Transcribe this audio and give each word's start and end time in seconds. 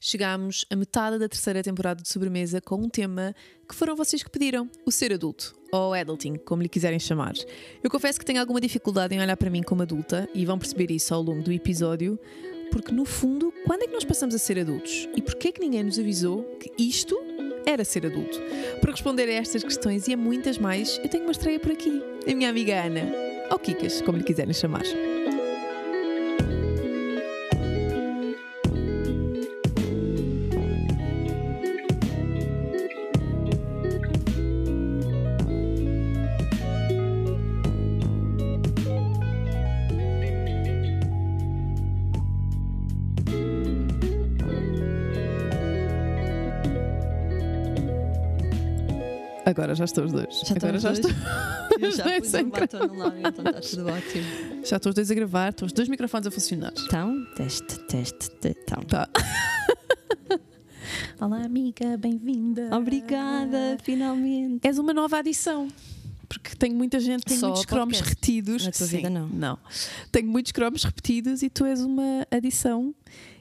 chegámos 0.00 0.64
a 0.70 0.76
metade 0.76 1.18
da 1.18 1.28
terceira 1.28 1.62
temporada 1.62 2.02
de 2.02 2.08
sobremesa 2.08 2.60
com 2.60 2.76
um 2.76 2.88
tema 2.88 3.34
que 3.68 3.74
foram 3.74 3.96
vocês 3.96 4.22
que 4.22 4.30
pediram: 4.30 4.70
o 4.86 4.90
ser 4.90 5.12
adulto, 5.12 5.54
ou 5.72 5.94
adulting, 5.94 6.36
como 6.36 6.62
lhe 6.62 6.68
quiserem 6.68 6.98
chamar. 6.98 7.34
Eu 7.82 7.90
confesso 7.90 8.18
que 8.18 8.24
tenho 8.24 8.40
alguma 8.40 8.60
dificuldade 8.60 9.14
em 9.14 9.20
olhar 9.20 9.36
para 9.36 9.50
mim 9.50 9.62
como 9.62 9.82
adulta 9.82 10.28
e 10.34 10.44
vão 10.44 10.58
perceber 10.58 10.90
isso 10.90 11.12
ao 11.14 11.22
longo 11.22 11.42
do 11.42 11.52
episódio, 11.52 12.18
porque 12.70 12.92
no 12.92 13.04
fundo, 13.04 13.52
quando 13.66 13.82
é 13.82 13.86
que 13.86 13.94
nós 13.94 14.04
passamos 14.04 14.34
a 14.34 14.38
ser 14.38 14.58
adultos? 14.58 15.08
E 15.16 15.22
porquê 15.22 15.48
é 15.48 15.52
que 15.52 15.60
ninguém 15.60 15.82
nos 15.82 15.98
avisou 15.98 16.42
que 16.60 16.70
isto 16.82 17.16
era 17.66 17.84
ser 17.84 18.06
adulto? 18.06 18.38
Para 18.80 18.92
responder 18.92 19.24
a 19.24 19.32
estas 19.32 19.62
questões 19.62 20.06
e 20.08 20.14
a 20.14 20.16
muitas 20.16 20.58
mais, 20.58 20.98
eu 20.98 21.08
tenho 21.08 21.24
uma 21.24 21.32
estreia 21.32 21.58
por 21.58 21.72
aqui, 21.72 22.02
a 22.30 22.34
minha 22.34 22.50
amiga 22.50 22.82
Ana, 22.82 23.10
ou 23.50 23.58
Kikas, 23.58 24.02
como 24.02 24.18
lhe 24.18 24.24
quiserem 24.24 24.52
chamar. 24.52 24.84
Agora 49.48 49.74
já 49.74 49.86
estão 49.86 50.04
os 50.04 50.12
dois. 50.12 50.42
Já 50.46 50.54
Agora 50.56 50.78
já 50.78 50.92
os 50.92 50.98
estou. 50.98 51.10
Eu 51.80 51.90
já 51.90 52.04
Vai 52.04 52.20
pus 52.20 52.34
um 52.34 52.50
batom 52.50 52.86
no 52.86 52.98
lábio, 52.98 53.20
então 53.20 53.44
está 53.46 53.60
tudo 53.62 53.88
ótimo. 53.88 54.24
Já 54.62 54.76
estão 54.76 54.90
os 54.90 54.94
dois 54.94 55.10
a 55.10 55.14
gravar, 55.14 55.48
estão 55.48 55.64
os 55.64 55.72
dois 55.72 55.88
microfones 55.88 56.26
a 56.26 56.30
funcionar. 56.30 56.72
Então, 56.84 57.24
teste, 57.34 57.78
teste, 57.86 58.30
teste. 58.32 58.60
Então. 58.62 58.82
Tá. 58.82 59.08
Olá, 61.18 61.42
amiga, 61.44 61.96
bem-vinda. 61.96 62.68
Obrigada, 62.76 63.78
finalmente. 63.82 64.66
És 64.68 64.78
uma 64.78 64.92
nova 64.92 65.16
adição. 65.16 65.68
Porque 66.28 66.54
tenho 66.54 66.74
muita 66.74 67.00
gente, 67.00 67.24
tenho 67.24 67.40
Só 67.40 67.46
muitos 67.46 67.64
cromos 67.64 68.00
repetidos. 68.00 68.66
Na 68.66 68.70
tua 68.70 68.86
Sim, 68.86 68.96
vida, 68.98 69.08
não. 69.08 69.28
Não. 69.28 69.58
Tenho 70.12 70.28
muitos 70.28 70.52
cromos 70.52 70.84
repetidos 70.84 71.42
e 71.42 71.48
tu 71.48 71.64
és 71.64 71.80
uma 71.80 72.26
adição. 72.30 72.94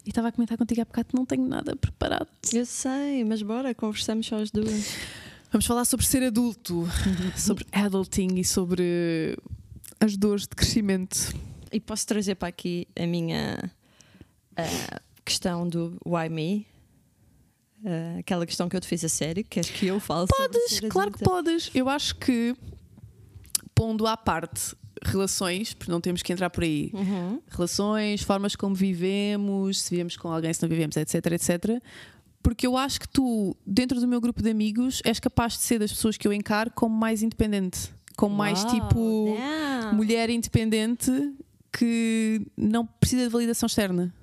E 0.06 0.10
estava 0.10 0.30
a 0.30 0.32
comentar 0.32 0.58
contigo 0.58 0.80
há 0.80 0.86
bocado 0.86 1.10
que 1.10 1.16
não 1.16 1.26
tenho 1.26 1.46
nada 1.46 1.76
preparado. 1.76 2.30
Eu 2.54 2.66
sei, 2.66 3.26
mas 3.26 3.42
bora, 3.42 3.76
conversamos 3.76 4.26
só 4.26 4.38
as 4.38 4.52
duas. 4.52 4.96
Vamos 5.58 5.66
falar 5.66 5.86
sobre 5.86 6.06
ser 6.06 6.22
adulto, 6.22 6.88
sobre 7.36 7.66
adulting 7.72 8.36
e 8.36 8.46
sobre 8.46 9.36
as 10.00 10.16
dores 10.16 10.44
de 10.44 10.50
crescimento. 10.50 11.34
E 11.74 11.80
posso 11.80 12.06
trazer 12.06 12.36
para 12.36 12.48
aqui 12.48 12.88
a 12.96 13.08
minha 13.08 13.58
ah, 14.56 15.02
questão 15.26 15.68
do 15.68 15.98
why 16.06 16.30
me? 16.30 16.68
Ah, 17.84 18.20
aquela 18.20 18.46
questão 18.46 18.70
que 18.70 18.76
eu 18.76 18.80
te 18.80 18.86
fiz 18.86 19.04
a 19.04 19.10
sério, 19.10 19.44
queres 19.44 19.72
que 19.72 19.88
eu 19.88 20.00
fale 20.00 20.28
Podes, 20.28 20.80
claro 20.92 21.12
que 21.12 21.24
podes. 21.24 21.72
Eu 21.74 21.90
acho 21.90 22.14
que, 22.18 22.56
pondo 23.74 24.06
à 24.06 24.16
parte 24.16 24.76
relações, 25.04 25.74
porque 25.74 25.92
não 25.92 26.00
temos 26.00 26.22
que 26.22 26.32
entrar 26.32 26.52
por 26.52 26.64
aí, 26.64 26.92
Uhum. 26.94 27.42
relações, 27.50 28.22
formas 28.22 28.56
como 28.56 28.76
vivemos, 28.76 29.82
se 29.82 29.90
vivemos 29.90 30.18
com 30.18 30.32
alguém, 30.32 30.54
se 30.54 30.62
não 30.62 30.70
vivemos, 30.70 30.96
etc, 30.98 31.16
etc. 31.32 31.82
Porque 32.48 32.66
eu 32.66 32.78
acho 32.78 33.02
que 33.02 33.10
tu, 33.10 33.58
dentro 33.66 34.00
do 34.00 34.08
meu 34.08 34.22
grupo 34.22 34.42
de 34.42 34.50
amigos, 34.50 35.02
és 35.04 35.20
capaz 35.20 35.54
de 35.58 35.60
ser 35.64 35.80
das 35.80 35.92
pessoas 35.92 36.16
que 36.16 36.26
eu 36.26 36.32
encaro 36.32 36.72
como 36.72 36.96
mais 36.96 37.22
independente, 37.22 37.90
como 38.16 38.34
mais 38.34 38.64
tipo 38.64 39.36
damn. 39.38 39.94
mulher 39.98 40.30
independente 40.30 41.12
que 41.78 42.42
não 42.56 42.86
precisa 42.86 43.24
de 43.24 43.30
validação 43.30 43.68
externa. 43.68 44.14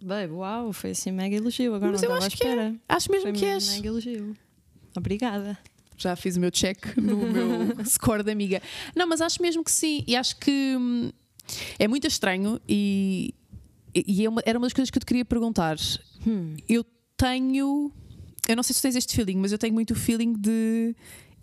Babe, 0.00 0.32
uau, 0.32 0.72
foi 0.72 0.92
assim 0.92 1.12
mega 1.12 1.36
elogio. 1.36 1.74
Agora 1.74 1.92
Mas 1.92 2.00
não 2.00 2.08
eu 2.08 2.14
à 2.14 2.18
acho 2.18 2.36
que 2.38 2.42
é. 2.46 2.48
espera. 2.48 2.74
Acho 2.88 3.10
mesmo 3.10 3.22
Foi 3.30 3.32
que 3.38 3.44
és. 3.44 3.68
mega 3.74 3.88
elogio. 3.88 4.36
Obrigada. 4.96 5.58
Já 5.98 6.16
fiz 6.16 6.36
o 6.36 6.40
meu 6.40 6.50
check 6.50 6.96
no 6.96 7.16
meu 7.76 7.84
score 7.84 8.22
de 8.22 8.30
amiga. 8.30 8.62
Não, 8.96 9.06
mas 9.06 9.20
acho 9.20 9.42
mesmo 9.42 9.62
que 9.62 9.70
sim. 9.70 10.02
E 10.06 10.16
acho 10.16 10.36
que 10.38 10.74
hum, 10.78 11.10
é 11.78 11.86
muito 11.86 12.06
estranho 12.06 12.58
e, 12.66 13.34
e 13.94 14.24
é 14.24 14.28
uma- 14.30 14.42
era 14.46 14.58
uma 14.58 14.64
das 14.66 14.72
coisas 14.72 14.90
que 14.90 14.96
eu 14.96 15.00
te 15.00 15.06
queria 15.06 15.24
perguntar. 15.26 15.76
Hum. 16.26 16.56
Eu 16.66 16.82
tenho. 17.16 17.90
Eu 18.48 18.56
não 18.56 18.62
sei 18.62 18.74
se 18.74 18.82
tens 18.82 18.96
este 18.96 19.14
feeling, 19.14 19.36
mas 19.36 19.52
eu 19.52 19.58
tenho 19.58 19.72
muito 19.74 19.92
o 19.92 19.96
feeling 19.96 20.34
de 20.34 20.94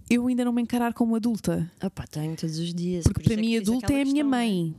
eu 0.10 0.28
ainda 0.28 0.46
não 0.46 0.52
me 0.54 0.62
encarar 0.62 0.94
como 0.94 1.16
adulta. 1.16 1.72
Opa, 1.84 2.06
tenho 2.06 2.36
todos 2.36 2.60
os 2.60 2.74
dias. 2.74 3.04
Porque 3.04 3.24
para 3.24 3.34
é 3.34 3.38
mim, 3.38 3.58
adulta 3.58 3.92
é 3.94 4.02
a 4.02 4.06
minha 4.06 4.22
é? 4.22 4.24
mãe. 4.24 4.76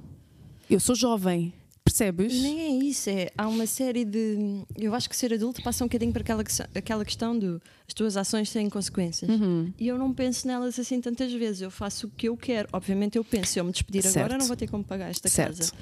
Eu 0.71 0.79
sou 0.79 0.95
jovem, 0.95 1.53
percebes? 1.85 2.41
Nem 2.41 2.61
é 2.61 2.69
isso, 2.85 3.11
é, 3.11 3.31
há 3.37 3.49
uma 3.49 3.67
série 3.67 4.05
de. 4.05 4.63
Eu 4.77 4.95
acho 4.95 5.09
que 5.11 5.17
ser 5.17 5.35
adulto 5.35 5.61
passa 5.63 5.83
um 5.83 5.89
bocadinho 5.89 6.13
para 6.13 6.23
aquela, 6.23 6.45
que- 6.45 6.53
aquela 6.79 7.05
questão 7.05 7.37
do 7.37 7.61
as 7.89 7.93
tuas 7.93 8.17
ações 8.17 8.51
têm 8.53 8.71
consequências. 8.71 9.29
Uhum. 9.29 9.73
E 9.79 9.89
eu 9.89 9.99
não 9.99 10.15
penso 10.15 10.47
nelas 10.47 10.79
assim 10.79 11.01
tantas 11.01 11.33
vezes. 11.33 11.61
Eu 11.63 11.71
faço 11.71 12.07
o 12.07 12.11
que 12.11 12.29
eu 12.29 12.37
quero. 12.37 12.69
Obviamente 12.73 13.19
eu 13.19 13.25
penso, 13.25 13.53
se 13.53 13.59
eu 13.59 13.65
me 13.65 13.73
despedir 13.73 14.03
Certo. 14.03 14.19
agora, 14.19 14.39
não 14.39 14.47
vou 14.47 14.57
ter 14.57 14.69
como 14.69 14.85
pagar 14.85 15.11
esta 15.11 15.29
Certo. 15.29 15.59
casa. 15.59 15.73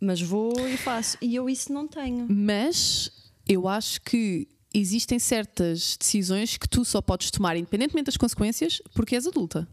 Mas 0.00 0.20
vou 0.20 0.52
e 0.68 0.76
faço. 0.76 1.16
E 1.22 1.34
eu 1.36 1.48
isso 1.48 1.72
não 1.72 1.86
tenho. 1.86 2.26
Mas 2.28 3.10
eu 3.48 3.68
acho 3.68 4.00
que 4.02 4.48
existem 4.74 5.18
certas 5.18 5.96
decisões 5.98 6.56
que 6.56 6.68
tu 6.68 6.84
só 6.84 7.00
podes 7.00 7.30
tomar, 7.30 7.56
independentemente 7.56 8.06
das 8.06 8.16
consequências, 8.16 8.82
porque 8.94 9.14
és 9.14 9.26
adulta. 9.26 9.66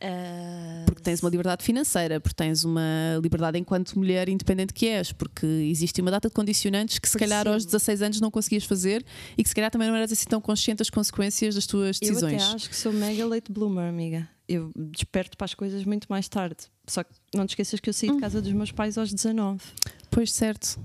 Ah, 0.00 0.84
Porque 0.86 1.02
tens 1.02 1.20
uma 1.20 1.28
liberdade 1.28 1.64
financeira, 1.64 2.20
porque 2.20 2.36
tens 2.36 2.62
uma 2.62 3.18
liberdade 3.20 3.58
enquanto 3.58 3.98
mulher 3.98 4.28
independente 4.28 4.72
que 4.72 4.86
és, 4.86 5.10
porque 5.10 5.44
existe 5.44 6.00
uma 6.00 6.08
data 6.12 6.28
de 6.28 6.34
condicionantes 6.34 7.00
que 7.00 7.08
se 7.08 7.18
calhar 7.18 7.42
Percebo. 7.42 7.54
aos 7.54 7.64
16 7.66 8.02
anos 8.02 8.20
não 8.20 8.30
conseguias 8.30 8.62
fazer 8.64 9.04
e 9.36 9.42
que 9.42 9.48
se 9.48 9.54
calhar 9.56 9.72
também 9.72 9.88
não 9.88 9.96
eras 9.96 10.12
assim 10.12 10.26
tão 10.28 10.40
consciente 10.40 10.78
das 10.78 10.88
consequências 10.90 11.56
das 11.56 11.66
tuas 11.66 11.98
eu 12.00 12.08
decisões. 12.10 12.40
até 12.42 12.54
acho 12.54 12.68
que 12.70 12.76
sou 12.76 12.92
mega 12.92 13.26
late 13.26 13.50
bloomer, 13.50 13.88
amiga. 13.88 14.28
Eu 14.48 14.70
desperto 14.76 15.36
para 15.36 15.46
as 15.46 15.54
coisas 15.54 15.84
muito 15.84 16.06
mais 16.08 16.28
tarde. 16.28 16.56
Só 16.86 17.02
que 17.02 17.10
não 17.34 17.44
te 17.44 17.50
esqueças 17.50 17.80
que 17.80 17.88
eu 17.88 17.90
Hum. 17.90 17.94
saí 17.94 18.10
de 18.12 18.18
casa 18.20 18.40
dos 18.40 18.52
meus 18.52 18.70
pais 18.70 18.96
aos 18.96 19.12
19. 19.12 19.60
Pois 20.12 20.30
certo. 20.32 20.78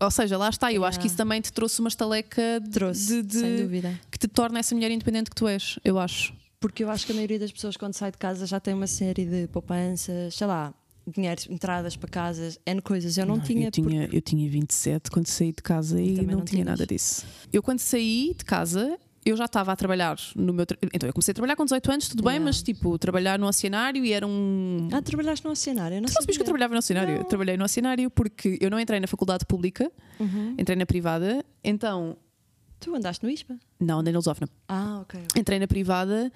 Ou 0.00 0.10
seja, 0.10 0.36
lá 0.36 0.48
está, 0.48 0.72
eu 0.72 0.84
acho 0.84 0.98
que 1.00 1.06
isso 1.06 1.16
também 1.16 1.40
te 1.40 1.52
trouxe 1.52 1.80
uma 1.80 1.88
estaleca 1.88 2.60
de- 2.60 2.70
Trouxe, 2.70 3.22
de- 3.22 3.22
de- 3.22 3.38
sem 3.40 3.56
dúvida. 3.56 4.00
que 4.10 4.18
te 4.18 4.28
torna 4.28 4.58
essa 4.58 4.74
mulher 4.74 4.90
independente 4.90 5.30
que 5.30 5.36
tu 5.36 5.46
és, 5.48 5.78
eu 5.84 5.98
acho. 5.98 6.32
Porque 6.60 6.84
eu 6.84 6.90
acho 6.90 7.04
que 7.06 7.12
a 7.12 7.14
maioria 7.14 7.38
das 7.38 7.50
pessoas, 7.50 7.76
quando 7.76 7.94
sai 7.94 8.10
de 8.12 8.18
casa, 8.18 8.46
já 8.46 8.60
tem 8.60 8.72
uma 8.74 8.86
série 8.86 9.24
de 9.24 9.48
poupanças, 9.48 10.34
sei 10.34 10.46
lá, 10.46 10.72
dinheiro, 11.06 11.40
entradas 11.50 11.96
para 11.96 12.08
casas, 12.08 12.58
N 12.64 12.80
coisas. 12.80 13.16
Eu 13.18 13.26
não, 13.26 13.40
tinha. 13.40 13.66
eu, 13.66 13.70
tinha 13.72 14.08
eu 14.12 14.20
tinha 14.20 14.48
27 14.48 15.10
quando 15.10 15.26
saí 15.26 15.48
de 15.52 15.62
casa 15.62 16.00
e, 16.00 16.12
não, 16.22 16.22
não 16.24 16.44
tinha 16.44 16.44
tinhas. 16.62 16.66
nada 16.66 16.86
disso. 16.86 17.24
Eu, 17.52 17.62
quando 17.62 17.80
saí 17.80 18.32
de 18.38 18.44
casa, 18.44 18.96
eu 19.24 19.36
já 19.36 19.44
estava 19.44 19.72
a 19.72 19.76
trabalhar 19.76 20.16
no 20.36 20.52
meu. 20.52 20.66
tra- 20.66 20.76
Então, 20.92 21.08
eu 21.08 21.12
comecei 21.12 21.32
a 21.32 21.34
trabalhar 21.34 21.56
com 21.56 21.64
18 21.64 21.90
anos, 21.92 22.08
tudo 22.08 22.22
bem, 22.22 22.32
Yeah. 22.32 22.44
mas 22.44 22.62
tipo, 22.62 22.98
trabalhar 22.98 23.38
no 23.38 23.46
oceanário 23.46 24.04
e 24.04 24.12
era 24.12 24.26
um. 24.26 24.88
Ah, 24.92 25.00
trabalhaste 25.02 25.44
no 25.44 25.52
oceanário? 25.52 25.96
Não 26.00 26.06
Tu 26.08 26.14
não 26.14 26.20
sabias 26.22 26.36
que 26.36 26.42
eu 26.42 26.46
trabalhava 26.46 26.72
no 26.74 26.78
oceanário? 26.78 27.16
Não. 27.18 27.24
trabalhei 27.24 27.56
no 27.56 27.64
oceanário 27.64 28.10
porque 28.10 28.58
eu 28.60 28.70
não 28.70 28.78
entrei 28.80 28.98
na 29.00 29.06
faculdade 29.06 29.44
pública, 29.46 29.90
Uhum. 30.18 30.54
entrei 30.58 30.76
na 30.76 30.86
privada, 30.86 31.44
então. 31.64 32.16
Tu 32.84 32.92
andaste 32.96 33.24
no 33.24 33.30
ISPA? 33.30 33.56
Não, 33.78 34.00
andei 34.00 34.12
na 34.12 34.18
Lusófona. 34.18 34.50
Ah, 34.68 34.98
ok. 35.02 35.20
Entrei 35.36 35.56
na 35.60 35.68
privada 35.68 36.32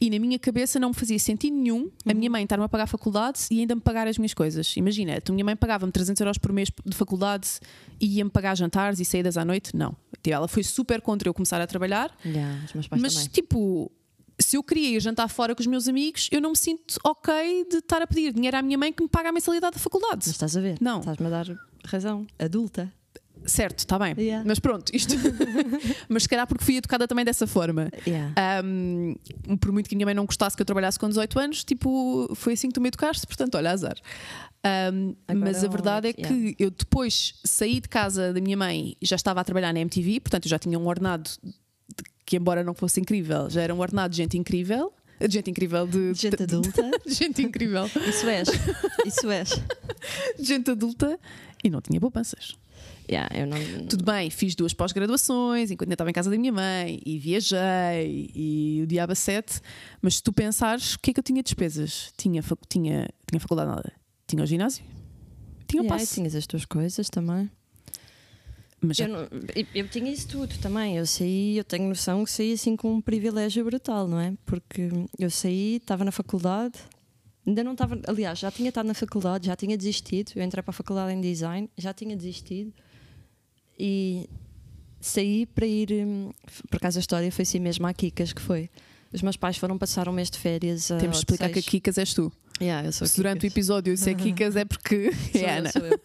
e 0.00 0.08
na 0.08 0.18
minha 0.18 0.38
cabeça 0.38 0.80
não 0.80 0.88
me 0.88 0.94
fazia 0.94 1.18
sentido 1.18 1.54
nenhum 1.54 1.90
a 2.06 2.10
Uhum. 2.10 2.16
minha 2.18 2.30
mãe 2.30 2.42
estar-me 2.42 2.64
a 2.64 2.68
pagar 2.70 2.84
a 2.84 2.86
faculdade 2.86 3.40
e 3.50 3.60
ainda 3.60 3.74
me 3.74 3.82
pagar 3.82 4.08
as 4.08 4.16
minhas 4.16 4.32
coisas. 4.32 4.74
Imagina, 4.78 5.18
a 5.28 5.30
minha 5.32 5.44
mãe 5.44 5.54
pagava-me 5.54 5.92
300 5.92 6.18
euros 6.22 6.38
por 6.38 6.54
mês 6.54 6.70
de 6.86 6.96
faculdade 6.96 7.46
e 8.00 8.16
ia-me 8.16 8.30
pagar 8.30 8.56
jantares 8.56 8.98
e 8.98 9.04
saídas 9.04 9.36
à 9.36 9.44
noite. 9.44 9.76
Não. 9.76 9.94
Tipo, 10.22 10.34
Ela 10.36 10.48
foi 10.48 10.62
super 10.62 11.00
contra 11.00 11.28
eu 11.28 11.34
começar 11.34 11.60
a 11.60 11.66
trabalhar, 11.66 12.14
Yeah, 12.24 12.60
mas 13.00 13.12
também. 13.14 13.28
tipo. 13.28 13.90
Se 14.38 14.56
eu 14.56 14.62
queria 14.62 14.96
ir 14.96 15.00
jantar 15.00 15.28
fora 15.28 15.54
com 15.54 15.60
os 15.60 15.66
meus 15.66 15.86
amigos, 15.86 16.28
eu 16.32 16.40
não 16.40 16.50
me 16.50 16.56
sinto 16.56 16.98
ok 17.04 17.66
de 17.70 17.76
estar 17.76 18.00
a 18.00 18.06
pedir 18.06 18.32
dinheiro 18.32 18.56
à 18.56 18.62
minha 18.62 18.78
mãe 18.78 18.90
que 18.90 19.02
me 19.02 19.08
paga 19.08 19.28
a 19.28 19.32
mensalidade 19.32 19.74
da 19.74 19.78
faculdade. 19.78 20.16
Mas 20.20 20.28
estás 20.28 20.56
a 20.56 20.60
ver? 20.62 20.78
Não. 20.80 21.00
Estás-me 21.00 21.26
a 21.26 21.30
dar 21.30 21.46
razão. 21.84 22.26
Adulta. 22.38 22.90
Certo, 23.46 23.78
está 23.80 23.98
bem. 23.98 24.14
Yeah. 24.18 24.44
Mas 24.46 24.58
pronto, 24.58 24.94
isto. 24.94 25.14
mas 26.08 26.24
se 26.24 26.28
calhar 26.28 26.46
porque 26.46 26.64
fui 26.64 26.76
educada 26.76 27.08
também 27.08 27.24
dessa 27.24 27.46
forma. 27.46 27.90
Yeah. 28.06 28.34
Um, 28.64 29.14
por 29.60 29.72
muito 29.72 29.88
que 29.88 29.96
minha 29.96 30.06
mãe 30.06 30.14
não 30.14 30.26
gostasse 30.26 30.54
que 30.56 30.62
eu 30.62 30.66
trabalhasse 30.66 30.98
com 30.98 31.08
18 31.08 31.38
anos, 31.38 31.64
tipo, 31.64 32.30
foi 32.34 32.52
assim 32.52 32.68
que 32.68 32.74
tu 32.74 32.80
me 32.80 32.88
educaste, 32.88 33.26
portanto, 33.26 33.54
olha, 33.56 33.70
azar. 33.70 33.96
Um, 34.92 35.14
mas 35.36 35.64
a 35.64 35.68
verdade 35.68 36.08
é 36.08 36.12
que 36.12 36.54
eu 36.58 36.70
depois 36.70 37.34
saí 37.44 37.80
de 37.80 37.88
casa 37.88 38.32
da 38.32 38.40
minha 38.40 38.56
mãe 38.56 38.94
e 39.00 39.06
já 39.06 39.16
estava 39.16 39.40
a 39.40 39.44
trabalhar 39.44 39.72
na 39.72 39.80
MTV, 39.80 40.20
portanto, 40.20 40.44
eu 40.44 40.50
já 40.50 40.58
tinha 40.58 40.78
um 40.78 40.86
ordenado 40.86 41.30
de- 41.42 41.54
que, 42.26 42.36
embora 42.36 42.62
não 42.62 42.74
fosse 42.74 43.00
incrível, 43.00 43.48
já 43.50 43.62
era 43.62 43.74
um 43.74 43.80
ordenado 43.80 44.10
de 44.10 44.18
gente 44.18 44.36
incrível. 44.38 44.92
De 45.18 45.34
gente 45.34 45.50
incrível, 45.50 45.86
de, 45.86 46.14
Gente 46.14 46.36
de- 46.36 46.42
adulta. 46.44 46.90
de 47.06 47.12
gente 47.14 47.42
incrível, 47.42 47.84
Isso 48.08 48.26
és. 48.26 48.48
Isso 49.06 49.30
és. 49.30 49.50
de 50.38 50.44
gente 50.44 50.70
adulta 50.70 51.18
e 51.64 51.70
não 51.70 51.80
tinha 51.80 52.00
poupanças. 52.00 52.56
Yeah, 53.10 53.28
não. 53.46 53.86
Tudo 53.86 54.04
bem, 54.04 54.30
fiz 54.30 54.54
duas 54.54 54.72
pós-graduações 54.72 55.70
enquanto 55.70 55.88
ainda 55.88 55.94
estava 55.94 56.10
em 56.10 56.12
casa 56.14 56.30
da 56.30 56.38
minha 56.38 56.52
mãe 56.52 57.00
e 57.04 57.18
viajei 57.18 58.30
e 58.34 58.80
o 58.82 58.86
diabo 58.86 59.12
a 59.12 59.14
sete. 59.16 59.60
Mas 60.00 60.16
se 60.16 60.22
tu 60.22 60.32
pensares, 60.32 60.94
o 60.94 60.98
que 61.00 61.10
é 61.10 61.14
que 61.14 61.20
eu 61.20 61.24
tinha 61.24 61.42
de 61.42 61.46
despesas? 61.46 62.12
Tinha, 62.16 62.42
tinha, 62.68 63.08
tinha 63.28 63.40
faculdade 63.40 63.70
nada. 63.70 63.92
Tinha 64.26 64.42
o 64.42 64.46
ginásio. 64.46 64.82
Tinha 65.66 65.82
o 65.82 65.84
Yeah, 65.84 66.00
passe. 66.00 66.14
tinhas 66.14 66.34
as 66.34 66.46
tuas 66.46 66.64
coisas 66.64 67.10
também. 67.10 67.50
Mas 68.80 68.96
já- 68.96 69.06
Eu, 69.06 69.12
não- 69.12 69.28
eu- 69.54 69.66
eu 69.74 69.88
tinha 69.88 70.10
isso 70.10 70.28
tudo 70.28 70.56
também. 70.58 70.96
Eu 70.96 71.04
saí, 71.04 71.58
eu 71.58 71.64
tenho 71.64 71.86
noção 71.88 72.24
que 72.24 72.30
saí 72.30 72.52
assim 72.54 72.76
com 72.76 72.94
um 72.94 73.00
privilégio 73.00 73.62
brutal, 73.64 74.08
não 74.08 74.18
é? 74.18 74.32
Porque 74.46 74.88
eu 75.18 75.30
saí, 75.30 75.76
estava 75.76 76.02
na 76.04 76.10
faculdade, 76.12 76.78
ainda 77.46 77.64
não 77.64 77.72
estava. 77.72 77.98
Aliás, 78.06 78.38
já 78.38 78.50
tinha 78.50 78.68
estado 78.68 78.86
na 78.86 78.94
faculdade, 78.94 79.46
já 79.46 79.56
tinha 79.56 79.76
desistido. 79.76 80.32
Eu 80.36 80.42
entrei 80.42 80.62
para 80.62 80.70
a 80.70 80.74
faculdade 80.74 81.12
em 81.12 81.20
design, 81.20 81.68
já 81.76 81.92
tinha 81.92 82.16
desistido 82.16 82.72
e 83.78 84.28
saí 85.00 85.46
para 85.46 85.66
ir. 85.66 85.90
hum, 85.92 86.30
Por 86.70 86.76
acaso 86.76 86.98
a 86.98 87.00
história 87.00 87.30
foi 87.32 87.42
assim 87.42 87.58
mesmo 87.58 87.86
à 87.86 87.92
Kikas, 87.94 88.32
que 88.32 88.40
foi. 88.42 88.68
Os 89.12 89.22
meus 89.22 89.36
pais 89.36 89.56
foram 89.56 89.76
passar 89.76 90.08
um 90.08 90.12
mês 90.12 90.30
de 90.30 90.38
férias. 90.38 90.86
temos 90.88 91.16
de 91.16 91.16
explicar 91.18 91.48
que 91.50 91.58
a. 91.58 91.62
Kikas 91.62 91.98
és 91.98 92.14
tu. 92.14 92.32
Yeah, 92.62 92.86
eu 92.86 92.92
sou 92.92 93.06
Se 93.06 93.16
durante 93.16 93.46
o 93.46 93.48
episódio 93.48 93.92
eu 93.92 93.96
sei 93.96 94.14
Kikas 94.14 94.54
é 94.54 94.64
porque 94.66 95.10
Sou 95.32 95.40
é 95.40 95.44
eu, 95.44 95.58
Ana. 95.58 95.72
sou 95.72 95.82
eu. 95.86 96.00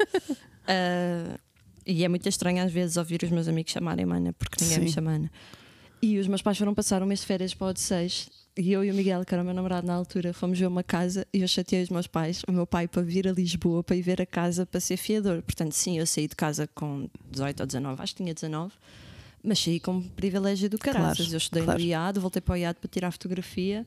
Ah, 0.68 1.38
e 1.86 2.04
é 2.04 2.08
muito 2.08 2.28
estranho 2.30 2.64
às 2.64 2.72
vezes 2.72 2.96
ouvir 2.98 3.22
os 3.24 3.30
meus 3.30 3.48
amigos 3.48 3.72
chamarem 3.74 4.06
Ana, 4.10 4.34
porque 4.34 4.64
ninguém 4.64 4.80
me 4.80 4.88
Sim. 4.88 4.94
chama 4.94 5.12
Ana. 5.12 5.32
E 6.02 6.18
os 6.18 6.28
meus 6.28 6.42
pais 6.42 6.58
foram 6.58 6.74
passar 6.74 7.04
um 7.04 7.06
mês 7.06 7.20
de 7.20 7.26
férias 7.26 7.54
para 7.54 7.68
o 7.68 7.70
Odisseis 7.72 8.30
e 8.58 8.72
eu 8.72 8.84
e 8.84 8.92
o 8.92 8.94
Miguel, 8.94 9.26
que 9.26 9.34
era 9.34 9.42
o 9.42 9.46
meu 9.46 9.54
namorado 9.54 9.86
na 9.86 9.94
altura, 9.94 10.34
fomos 10.34 10.58
ver 10.58 10.68
uma 10.68 10.84
casa 10.84 11.28
e 11.34 11.42
eu 11.42 11.48
chateei 11.48 11.84
os 11.84 11.90
meus 11.90 12.08
pais, 12.08 12.42
o 12.48 12.52
meu 12.52 12.66
pai 12.66 12.88
para 12.88 13.02
vir 13.02 13.28
a 13.28 13.32
Lisboa 13.32 13.84
para 13.84 13.96
ir 13.96 14.02
ver 14.02 14.22
a 14.22 14.26
casa 14.26 14.66
para 14.66 14.80
ser 14.80 14.98
fiador. 14.98 15.42
Portanto, 15.42 15.74
sim, 15.74 16.00
eu 16.00 16.06
saí 16.06 16.28
de 16.28 16.36
casa 16.36 16.68
com 16.74 17.10
18 17.32 17.60
ou 17.60 17.66
19, 17.66 18.02
acho 18.02 18.14
que 18.16 18.24
tinha 18.24 18.34
19, 18.34 18.74
mas 19.44 19.60
saí 19.60 19.80
com 19.80 20.02
privilégio 20.02 20.70
do 20.70 20.78
caraças. 20.78 21.18
Claro, 21.18 21.34
eu 21.34 21.38
estudei 21.38 21.64
claro. 21.64 21.80
no 21.80 21.86
IAD, 21.86 22.20
voltei 22.20 22.42
para 22.42 22.54
o 22.54 22.58
IAD 22.58 22.80
para 22.80 22.90
tirar 22.90 23.12
fotografia. 23.12 23.86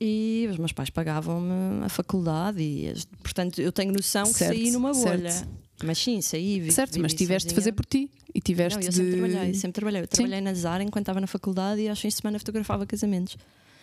E 0.00 0.46
os 0.50 0.56
meus 0.58 0.72
pais 0.72 0.90
pagavam-me 0.90 1.84
a 1.84 1.88
faculdade, 1.88 2.62
e 2.62 2.94
portanto 3.20 3.60
eu 3.60 3.72
tenho 3.72 3.92
noção 3.92 4.24
que 4.24 4.38
Certo, 4.38 4.54
saí 4.54 4.70
numa 4.70 4.92
bolha. 4.92 5.30
certo. 5.30 5.48
Mas 5.84 5.98
sim, 5.98 6.20
saí. 6.20 6.60
vi- 6.60 6.72
Certo, 6.72 6.98
mas 7.00 7.14
tiveste 7.14 7.48
de 7.48 7.54
sozinha. 7.54 7.54
fazer 7.54 7.72
por 7.72 7.86
ti 7.86 8.10
e 8.34 8.40
tiveste 8.40 8.78
Não, 8.78 8.84
eu 8.84 8.90
de. 8.90 8.96
sempre 8.96 9.12
trabalhei, 9.12 9.54
sempre 9.54 9.72
trabalhei. 9.72 10.00
Eu 10.00 10.04
Sim. 10.04 10.08
trabalhei 10.10 10.40
na 10.40 10.54
Zara 10.54 10.82
enquanto 10.82 11.04
estava 11.04 11.20
na 11.20 11.26
faculdade 11.26 11.80
e 11.80 11.88
aos 11.88 12.00
fins 12.00 12.14
de 12.14 12.20
semana 12.20 12.38
fotografava 12.38 12.84
casamentos. 12.86 13.36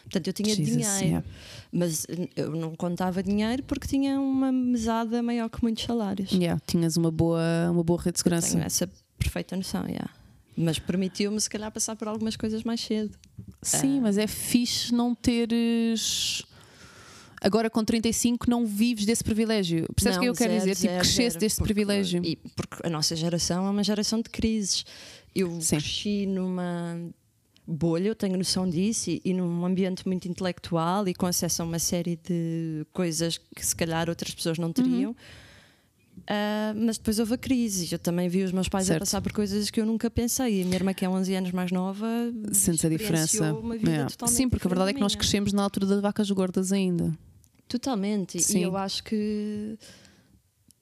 Portanto, 0.03 0.27
eu 0.27 0.33
tinha 0.33 0.53
Jesus, 0.53 0.67
dinheiro, 0.69 1.03
yeah. 1.05 1.25
mas 1.71 2.05
eu 2.35 2.51
não 2.51 2.75
contava 2.75 3.23
dinheiro 3.23 3.63
porque 3.63 3.87
tinha 3.87 4.19
uma 4.19 4.51
mesada 4.51 5.23
maior 5.23 5.49
que 5.49 5.63
muitos 5.63 5.83
salários. 5.83 6.31
Yeah, 6.31 6.61
tinhas 6.67 6.95
uma 6.95 7.09
boa, 7.09 7.41
uma 7.71 7.83
boa 7.83 7.99
rede 7.99 8.13
de 8.13 8.19
segurança. 8.19 8.51
Tenho 8.51 8.63
essa 8.63 8.87
perfeita 9.17 9.55
noção, 9.57 9.83
yeah. 9.87 10.07
mas 10.55 10.77
permitiu-me 10.77 11.41
se 11.41 11.49
calhar 11.49 11.71
passar 11.71 11.95
por 11.95 12.07
algumas 12.07 12.35
coisas 12.35 12.63
mais 12.63 12.81
cedo. 12.81 13.17
Sim, 13.63 13.99
mas 14.01 14.19
é 14.19 14.27
fixe 14.27 14.93
não 14.93 15.15
teres. 15.15 16.43
Agora 17.45 17.69
com 17.69 17.83
35 17.85 18.49
não 18.49 18.65
vives 18.65 19.05
desse 19.05 19.23
privilégio. 19.23 19.85
Percebes 19.93 20.17
o 20.17 20.21
que 20.21 20.25
eu 20.27 20.33
quero 20.33 20.51
zero, 20.53 20.61
dizer? 20.65 20.75
Tipo, 20.75 20.87
zero, 20.87 20.99
crescesse 20.99 21.29
zero, 21.29 21.39
desse 21.39 21.55
porque- 21.57 21.73
privilégio. 21.73 22.21
E 22.25 22.35
porque 22.55 22.75
a 22.83 22.89
nossa 22.89 23.15
geração 23.15 23.67
é 23.67 23.69
uma 23.69 23.83
geração 23.83 24.19
de 24.19 24.29
crises. 24.31 24.83
Eu 25.35 25.61
Sim. 25.61 25.77
cresci 25.77 26.25
numa 26.25 26.97
bolha, 27.67 28.07
eu 28.07 28.15
tenho 28.15 28.35
noção 28.37 28.67
disso, 28.67 29.11
e, 29.11 29.21
e 29.23 29.33
num 29.33 29.63
ambiente 29.65 30.07
muito 30.07 30.27
intelectual 30.27 31.07
e 31.07 31.13
com 31.13 31.25
acesso 31.27 31.61
a 31.61 31.65
uma 31.65 31.77
série 31.79 32.15
de 32.27 32.85
coisas 32.93 33.37
que 33.55 33.63
se 33.65 33.75
calhar 33.75 34.09
outras 34.09 34.33
pessoas 34.33 34.57
não 34.57 34.71
teriam. 34.73 35.11
Uhum. 35.11 35.15
Ah, 36.27 36.73
mas 36.75 36.97
depois 36.97 37.19
houve 37.19 37.33
a 37.33 37.37
crise. 37.37 37.87
Eu 37.91 37.99
também 37.99 38.27
vi 38.29 38.41
os 38.43 38.51
meus 38.51 38.67
pais 38.69 38.87
Certo. 38.87 38.97
a 38.97 38.99
passar 39.01 39.21
por 39.21 39.33
coisas 39.33 39.69
que 39.69 39.79
eu 39.79 39.85
nunca 39.85 40.09
pensei. 40.09 40.59
E 40.59 40.61
a 40.61 40.65
minha 40.65 40.77
irmã, 40.77 40.93
que 40.93 41.03
é 41.05 41.09
11 41.09 41.35
anos 41.35 41.51
mais 41.51 41.71
nova, 41.71 42.07
Sentes 42.53 42.83
a 42.85 42.89
diferença. 42.89 43.53
Uma 43.53 43.75
vida 43.77 44.07
totalmente 44.09 44.35
Sim, 44.35 44.49
porque 44.49 44.65
a 44.65 44.69
verdade 44.69 44.91
é 44.91 44.93
que 44.93 44.99
nós 45.01 45.13
crescemos 45.13 45.51
na 45.53 45.61
altura 45.61 45.85
das 45.85 46.01
vacas 46.01 46.31
gordas 46.31 46.71
ainda. 46.71 47.15
Totalmente. 47.67 48.41
Sim. 48.41 48.59
E 48.59 48.63
eu 48.63 48.77
acho 48.77 49.03
que, 49.03 49.77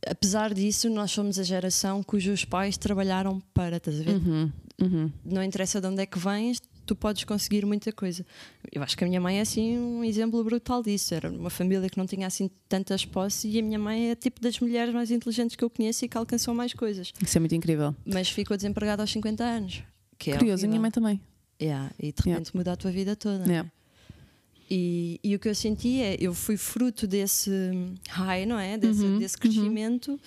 apesar 0.05 0.53
disso, 0.53 0.89
nós 0.89 1.11
somos 1.11 1.39
a 1.39 1.43
geração 1.43 2.03
cujos 2.03 2.45
pais 2.45 2.77
trabalharam 2.77 3.41
para, 3.53 3.77
estás 3.77 3.99
a 3.99 4.03
ver? 4.03 4.15
Uhum, 4.15 4.51
uhum. 4.81 5.11
Não 5.23 5.43
interessa 5.43 5.79
de 5.79 5.87
onde 5.87 6.01
é 6.01 6.05
que 6.05 6.19
vens, 6.19 6.61
tu 6.85 6.95
podes 6.95 7.23
conseguir 7.23 7.65
muita 7.65 7.91
coisa. 7.91 8.25
Eu 8.71 8.83
acho 8.83 8.97
que 8.97 9.03
a 9.03 9.07
minha 9.07 9.21
mãe 9.21 9.37
é 9.37 9.41
assim 9.41 9.77
um 9.77 10.03
exemplo 10.03 10.43
brutal 10.43 10.83
disso. 10.83 11.13
Era 11.13 11.29
uma 11.31 11.49
família 11.49 11.89
que 11.89 11.97
não 11.97 12.05
tinha 12.05 12.27
assim 12.27 12.49
tantas 12.67 13.05
posses 13.05 13.45
e 13.53 13.59
a 13.59 13.63
minha 13.63 13.79
mãe 13.79 14.09
é 14.09 14.15
tipo 14.15 14.41
das 14.41 14.59
mulheres 14.59 14.93
mais 14.93 15.09
inteligentes 15.11 15.55
que 15.55 15.63
eu 15.63 15.69
conheço 15.69 16.03
e 16.03 16.09
que 16.09 16.17
alcançou 16.17 16.53
mais 16.53 16.73
coisas. 16.73 17.13
Isso 17.21 17.37
é 17.37 17.39
muito 17.39 17.55
incrível. 17.55 17.95
Mas 18.05 18.29
ficou 18.29 18.57
desempregada 18.57 19.01
aos 19.03 19.11
50 19.11 19.43
anos. 19.43 19.83
Que 20.17 20.31
é 20.31 20.37
Curioso, 20.37 20.65
a 20.65 20.67
minha 20.67 20.79
horrível. 20.79 20.81
mãe 20.81 20.91
também. 20.91 21.21
Yeah, 21.61 21.91
e 21.97 22.11
de 22.11 22.21
repente 22.29 22.55
muda 22.55 22.73
a 22.73 22.75
tua 22.75 22.91
vida 22.91 23.15
toda. 23.15 23.51
é? 23.51 23.65
E, 24.69 25.19
e 25.23 25.35
o 25.35 25.39
que 25.39 25.47
eu 25.49 25.55
senti 25.55 26.01
é, 26.01 26.17
eu 26.19 26.33
fui 26.33 26.57
fruto 26.57 27.05
desse 27.05 27.51
high, 28.09 28.45
não 28.45 28.57
é? 28.57 28.77
Desse, 28.77 29.03
Uhum, 29.03 29.19
desse 29.19 29.37
crescimento. 29.37 30.19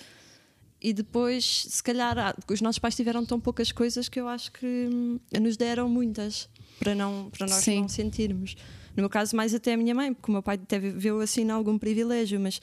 E 0.79 0.93
depois, 0.93 1.65
se 1.69 1.81
calhar, 1.81 2.35
os 2.49 2.61
nossos 2.61 2.77
pais 2.79 2.95
tiveram 2.95 3.25
tão 3.25 3.39
poucas 3.39 3.71
coisas 3.71 4.07
que 4.07 4.19
eu 4.19 4.27
acho 4.27 4.51
que 4.51 4.65
hum, 4.65 5.19
nos 5.41 5.57
deram 5.57 5.89
muitas 5.89 6.47
para, 6.79 6.93
não, 6.93 7.29
para 7.35 7.47
nós 7.47 7.63
Sim. 7.63 7.81
não 7.81 7.89
sentirmos. 7.89 8.55
No 8.95 9.01
meu 9.01 9.09
caso, 9.09 9.35
mais 9.35 9.53
até 9.55 9.73
a 9.73 9.77
minha 9.77 9.95
mãe, 9.95 10.13
porque 10.13 10.29
o 10.29 10.33
meu 10.33 10.43
pai 10.43 10.55
até 10.55 10.77
viveu 10.77 11.19
assim 11.19 11.41
em 11.41 11.49
algum 11.49 11.77
privilégio, 11.79 12.39
mas 12.39 12.61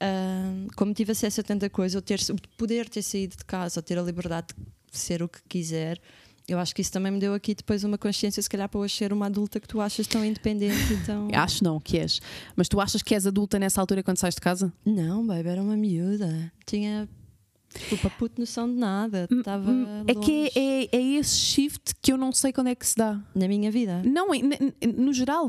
hum, 0.00 0.68
como 0.76 0.94
tive 0.94 1.10
acesso 1.12 1.40
a 1.40 1.44
tanta 1.44 1.68
coisa, 1.68 1.98
ou 1.98 2.02
ter, 2.02 2.20
o 2.30 2.36
poder 2.56 2.88
ter 2.88 3.02
saído 3.02 3.36
de 3.36 3.44
casa, 3.44 3.80
ou 3.80 3.82
ter 3.82 3.98
a 3.98 4.02
liberdade 4.02 4.48
de 4.90 4.98
ser 4.98 5.20
o 5.22 5.28
que 5.28 5.40
quiser, 5.48 6.00
eu 6.50 6.58
acho 6.58 6.74
que 6.74 6.82
isso 6.82 6.92
também 6.92 7.12
me 7.12 7.18
deu 7.18 7.32
aqui 7.34 7.54
depois 7.54 7.84
uma 7.84 7.96
consciência, 7.98 8.42
se 8.42 8.48
calhar, 8.48 8.68
para 8.68 8.80
hoje 8.80 8.94
ser 8.96 9.12
uma 9.12 9.26
adulta 9.26 9.58
que 9.60 9.68
tu 9.68 9.80
achas 9.80 10.06
tão 10.06 10.24
independente 10.24 10.92
e 10.92 10.96
tão. 11.06 11.28
Acho 11.32 11.62
não 11.64 11.78
que 11.80 11.98
és. 11.98 12.20
Mas 12.56 12.68
tu 12.68 12.80
achas 12.80 13.02
que 13.02 13.14
és 13.14 13.26
adulta 13.26 13.58
nessa 13.58 13.80
altura 13.80 14.02
quando 14.02 14.18
sais 14.18 14.34
de 14.34 14.40
casa? 14.40 14.72
Não, 14.84 15.26
baby, 15.26 15.48
era 15.48 15.62
uma 15.62 15.76
miúda. 15.76 16.52
Tinha 16.66 17.08
puta 17.88 18.10
puto 18.10 18.40
noção 18.40 18.68
de 18.68 18.74
nada. 18.78 19.28
Estava 19.30 19.70
É 20.06 20.14
que 20.14 20.50
é, 20.56 20.60
é, 20.60 20.88
é 20.96 21.02
esse 21.18 21.36
shift 21.38 21.94
que 22.02 22.12
eu 22.12 22.16
não 22.18 22.32
sei 22.32 22.52
quando 22.52 22.66
é 22.68 22.74
que 22.74 22.86
se 22.86 22.96
dá. 22.96 23.20
na 23.34 23.46
minha 23.46 23.70
vida. 23.70 24.02
Não, 24.04 24.34
n- 24.34 24.58
no 24.96 25.12
geral. 25.12 25.46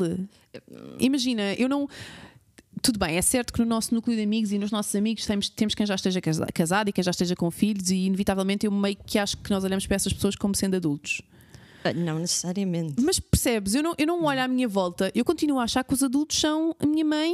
Imagina, 0.99 1.53
eu 1.55 1.67
não. 1.69 1.87
Tudo 2.81 2.97
bem, 2.99 3.15
é 3.15 3.21
certo 3.21 3.53
que 3.53 3.59
no 3.59 3.65
nosso 3.65 3.93
núcleo 3.93 4.15
de 4.17 4.23
amigos 4.23 4.51
e 4.51 4.57
nos 4.57 4.71
nossos 4.71 4.95
amigos 4.95 5.25
temos, 5.25 5.49
temos 5.49 5.75
quem 5.75 5.85
já 5.85 5.95
esteja 5.95 6.19
casa- 6.19 6.45
casado 6.53 6.89
e 6.89 6.93
quem 6.93 7.03
já 7.03 7.11
esteja 7.11 7.35
com 7.35 7.51
filhos, 7.51 7.89
e 7.91 7.95
inevitavelmente 8.05 8.65
eu 8.65 8.71
meio 8.71 8.97
que 9.05 9.19
acho 9.19 9.37
que 9.37 9.51
nós 9.51 9.63
olhamos 9.63 9.85
para 9.85 9.95
essas 9.95 10.11
pessoas 10.13 10.35
como 10.35 10.55
sendo 10.55 10.75
adultos. 10.75 11.21
Ah, 11.83 11.93
Não 11.93 12.19
necessariamente. 12.19 13.01
Mas 13.01 13.19
percebes, 13.19 13.73
eu 13.75 13.83
não, 13.83 13.93
eu 13.97 14.07
não 14.07 14.23
olho 14.23 14.41
à 14.41 14.47
minha 14.47 14.67
volta, 14.67 15.11
eu 15.13 15.23
continuo 15.25 15.59
a 15.59 15.63
achar 15.63 15.83
que 15.83 15.93
os 15.93 16.01
adultos 16.03 16.39
são 16.39 16.75
a 16.79 16.85
minha 16.85 17.05
mãe, 17.05 17.33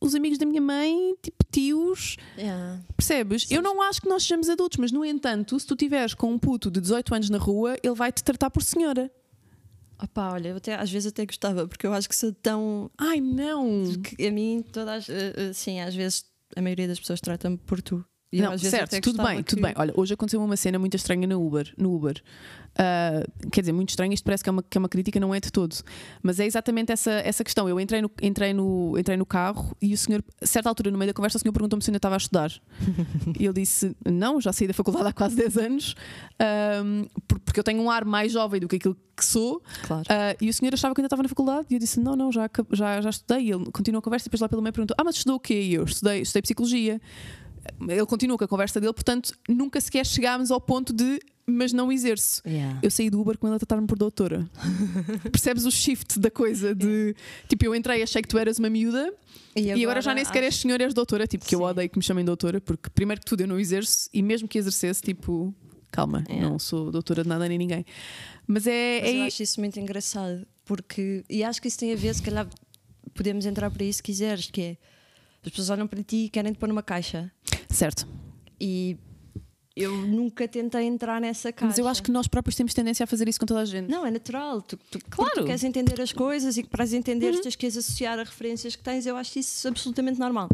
os 0.00 0.14
amigos 0.14 0.38
da 0.38 0.46
minha 0.46 0.60
mãe, 0.60 1.14
tipo 1.22 1.44
tios, 1.50 2.16
Yeah. 2.36 2.80
percebes? 2.96 3.46
Eu 3.50 3.62
não 3.62 3.80
acho 3.80 4.00
que 4.02 4.08
nós 4.08 4.22
sejamos 4.22 4.48
adultos, 4.48 4.78
mas 4.78 4.90
no 4.92 5.04
entanto, 5.04 5.58
se 5.58 5.66
tu 5.66 5.74
estiveres 5.74 6.14
com 6.14 6.32
um 6.32 6.38
puto 6.38 6.70
de 6.70 6.80
18 6.80 7.14
anos 7.14 7.30
na 7.30 7.38
rua, 7.38 7.76
ele 7.82 7.94
vai 7.94 8.10
te 8.12 8.22
tratar 8.24 8.50
por 8.50 8.62
senhora. 8.62 9.10
Opá, 10.02 10.32
olha, 10.32 10.48
eu 10.48 10.56
até, 10.56 10.74
às 10.74 10.90
vezes 10.90 11.10
até 11.12 11.24
gostava, 11.24 11.66
porque 11.68 11.86
eu 11.86 11.92
acho 11.92 12.08
que 12.08 12.16
sou 12.16 12.32
tão. 12.32 12.90
Ai 12.98 13.20
não! 13.20 13.92
que 14.02 14.26
a 14.26 14.30
mim, 14.30 14.64
todas. 14.72 15.08
eh, 15.08 15.32
eh, 15.36 15.52
sim, 15.52 15.80
às 15.80 15.94
vezes 15.94 16.24
a 16.56 16.60
maioria 16.60 16.88
das 16.88 16.98
pessoas 17.00 17.20
trata-me 17.20 17.56
por 17.56 17.80
tu. 17.80 18.04
E 18.32 18.40
Não, 18.42 18.58
certo, 18.58 19.00
tudo 19.00 19.22
bem, 19.22 19.42
tudo 19.44 19.58
que- 19.58 19.62
bem. 19.62 19.74
Olha, 19.76 19.94
hoje 19.96 20.12
aconteceu 20.14 20.42
uma 20.42 20.56
cena 20.56 20.76
muito 20.78 20.96
estranha 20.96 21.24
no 21.26 21.40
Uber. 21.46 21.72
No 21.78 21.94
Uber. 21.94 22.20
Ah, 22.76 23.22
quer 23.52 23.60
dizer, 23.60 23.72
muito 23.72 23.90
estranha, 23.90 24.12
isto 24.14 24.24
parece 24.24 24.42
que 24.42 24.48
é, 24.48 24.52
uma, 24.52 24.62
que 24.62 24.76
é 24.76 24.80
uma 24.80 24.88
crítica, 24.88 25.20
não 25.20 25.34
é 25.34 25.40
de 25.40 25.50
todo. 25.50 25.74
Mas 26.22 26.40
é 26.40 26.46
exatamente 26.46 26.90
essa, 26.92 27.10
essa 27.12 27.44
questão. 27.44 27.68
Eu 27.68 27.78
entrei 27.78 28.02
no, 28.02 28.10
entrei, 28.22 28.52
no, 28.52 28.98
entrei 28.98 29.16
no 29.16 29.24
carro 29.26 29.76
e 29.80 29.94
o 29.94 29.98
senhor, 29.98 30.24
a 30.40 30.46
certa 30.46 30.68
altura, 30.68 30.90
no 30.90 30.98
meio 30.98 31.10
da 31.10 31.14
conversa, 31.14 31.38
o 31.38 31.40
senhor 31.40 31.52
perguntou-me 31.52 31.82
se 31.82 31.90
eu 31.90 31.92
ainda 31.92 31.98
estava 31.98 32.16
a 32.16 32.18
estudar. 32.18 32.50
e 33.38 33.44
eu 33.44 33.52
disse: 33.52 33.94
Não, 34.04 34.40
já 34.40 34.52
saí 34.52 34.66
da 34.66 34.74
faculdade 34.74 35.06
há 35.08 35.12
quase 35.12 35.36
10 35.36 35.56
anos, 35.58 35.94
por- 37.28 37.38
porque 37.40 37.60
eu 37.60 37.64
tenho 37.64 37.80
um 37.80 37.90
ar 37.90 38.04
mais 38.04 38.32
jovem 38.32 38.60
do 38.60 38.68
que 38.68 38.76
aquilo 38.76 38.96
que 39.16 39.24
sou. 39.24 39.62
Claro. 39.86 40.04
Ah, 40.08 40.34
e 40.40 40.48
o 40.48 40.54
senhor 40.54 40.74
achava 40.74 40.94
que 40.94 41.00
ainda 41.00 41.06
estava 41.06 41.22
na 41.22 41.28
faculdade 41.28 41.66
e 41.70 41.74
eu 41.74 41.78
disse: 41.78 42.00
Não, 42.00 42.16
não, 42.16 42.32
já, 42.32 42.50
já, 42.72 43.00
já 43.00 43.10
estudei. 43.10 43.44
E 43.46 43.50
ele 43.52 43.66
continuou 43.70 44.00
a 44.00 44.02
conversa 44.02 44.24
e 44.24 44.28
depois 44.28 44.40
lá 44.40 44.48
pelo 44.48 44.62
meio 44.62 44.72
perguntou: 44.72 44.96
Ah, 44.98 45.04
mas 45.04 45.16
estudou 45.16 45.36
o 45.36 45.40
quê? 45.40 45.60
E 45.60 45.74
eu 45.74 45.84
estudei, 45.84 46.22
estudei 46.22 46.42
psicologia. 46.42 47.00
Ele 47.88 48.06
continua 48.06 48.36
com 48.38 48.44
a 48.44 48.48
conversa 48.48 48.80
dele, 48.80 48.92
portanto, 48.92 49.32
nunca 49.48 49.80
sequer 49.80 50.04
chegámos 50.06 50.50
ao 50.50 50.60
ponto 50.60 50.92
de 50.92 51.18
mas 51.46 51.74
não 51.74 51.92
exerço. 51.92 52.40
Yeah. 52.46 52.78
Eu 52.82 52.90
saí 52.90 53.10
do 53.10 53.20
Uber 53.20 53.36
com 53.36 53.46
ele 53.46 53.56
a 53.56 53.58
tratar-me 53.58 53.86
por 53.86 53.98
doutora. 53.98 54.48
Percebes 55.30 55.66
o 55.66 55.70
shift 55.70 56.18
da 56.18 56.30
coisa 56.30 56.74
de 56.74 57.14
tipo, 57.48 57.66
eu 57.66 57.74
entrei, 57.74 58.02
achei 58.02 58.22
que 58.22 58.28
tu 58.28 58.38
eras 58.38 58.58
uma 58.58 58.70
miúda 58.70 59.12
e 59.54 59.70
agora, 59.84 60.00
já 60.00 60.14
nem 60.14 60.24
sequer 60.24 60.42
és 60.42 60.54
acho- 60.54 60.62
senhor, 60.62 60.80
és 60.80 60.94
doutora. 60.94 61.26
Tipo, 61.26 61.44
que 61.44 61.54
eu 61.54 61.58
Sim. 61.60 61.64
odeio 61.66 61.90
que 61.90 61.98
me 61.98 62.02
chamem 62.02 62.24
doutora, 62.24 62.60
porque 62.62 62.88
primeiro 62.90 63.20
que 63.20 63.26
tudo 63.26 63.42
eu 63.42 63.46
não 63.46 63.58
exerço 63.60 64.08
e 64.12 64.22
mesmo 64.22 64.48
que 64.48 64.56
exercesse, 64.58 65.02
tipo, 65.02 65.54
calma, 65.90 66.24
Yeah. 66.28 66.48
não 66.48 66.58
sou 66.58 66.90
doutora 66.90 67.22
de 67.22 67.28
nada 67.28 67.46
nem 67.46 67.58
ninguém. 67.58 67.84
Mas 68.46 68.66
é. 68.66 69.00
Mas 69.02 69.10
eu 69.14 69.20
é- 69.22 69.26
acho 69.26 69.42
isso 69.42 69.60
muito 69.60 69.78
engraçado, 69.78 70.46
porque. 70.64 71.24
E 71.28 71.44
acho 71.44 71.60
que 71.60 71.68
isso 71.68 71.78
tem 71.78 71.92
a 71.92 71.96
ver, 71.96 72.14
se 72.14 72.22
calhar 72.22 72.48
podemos 73.14 73.44
entrar 73.46 73.70
para 73.70 73.84
isso 73.84 73.98
se 73.98 74.02
quiseres, 74.02 74.50
que 74.50 74.60
é. 74.62 74.76
As 75.44 75.50
pessoas 75.50 75.70
olham 75.70 75.86
para 75.86 76.02
ti 76.02 76.24
e 76.24 76.28
querem 76.28 76.52
te 76.52 76.58
pôr 76.58 76.68
numa 76.68 76.82
caixa. 76.82 77.30
Certo. 77.68 78.06
E 78.60 78.96
eu 79.76 79.94
nunca 80.06 80.46
tentei 80.48 80.84
entrar 80.84 81.20
nessa 81.20 81.52
caixa. 81.52 81.66
Mas 81.66 81.78
eu 81.78 81.86
acho 81.88 82.02
que 82.02 82.10
nós 82.10 82.26
próprios 82.28 82.54
temos 82.56 82.72
tendência 82.72 83.04
a 83.04 83.06
fazer 83.06 83.28
isso 83.28 83.38
com 83.40 83.46
toda 83.46 83.60
a 83.60 83.64
gente. 83.64 83.90
Não, 83.90 84.06
é 84.06 84.10
natural. 84.10 84.62
Tu, 84.62 84.76
tu, 84.90 84.98
Claro. 85.10 85.32
tu 85.34 85.44
queres 85.44 85.64
entender 85.64 86.00
as 86.00 86.12
coisas 86.12 86.56
e 86.56 86.62
que 86.62 86.68
para 86.68 86.84
as 86.84 86.92
entenderes 86.92 87.36
Uhum. 87.36 87.42
tens 87.42 87.56
que 87.56 87.66
as 87.66 87.76
associar 87.76 88.18
a 88.18 88.22
referências 88.22 88.74
que 88.76 88.82
tens. 88.82 89.04
Eu 89.06 89.16
acho 89.16 89.38
isso 89.38 89.66
absolutamente 89.68 90.18
normal. 90.18 90.48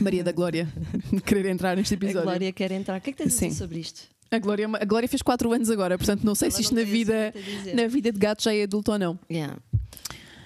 Maria 0.00 0.22
da 0.22 0.32
Glória 0.32 0.68
querer 1.24 1.46
entrar 1.50 1.76
neste 1.76 1.94
A 1.94 1.96
episódio. 1.96 2.22
Glória 2.22 2.52
quer 2.52 2.70
entrar. 2.72 2.98
O 2.98 3.00
que 3.00 3.10
é 3.10 3.12
que 3.12 3.18
tens 3.18 3.32
a 3.42 3.46
dizer 3.46 3.52
sobre 3.58 3.78
isto? 3.80 4.02
A 4.30 4.38
Glória, 4.38 4.68
a 4.68 4.84
Glória 4.84 5.08
fez 5.08 5.22
4 5.22 5.52
anos 5.52 5.70
agora, 5.70 5.98
portanto 5.98 6.22
não 6.22 6.34
sei 6.36 6.48
Ela 6.48 6.56
se 6.56 6.62
isto 6.62 6.74
na 6.74 6.84
vida, 6.84 7.32
a 7.72 7.74
na 7.74 7.88
vida 7.88 8.12
de 8.12 8.18
gato 8.18 8.44
já 8.44 8.54
é 8.54 8.62
adulto 8.62 8.92
ou 8.92 8.98
não. 8.98 9.18
Yeah. 9.28 9.56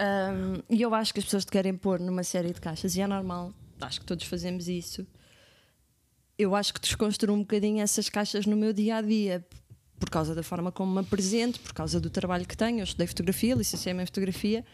Um, 0.00 0.62
E 0.68 0.82
eu 0.82 0.94
acho 0.94 1.12
que 1.12 1.20
as 1.20 1.24
pessoas 1.24 1.44
te 1.44 1.52
querem 1.52 1.76
pôr 1.76 2.00
numa 2.00 2.24
série 2.24 2.52
de 2.52 2.60
caixas 2.60 2.96
e 2.96 3.00
é 3.00 3.06
normal, 3.06 3.52
acho 3.80 4.00
que 4.00 4.06
todos 4.06 4.26
fazemos 4.26 4.68
isso. 4.68 5.06
Eu 6.36 6.54
acho 6.54 6.74
que 6.74 6.80
desconstruo 6.80 7.34
um 7.34 7.40
bocadinho 7.40 7.80
essas 7.80 8.08
caixas 8.08 8.44
no 8.44 8.56
meu 8.56 8.72
dia 8.72 8.96
a 8.96 9.00
dia, 9.00 9.46
por 9.98 10.10
causa 10.10 10.34
da 10.34 10.42
forma 10.42 10.72
como 10.72 10.92
me 10.92 11.00
apresento, 11.00 11.60
por 11.60 11.72
causa 11.72 12.00
do 12.00 12.10
trabalho 12.10 12.44
que 12.44 12.56
tenho. 12.56 12.80
Eu 12.80 12.84
estudei 12.84 13.06
fotografia, 13.06 13.54
licenciei-me 13.54 14.02
em 14.02 14.06
fotografia. 14.06 14.64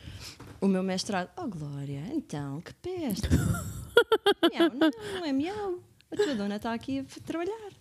O 0.61 0.67
meu 0.67 0.83
mestrado, 0.83 1.31
oh 1.37 1.47
Glória, 1.47 2.03
então, 2.13 2.61
que 2.63 2.73
peste. 2.75 3.29
miau, 4.51 4.71
não, 4.75 4.91
não 5.15 5.25
é 5.25 5.33
miau. 5.33 5.81
A 6.11 6.17
tua 6.17 6.35
dona 6.35 6.57
está 6.57 6.73
aqui 6.73 7.01
a 7.01 7.21
trabalhar. 7.21 7.80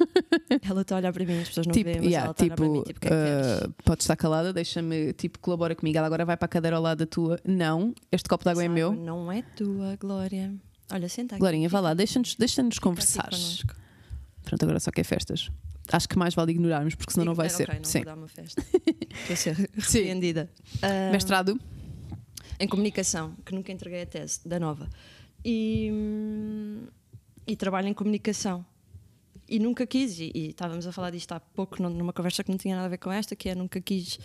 Ela 0.68 0.82
está 0.82 0.96
a 0.96 0.98
olhar 0.98 1.12
para 1.12 1.24
mim, 1.24 1.40
as 1.40 1.48
pessoas 1.48 1.66
não 1.66 1.72
tipo, 1.74 1.84
veem, 1.84 1.96
mas 1.96 2.06
yeah, 2.06 2.24
ela 2.24 2.32
está 2.32 2.44
a 2.44 2.46
olhar 2.46 2.56
para 2.56 2.68
mim, 2.68 2.82
tipo, 2.82 2.92
tipo, 2.92 2.98
o 2.98 3.00
que 3.00 3.14
é 3.14 3.60
que 3.60 3.66
uh, 3.66 3.74
podes 3.84 4.04
estar 4.04 4.16
calada, 4.16 4.52
deixa-me, 4.52 5.12
tipo, 5.12 5.38
colabora 5.38 5.74
comigo. 5.74 5.96
Ela 5.96 6.06
agora 6.06 6.24
vai 6.24 6.36
para 6.36 6.46
a 6.46 6.48
cadeira 6.48 6.76
ao 6.76 6.82
lado 6.82 6.98
da 6.98 7.06
tua. 7.06 7.38
Não, 7.44 7.94
este 8.10 8.28
copo 8.28 8.44
de 8.44 8.50
água 8.50 8.64
é 8.64 8.68
meu. 8.68 8.92
Não 8.92 9.30
é 9.30 9.42
tua, 9.42 9.96
Glória. 9.96 10.54
Olha, 10.92 11.08
senta 11.08 11.34
aqui. 11.34 11.40
Glorinha, 11.40 11.68
vá 11.68 11.80
lá, 11.80 11.94
deixa-nos 11.94 12.34
deixa 12.36 12.62
conversar. 12.80 13.30
Pronto, 14.44 14.62
agora 14.62 14.78
só 14.80 14.90
quer 14.90 15.04
festas. 15.04 15.50
Acho 15.90 16.08
que 16.08 16.18
mais 16.18 16.34
vale 16.34 16.52
ignorarmos, 16.52 16.94
porque 16.94 17.12
senão 17.12 17.26
não 17.26 17.34
vai 17.34 17.48
ser. 17.48 17.68
não 17.68 17.84
Sim. 17.84 17.98
vou 17.98 18.06
dar 18.06 18.14
uma 18.16 18.28
festa. 18.28 18.62
Estou 19.30 19.34
a 19.34 19.36
ser 19.36 19.54
repreendida. 19.54 20.50
Ah, 20.82 21.10
Mestrado? 21.12 21.58
em 22.58 22.66
comunicação, 22.66 23.34
que 23.44 23.54
nunca 23.54 23.72
entreguei 23.72 24.02
a 24.02 24.06
tese, 24.06 24.40
da 24.46 24.58
nova. 24.58 24.88
E, 25.44 25.90
hum, 25.92 26.86
e 27.46 27.56
trabalho 27.56 27.88
em 27.88 27.94
comunicação. 27.94 28.64
E 29.48 29.58
nunca 29.58 29.86
quis, 29.86 30.18
e, 30.18 30.32
e 30.34 30.48
estávamos 30.50 30.86
a 30.86 30.92
falar 30.92 31.10
disto 31.10 31.30
há 31.32 31.38
pouco 31.40 31.80
num- 31.82 31.90
numa 31.90 32.12
conversa 32.12 32.42
que 32.42 32.50
não 32.50 32.58
tinha 32.58 32.74
nada 32.74 32.86
a 32.86 32.90
ver 32.90 32.98
com 32.98 33.10
esta, 33.12 33.36
que 33.36 33.48
é 33.48 33.54
nunca 33.54 33.80
quis. 33.80 34.18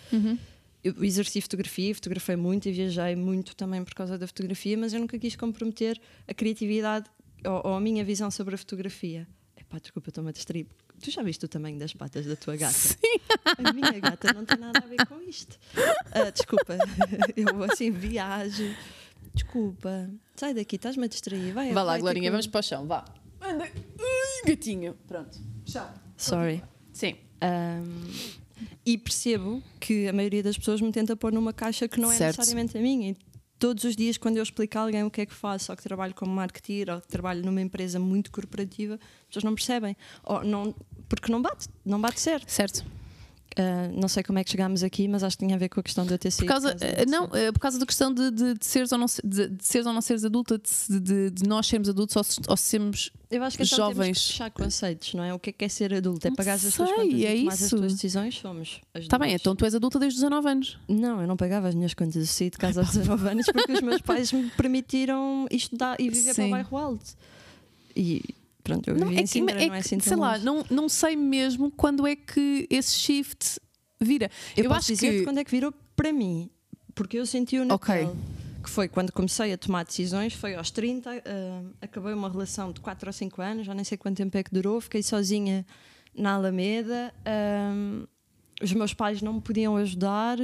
Eu 0.84 1.04
exerci 1.04 1.40
fotografia, 1.40 1.94
fotografei 1.94 2.34
muito 2.34 2.68
e 2.68 2.72
viajei 2.72 3.14
muito 3.14 3.54
também 3.54 3.84
por 3.84 3.94
causa 3.94 4.18
da 4.18 4.26
fotografia, 4.26 4.76
mas 4.76 4.92
eu 4.92 4.98
nunca 5.00 5.16
quis 5.18 5.36
comprometer 5.36 6.00
a 6.26 6.34
criatividade 6.34 7.08
ou, 7.46 7.62
ou 7.70 7.74
a 7.76 7.80
minha 7.80 8.04
visão 8.04 8.30
sobre 8.32 8.56
a 8.56 8.58
fotografia. 8.58 9.28
Epá, 9.56 9.78
desculpa, 9.78 10.08
estou-me 10.10 10.30
a 10.30 10.32
distrair. 10.32 10.66
Tu 11.00 11.10
já 11.12 11.22
viste 11.22 11.44
o 11.44 11.48
tamanho 11.48 11.78
das 11.78 11.92
patas 11.94 12.26
da 12.26 12.34
tua 12.34 12.56
gata? 12.56 12.72
Sim. 12.74 12.96
A 13.64 13.72
minha 13.72 13.98
gata 14.00 14.32
não 14.32 14.44
tem 14.44 14.58
nada 14.58 14.80
a 14.82 14.86
ver 14.88 15.06
com 15.06 15.20
isto. 15.22 15.56
Ah, 16.10 16.30
desculpa, 16.30 16.76
eu 17.36 17.62
assim 17.64 17.90
viajo. 17.92 18.64
Desculpa, 19.34 20.10
sai 20.36 20.52
daqui, 20.52 20.76
estás-me 20.76 21.04
a 21.04 21.08
distrair. 21.08 21.52
Vai, 21.52 21.72
Vá 21.72 21.82
lá, 21.84 21.96
Glorinha, 21.98 22.24
que- 22.24 22.30
vamos 22.30 22.46
para 22.48 22.58
o 22.60 22.62
chão, 22.62 22.86
vá. 22.86 23.04
Anda. 23.42 23.64
Ai, 23.64 24.42
gatinho. 24.46 24.94
Pronto. 25.06 25.38
Chão. 25.66 25.88
Sorry. 26.16 26.62
Sim. 26.92 27.16
Ahm, 27.40 28.10
e 28.86 28.96
percebo 28.96 29.62
que 29.80 30.08
a 30.08 30.12
maioria 30.12 30.42
das 30.42 30.56
pessoas 30.56 30.80
me 30.80 30.92
tenta 30.92 31.16
pôr 31.16 31.32
numa 31.32 31.52
caixa 31.52 31.88
que 31.88 32.00
não 32.00 32.10
é 32.10 32.16
Certo. 32.16 32.38
necessariamente 32.38 32.78
a 32.78 32.80
minha. 32.80 33.10
E 33.10 33.16
todos 33.58 33.84
os 33.84 33.96
dias, 33.96 34.16
quando 34.16 34.36
eu 34.36 34.42
explico 34.42 34.78
a 34.78 34.82
alguém 34.82 35.02
o 35.04 35.10
que 35.10 35.20
é 35.20 35.26
que 35.26 35.34
faço, 35.34 35.72
ou 35.72 35.76
que 35.76 35.82
trabalho 35.82 36.14
como 36.14 36.32
marketeer, 36.32 36.88
ou 36.90 37.00
que 37.00 37.08
trabalho 37.08 37.44
numa 37.44 37.60
empresa 37.60 37.98
muito 37.98 38.30
corporativa, 38.30 38.94
as 38.94 39.26
pessoas 39.28 39.44
não 39.44 39.54
percebem. 39.54 39.96
Ou 40.24 40.44
não, 40.44 40.74
porque 41.08 41.30
não 41.30 41.42
bate, 41.42 41.68
não 41.84 42.00
bate 42.00 42.20
certo. 42.20 42.50
Certo. 42.50 42.84
Ah, 43.56 43.88
não 43.94 44.08
sei 44.08 44.22
como 44.22 44.38
é 44.38 44.44
que 44.44 44.50
chegámos 44.50 44.82
aqui, 44.82 45.06
mas 45.08 45.22
acho 45.22 45.36
que 45.36 45.44
tinha 45.44 45.56
a 45.56 45.58
ver 45.58 45.68
com 45.68 45.80
a 45.80 45.82
questão 45.82 46.04
de 46.06 46.12
eu 46.14 46.18
ter 46.18 46.28
Por 46.30 46.36
sido. 46.36 46.46
causa, 46.46 46.76
eh, 46.80 47.04
não, 47.06 47.24
eh, 47.34 47.52
por 47.52 47.58
causa 47.60 47.78
da 47.78 47.84
questão 47.86 48.12
de, 48.12 48.30
de, 48.30 48.54
de 48.54 48.64
seres 48.66 48.90
ou 48.92 48.98
não, 48.98 49.06
de, 49.24 49.48
de 49.48 49.64
seres 49.66 49.86
ou 49.86 49.92
não 49.92 50.00
seres 50.00 50.24
adulta, 50.24 50.58
de, 50.88 51.30
de, 51.30 51.48
nós 51.48 51.66
sermos 51.66 51.88
adultos 51.88 52.16
ou, 52.16 52.24
se- 52.24 52.40
ou 52.48 52.56
sermos. 52.56 53.10
Eu 53.30 53.42
acho 53.42 53.56
que 53.56 53.62
então 53.64 53.76
temos 53.78 53.94
jovens. 53.96 54.20
que 54.26 54.32
fechar 54.32 54.50
conceitos, 54.50 55.14
não 55.14 55.24
é? 55.24 55.32
O 55.34 55.38
que 55.38 55.50
é 55.50 55.52
que 55.52 55.64
é 55.64 55.68
ser 55.68 55.94
adulto? 55.94 56.26
É 56.26 56.30
pagar 56.30 56.54
as 56.54 56.60
tuas 56.62 56.76
contas 56.76 56.98
é 57.22 57.34
e 57.36 57.38
tomar 57.40 57.52
as 57.54 57.68
tuas 57.70 57.92
decisões? 57.94 58.38
Somos. 58.38 58.80
Está 58.94 59.18
bem, 59.18 59.34
então 59.34 59.56
tu 59.56 59.64
és 59.64 59.74
adulta 59.74 59.98
desde 59.98 60.16
os 60.18 60.22
19 60.22 60.48
anos. 60.48 60.78
Não, 60.88 61.20
eu 61.20 61.26
não 61.26 61.36
pagava 61.36 61.68
as 61.68 61.74
minhas 61.74 61.94
contas. 61.94 62.16
Eu 62.16 62.26
saí 62.26 62.50
de 62.50 62.58
casa 62.58 62.80
aos 62.80 62.90
19 62.96 63.28
anos 63.28 63.46
porque 63.52 63.72
os 63.72 63.80
meus 63.80 64.00
pais 64.02 64.32
me 64.32 64.50
permitiram 64.50 65.46
estudar 65.50 65.98
e 66.00 66.08
viver 66.10 66.34
para 66.34 66.44
Sim. 66.44 66.48
o 66.48 66.50
bairro 66.50 66.76
alto. 66.76 67.04
E 67.96 68.22
pronto, 68.62 68.88
eu 68.88 68.94
vivi 68.94 69.16
é 69.16 69.20
em 69.20 69.26
Sintra, 69.26 69.62
é 69.62 69.66
não 69.66 69.74
é 69.74 69.78
assim 69.78 70.00
sei 70.00 70.16
lá, 70.16 70.38
não, 70.38 70.64
não 70.70 70.88
sei 70.88 71.16
mesmo 71.16 71.70
quando 71.70 72.06
é 72.06 72.14
que 72.16 72.66
esse 72.70 72.94
shift 72.98 73.58
vira. 74.00 74.30
Eu, 74.56 74.64
Eu, 74.64 74.70
posso 74.70 74.80
acho 74.80 74.94
dizer 74.94 75.18
que. 75.18 75.24
quando 75.24 75.38
é 75.38 75.44
que 75.44 75.50
virou 75.50 75.72
para 75.96 76.12
mim, 76.12 76.50
porque 76.94 77.18
eu 77.18 77.26
senti-o 77.26 77.64
na 77.64 77.74
Ok. 77.74 77.94
pele. 77.94 78.10
Que 78.62 78.70
foi 78.70 78.86
quando 78.86 79.10
comecei 79.12 79.52
a 79.52 79.58
tomar 79.58 79.84
decisões, 79.84 80.34
foi 80.34 80.54
aos 80.54 80.70
30, 80.70 81.10
ah, 81.10 81.62
acabei 81.80 82.14
uma 82.14 82.30
relação 82.30 82.70
de 82.70 82.80
4 82.80 83.08
ou 83.08 83.12
5 83.12 83.42
anos, 83.42 83.66
já 83.66 83.74
nem 83.74 83.82
sei 83.84 83.98
quanto 83.98 84.16
tempo 84.18 84.36
é 84.38 84.42
que 84.42 84.52
durou, 84.54 84.80
fiquei 84.80 85.02
sozinha 85.02 85.66
na 86.16 86.34
Alameda, 86.34 87.12
ah, 87.24 88.06
os 88.62 88.72
meus 88.72 88.94
pais 88.94 89.20
não 89.20 89.32
me 89.34 89.40
podiam 89.40 89.76
ajudar, 89.76 90.38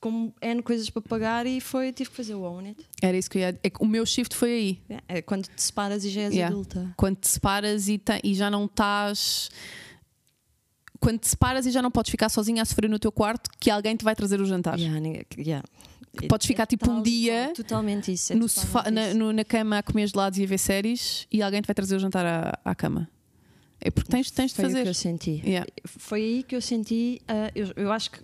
com 0.00 0.32
N 0.42 0.62
coisas 0.62 0.88
para 0.90 1.02
pagar 1.02 1.46
e 1.46 1.60
foi, 1.60 1.92
tive 1.92 2.10
que 2.10 2.16
fazer 2.16 2.34
o 2.34 2.42
own 2.42 2.58
it. 2.66 2.86
Era 3.02 3.16
isso 3.16 3.28
que 3.30 3.38
eu 3.38 3.42
ia. 3.42 3.58
É 3.62 3.70
o 3.80 3.86
meu 3.86 4.04
shift 4.06 4.34
foi 4.36 4.50
aí. 4.52 4.80
É 5.08 5.22
quando 5.22 5.46
te 5.46 5.62
separas 5.62 6.04
e 6.04 6.10
já 6.10 6.22
és 6.22 6.34
Yeah. 6.34 6.54
adulta. 6.54 6.92
Quando 6.96 7.16
te 7.16 7.28
separas 7.28 7.88
e, 7.88 7.98
te- 7.98 8.20
e 8.22 8.34
já 8.34 8.50
não 8.50 8.66
estás. 8.66 9.48
Quando 11.00 11.18
te 11.20 11.28
separas 11.28 11.66
e 11.66 11.70
já 11.70 11.82
não 11.82 11.90
podes 11.90 12.10
ficar 12.10 12.28
sozinha 12.28 12.62
a 12.62 12.64
sofrer 12.64 12.88
no 12.88 12.98
teu 12.98 13.12
quarto, 13.12 13.50
que 13.60 13.70
alguém 13.70 13.94
te 13.96 14.04
vai 14.04 14.14
trazer 14.14 14.40
o 14.40 14.44
jantar. 14.46 14.78
Yeah, 14.78 15.24
yeah. 15.38 15.64
podes 16.28 16.46
ficar, 16.46 16.66
tipo, 16.66 16.90
um 16.90 17.02
dia 17.02 17.52
Totalmente 17.54 18.10
isso. 18.12 18.32
é 18.32 18.36
no, 18.36 18.48
totalmente 18.48 18.66
sofá, 18.72 18.90
na, 18.90 19.08
isso. 19.08 19.18
no- 19.18 19.32
na 19.32 19.44
cama 19.44 19.78
a 19.78 19.82
comer 19.82 20.08
gelados 20.08 20.38
e 20.38 20.44
a 20.44 20.46
ver 20.46 20.58
séries 20.58 21.26
e 21.30 21.42
alguém 21.42 21.60
te 21.60 21.66
vai 21.66 21.74
trazer 21.74 21.96
o 21.96 21.98
jantar 21.98 22.24
à, 22.24 22.58
à 22.64 22.74
cama. 22.74 23.08
É 23.78 23.90
porque 23.90 24.10
tens, 24.10 24.30
tens 24.30 24.50
de 24.52 24.56
Foi 24.56 24.64
o 24.64 24.68
que 24.68 24.74
fazer. 24.74 24.88
eu 24.88 24.94
senti. 24.94 25.42
Yeah. 25.44 25.70
Foi 25.84 26.20
aí 26.22 26.42
que 26.42 26.56
eu 26.56 26.62
senti. 26.62 27.20
ah, 27.28 27.50
eu, 27.54 27.70
eu 27.76 27.92
acho 27.92 28.10
que 28.10 28.18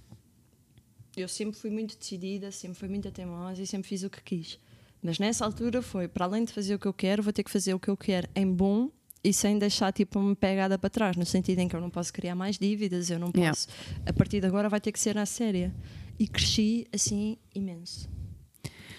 eu 1.17 1.29
sempre 1.29 1.59
fui 1.59 1.71
muito 1.71 1.97
decidida, 1.99 2.51
sempre 2.51 2.79
fui 2.79 2.89
muito 2.89 3.11
teimosa 3.11 3.63
e 3.63 3.67
sempre 3.67 3.89
fiz 3.89 4.03
o 4.03 4.11
que 4.11 4.23
quis. 4.23 4.59
Mas 5.03 5.19
nessa 5.19 5.45
altura 5.45 5.83
foi, 5.83 6.07
para 6.09 6.25
além 6.25 6.45
de 6.45 6.53
fazer 6.53 6.75
o 6.75 6.79
que 6.79 6.87
eu 6.87 6.93
quero, 6.95 7.23
vou 7.23 7.33
ter 7.33 7.43
que 7.43 7.51
fazer 7.51 7.75
o 7.75 7.81
que 7.81 7.89
eu 7.89 7.97
quero 7.97 8.29
em 8.37 8.51
bom 8.51 8.89
e 9.25 9.33
sem 9.33 9.59
deixar 9.59 9.93
tipo 9.93 10.19
uma 10.19 10.35
pegada 10.35 10.79
para 10.79 10.91
trás, 10.91 11.17
no 11.17 11.25
sentido 11.27 11.59
em 11.59 11.69
que 11.69 11.75
eu 11.77 11.81
não 11.81 11.91
posso 11.91 12.13
criar 12.13 12.35
mais 12.35 12.59
dívidas, 12.59 13.11
eu 13.11 13.19
não 13.19 13.31
posso. 13.33 13.69
Yeah. 13.69 14.03
A 14.07 14.13
partir 14.13 14.41
de 14.41 14.47
agora 14.47 14.69
vai 14.69 14.81
ter 14.81 14.91
que 14.93 14.99
ser 15.01 15.15
na 15.15 15.27
séria. 15.27 15.73
E 16.19 16.29
cresci 16.29 16.87
assim 16.93 17.37
imenso. 17.55 18.09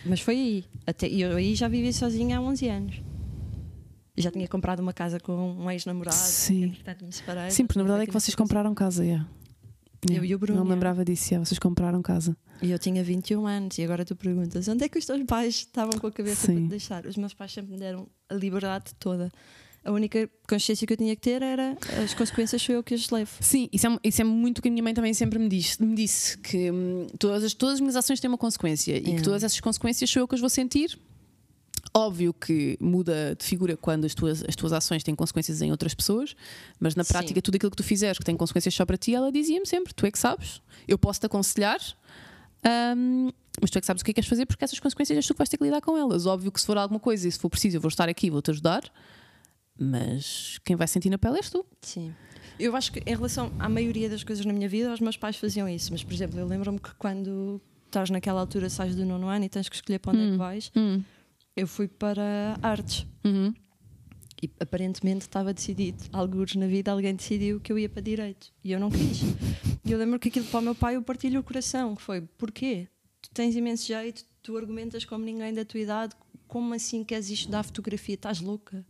Mas 0.05 0.19
foi 0.19 0.35
aí. 0.35 0.65
Até, 0.85 1.07
e 1.07 1.21
eu 1.21 1.35
aí 1.37 1.55
já 1.55 1.67
vivi 1.69 1.93
sozinha 1.93 2.37
há 2.37 2.41
11 2.41 2.67
anos. 2.67 3.01
Já 4.17 4.29
tinha 4.29 4.47
comprado 4.47 4.79
uma 4.81 4.93
casa 4.93 5.19
com 5.19 5.33
um 5.33 5.71
ex-namorado. 5.71 6.15
Sim. 6.15 6.65
Entretanto, 6.65 7.05
me 7.05 7.11
separei. 7.13 7.49
Sim, 7.49 7.65
porque 7.65 7.79
na 7.79 7.83
verdade 7.85 8.03
é 8.03 8.05
que 8.07 8.13
vocês 8.13 8.35
coisa- 8.35 8.43
compraram 8.47 8.73
casa. 8.75 9.03
Yeah. 9.05 9.27
Eu 10.11 10.25
e 10.25 10.33
o 10.35 10.39
Bruno, 10.39 10.63
Não 10.63 10.69
lembrava 10.69 11.03
disso. 11.05 11.33
yeah, 11.33 11.45
Vocês 11.45 11.59
compraram 11.59 12.01
casa. 12.01 12.35
E 12.61 12.71
eu 12.71 12.79
tinha 12.79 13.03
21 13.03 13.45
anos 13.45 13.77
e 13.77 13.83
agora 13.83 14.03
tu 14.05 14.15
perguntas 14.15 14.67
onde 14.67 14.85
é 14.85 14.89
que 14.89 14.97
os 14.97 15.05
teus 15.05 15.21
pais 15.23 15.55
estavam 15.55 15.99
com 15.99 16.07
a 16.07 16.11
cabeça 16.11 16.47
Sim. 16.47 16.53
para 16.53 16.61
te 16.63 16.69
deixar? 16.69 17.05
Os 17.05 17.17
meus 17.17 17.33
pais 17.33 17.51
sempre 17.51 17.73
me 17.73 17.79
deram 17.79 18.07
a 18.29 18.33
liberdade 18.33 18.93
toda. 18.99 19.31
A 19.85 19.91
única 19.91 20.29
consciência 20.47 20.87
que 20.87 20.93
eu 20.93 20.97
tinha 20.97 21.13
que 21.13 21.21
ter 21.21 21.41
era 21.41 21.77
as 22.01 22.13
consequências 22.13 22.61
sou 22.61 22.73
eu 22.75 22.81
que 22.83 22.93
as 22.93 23.09
levo. 23.09 23.31
Sim, 23.41 23.67
isso 23.71 23.85
é, 23.85 23.97
isso 24.03 24.21
é 24.21 24.23
muito 24.23 24.59
o 24.59 24.61
que 24.61 24.69
a 24.69 24.71
minha 24.71 24.81
mãe 24.81 24.93
também 24.93 25.13
sempre 25.13 25.37
me 25.37 25.49
disse, 25.49 25.83
me 25.83 25.93
disse 25.93 26.37
que 26.37 26.71
hum, 26.71 27.07
todas, 27.19 27.43
as, 27.43 27.53
todas 27.53 27.75
as 27.75 27.79
minhas 27.81 27.97
ações 27.97 28.21
têm 28.21 28.29
uma 28.29 28.37
consequência 28.37 28.95
e 28.97 29.15
que 29.15 29.21
todas 29.21 29.43
essas 29.43 29.59
consequências 29.59 30.09
sou 30.09 30.21
eu 30.21 30.27
que 30.27 30.35
as 30.35 30.41
vou 30.41 30.49
sentir. 30.49 30.97
Óbvio 31.95 32.33
que 32.33 32.75
muda 32.81 33.35
de 33.37 33.45
figura 33.45 33.77
quando 33.77 34.05
as 34.05 34.15
tuas, 34.15 34.43
as 34.47 34.55
tuas 34.55 34.73
ações 34.73 35.03
têm 35.03 35.13
consequências 35.13 35.61
em 35.61 35.69
outras 35.69 35.93
pessoas, 35.93 36.35
mas 36.79 36.95
na 36.95 37.03
Sim. 37.03 37.13
prática, 37.13 37.39
tudo 37.41 37.55
aquilo 37.55 37.69
que 37.69 37.77
tu 37.77 37.83
fizeres 37.83 38.17
que 38.17 38.25
tem 38.25 38.35
consequências 38.35 38.73
só 38.73 38.83
para 38.83 38.97
ti, 38.97 39.13
ela 39.13 39.31
dizia-me 39.31 39.65
sempre: 39.67 39.93
tu 39.93 40.05
é 40.05 40.11
que 40.11 40.17
sabes, 40.17 40.59
eu 40.87 40.97
posso 40.97 41.19
te 41.19 41.27
aconselhar, 41.27 41.79
hum, 42.97 43.29
mas 43.61 43.69
tu 43.69 43.77
é 43.77 43.81
que 43.81 43.85
sabes 43.85 44.01
o 44.01 44.05
que 44.05 44.09
é 44.09 44.13
que 44.13 44.15
queres 44.15 44.29
fazer 44.29 44.47
porque 44.47 44.65
essas 44.65 44.79
consequências 44.79 45.15
és 45.15 45.27
tu 45.27 45.33
que 45.35 45.37
vais 45.37 45.49
ter 45.49 45.57
que 45.57 45.63
lidar 45.63 45.81
com 45.81 45.95
elas. 45.95 46.25
Óbvio 46.25 46.51
que 46.51 46.59
se 46.59 46.65
for 46.65 46.77
alguma 46.79 46.99
coisa 46.99 47.27
e 47.27 47.31
se 47.31 47.37
for 47.37 47.49
preciso, 47.49 47.77
eu 47.77 47.81
vou 47.81 47.89
estar 47.89 48.09
aqui, 48.09 48.29
vou-te 48.31 48.49
ajudar, 48.49 48.81
mas 49.77 50.59
quem 50.63 50.75
vai 50.75 50.87
sentir 50.87 51.09
na 51.09 51.17
pele 51.17 51.37
és 51.37 51.49
tu. 51.49 51.65
Sim. 51.81 52.13
Eu 52.59 52.75
acho 52.75 52.91
que 52.91 52.99
em 52.99 53.15
relação 53.15 53.51
à 53.59 53.67
maioria 53.67 54.09
das 54.09 54.23
coisas 54.23 54.45
na 54.45 54.53
minha 54.53 54.69
vida, 54.69 54.93
os 54.93 54.99
meus 54.99 55.17
pais 55.17 55.35
faziam 55.35 55.67
isso. 55.67 55.91
Mas, 55.91 56.03
por 56.03 56.13
exemplo, 56.13 56.39
eu 56.39 56.45
lembro-me 56.47 56.79
que 56.79 56.93
quando 56.95 57.59
estás 57.85 58.09
naquela 58.09 58.39
altura, 58.39 58.69
sais 58.69 58.95
do 58.95 59.05
nono 59.05 59.27
ano 59.27 59.45
e 59.45 59.49
tens 59.49 59.69
que 59.69 59.75
escolher 59.75 59.99
para 59.99 60.11
onde 60.13 60.27
é 60.27 60.31
que 60.31 60.37
vais, 60.37 60.71
Hum. 60.75 61.03
Eu 61.55 61.67
fui 61.67 61.87
para 61.87 62.57
artes. 62.61 63.05
Uhum. 63.23 63.53
E 64.41 64.51
aparentemente 64.59 65.21
estava 65.21 65.53
decidido. 65.53 66.03
Alguns 66.11 66.55
na 66.55 66.67
vida 66.67 66.91
alguém 66.91 67.15
decidiu 67.15 67.61
que 67.61 67.71
eu 67.71 67.79
ia 67.79 67.87
para 67.87 68.01
direito. 68.01 68.51
E 68.63 68.71
eu 68.71 68.79
não 68.79 68.89
quis. 68.89 69.21
E 69.85 69.91
eu 69.91 69.97
lembro 69.97 70.19
que 70.19 70.29
aquilo 70.29 70.45
para 70.47 70.59
o 70.59 70.63
meu 70.63 70.75
pai 70.75 70.95
eu 70.95 71.01
partilho 71.01 71.39
o 71.39 71.43
coração. 71.43 71.95
Que 71.95 72.01
foi, 72.01 72.21
porquê? 72.21 72.87
Tu 73.21 73.29
tens 73.31 73.55
imenso 73.55 73.87
jeito, 73.87 74.25
tu 74.41 74.57
argumentas 74.57 75.05
como 75.05 75.23
ninguém 75.23 75.53
da 75.53 75.63
tua 75.63 75.79
idade. 75.79 76.15
Como 76.47 76.73
assim 76.73 77.03
queres 77.03 77.29
isto 77.29 77.49
da 77.49 77.63
fotografia? 77.63 78.15
Estás 78.15 78.41
louca? 78.41 78.85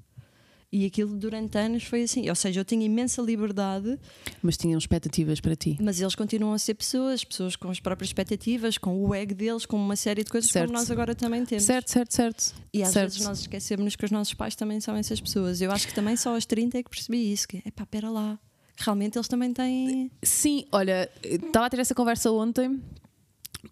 E 0.76 0.88
aquilo 0.88 1.16
durante 1.16 1.56
anos 1.56 1.84
foi 1.84 2.02
assim. 2.02 2.28
Ou 2.28 2.34
seja, 2.34 2.60
eu 2.62 2.66
tinha 2.66 2.84
imensa 2.84 3.22
liberdade, 3.22 4.00
Mas 4.42 4.58
tinham 4.58 4.76
expectativas 4.76 5.40
para 5.40 5.56
ti. 5.56 5.78
mas 5.80 6.02
eles 6.02 6.16
continuam 6.16 6.52
a 6.54 6.58
ser 6.58 6.74
pessoas, 6.74 7.24
pessoas 7.24 7.56
com 7.56 7.70
as 7.70 7.80
próprias 7.80 8.10
expectativas, 8.10 8.80
com 8.80 9.06
o 9.06 9.14
ego 9.14 9.36
deles, 9.36 9.68
com 9.68 9.78
uma 9.78 9.96
série 9.96 10.24
de 10.24 10.32
coisas 10.32 10.50
Certo. 10.50 10.66
como 10.70 10.80
nós 10.80 10.90
agora 10.90 11.14
também 11.14 11.46
temos. 11.46 11.66
Certo, 11.66 11.92
certo, 11.92 12.12
certo. 12.12 12.56
E 12.74 12.82
às 12.82 12.90
certo. 12.90 13.12
vezes 13.12 13.28
nós 13.28 13.42
esquecemos 13.42 13.96
que 13.96 14.04
os 14.04 14.10
nossos 14.10 14.34
pais 14.34 14.56
também 14.56 14.80
são 14.82 14.96
essas 14.96 15.22
pessoas. 15.22 15.62
Eu 15.62 15.72
acho 15.72 15.88
que 15.88 15.94
também 15.94 16.16
só 16.18 16.34
aos 16.34 16.44
30 16.44 16.80
é 16.80 16.82
que 16.82 16.90
percebi 16.90 17.32
isso. 17.32 17.48
Que, 17.48 17.58
epá, 17.58 17.86
pera 17.86 18.10
lá. 18.10 18.40
Realmente 18.80 19.16
eles 19.16 19.28
também 19.28 19.54
têm. 19.54 20.10
Sim, 20.24 20.66
olha, 20.72 21.08
estava 21.22 21.68
a 21.68 21.70
ter 21.70 21.80
essa 21.82 21.94
conversa 21.94 22.32
ontem 22.32 22.82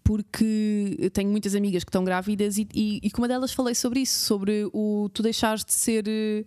porque 0.04 1.10
tenho 1.12 1.30
muitas 1.30 1.54
amigas 1.54 1.84
que 1.84 1.88
estão 1.90 2.04
grávidas 2.04 2.58
e, 2.58 2.68
e, 2.72 3.00
e 3.02 3.10
com 3.10 3.20
uma 3.20 3.28
delas 3.28 3.52
falei 3.52 3.74
sobre 3.74 4.00
isso, 4.00 4.20
sobre 4.24 4.68
o 4.72 5.10
tu 5.12 5.22
deixares 5.22 5.64
de 5.64 5.72
ser 5.72 6.04
eh, 6.08 6.44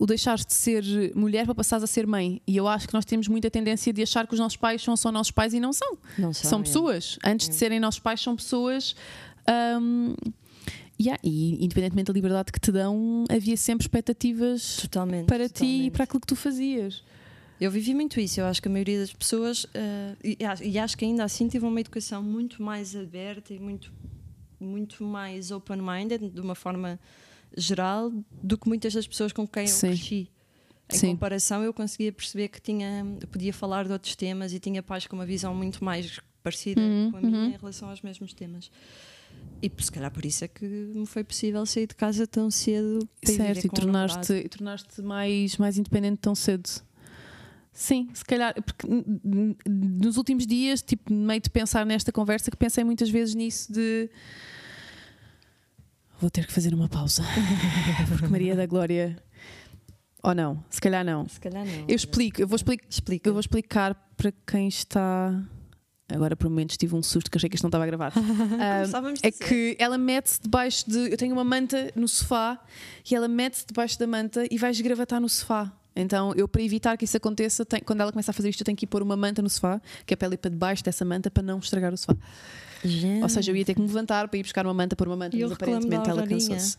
o 0.00 0.06
deixares 0.06 0.44
de 0.46 0.54
ser 0.54 0.82
mulher 1.14 1.44
para 1.44 1.54
passares 1.54 1.84
a 1.84 1.86
ser 1.86 2.06
mãe. 2.06 2.40
E 2.46 2.56
eu 2.56 2.66
acho 2.66 2.88
que 2.88 2.94
nós 2.94 3.04
temos 3.04 3.28
muita 3.28 3.50
tendência 3.50 3.92
de 3.92 4.02
achar 4.02 4.26
que 4.26 4.32
os 4.32 4.40
nossos 4.40 4.56
pais 4.56 4.82
são 4.82 4.96
só 4.96 5.12
nossos 5.12 5.30
pais 5.30 5.52
e 5.52 5.60
não 5.60 5.72
são. 5.74 5.98
Não 6.16 6.32
São 6.32 6.62
pessoas. 6.62 7.18
Antes 7.22 7.48
de 7.50 7.54
serem 7.54 7.78
nossos 7.78 8.00
pais, 8.00 8.20
são 8.20 8.34
pessoas. 8.34 8.96
hum, 9.78 10.14
yeah, 11.00 11.20
e 11.22 11.62
independentemente 11.64 12.06
da 12.06 12.12
liberdade 12.14 12.50
que 12.50 12.58
te 12.58 12.72
dão, 12.72 13.24
havia 13.30 13.56
sempre 13.56 13.84
expectativas 13.84 14.78
Totalmente. 14.82 15.26
para 15.26 15.48
ti 15.48 15.86
e 15.86 15.90
para 15.90 16.04
aquilo 16.04 16.20
que 16.20 16.26
tu 16.26 16.36
fazias. 16.36 17.02
Eu 17.60 17.70
vivi 17.70 17.92
muito 17.94 18.18
isso. 18.18 18.40
Eu 18.40 18.46
acho 18.46 18.62
que 18.62 18.68
a 18.68 18.70
maioria 18.70 18.98
das 19.00 19.12
pessoas, 19.12 19.66
eh, 19.74 20.14
e, 20.40 20.44
acho- 20.44 20.64
e 20.64 20.78
acho 20.78 20.96
que 20.96 21.04
ainda 21.04 21.24
assim 21.24 21.46
tive 21.46 21.66
uma 21.66 21.78
educação 21.80 22.22
muito 22.22 22.62
mais 22.62 22.96
aberta 22.96 23.52
e 23.52 23.58
muito, 23.58 23.92
muito 24.58 25.04
mais 25.04 25.50
open-minded, 25.50 26.30
de 26.30 26.40
uma 26.40 26.54
forma 26.54 26.98
geral, 27.56 28.12
do 28.42 28.56
que 28.58 28.68
muitas 28.68 28.94
das 28.94 29.06
pessoas 29.06 29.32
com 29.32 29.46
quem 29.46 29.66
Sim. 29.66 29.86
eu 29.88 29.92
cresci. 29.92 30.30
Em 30.92 30.96
Sim. 30.96 31.10
comparação, 31.12 31.62
eu 31.62 31.72
conseguia 31.72 32.12
perceber 32.12 32.48
que 32.48 32.60
tinha, 32.60 33.06
podia 33.30 33.52
falar 33.52 33.86
de 33.86 33.92
outros 33.92 34.16
temas 34.16 34.52
e 34.52 34.58
tinha 34.58 34.82
pais 34.82 35.06
com 35.06 35.14
uma 35.14 35.26
visão 35.26 35.54
muito 35.54 35.84
mais 35.84 36.18
parecida 36.42 36.80
Uhum, 36.80 37.10
com 37.10 37.16
a 37.16 37.20
minha 37.20 37.38
uhum. 37.38 37.46
em 37.48 37.56
relação 37.56 37.88
aos 37.88 38.02
mesmos 38.02 38.32
temas. 38.32 38.70
E 39.62 39.70
se 39.78 39.92
calhar 39.92 40.10
por 40.10 40.24
isso 40.24 40.44
é 40.44 40.48
que 40.48 40.64
me 40.64 41.06
foi 41.06 41.22
possível 41.22 41.64
sair 41.66 41.86
de 41.86 41.94
casa 41.94 42.26
tão 42.26 42.50
cedo 42.50 43.06
certo, 43.22 43.66
e 43.66 43.68
tornaste, 43.68 44.32
e 44.32 44.48
tornaste 44.48 45.02
mais, 45.02 45.56
mais 45.58 45.78
independente 45.78 46.18
tão 46.18 46.34
cedo. 46.34 46.68
Sim, 47.72 48.08
se 48.12 48.24
calhar, 48.24 48.54
porque 48.62 48.86
nos 49.68 50.16
últimos 50.16 50.46
dias, 50.46 50.82
tipo, 50.82 51.12
meio 51.12 51.40
de 51.40 51.48
pensar 51.50 51.86
nesta 51.86 52.10
conversa, 52.10 52.50
que 52.50 52.56
pensei 52.56 52.82
muitas 52.82 53.08
vezes 53.08 53.34
nisso 53.34 53.72
de 53.72 54.10
vou 56.20 56.30
ter 56.30 56.46
que 56.46 56.52
fazer 56.52 56.74
uma 56.74 56.88
pausa. 56.88 57.22
porque 58.08 58.26
Maria 58.26 58.54
da 58.54 58.66
Glória. 58.66 59.16
Ou 60.22 60.34
não, 60.34 60.62
se 60.68 60.80
calhar 60.80 61.04
não. 61.04 61.26
Se 61.28 61.40
calhar 61.40 61.64
não. 61.64 61.84
Eu 61.88 61.96
explico, 61.96 62.40
eu 62.42 62.46
vou 62.46 62.56
explicar, 62.56 62.86
Explica. 62.88 63.28
eu 63.28 63.32
vou 63.32 63.40
explicar 63.40 63.94
para 64.16 64.32
quem 64.46 64.68
está. 64.68 65.42
Agora 66.12 66.34
por 66.36 66.50
momentos 66.50 66.76
tive 66.76 66.94
um 66.96 67.02
susto 67.02 67.30
que 67.30 67.38
achei 67.38 67.48
que 67.48 67.54
isto 67.54 67.62
não 67.62 67.68
estava 67.68 67.84
a 67.84 67.86
gravar. 67.86 68.12
Ah, 68.60 68.80
Começávamos 68.80 69.20
é 69.22 69.30
que 69.30 69.76
ela 69.78 69.96
mete-se 69.96 70.40
debaixo 70.42 70.90
de. 70.90 71.10
Eu 71.10 71.16
tenho 71.16 71.32
uma 71.32 71.44
manta 71.44 71.90
no 71.96 72.06
sofá 72.06 72.58
e 73.10 73.14
ela 73.14 73.28
mete-se 73.28 73.64
debaixo 73.66 73.98
da 73.98 74.06
manta 74.06 74.44
e 74.50 74.58
vai 74.58 74.70
esgravatar 74.70 75.20
no 75.20 75.28
sofá. 75.28 75.72
Então, 75.94 76.32
eu, 76.36 76.46
para 76.46 76.62
evitar 76.62 76.96
que 76.96 77.04
isso 77.04 77.16
aconteça, 77.16 77.64
tenho- 77.64 77.84
quando 77.84 78.00
ela 78.00 78.12
começa 78.12 78.30
a 78.30 78.34
fazer 78.34 78.48
isto, 78.48 78.60
eu 78.60 78.64
tenho 78.64 78.76
que 78.76 78.84
ir 78.84 78.88
pôr 78.88 79.02
uma 79.02 79.16
manta 79.16 79.42
no 79.42 79.50
sofá, 79.50 79.80
que 80.06 80.14
é 80.14 80.16
para 80.16 80.26
ela 80.26 80.34
ir 80.34 80.38
para 80.38 80.50
debaixo 80.50 80.84
dessa 80.84 81.04
manta 81.04 81.30
para 81.30 81.42
não 81.42 81.58
estragar 81.58 81.92
o 81.92 81.96
sofá. 81.96 82.16
Gente. 82.82 83.22
Ou 83.22 83.28
seja, 83.28 83.50
eu 83.50 83.56
ia 83.56 83.64
ter 83.64 83.74
que 83.74 83.80
me 83.80 83.86
levantar 83.86 84.26
para 84.28 84.38
ir 84.38 84.42
buscar 84.42 84.64
uma 84.66 84.72
manta, 84.72 84.96
pôr 84.96 85.06
uma 85.08 85.16
manta, 85.16 85.36
E 85.36 85.42
mas 85.42 85.52
aparentemente 85.52 86.04
da 86.04 86.10
ela 86.12 86.26
cansou-se. 86.26 86.78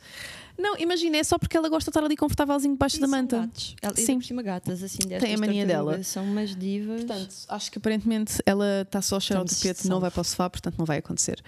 Não, 0.57 0.75
imagina, 0.79 1.17
é 1.17 1.23
só 1.23 1.37
porque 1.37 1.55
ela 1.55 1.69
gosta 1.69 1.91
de 1.91 1.97
estar 1.97 2.03
ali 2.03 2.15
confortávelzinho 2.17 2.73
debaixo 2.73 2.99
da 2.99 3.07
são 3.07 3.17
manta. 3.17 3.39
gatos. 3.41 3.75
Ela, 3.81 3.95
Sim. 3.95 4.17
Por 4.17 4.25
cima 4.25 4.41
gatas, 4.41 4.81
assim, 4.81 4.97
Tem 5.19 5.35
a 5.35 5.37
mania 5.37 5.63
dela. 5.65 6.01
São 6.03 6.23
umas 6.23 6.55
divas. 6.55 7.03
Portanto, 7.03 7.35
acho 7.49 7.71
que 7.71 7.77
aparentemente 7.77 8.33
ela 8.47 8.81
está 8.81 8.99
só 9.01 9.17
a 9.17 9.19
cheirar 9.19 9.43
o 9.43 9.47
tapete, 9.47 9.87
não 9.87 9.99
vai 9.99 10.09
para 10.09 10.21
o 10.21 10.23
sofá, 10.23 10.49
portanto 10.49 10.75
não 10.79 10.85
vai 10.85 10.97
acontecer. 10.97 11.39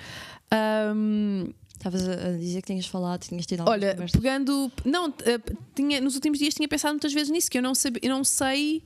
Ahm, 0.51 1.51
Estavas 1.83 2.07
a 2.07 2.37
dizer 2.37 2.61
que 2.61 2.67
tinhas 2.67 2.85
falado, 2.85 3.19
tinhas 3.27 3.45
tido 3.45 3.59
algumas 3.59 3.83
Olha, 3.83 4.07
pegando. 4.09 4.71
Não, 4.85 5.13
eh, 5.25 5.37
tinha, 5.75 5.99
nos 5.99 6.15
últimos 6.15 6.39
dias 6.39 6.53
tinha 6.53 6.65
pensado 6.65 6.93
muitas 6.93 7.11
vezes 7.11 7.29
nisso, 7.29 7.51
que 7.51 7.57
eu 7.57 7.61
não, 7.61 7.75
sabe, 7.75 7.99
eu 8.01 8.09
não 8.09 8.23
sei 8.23 8.81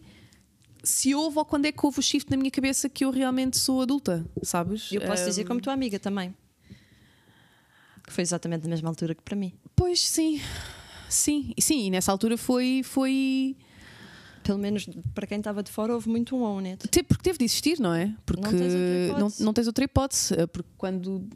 se 0.83 1.13
houve 1.13 1.37
ou 1.37 1.45
quando 1.45 1.65
é 1.65 1.71
que 1.71 1.85
houve 1.85 1.99
o 1.99 2.01
shift 2.01 2.31
na 2.31 2.37
minha 2.37 2.49
cabeça 2.49 2.89
que 2.89 3.05
eu 3.05 3.11
realmente 3.11 3.55
sou 3.55 3.83
adulta, 3.83 4.25
sabes? 4.41 4.91
Eu 4.91 5.01
posso 5.01 5.25
dizer 5.25 5.43
Ahm, 5.43 5.47
como 5.47 5.62
tua 5.62 5.73
amiga 5.73 5.99
também. 5.99 6.33
Que 8.03 8.12
foi 8.12 8.23
exatamente 8.23 8.63
na 8.63 8.69
mesma 8.69 8.89
altura 8.89 9.13
que 9.13 9.21
para 9.21 9.36
mim. 9.36 9.53
Pois 9.75 9.99
sim, 9.99 10.41
sim, 11.07 11.53
e 11.55 11.62
sim, 11.62 11.86
e 11.86 11.91
nessa 11.91 12.12
altura 12.12 12.36
foi. 12.36 12.81
foi 12.83 13.55
Pelo 14.41 14.57
menos 14.57 14.89
para 15.13 15.27
quem 15.27 15.38
estava 15.38 15.62
de 15.62 15.69
fora, 15.69 15.93
houve 15.93 16.10
muito 16.10 16.36
um 16.36 16.41
own 16.41 16.65
it. 16.65 16.88
Porque 17.03 17.21
teve 17.21 17.38
de 17.38 17.45
existir, 17.45 17.79
não 17.79 17.93
é? 17.93 18.15
Porque 18.25 18.41
Não 18.41 18.49
tens 18.49 18.73
outra 18.73 19.05
hipótese. 19.05 19.39
não, 19.39 19.45
não 19.45 19.53
tens 19.53 19.67
outra 19.67 19.83
hipótese. 19.83 20.47
Porque 20.47 20.69
quando. 20.77 21.27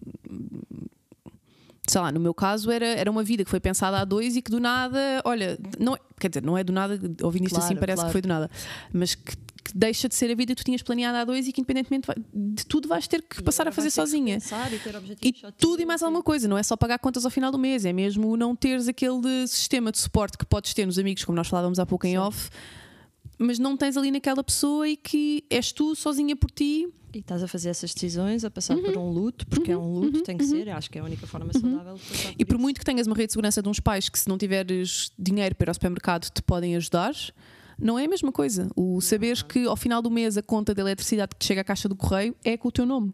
Sei 1.88 2.00
lá, 2.00 2.12
no 2.12 2.20
meu 2.20 2.34
caso 2.34 2.70
era, 2.70 2.86
era 2.86 3.10
uma 3.10 3.24
vida 3.24 3.44
que 3.44 3.50
foi 3.50 3.60
pensada 3.60 4.00
a 4.00 4.06
dois 4.06 4.36
e 4.36 4.42
que 4.42 4.52
do 4.52 4.60
nada, 4.60 5.00
olha, 5.26 5.58
não 5.80 5.98
quer 6.20 6.30
dizer, 6.30 6.44
não 6.44 6.56
é 6.58 6.64
do 6.64 6.72
nada, 6.72 6.94
ouvindo 7.24 7.46
isto 7.46 7.56
Claro, 7.56 7.66
assim 7.66 7.76
parece 7.76 7.96
claro. 7.98 8.08
que 8.10 8.12
foi 8.12 8.22
do 8.22 8.28
nada, 8.28 8.52
mas 8.94 9.16
que, 9.16 9.36
que 9.36 9.72
deixa 9.76 10.08
de 10.08 10.14
ser 10.14 10.30
a 10.32 10.36
vida 10.36 10.54
que 10.54 10.62
tu 10.62 10.66
tinhas 10.66 10.84
planeado 10.84 11.18
a 11.18 11.26
dois 11.26 11.48
e 11.48 11.52
que 11.52 11.60
independentemente 11.60 12.08
de 12.32 12.66
tudo 12.68 12.88
vais 12.88 13.08
ter 13.08 13.24
que 13.24 13.42
passar 13.42 13.68
a 13.68 13.72
fazer 13.72 13.90
sozinha. 13.90 14.38
E 14.38 14.78
ter 14.78 14.96
E 15.28 15.34
tudo 15.58 15.82
e 15.82 15.86
mais 15.86 16.02
e- 16.02 16.06
alguma 16.06 16.22
coisa, 16.22 16.48
não 16.48 16.56
é 16.58 16.62
só 16.62 16.78
pagar 16.78 17.00
contas 17.00 17.26
ao 17.26 17.32
final 17.32 17.52
do 17.52 17.58
mês, 17.58 17.84
é 17.84 17.92
mesmo 17.92 18.38
não 18.38 18.56
teres 18.56 18.88
aquele 18.88 19.48
sistema 19.48 19.92
de 19.92 19.98
suporte 19.98 20.38
que 20.38 20.46
podes 20.46 20.76
ter 20.76 20.86
nos 20.86 21.00
amigos, 21.00 21.26
como 21.26 21.36
nós 21.36 21.48
falávamos 21.48 21.80
há 21.80 21.86
pouco 21.86 22.06
em 22.06 22.12
Sim. 22.12 22.18
off, 22.18 22.50
mas 23.40 23.58
não 23.58 23.76
tens 23.76 23.98
ali 23.98 24.12
naquela 24.12 24.44
pessoa 24.44 24.88
e 24.88 24.96
que 24.96 25.44
és 25.50 25.72
tu 25.72 25.96
sozinha 25.96 26.36
por 26.36 26.52
ti. 26.52 26.88
E 27.14 27.20
estás 27.20 27.44
a 27.44 27.48
fazer 27.48 27.70
essas 27.70 27.94
decisões, 27.94 28.46
a 28.46 28.50
passar 28.50 28.76
Uhum. 28.78 28.84
por 28.84 28.98
um 28.98 29.10
luto, 29.10 29.46
porque 29.48 29.72
é 29.72 29.78
um 29.78 29.94
luto, 30.00 30.22
tem 30.24 30.38
que 30.38 30.46
ser. 30.46 30.70
Acho 30.70 30.90
que 30.90 30.98
é 30.98 31.02
a 31.02 31.04
única 31.04 31.28
forma 31.28 31.52
saudável 31.52 31.96
de 31.96 32.02
passar 32.02 32.34
E 32.38 32.46
por 32.46 32.54
isso. 32.56 32.62
muito 32.62 32.80
que 32.80 32.86
tenhas 32.86 33.06
uma 33.08 33.16
rede 33.16 33.28
de 33.28 33.34
segurança 33.34 33.62
de 33.62 33.68
uns 33.68 33.80
pais 33.80 34.08
que, 34.08 34.18
se 34.18 34.30
não 34.30 34.38
tiveres 34.38 35.12
dinheiro 35.20 35.54
para 35.56 35.66
ir 35.66 35.70
ao 35.70 35.74
supermercado, 35.74 36.30
te 36.30 36.42
podem 36.42 36.76
ajudar, 36.78 37.14
não 37.78 38.00
é 38.00 38.06
a 38.06 38.08
mesma 38.08 38.32
coisa. 38.32 38.70
O 38.76 39.02
saberes 39.02 39.42
que 39.42 39.66
ao 39.66 39.76
final 39.76 40.02
do 40.02 40.10
mês 40.10 40.38
a 40.38 40.42
conta 40.42 40.74
de 40.74 40.80
eletricidade 40.82 41.30
que 41.36 41.40
te 41.40 41.46
chega 41.48 41.62
à 41.62 41.64
caixa 41.64 41.90
do 41.90 41.96
correio 41.96 42.34
é 42.46 42.56
com 42.56 42.70
o 42.70 42.72
teu 42.72 42.86
nome. 42.86 43.14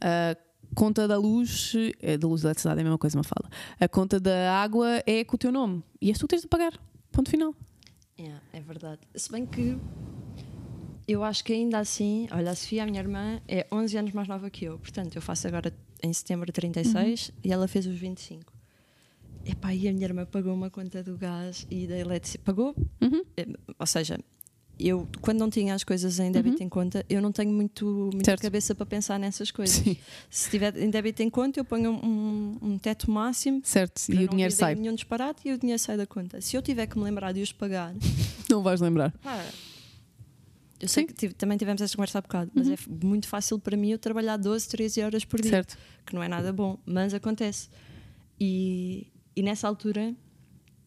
A 0.00 0.36
conta 0.74 1.06
da 1.06 1.16
luz, 1.18 1.74
é 2.00 2.16
da 2.18 2.26
luz 2.26 2.42
da 2.42 2.48
eletricidade 2.48 2.78
é 2.78 2.80
a 2.80 2.84
mesma 2.84 2.98
coisa, 2.98 3.16
uma 3.16 3.22
fala. 3.24 3.48
A 3.78 3.86
conta 3.88 4.18
da 4.18 4.60
água 4.60 5.02
é 5.06 5.22
com 5.22 5.36
o 5.36 5.38
teu 5.38 5.52
nome. 5.52 5.82
E 6.00 6.08
és 6.08 6.18
tu 6.18 6.22
que 6.26 6.30
tens 6.34 6.42
de 6.42 6.48
pagar. 6.48 6.72
Ponto 7.12 7.30
final. 7.30 7.54
Yeah, 8.18 8.40
é 8.52 8.60
verdade. 8.60 9.00
Se 9.14 9.30
bem 9.30 9.44
que 9.46 9.76
eu 11.12 11.22
acho 11.24 11.44
que 11.44 11.52
ainda 11.52 11.78
assim, 11.78 12.26
olha, 12.32 12.50
a 12.50 12.54
Sofia, 12.54 12.82
a 12.82 12.86
minha 12.86 13.00
irmã, 13.00 13.40
é 13.48 13.66
11 13.70 13.96
anos 13.98 14.12
mais 14.12 14.28
nova 14.28 14.48
que 14.50 14.64
eu. 14.64 14.78
Portanto, 14.78 15.14
eu 15.16 15.22
faço 15.22 15.46
agora 15.46 15.72
em 16.02 16.12
setembro 16.12 16.50
36 16.52 17.28
Uhum. 17.28 17.34
e 17.44 17.52
ela 17.52 17.68
fez 17.68 17.86
os 17.86 17.96
25. 17.96 18.52
Epá, 19.44 19.74
e 19.74 19.88
a 19.88 19.92
minha 19.92 20.04
irmã 20.06 20.24
pagou 20.24 20.54
uma 20.54 20.70
conta 20.70 21.02
do 21.02 21.16
gás 21.16 21.66
e 21.70 21.86
da 21.86 21.96
eletricidade. 21.98 22.44
Pagou? 22.44 22.74
Uhum. 23.00 23.22
Eh, 23.36 23.46
Ou 23.78 23.86
seja, 23.86 24.18
eu, 24.78 25.08
quando 25.20 25.40
não 25.40 25.50
tinha 25.50 25.74
as 25.74 25.82
coisas 25.82 26.18
em 26.20 26.30
débito 26.30 26.62
em 26.62 26.68
conta, 26.68 27.04
eu 27.10 27.20
não 27.20 27.32
tenho 27.32 27.52
muito, 27.52 27.84
muita 28.12 28.30
Uhum. 28.32 28.36
Cabeça 28.38 28.72
para 28.74 28.86
pensar 28.86 29.18
nessas 29.18 29.50
coisas. 29.50 29.76
Sim. 29.76 29.96
Se 30.30 30.48
tiver 30.48 30.76
em 30.76 30.88
débito 30.90 31.22
em 31.22 31.30
conta, 31.30 31.58
eu 31.58 31.64
ponho 31.64 31.90
um, 31.92 32.56
um 32.62 32.78
teto 32.78 33.10
máximo. 33.10 33.60
Certo. 33.64 34.00
E 34.10 34.24
o 34.24 34.28
dinheiro 34.28 34.52
sai. 34.54 34.74
nenhum 34.76 34.94
disparate 34.94 35.48
e 35.48 35.52
o 35.52 35.58
dinheiro 35.58 35.78
sai 35.82 35.96
da 35.96 36.06
conta. 36.06 36.40
Se 36.40 36.56
eu 36.56 36.62
tiver 36.62 36.86
que 36.86 36.96
me 36.96 37.02
lembrar 37.04 37.32
de 37.32 37.42
os 37.42 37.52
pagar, 37.52 37.92
Não 38.48 38.62
vais 38.62 38.80
lembrar. 38.80 39.10
Pá, 39.22 39.44
eu 40.82 40.88
sei 40.88 41.04
Sim. 41.04 41.06
que 41.06 41.14
tive- 41.14 41.32
também 41.34 41.56
tivemos 41.56 41.80
esta 41.80 41.96
conversa 41.96 42.18
há 42.18 42.20
bocado, 42.20 42.50
mas 42.54 42.68
é 42.68 42.76
muito 43.02 43.26
fácil 43.28 43.58
para 43.58 43.76
mim 43.76 43.90
eu 43.92 43.98
trabalhar 43.98 44.36
12, 44.36 44.68
13 44.68 45.00
horas 45.02 45.24
por 45.24 45.40
dia, 45.40 45.50
Certo. 45.50 45.78
que 46.04 46.14
não 46.14 46.22
é 46.22 46.28
nada 46.28 46.52
bom, 46.52 46.78
mas 46.84 47.14
acontece. 47.14 47.68
E, 48.40 49.06
e 49.36 49.42
nessa 49.42 49.68
altura, 49.68 50.14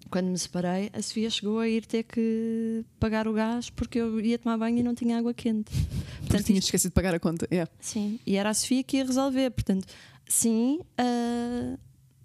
quando 0.09 0.27
me 0.27 0.37
separei, 0.37 0.89
a 0.93 1.01
Sofia 1.01 1.29
chegou 1.29 1.59
a 1.59 1.67
ir 1.67 1.85
ter 1.85 2.03
que 2.03 2.83
pagar 2.99 3.27
o 3.27 3.33
gás 3.33 3.69
porque 3.69 3.97
eu 3.99 4.19
ia 4.19 4.37
tomar 4.37 4.57
banho 4.57 4.77
e 4.79 4.83
não 4.83 4.93
tinha 4.93 5.17
água 5.17 5.33
quente. 5.33 5.71
Porque 5.71 6.19
Portanto, 6.27 6.45
tinhas 6.45 6.59
isto- 6.59 6.67
esquecido 6.67 6.91
de 6.91 6.95
pagar 6.95 7.15
a 7.15 7.19
conta. 7.19 7.47
Yeah. 7.51 7.71
sim, 7.79 8.19
e 8.25 8.35
era 8.35 8.49
a 8.49 8.53
Sofia 8.53 8.83
que 8.83 8.97
ia 8.97 9.05
resolver. 9.05 9.49
Portanto, 9.51 9.85
sim, 10.27 10.79
ah, 10.97 11.77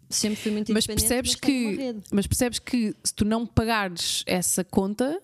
sempre 0.08 0.36
fui 0.40 0.50
muito 0.52 0.72
Mas 0.72 0.86
percebes 0.86 1.32
mas 1.32 1.40
que, 1.40 1.94
mas 2.12 2.26
percebes 2.26 2.58
que 2.58 2.94
se 3.04 3.14
tu 3.14 3.24
não 3.24 3.46
pagares 3.46 4.24
essa 4.26 4.64
conta, 4.64 5.22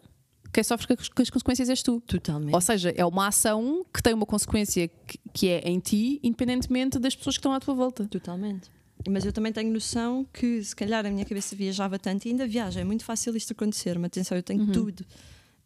quem 0.52 0.62
sofre 0.64 0.86
com 0.88 0.94
as- 1.22 1.30
consequências 1.30 1.68
és 1.68 1.82
tu. 1.82 2.00
Totalmente. 2.06 2.54
Ou 2.54 2.60
seja, 2.60 2.92
é 2.96 3.04
uma 3.04 3.28
ação 3.28 3.84
que 3.92 4.02
tem 4.02 4.12
uma 4.14 4.26
consequência 4.26 4.88
que, 5.06 5.18
que 5.32 5.48
é 5.48 5.68
em 5.68 5.78
ti, 5.78 6.20
independentemente 6.22 6.98
das 6.98 7.14
pessoas 7.14 7.36
que 7.36 7.40
estão 7.40 7.52
à 7.52 7.60
tua 7.60 7.74
volta. 7.74 8.06
Totalmente. 8.06 8.70
Mas 9.08 9.24
eu 9.24 9.32
também 9.32 9.52
tenho 9.52 9.72
noção 9.72 10.26
que, 10.32 10.62
se 10.64 10.74
calhar, 10.74 11.04
a 11.04 11.10
minha 11.10 11.24
cabeça 11.24 11.54
viajava 11.54 11.98
tanto 11.98 12.26
e 12.26 12.30
ainda 12.30 12.46
viaja. 12.46 12.80
É 12.80 12.84
muito 12.84 13.04
fácil 13.04 13.36
isto 13.36 13.52
acontecer. 13.52 13.98
Mas 13.98 14.06
atenção, 14.06 14.36
eu 14.36 14.42
tenho 14.42 14.62
Uhum. 14.62 14.72
tudo. 14.72 15.04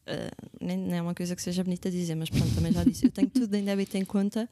Ah, 0.07 0.31
nem, 0.61 0.77
nem 0.77 0.99
é 0.99 1.03
uma 1.03 1.15
coisa 1.15 1.37
que 1.37 1.41
seja 1.43 1.63
bonita 1.63 1.91
dizer, 1.91 2.17
mas 2.17 2.29
pronto, 2.29 2.53
também 2.55 2.73
já 2.73 2.83
disse. 2.85 3.07
Eu 3.07 3.11
tenho 3.13 3.31
tudo 3.31 3.55
em 3.55 3.65
débito 3.65 3.97
em 3.97 4.05
conta 4.05 4.49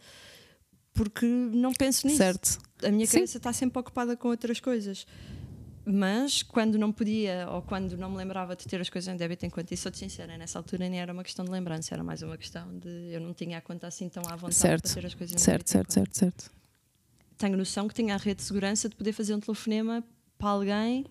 porque 0.94 1.26
não 1.26 1.72
penso 1.72 2.06
nisso. 2.06 2.18
Certo? 2.18 2.58
A 2.82 2.90
minha 2.90 3.06
cabeça 3.06 3.36
está 3.38 3.52
sempre 3.52 3.78
ocupada 3.78 4.16
com 4.16 4.28
outras 4.28 4.60
coisas. 4.60 5.06
Mas 5.90 6.42
quando 6.42 6.76
não 6.78 6.92
podia 6.92 7.48
ou 7.50 7.62
quando 7.62 7.96
não 7.96 8.10
me 8.10 8.16
lembrava 8.18 8.54
de 8.54 8.66
ter 8.66 8.78
as 8.80 8.90
coisas 8.90 9.12
em 9.12 9.16
débito 9.16 9.46
em 9.46 9.50
conta, 9.50 9.72
e 9.72 9.76
sou-te 9.76 9.96
sincera, 9.96 10.36
nessa 10.36 10.58
altura 10.58 10.86
nem 10.88 11.00
era 11.00 11.12
uma 11.12 11.24
questão 11.24 11.44
de 11.44 11.50
lembrança, 11.50 11.94
era 11.94 12.04
mais 12.04 12.20
uma 12.22 12.36
questão 12.36 12.76
de 12.78 12.88
eu 13.10 13.20
não 13.20 13.32
tinha 13.32 13.56
a 13.56 13.60
conta 13.62 13.86
assim 13.86 14.08
tão 14.08 14.22
à 14.28 14.36
vontade 14.36 14.54
Certo. 14.54 14.82
para 14.92 15.00
ter 15.00 15.06
as 15.06 15.14
coisas 15.14 15.34
em 15.34 15.38
Certo, 15.38 15.66
débito 15.66 15.70
certo, 15.70 15.86
conta. 15.88 15.94
certo, 15.94 16.18
certo. 16.18 16.50
Tenho 17.38 17.56
noção 17.56 17.88
que 17.88 17.94
tinha 17.94 18.14
a 18.14 18.18
rede 18.18 18.36
de 18.38 18.42
segurança 18.42 18.88
de 18.88 18.96
poder 18.96 19.12
fazer 19.12 19.34
um 19.34 19.40
telefonema 19.40 20.04
para 20.36 20.50
alguém 20.50 21.06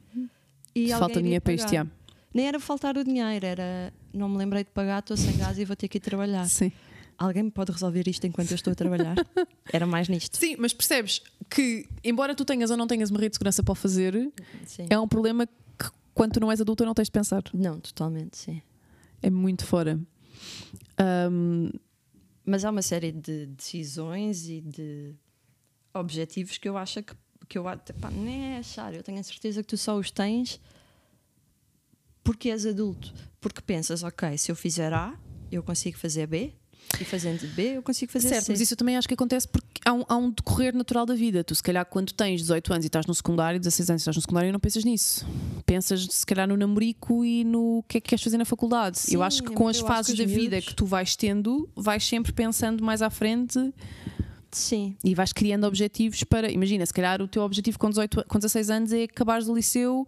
e 0.76 0.90
Falta 0.90 1.06
alguém 1.06 1.24
dinheiro 1.24 1.42
para 1.42 1.56
pagar. 1.58 1.72
já. 1.74 1.88
Nem 2.34 2.48
era 2.48 2.60
faltar 2.60 2.98
o 2.98 3.04
dinheiro, 3.04 3.46
era 3.46 3.92
não 4.14 4.30
me 4.30 4.38
lembrei 4.38 4.64
de 4.64 4.70
pagar, 4.70 5.00
estou 5.00 5.18
sem 5.18 5.36
gás 5.38 5.58
e 5.58 5.66
vou 5.66 5.76
ter 5.76 5.88
que 5.88 5.98
ir 5.98 6.02
trabalhar. 6.02 6.46
Sim. 6.46 6.72
Alguém 7.18 7.44
me 7.44 7.52
pode 7.52 7.72
resolver 7.72 8.08
isto 8.08 8.26
enquanto 8.28 8.52
eu 8.52 8.56
estou 8.56 8.72
a 8.72 8.76
trabalhar? 8.76 9.16
Era 9.74 9.86
mais 9.88 10.08
nisto. 10.08 10.38
Sim, 10.38 10.56
mas 10.60 10.74
percebes 10.74 11.22
que, 11.50 11.88
embora 12.04 12.36
tu 12.36 12.46
tenhas 12.46 12.70
ou 12.70 12.78
não 12.78 12.86
tenhas 12.88 13.10
uma 13.10 13.20
rede 13.20 13.32
de 13.32 13.36
segurança 13.38 13.64
para 13.64 13.72
o 13.72 13.76
fazer, 13.76 14.32
Sim. 14.66 14.86
é 14.90 15.00
um 15.00 15.08
problema 15.08 15.48
que, 15.48 15.90
quando 16.14 16.34
tu 16.34 16.40
não 16.40 16.52
és 16.52 16.62
adulta, 16.62 16.86
não 16.86 16.94
tens 16.94 17.08
de 17.08 17.12
pensar. 17.12 17.44
Não, 17.54 17.80
totalmente, 17.80 18.38
sim. 18.38 18.62
É 19.22 19.30
muito 19.32 19.66
fora. 19.66 20.00
Ahm, 20.98 21.72
Mas 22.46 22.64
há 22.64 22.70
uma 22.70 22.82
série 22.84 23.12
de 23.12 23.48
decisões 23.48 24.48
e 24.48 24.62
de 24.62 25.16
objetivos 25.94 26.58
que 26.60 26.70
eu 26.70 26.78
acho 26.78 27.02
que, 27.02 27.16
que 27.50 27.58
eu 27.58 27.68
acho, 27.68 27.82
pá, 28.00 28.12
nem 28.12 28.54
é 28.54 28.58
achar, 28.60 28.94
eu 28.94 29.02
tenho 29.02 29.20
a 29.20 29.24
certeza 29.24 29.62
que 29.64 29.68
tu 29.70 29.78
só 29.78 29.98
os 29.98 30.12
tens 30.12 30.60
porque 32.24 32.50
és 32.50 32.66
adulto. 32.66 33.14
Porque 33.40 33.62
pensas, 33.62 34.04
ok, 34.04 34.38
se 34.38 34.52
eu 34.52 34.56
fizer 34.56 34.94
A, 34.94 35.18
eu 35.52 35.64
consigo 35.64 35.98
fazer 35.98 36.28
B, 36.28 36.54
e 37.00 37.06
fazendo 37.06 37.48
B, 37.54 37.78
eu 37.78 37.84
consigo 37.84 38.12
fazer 38.12 38.30
certo, 38.30 38.46
C. 38.46 38.52
mas 38.52 38.62
isso 38.62 38.74
eu 38.74 38.78
também 38.78 38.98
acho 38.98 39.08
que 39.08 39.14
acontece 39.14 39.48
porque 39.48 39.68
há 39.86 39.94
um, 39.94 40.04
há 40.08 40.16
um 40.16 40.30
decorrer 40.32 40.76
natural 40.76 41.06
da 41.06 41.14
vida. 41.16 41.44
Tu, 41.44 41.54
se 41.54 41.62
calhar, 41.64 41.86
quando 41.86 42.12
tens 42.14 42.42
18 42.42 42.74
anos 42.74 42.86
e 42.86 42.88
estás 42.88 43.06
no 43.06 43.14
secundário, 43.14 43.60
16 43.60 43.90
anos 43.90 44.02
e 44.02 44.04
estás 44.04 44.16
no 44.16 44.22
secundário, 44.22 44.52
não 44.52 44.60
pensas 44.60 44.84
nisso. 44.84 45.26
Pensas, 45.66 46.08
se 46.10 46.26
calhar, 46.26 46.48
no 46.48 46.58
namorico 46.58 47.24
e 47.26 47.44
no 47.44 47.84
que 47.88 47.98
é 47.98 48.02
que 48.02 48.10
queres 48.10 48.24
fazer 48.24 48.38
na 48.38 48.46
faculdade. 48.46 48.98
eu 49.08 49.20
Sim, 49.20 49.22
acho 49.22 49.44
que 49.44 49.52
com 49.54 49.68
as 49.68 49.78
eu 49.80 49.86
fases 49.86 50.16
da 50.18 50.24
os 50.24 50.30
vida 50.32 50.52
miúdos- 50.56 50.70
que 50.70 50.76
tu 50.76 50.86
vais 50.86 51.16
tendo, 51.16 51.70
vais 51.76 52.04
sempre 52.06 52.32
pensando 52.32 52.84
mais 52.84 53.02
à 53.02 53.10
frente 53.10 53.74
Sim, 54.52 54.96
e 55.04 55.14
vais 55.14 55.34
criando 55.34 55.66
objetivos 55.66 56.24
para. 56.24 56.50
Imagina, 56.52 56.86
se 56.86 56.94
calhar 56.94 57.22
o 57.22 57.28
teu 57.28 57.44
objetivo 57.44 57.78
com, 57.78 57.90
18, 57.90 58.26
com 58.28 58.40
16 58.40 58.70
anos 58.70 58.92
é 58.94 59.04
acabares 59.04 59.48
o 59.48 59.54
liceu 59.56 60.08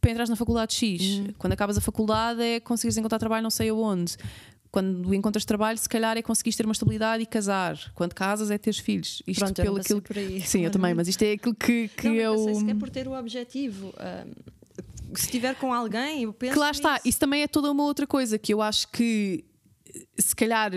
para 0.00 0.10
entrar 0.10 0.28
na 0.28 0.36
faculdade 0.36 0.74
X. 0.74 1.02
Uhum. 1.02 1.28
Quando 1.38 1.52
acabas 1.54 1.76
a 1.76 1.80
faculdade 1.80 2.40
é 2.42 2.60
conseguires 2.60 2.96
encontrar 2.96 3.18
trabalho 3.18 3.42
não 3.42 3.50
sei 3.50 3.70
aonde. 3.70 4.16
Quando 4.74 5.14
encontras 5.14 5.44
trabalho, 5.44 5.78
se 5.78 5.88
calhar 5.88 6.16
é 6.16 6.22
conseguires 6.22 6.56
ter 6.56 6.66
uma 6.66 6.72
estabilidade 6.72 7.22
e 7.22 7.26
casar. 7.26 7.78
Quando 7.94 8.12
casas 8.12 8.50
é 8.50 8.58
teres 8.58 8.80
filhos. 8.80 9.22
Isto 9.24 9.44
pronto, 9.44 9.58
eu 9.60 9.64
pelo 9.64 9.76
passei 9.76 9.96
aquilo 9.96 10.02
por 10.02 10.18
aí. 10.18 10.40
Sim, 10.40 10.64
eu 10.64 10.70
também, 10.72 10.92
mas 10.92 11.06
isto 11.06 11.22
é 11.22 11.30
aquilo 11.30 11.54
que, 11.54 11.86
que 11.96 12.08
não, 12.08 12.14
eu. 12.16 12.34
não 12.34 12.44
passei 12.46 12.54
sequer 12.56 12.74
por 12.74 12.90
ter 12.90 13.06
o 13.06 13.16
objetivo. 13.16 13.94
ah, 13.96 14.26
se 15.14 15.26
estiver 15.26 15.54
com 15.54 15.72
alguém, 15.72 16.24
eu 16.24 16.32
penso 16.32 16.54
Que 16.54 16.58
lá 16.58 16.72
está, 16.72 16.94
nisso. 16.94 17.08
isso 17.08 17.20
também 17.20 17.42
é 17.42 17.46
toda 17.46 17.70
uma 17.70 17.84
outra 17.84 18.04
coisa 18.04 18.36
que 18.36 18.52
eu 18.52 18.60
acho 18.60 18.88
que 18.88 19.44
se 20.18 20.34
calhar 20.34 20.72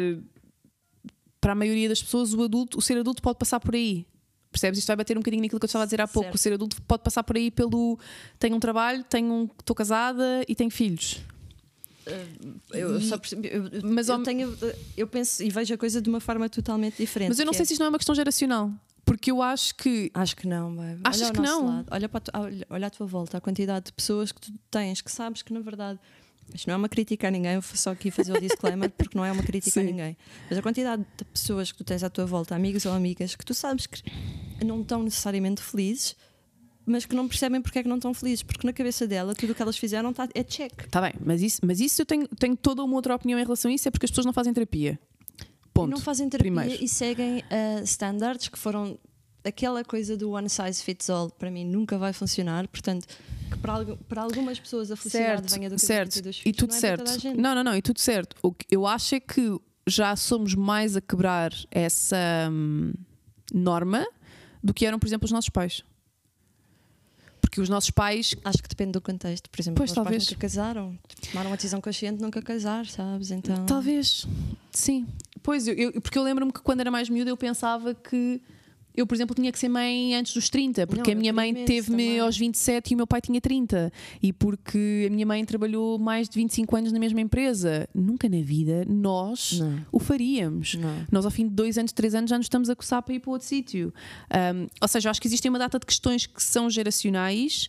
para 1.42 1.54
a 1.54 1.56
maioria 1.56 1.90
das 1.90 2.04
pessoas 2.04 2.36
o 2.36 2.44
adulto, 2.44 2.78
o 2.78 2.82
ser 2.84 3.00
adulto 3.00 3.20
pode 3.20 3.40
passar 3.40 3.60
por 3.60 3.74
aí. 3.74 4.06
Percebes? 4.52 4.78
Isto 4.78 4.90
vai 4.90 4.98
bater 4.98 5.18
um 5.18 5.22
bocadinho 5.22 5.42
naquilo 5.42 5.60
que 5.60 5.66
eu 5.66 5.68
estava 5.68 5.82
a 5.82 5.88
dizer 5.88 6.02
há 6.02 6.08
pouco. 6.08 6.26
Certo. 6.26 6.36
O 6.36 6.38
ser 6.38 6.54
adulto 6.54 6.80
pode 6.84 7.02
passar 7.02 7.24
por 7.24 7.36
aí 7.36 7.50
pelo 7.50 7.98
tenho 8.38 8.56
um 8.56 8.60
trabalho, 8.60 9.04
tenho 9.04 9.34
um, 9.34 9.50
estou 9.60 9.76
casada 9.76 10.46
e 10.48 10.54
tenho 10.54 10.70
filhos. 10.70 11.20
Eu, 12.72 12.98
E- 12.98 13.04
só 13.08 13.18
percebi, 13.18 13.48
eu, 13.52 13.68
eu- 13.68 13.82
mas 13.84 14.10
eu 14.10 14.22
tenho, 14.24 14.58
eu 14.96 15.08
penso 15.08 15.44
e 15.44 15.50
vejo 15.50 15.74
a 15.74 15.78
coisa 15.78 16.02
de 16.02 16.10
uma 16.10 16.20
forma 16.20 16.48
totalmente 16.50 16.98
diferente. 16.98 17.30
Mas 17.30 17.40
eu 17.40 17.46
não 17.46 17.54
sei 17.54 17.62
é- 17.64 17.66
se 17.66 17.74
isto 17.74 17.80
não 17.80 17.88
é 17.88 17.90
uma 17.90 17.98
questão 17.98 18.16
geracional. 18.16 18.72
Porque 19.06 19.32
eu 19.32 19.42
acho 19.42 19.74
que. 19.76 20.12
Acho 20.14 20.36
que 20.36 20.46
não, 20.48 20.76
babe. 20.76 21.00
Achas 21.04 21.32
que 21.32 21.40
não? 21.40 21.66
lado. 21.66 21.88
Olha, 21.92 22.10
para 22.10 22.18
a 22.18 22.22
tu- 22.22 22.32
olha, 22.34 22.68
olha 22.70 22.88
à 22.88 22.90
tua 22.90 23.08
volta, 23.08 23.38
a 23.38 23.42
quantidade 23.42 23.86
de 23.86 23.94
pessoas 23.94 24.32
que 24.34 24.42
tu 24.42 24.52
tens, 24.70 25.00
que 25.02 25.12
sabes 25.12 25.42
que 25.42 25.54
na 25.54 25.62
verdade. 25.62 25.98
Isto 26.54 26.68
não 26.68 26.76
é 26.76 26.78
uma 26.78 26.88
crítica 26.90 27.28
a 27.28 27.32
ninguém, 27.32 27.56
eu 27.56 27.62
vou 27.62 27.76
só 27.76 27.92
aqui 27.92 28.10
fazer 28.10 28.32
o 28.32 28.40
disclaimer 28.40 28.90
porque 28.90 29.18
não 29.18 29.26
é 29.26 29.32
uma 29.34 29.44
crítica 29.44 29.80
a 29.80 29.84
Sim. 29.84 29.92
ninguém. 29.92 30.18
Mas 30.50 30.58
a 30.58 30.62
quantidade 30.62 31.06
de 31.18 31.26
pessoas 31.26 31.72
que 31.74 31.78
tu 31.78 31.84
tens 31.84 32.04
à 32.04 32.10
tua 32.10 32.26
volta, 32.26 32.56
amigos 32.56 32.86
ou 32.86 32.94
amigas, 32.94 33.36
que 33.36 33.46
tu 33.46 33.54
sabes 33.54 33.86
que 33.86 34.02
não 34.66 34.82
estão 34.82 35.04
necessariamente 35.04 35.62
felizes, 35.62 36.16
mas 36.88 37.06
que 37.06 37.16
não 37.16 37.28
percebem 37.28 37.62
porque 37.62 37.80
é 37.80 37.84
que 37.84 37.90
não 37.90 37.98
estão 37.98 38.14
felizes, 38.14 38.42
porque 38.44 38.66
na 38.66 38.74
cabeça 38.74 39.06
dela 39.06 39.36
tudo 39.36 39.52
o 39.52 39.56
que 39.56 39.62
elas 39.62 39.78
fizeram 39.78 40.14
tá, 40.14 40.28
é 40.34 40.44
check. 40.44 40.86
Está 40.86 41.02
bem, 41.02 41.14
mas 41.24 41.42
isso, 41.42 41.60
mas 41.64 41.80
isso 41.80 42.02
eu 42.02 42.06
tenho, 42.06 42.28
tenho 42.28 42.56
toda 42.56 42.84
uma 42.84 42.96
outra 42.96 43.14
opinião 43.14 43.38
em 43.38 43.44
relação 43.44 43.70
a 43.70 43.74
isso, 43.74 43.88
é 43.88 43.92
porque 43.92 44.06
as 44.06 44.12
pessoas 44.12 44.26
não 44.26 44.34
fazem 44.34 44.54
terapia. 44.54 45.00
Ponto. 45.74 45.90
E 45.90 45.92
não 45.92 46.00
fazem 46.00 46.28
terapia 46.30 46.52
Primeiro. 46.52 46.84
e 46.84 46.88
seguem 46.88 47.40
uh, 47.40 47.84
standards 47.84 48.48
que 48.48 48.58
foram 48.58 48.98
aquela 49.44 49.84
coisa 49.84 50.18
do 50.18 50.32
one 50.32 50.50
size 50.50 50.82
fits 50.84 51.10
all 51.10 51.30
para 51.30 51.52
mim 51.52 51.64
nunca 51.64 51.98
vai 51.98 52.12
funcionar 52.12 52.68
portanto 52.68 53.08
que 53.50 53.58
para, 53.60 53.96
para 53.96 54.22
algumas 54.24 54.60
pessoas 54.60 54.92
a 54.92 54.96
felicidade 54.96 55.54
venha 55.54 55.70
do 55.70 55.80
certo. 55.80 56.18
e 56.18 56.22
dos 56.22 56.38
E 56.38 56.42
filhos 56.42 56.58
tudo 56.58 56.70
não 56.72 56.78
é 56.78 56.80
certo. 56.80 57.38
Não, 57.38 57.56
não, 57.56 57.64
não, 57.64 57.76
e 57.76 57.82
tudo 57.82 58.00
certo. 58.00 58.36
O 58.42 58.52
que 58.52 58.66
eu 58.70 58.86
acho 58.86 59.16
é 59.16 59.20
que 59.20 59.58
já 59.88 60.16
somos 60.16 60.54
mais 60.54 60.98
a 60.98 61.02
quebrar 61.02 61.54
essa 61.72 62.18
hum, 62.52 62.94
norma 63.54 64.06
do 64.62 64.74
que 64.74 64.86
eram, 64.86 65.00
por 65.00 65.08
exemplo, 65.08 65.26
os 65.26 65.32
nossos 65.32 65.50
pais. 65.50 65.82
Porque 67.50 67.62
os 67.62 67.70
nossos 67.70 67.90
pais. 67.90 68.36
acho 68.44 68.62
que 68.62 68.68
depende 68.68 68.92
do 68.92 69.02
contexto 69.02 69.50
por 69.50 69.60
exemplo 69.62 69.78
Pois, 69.78 69.90
os 69.92 69.96
talvez. 69.96 70.18
pais 70.26 70.30
nunca 70.32 70.42
casaram 70.42 71.00
tomaram 71.32 71.50
uma 71.50 71.56
decisão 71.56 71.80
consciente 71.80 72.18
de 72.18 72.22
nunca 72.22 72.42
casar 72.42 72.86
sabes 72.86 73.32
então 73.32 73.66
Talvez. 73.66 74.28
Sim. 74.72 75.08
Pois, 75.42 75.66
eu, 75.68 75.74
eu- 75.74 76.02
porque 76.02 76.18
eu 76.18 76.24
lembro-me 76.24 76.52
que 76.52 76.60
quando 76.62 76.82
era 76.82 76.92
mais 76.92 77.10
miúda 77.10 77.30
eu 77.32 77.38
pensava 77.38 77.94
que. 77.94 78.42
Eu, 78.98 79.06
por 79.06 79.14
exemplo, 79.14 79.36
tinha 79.36 79.52
que 79.52 79.60
ser 79.60 79.70
mãe 79.70 80.16
antes 80.16 80.34
dos 80.34 80.50
30, 80.50 80.88
porque 80.88 81.12
Não, 81.12 81.18
a 81.18 81.22
minha 81.22 81.32
mãe 81.32 81.54
teve-me 81.54 82.20
aos 82.20 82.36
27 82.36 82.90
e 82.92 82.94
o 82.96 82.98
meu 82.98 83.06
pai 83.06 83.22
tinha 83.22 83.40
30. 83.40 83.94
E 84.24 84.34
porque 84.34 85.06
a 85.08 85.14
minha 85.14 85.26
mãe 85.26 85.46
trabalhou 85.46 86.00
mais 86.00 86.28
de 86.28 86.36
25 86.36 86.76
anos 86.76 86.92
na 86.92 86.98
mesma 86.98 87.22
empresa. 87.22 87.88
Nunca 87.94 88.28
na 88.28 88.42
vida 88.42 88.84
nós 88.90 89.60
Não. 89.60 89.86
o 89.92 90.00
faríamos. 90.00 90.74
Não. 90.74 91.06
Nós, 91.12 91.26
ao 91.26 91.32
fim 91.32 91.48
de 91.48 91.54
dois 91.54 91.78
anos, 91.78 91.92
três 91.92 92.16
anos, 92.16 92.30
já 92.32 92.38
nos 92.38 92.46
estamos 92.46 92.70
a 92.72 92.76
coçar 92.76 93.04
para 93.04 93.14
ir 93.14 93.20
para 93.20 93.30
outro 93.32 93.48
sítio. 93.48 93.94
Um, 94.34 94.68
ou 94.82 94.88
seja, 94.88 95.08
eu 95.08 95.12
acho 95.12 95.22
que 95.22 95.28
existem 95.28 95.50
uma 95.50 95.60
data 95.60 95.78
de 95.78 95.86
questões 95.86 96.26
que 96.26 96.42
são 96.42 96.68
geracionais 96.68 97.68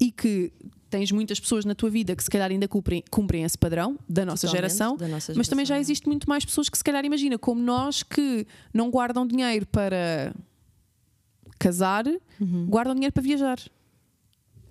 e 0.00 0.10
que 0.10 0.50
tens 0.88 1.12
muitas 1.12 1.38
pessoas 1.38 1.64
na 1.64 1.74
tua 1.74 1.88
vida 1.88 2.16
que 2.16 2.24
se 2.24 2.28
calhar 2.30 2.50
ainda 2.50 2.66
cumprem, 2.66 3.04
cumprem 3.10 3.44
esse 3.44 3.56
padrão 3.56 3.96
da 4.08 4.24
nossa 4.24 4.48
geração, 4.48 4.96
da 4.96 5.06
nossa 5.06 5.32
mas 5.36 5.46
também 5.46 5.64
já 5.64 5.74
geração. 5.74 5.80
existe 5.82 6.08
muito 6.08 6.28
mais 6.28 6.44
pessoas 6.44 6.68
que 6.68 6.76
se 6.76 6.82
calhar 6.82 7.04
imagina, 7.04 7.38
como 7.38 7.62
nós, 7.62 8.02
que 8.02 8.44
não 8.74 8.90
guardam 8.90 9.24
dinheiro 9.24 9.66
para 9.66 10.34
casar, 11.60 12.04
Uhum. 12.40 12.66
guardam 12.66 12.94
dinheiro 12.94 13.12
para 13.12 13.22
viajar. 13.22 13.58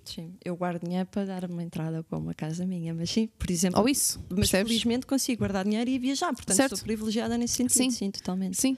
sim 0.04 0.34
eu 0.44 0.56
guardo 0.56 0.82
dinheiro 0.84 1.06
para 1.08 1.24
dar 1.24 1.44
uma 1.44 1.62
entrada 1.62 2.02
para 2.02 2.18
uma 2.18 2.34
casa 2.34 2.66
minha 2.66 2.92
mas 2.92 3.10
sim 3.10 3.28
por 3.38 3.48
exemplo 3.50 3.80
Ou 3.80 3.88
isso, 3.88 4.18
mas 4.28 4.38
percebes? 4.50 4.68
felizmente 4.72 5.06
consigo 5.06 5.38
guardar 5.40 5.64
dinheiro 5.64 5.88
e 5.88 5.98
viajar 5.98 6.32
portanto 6.34 6.56
Certo. 6.56 6.76
sou 6.76 6.84
privilegiada 6.84 7.38
nesse 7.38 7.54
sentido 7.54 7.76
Sim. 7.76 7.90
sim 7.90 8.10
totalmente 8.10 8.60
Sim. 8.60 8.76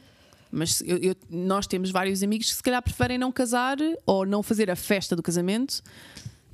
Mas 0.54 0.82
eu- 0.82 0.98
eu- 0.98 1.16
nós 1.30 1.66
temos 1.66 1.90
vários 1.90 2.22
amigos 2.22 2.50
que 2.50 2.56
se 2.56 2.62
calhar 2.62 2.82
preferem 2.82 3.16
não 3.16 3.32
casar 3.32 3.78
ou 4.04 4.26
não 4.26 4.42
fazer 4.42 4.70
a 4.70 4.76
festa 4.76 5.16
do 5.16 5.22
casamento 5.22 5.82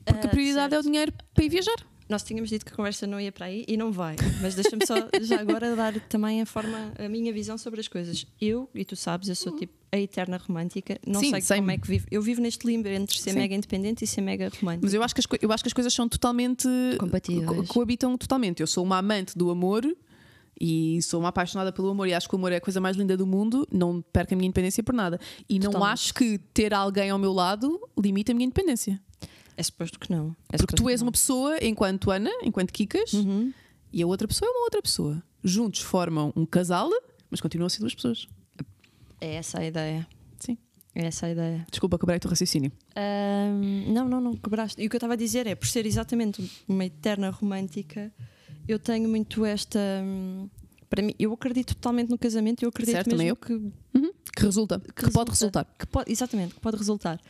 porque 0.05 0.27
a 0.27 0.31
Ah, 0.31 0.33
prioridade 0.33 0.73
é 0.75 0.79
o 0.79 0.83
certo. 0.83 0.87
dinheiro 0.87 1.13
para 1.35 1.45
ir 1.45 1.49
viajar. 1.49 1.75
Nós 2.09 2.23
tínhamos 2.23 2.49
dito 2.49 2.65
que 2.65 2.73
a 2.73 2.75
conversa 2.77 3.07
não 3.07 3.21
ia 3.21 3.31
para 3.31 3.47
aí 3.47 3.65
e 3.69 3.77
não 3.77 3.93
vai. 3.93 4.17
Mas 4.41 4.55
deixa-me 4.55 4.87
só 4.87 4.95
já 5.23 5.41
agora 5.41 5.77
dar 5.77 5.99
também 6.09 6.41
a 6.41 6.47
forma, 6.47 6.93
a 6.99 7.09
minha 7.09 7.33
visão 7.33 7.59
sobre 7.59 7.81
as 7.81 7.89
coisas. 7.89 8.27
Eu, 8.41 8.69
e 8.75 8.85
tu 8.85 8.97
sabes, 8.97 9.29
eu 9.29 9.35
sou 9.35 9.55
tipo 9.57 9.75
a 9.93 9.99
eterna 9.99 10.39
romântica. 10.39 10.99
Não 11.07 11.21
Sim, 11.21 11.39
sei 11.41 11.59
como 11.59 11.71
é 11.71 11.77
que 11.79 11.87
vivo. 11.87 12.07
Eu 12.11 12.23
vivo 12.23 12.41
neste 12.41 12.67
limbo 12.67 12.89
entre 12.89 13.19
ser 13.21 13.33
Sim. 13.33 13.39
mega 13.39 13.55
independente 13.55 14.05
e 14.05 14.07
ser 14.07 14.23
mega 14.23 14.51
romântica. 14.59 14.87
Mas 14.87 14.95
eu 14.95 15.03
acho 15.03 15.15
que 15.15 15.21
as, 15.21 15.27
eu 15.43 15.53
acho 15.53 15.63
que 15.63 15.69
as 15.69 15.73
coisas 15.75 15.93
são 15.93 16.09
totalmente 16.09 16.67
Compatíveis. 16.99 17.47
co- 17.47 17.75
coabitam 17.75 18.17
totalmente. 18.17 18.61
Eu 18.61 18.67
sou 18.67 18.85
uma 18.85 18.99
amante 18.99 19.37
do 19.37 19.51
amor 19.51 19.85
e 20.61 21.01
sou 21.03 21.21
uma 21.21 21.29
apaixonada 21.29 21.73
pelo 21.73 21.89
amor 21.91 22.09
e 22.09 22.15
acho 22.15 22.29
que 22.29 22.35
o 22.35 22.39
amor 22.39 22.53
é 22.53 22.57
a 22.57 22.61
coisa 22.61 22.81
mais 22.81 22.97
linda 22.97 23.17
do 23.17 23.27
mundo. 23.27 23.67
Não 23.71 24.03
perco 24.13 24.35
a 24.35 24.37
minha 24.37 24.47
independência 24.49 24.83
por 24.83 24.95
nada. 24.95 25.21
E 25.49 25.59
não 25.59 25.71
Totalmente. 25.71 25.93
acho 25.93 26.15
que 26.15 26.39
ter 26.53 26.75
alguém 26.75 27.11
ao 27.11 27.19
meu 27.19 27.33
lado 27.33 27.81
limita 27.99 28.33
a 28.33 28.35
minha 28.35 28.47
independência. 28.47 29.01
É 29.59 29.63
suposto 29.63 29.99
que 29.99 30.11
não. 30.11 30.37
É 30.53 30.57
Porque 30.57 30.77
tu 30.77 30.89
és 30.89 31.01
que 31.01 31.05
uma 31.05 31.11
pessoa 31.13 31.59
enquanto 31.61 32.11
Ana, 32.13 32.31
enquanto 32.45 32.73
Kikas. 32.73 33.13
Uhum. 33.13 33.53
e 33.93 34.03
a 34.03 34.07
outra 34.07 34.29
pessoa 34.29 34.49
é 34.49 34.53
uma 34.53 34.65
outra 34.65 34.81
pessoa. 34.81 35.21
Juntos 35.43 35.81
formam 35.81 36.33
um 36.37 36.47
casal, 36.47 36.89
mas 37.31 37.41
continuam 37.41 37.67
a 37.67 37.71
ser 37.71 37.81
duas 37.81 37.95
pessoas. 37.95 38.29
É 39.21 39.35
essa 39.35 39.59
a 39.61 39.67
ideia. 39.67 40.07
Sim. 40.39 40.57
É 40.95 41.07
essa 41.07 41.27
a 41.27 41.31
ideia. 41.31 41.67
Desculpa, 41.71 41.99
quebrei 41.99 42.19
o 42.19 42.21
teu 42.21 42.31
raciocínio. 42.31 42.71
Ahm, 42.95 43.93
não, 43.93 44.09
não, 44.09 44.21
não 44.21 44.37
quebraste. 44.37 44.81
E 44.81 44.87
o 44.87 44.91
que 44.91 44.95
eu 44.95 44.99
estava 44.99 45.15
a 45.15 45.17
dizer 45.17 45.47
é, 45.49 45.55
por 45.57 45.67
ser 45.67 45.85
exatamente 45.87 46.49
uma 46.69 46.85
eterna 46.85 47.31
romântica, 47.31 48.13
eu 48.69 48.79
tenho 48.79 49.09
muito 49.09 49.45
esta. 49.45 49.79
hum, 50.05 50.49
Para 50.89 51.03
mim, 51.03 51.15
eu 51.19 51.33
acredito 51.33 51.75
totalmente 51.75 52.11
no 52.11 52.19
casamento, 52.19 52.63
eu 52.63 52.69
acredito 52.69 52.95
Certo, 52.95 53.11
mesmo 53.17 53.23
eu. 53.29 53.37
que 53.37 53.73
Que 54.37 54.45
resulta. 54.45 54.79
Que, 54.81 55.11
pode 55.11 55.31
resultar. 55.31 55.65
que 55.77 55.87
pode- 55.87 56.13
exatamente, 56.13 56.55
que 56.55 56.61
pode 56.61 56.77
resultar. 56.77 57.21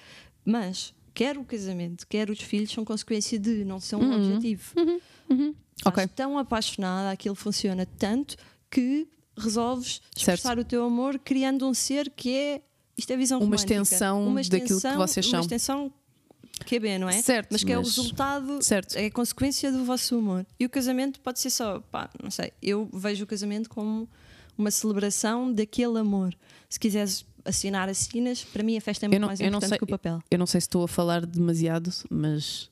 Mas 0.45 0.95
quer 1.19 1.37
o 1.37 1.45
casamento, 1.45 2.07
quer 2.07 2.31
os 2.31 2.41
filhos 2.41 2.71
são 2.71 2.85
consequência 2.85 3.39
de, 3.41 3.65
não 3.65 3.81
são 3.81 4.01
um 4.01 4.05
Uhum. 4.09 4.17
objetivo. 4.27 4.73
Uhum. 5.29 5.55
Ok. 5.85 6.05
Estás 6.05 6.11
tão 6.15 6.39
apaixonada, 6.39 7.11
aquilo 7.11 7.35
funciona 7.35 7.85
tanto 7.99 8.37
que 8.71 9.09
resolves 9.37 10.01
expressar 10.17 10.59
o 10.61 10.65
teu 10.65 10.85
amor 10.85 11.19
criando 11.19 11.67
um 11.67 11.75
ser 11.75 12.09
que 12.11 12.31
é 12.37 12.63
isto 12.97 13.11
é 13.13 13.17
visão 13.17 13.39
Uma 13.39 13.45
romântica. 13.47 13.75
extensão 13.75 14.35
daquilo 14.35 14.81
que 14.81 14.97
vocês 14.97 15.27
uma 15.27 15.31
são. 15.33 15.41
extensão 15.41 15.93
QB, 16.67 16.99
não 16.99 17.09
é? 17.09 17.21
Certo, 17.23 17.49
mas 17.53 17.63
que 17.65 17.73
é 17.73 17.77
o 17.79 17.81
mas- 17.83 17.97
resultado, 17.97 18.63
Certo. 18.63 18.97
é 18.97 19.07
a 19.07 19.11
consequência 19.11 19.71
do 19.73 19.85
vosso 19.85 20.19
humor. 20.19 20.45
E 20.59 20.65
o 20.67 20.69
casamento 20.71 21.21
pode 21.21 21.39
ser 21.41 21.51
só, 21.51 21.81
pá, 21.81 22.11
não 22.23 22.31
sei, 22.31 22.53
eu 22.63 22.89
vejo 22.93 23.25
o 23.25 23.27
casamento 23.27 23.69
como 23.71 24.09
uma 24.57 24.71
celebração 24.71 25.53
daquele 25.53 25.99
amor. 25.99 26.35
Se 26.69 26.79
quiseres 26.81 27.25
assinar, 27.49 27.89
assinas. 27.89 28.45
Para 28.45 28.63
mim, 28.63 28.77
a 28.77 28.81
festa 28.81 29.07
é 29.07 29.09
muito 29.09 29.21
não- 29.21 29.29
mais 29.29 29.41
importante 29.41 29.69
sei- 29.69 29.79
que 29.79 29.85
o 29.85 29.87
papel. 29.89 30.21
Eu 30.31 30.39
não 30.39 30.47
sei 30.47 30.61
se 30.61 30.67
estou 30.67 30.85
a 30.85 30.89
falar 30.89 31.25
demasiado, 31.27 31.91
mas. 32.11 32.71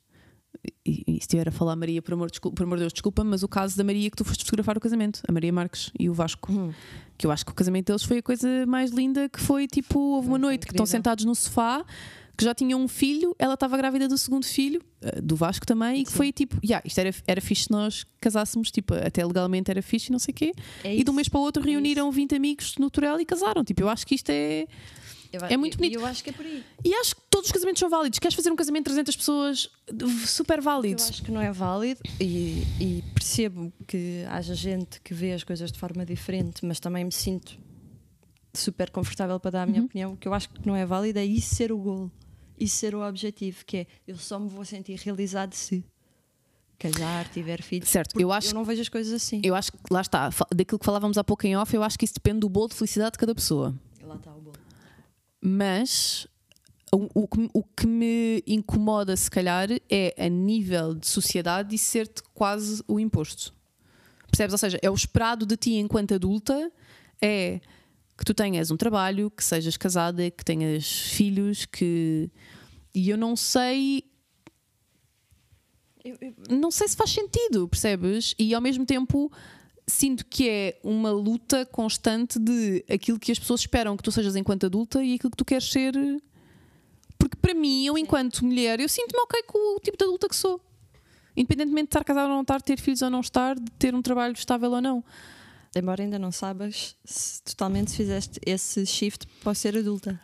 E, 0.84 1.04
e 1.06 1.12
se 1.14 1.18
estiver 1.20 1.48
a 1.48 1.52
falar 1.52 1.76
Maria, 1.76 2.00
por 2.02 2.14
amor, 2.14 2.30
desculpa, 2.30 2.56
por 2.56 2.62
amor 2.64 2.76
de 2.78 2.82
Deus, 2.84 2.92
desculpa, 2.92 3.22
mas 3.22 3.42
o 3.42 3.48
caso 3.48 3.76
da 3.76 3.84
Maria 3.84 4.10
que 4.10 4.16
tu 4.16 4.24
foste 4.24 4.42
fotografar 4.44 4.76
o 4.76 4.80
casamento, 4.80 5.20
a 5.28 5.30
Maria 5.32 5.52
Marques 5.52 5.90
e 5.98 6.08
o 6.10 6.14
Vasco, 6.14 6.50
Hum. 6.50 6.72
que 7.16 7.26
eu 7.26 7.30
acho 7.30 7.44
que 7.44 7.52
o 7.52 7.54
casamento 7.54 7.86
deles 7.88 8.02
foi 8.02 8.18
a 8.18 8.22
coisa 8.22 8.48
mais 8.66 8.90
linda 8.90 9.28
que 9.28 9.38
foi 9.40 9.66
tipo, 9.68 9.98
houve 9.98 10.28
uma 10.28 10.38
Foi 10.38 10.40
noite 10.40 10.60
que 10.66 10.72
estão 10.72 10.84
incrível. 10.84 10.98
sentados 10.98 11.24
no 11.24 11.34
sofá, 11.34 11.84
que 12.36 12.44
já 12.44 12.54
tinham 12.54 12.80
um 12.80 12.86
filho, 12.88 13.34
ela 13.38 13.54
estava 13.54 13.76
grávida 13.76 14.06
do 14.08 14.18
segundo 14.18 14.44
filho, 14.44 14.82
eh, 15.00 15.20
do 15.20 15.34
Vasco 15.36 15.64
também, 15.66 16.02
e 16.02 16.04
que 16.04 16.10
Sim. 16.10 16.16
foi 16.16 16.32
tipo, 16.32 16.58
yeah, 16.64 16.82
isto 16.86 16.98
era, 16.98 17.14
era 17.26 17.40
fixe 17.40 17.64
se 17.64 17.70
nós 17.70 18.04
casássemos, 18.20 18.70
tipo, 18.70 18.94
até 18.94 19.24
legalmente 19.24 19.70
era 19.70 19.80
fixe 19.82 20.08
e 20.08 20.12
não 20.12 20.18
sei 20.18 20.32
o 20.32 20.34
quê. 20.34 20.52
É 20.84 20.94
e 20.94 21.02
de 21.02 21.10
um 21.10 21.12
isso. 21.12 21.12
mês 21.14 21.28
para 21.28 21.38
o 21.40 21.42
outro 21.42 21.62
é 21.62 21.70
reuniram 21.70 22.10
20 22.12 22.34
amigos 22.34 22.74
no 22.78 22.90
Torel 22.90 23.20
e 23.20 23.24
casaram. 23.24 23.64
Tipo, 23.64 23.82
eu 23.82 23.88
acho 23.88 24.06
que 24.06 24.14
isto 24.14 24.30
é. 24.30 24.66
Eu 25.32 25.40
é 25.48 25.56
muito 25.56 25.74
eu- 25.74 25.78
bonito. 25.78 25.94
Eu 25.98 26.06
acho 26.06 26.22
que 26.22 26.30
é 26.30 26.32
por 26.32 26.46
aí. 26.46 26.62
E 26.84 26.94
acho 26.94 27.16
que 27.16 27.22
todos 27.28 27.46
os 27.48 27.52
casamentos 27.52 27.80
são 27.80 27.90
válidos. 27.90 28.18
Queres 28.18 28.34
fazer 28.34 28.50
um 28.50 28.56
casamento 28.56 28.84
de 28.84 28.90
300 28.90 29.16
pessoas? 29.16 29.68
Super 30.26 30.60
válido. 30.60 31.02
Eu 31.02 31.08
acho 31.08 31.22
que 31.22 31.30
não 31.32 31.40
é 31.40 31.50
válido 31.52 32.00
e, 32.20 32.62
e 32.80 33.04
percebo 33.14 33.72
que 33.86 34.24
haja 34.28 34.54
gente 34.54 35.00
que 35.00 35.12
vê 35.12 35.32
as 35.32 35.42
coisas 35.42 35.70
de 35.72 35.78
forma 35.78 36.06
diferente, 36.06 36.64
mas 36.64 36.78
também 36.80 37.04
me 37.04 37.12
sinto 37.12 37.58
super 38.54 38.88
confortável 38.90 39.38
para 39.38 39.50
dar 39.50 39.62
a 39.62 39.66
minha 39.66 39.80
Uhum. 39.80 39.86
opinião. 39.86 40.12
O 40.12 40.16
que 40.16 40.26
eu 40.28 40.32
acho 40.32 40.48
que 40.48 40.66
não 40.66 40.74
é 40.76 40.86
válido 40.86 41.18
é 41.18 41.24
isso 41.24 41.54
ser 41.54 41.70
o 41.72 41.76
golo, 41.76 42.10
isso 42.58 42.76
ser 42.76 42.94
o 42.94 43.06
objetivo, 43.06 43.64
que 43.64 43.78
é 43.78 43.86
eu 44.06 44.16
só 44.16 44.38
me 44.38 44.48
vou 44.48 44.64
sentir 44.64 44.98
realizado 44.98 45.54
se 45.54 45.84
casar, 46.78 47.28
tiver 47.30 47.62
filhos. 47.62 47.88
Certo, 47.88 48.20
eu 48.20 48.30
acho- 48.32 48.54
não 48.54 48.64
vejo 48.64 48.82
as 48.82 48.88
coisas 48.88 49.12
assim. 49.12 49.40
Eu 49.42 49.54
acho 49.54 49.72
que 49.72 49.78
lá 49.90 50.00
está, 50.02 50.28
daquilo 50.54 50.78
que 50.78 50.84
falávamos 50.84 51.16
há 51.16 51.24
pouco 51.24 51.46
em 51.46 51.56
off, 51.56 51.74
eu 51.74 51.82
acho 51.82 51.98
que 51.98 52.04
isso 52.04 52.14
depende 52.14 52.40
do 52.40 52.48
bolo 52.48 52.68
de 52.68 52.74
felicidade 52.74 53.12
de 53.12 53.18
cada 53.18 53.34
pessoa. 53.34 53.74
Lá 54.02 54.16
está 54.16 54.30
o 54.34 54.40
bolo. 54.40 54.56
Mas 55.40 56.26
o, 56.92 57.08
o 57.22 57.28
que, 57.28 57.50
o 57.52 57.62
que 57.62 57.86
me 57.86 58.42
incomoda, 58.46 59.16
se 59.16 59.30
calhar, 59.30 59.68
é 59.90 60.14
a 60.18 60.28
nível 60.28 60.94
de 60.94 61.06
sociedade 61.06 61.74
e 61.74 61.78
ser-te 61.78 62.22
quase 62.34 62.82
o 62.88 62.98
imposto. 63.00 63.54
Percebes? 64.28 64.52
Ou 64.52 64.58
seja, 64.58 64.78
é 64.82 64.90
o 64.90 64.94
esperado 64.94 65.46
de 65.46 65.56
ti 65.56 65.74
enquanto 65.74 66.14
adulta 66.14 66.70
é 67.22 67.60
que 68.16 68.24
tu 68.24 68.34
tenhas 68.34 68.70
um 68.70 68.76
trabalho, 68.76 69.30
que 69.30 69.44
sejas 69.44 69.76
casada, 69.76 70.30
que 70.30 70.44
tenhas 70.44 70.86
filhos, 70.90 71.66
que. 71.66 72.30
E 72.94 73.10
eu 73.10 73.16
não 73.16 73.36
sei 73.36 74.04
não 76.48 76.70
sei 76.70 76.88
se 76.88 76.96
faz 76.96 77.10
sentido, 77.10 77.68
percebes? 77.68 78.34
E 78.38 78.54
ao 78.54 78.60
mesmo 78.60 78.84
tempo 78.86 79.32
sinto 79.88 80.26
que 80.26 80.48
é 80.48 80.80
uma 80.82 81.10
luta 81.10 81.64
constante 81.64 82.38
de 82.38 82.84
aquilo 82.90 83.18
que 83.18 83.30
as 83.30 83.38
pessoas 83.38 83.60
esperam 83.60 83.96
que 83.96 84.02
tu 84.02 84.10
sejas 84.10 84.34
enquanto 84.34 84.66
adulta 84.66 85.02
e 85.02 85.14
aquilo 85.14 85.30
que 85.30 85.36
tu 85.36 85.44
queres 85.44 85.70
ser. 85.70 85.94
Porque 87.18 87.36
para 87.36 87.54
mim, 87.54 87.86
eu 87.86 87.96
enquanto 87.96 88.44
mulher, 88.44 88.80
eu 88.80 88.88
sinto-me 88.88 89.20
ok 89.22 89.42
com 89.44 89.76
o 89.76 89.80
tipo 89.80 89.96
de 89.96 90.04
adulta 90.04 90.28
que 90.28 90.36
sou. 90.36 90.60
Independentemente 91.36 91.84
de 91.84 91.90
estar 91.90 92.04
casada 92.04 92.28
ou 92.28 92.34
não 92.34 92.42
estar, 92.42 92.58
de 92.58 92.64
ter 92.64 92.80
filhos 92.80 93.02
ou 93.02 93.10
não 93.10 93.20
estar, 93.20 93.56
de 93.56 93.70
ter 93.72 93.94
um 93.94 94.02
trabalho 94.02 94.34
estável 94.34 94.70
ou 94.70 94.80
não. 94.80 95.04
Embora 95.78 96.02
ainda 96.02 96.18
não 96.18 96.32
saibas 96.32 96.96
se 97.04 97.42
totalmente 97.42 97.90
se 97.90 97.96
fizeste 97.98 98.40
esse 98.44 98.86
shift 98.86 99.26
para 99.42 99.54
ser 99.54 99.76
adulta. 99.76 100.18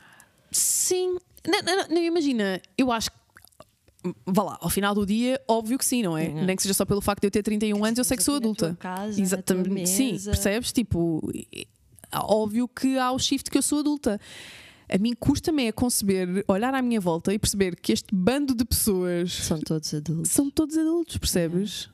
Sim, 0.50 1.18
não, 1.46 1.62
não, 1.62 1.88
não, 1.88 2.02
imagina, 2.02 2.60
eu 2.76 2.90
acho 2.92 3.10
que. 3.10 3.16
Vá 4.26 4.42
lá, 4.42 4.58
ao 4.60 4.68
final 4.68 4.94
do 4.96 5.06
dia, 5.06 5.40
óbvio 5.46 5.78
que 5.78 5.84
sim, 5.84 6.02
não 6.02 6.18
é? 6.18 6.26
Sim. 6.26 6.44
Nem 6.44 6.56
que 6.56 6.62
seja 6.62 6.74
só 6.74 6.84
pelo 6.84 7.00
facto 7.00 7.20
de 7.20 7.28
eu 7.28 7.30
ter 7.30 7.42
31 7.42 7.84
anos, 7.84 7.98
eu 7.98 8.04
sei 8.04 8.16
que 8.16 8.22
sou 8.22 8.34
adulta. 8.34 8.76
casa, 8.80 9.20
Exatamente. 9.20 9.88
Sim, 9.88 10.18
percebes? 10.24 10.72
Tipo, 10.72 11.22
é 11.52 12.18
óbvio 12.18 12.66
que 12.66 12.98
há 12.98 13.12
o 13.12 13.18
shift 13.18 13.48
que 13.50 13.56
eu 13.58 13.62
sou 13.62 13.78
adulta. 13.78 14.20
A 14.88 14.98
mim 14.98 15.14
custa-me 15.14 15.66
é 15.66 15.72
conceber, 15.72 16.44
olhar 16.48 16.74
à 16.74 16.82
minha 16.82 17.00
volta 17.00 17.32
e 17.32 17.38
perceber 17.38 17.76
que 17.76 17.92
este 17.92 18.12
bando 18.12 18.54
de 18.54 18.64
pessoas 18.64 19.32
São 19.32 19.60
todos 19.60 19.94
adultos. 19.94 20.30
são 20.32 20.50
todos 20.50 20.76
adultos, 20.76 21.16
percebes? 21.16 21.84
Que 21.84 21.90
é 21.90 21.92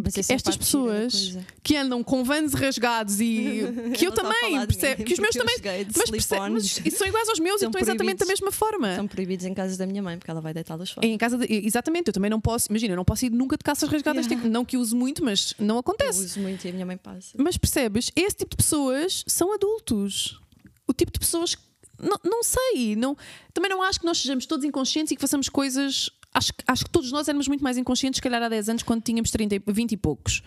a 0.00 0.34
estas 0.34 0.42
parte 0.42 0.44
gira 0.44 0.52
da 0.52 0.58
pessoas 0.58 1.38
que 1.62 1.76
andam 1.76 2.02
com 2.02 2.24
vans 2.24 2.54
rasgados 2.54 3.20
e 3.20 3.62
que 3.98 4.06
eu, 4.06 4.12
também, 4.12 4.58
mim, 4.60 4.66
Que 5.04 5.12
os 5.12 5.18
meus 5.18 5.34
eu 5.36 5.44
também. 5.44 5.56
Mas, 5.96 6.10
percebe, 6.10 6.40
mas 6.50 6.64
slip-ons. 6.64 6.80
e 6.86 6.90
são 6.90 7.06
iguais 7.06 7.28
aos 7.28 7.38
meus 7.38 7.60
e 7.60 7.66
estão 7.66 7.80
exatamente 7.80 8.18
da 8.18 8.26
mesma 8.26 8.50
forma. 8.50 8.96
São 8.96 9.06
proibidos 9.06 9.44
em 9.44 9.52
casas 9.52 9.76
da 9.76 9.86
minha 9.86 10.02
mãe, 10.02 10.16
porque 10.18 10.30
ela 10.30 10.40
vai 10.40 10.54
deitá-los 10.54 10.90
fora. 10.92 11.06
Em 11.06 11.18
casa, 11.18 11.36
de- 11.38 11.46
exatamente, 11.66 12.08
eu 12.08 12.12
também 12.12 12.30
não 12.30 12.40
posso, 12.40 12.68
imagina, 12.70 12.92
eu 12.92 12.96
não 12.96 13.04
posso 13.04 13.26
ir 13.26 13.30
nunca 13.30 13.56
de 13.56 13.64
calças 13.64 13.88
rasgadas, 13.88 14.24
Yeah. 14.26 14.36
tipo, 14.42 14.48
não 14.52 14.64
que 14.64 14.76
use 14.76 14.94
muito, 14.94 15.22
mas 15.24 15.54
não 15.58 15.74
Eu 15.76 15.80
acontece. 15.80 16.24
uso 16.24 16.40
muito 16.40 16.64
e 16.66 16.70
a 16.70 16.72
minha 16.72 16.86
mãe 16.86 16.96
passa. 16.96 17.30
Mas 17.38 17.56
percebes? 17.56 18.10
Esse 18.16 18.36
tipo 18.36 18.50
de 18.50 18.56
pessoas 18.56 19.24
são 19.26 19.52
adultos. 19.52 20.40
O 20.86 20.92
tipo 20.92 21.12
de 21.12 21.18
pessoas. 21.18 21.54
que- 21.54 21.62
Não, 21.98 22.16
não 22.24 22.42
sei. 22.42 22.96
Não, 22.96 23.16
também 23.54 23.70
não 23.70 23.80
acho 23.82 24.00
que 24.00 24.06
nós 24.06 24.18
sejamos 24.18 24.44
todos 24.46 24.64
inconscientes 24.64 25.12
e 25.12 25.14
que 25.16 25.20
façamos 25.20 25.48
coisas. 25.48 26.10
Acho, 26.34 26.52
que- 26.54 26.64
acho 26.66 26.84
que 26.84 26.90
todos 26.90 27.10
nós 27.12 27.28
éramos 27.28 27.46
muito 27.48 27.62
mais 27.62 27.76
inconscientes, 27.76 28.18
se 28.18 28.22
calhar 28.22 28.42
há 28.42 28.48
10 28.48 28.68
anos, 28.68 28.82
quando 28.82 29.02
tínhamos 29.02 29.30
30, 29.30 29.56
e- 29.56 29.62
20 29.66 29.92
e 29.92 29.96
poucos. 29.96 30.42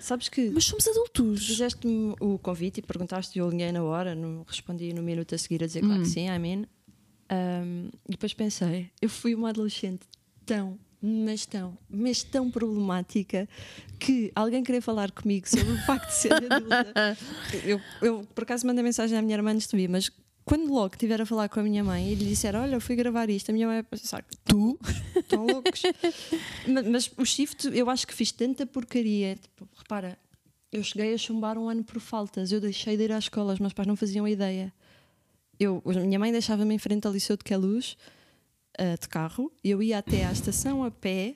Sabes 0.00 0.28
que 0.28 0.50
Mas 0.50 0.64
somos 0.64 0.86
adultos. 0.86 1.46
fizeste-me 1.46 2.14
o 2.20 2.38
convite 2.38 2.78
e 2.80 2.82
perguntaste 2.82 3.38
e 3.38 3.40
eu 3.40 3.46
alinhei 3.48 3.72
na 3.72 3.82
hora, 3.82 4.14
não 4.14 4.44
respondi 4.46 4.92
no 4.92 5.02
minuto 5.02 5.34
a 5.34 5.38
seguir 5.38 5.62
a 5.62 5.66
dizer 5.66 5.80
claro 5.80 6.00
Hum. 6.00 6.02
que 6.02 6.08
sim, 6.08 6.28
I 6.28 6.38
mean. 6.38 6.64
Um, 7.30 7.88
e 8.06 8.12
depois 8.12 8.32
pensei, 8.34 8.90
eu 9.02 9.08
fui 9.10 9.34
uma 9.34 9.48
adolescente 9.48 10.02
tão, 10.44 10.78
mas 11.02 11.44
tão, 11.44 11.76
mas 11.90 12.22
tão 12.22 12.50
problemática 12.50 13.48
que 13.98 14.30
alguém 14.34 14.62
queria 14.62 14.80
falar 14.80 15.10
comigo 15.10 15.48
sobre 15.48 15.72
o 15.72 15.78
facto 15.84 16.06
de 16.08 16.14
ser 16.14 16.32
adulta. 16.34 17.16
eu, 17.64 17.80
eu, 18.00 18.24
por 18.34 18.44
acaso, 18.44 18.66
mandei 18.66 18.84
mensagem 18.84 19.18
à 19.18 19.22
minha 19.22 19.34
irmã 19.36 19.50
antes 19.52 19.66
de 19.66 19.76
vir, 19.76 19.88
mas 19.88 20.08
quando 20.46 20.72
logo 20.72 20.94
estiver 20.94 21.20
a 21.20 21.26
falar 21.26 21.48
com 21.48 21.58
a 21.58 21.62
minha 21.64 21.82
mãe 21.82 22.12
e 22.12 22.14
lhe 22.14 22.24
disser, 22.24 22.54
olha, 22.54 22.76
eu 22.76 22.80
fui 22.80 22.94
gravar 22.94 23.28
isto, 23.28 23.50
a 23.50 23.52
minha 23.52 23.66
mãe 23.66 23.82
vai 23.82 23.82
pensar, 23.82 24.24
Tu? 24.44 24.78
estão 25.18 25.44
loucos. 25.44 25.82
mas, 26.68 26.86
mas 26.86 27.10
o 27.18 27.24
shift, 27.24 27.66
eu 27.76 27.90
acho 27.90 28.06
que 28.06 28.14
fiz 28.14 28.30
tanta 28.30 28.64
porcaria. 28.64 29.34
Tipo, 29.34 29.68
repara, 29.76 30.16
eu 30.70 30.84
cheguei 30.84 31.12
a 31.12 31.18
chumbar 31.18 31.58
um 31.58 31.68
ano 31.68 31.82
por 31.82 32.00
faltas. 32.00 32.52
Eu 32.52 32.60
deixei 32.60 32.96
de 32.96 33.02
ir 33.02 33.12
à 33.12 33.18
escola, 33.18 33.54
os 33.54 33.58
meus 33.58 33.72
pais 33.72 33.88
não 33.88 33.96
faziam 33.96 34.26
ideia. 34.26 34.72
Eu, 35.58 35.82
a 35.84 36.00
minha 36.00 36.18
mãe 36.18 36.30
deixava-me 36.30 36.72
em 36.72 36.78
frente 36.78 37.08
ao 37.08 37.12
Liceu 37.12 37.36
de 37.36 37.42
Queluz, 37.42 37.96
eh, 38.78 38.96
de 38.96 39.08
carro. 39.08 39.50
Eu 39.64 39.82
ia 39.82 39.98
até 39.98 40.26
à 40.26 40.30
estação 40.30 40.84
a 40.84 40.92
pé, 40.92 41.34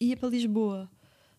ia 0.00 0.16
para 0.16 0.30
Lisboa. 0.30 0.90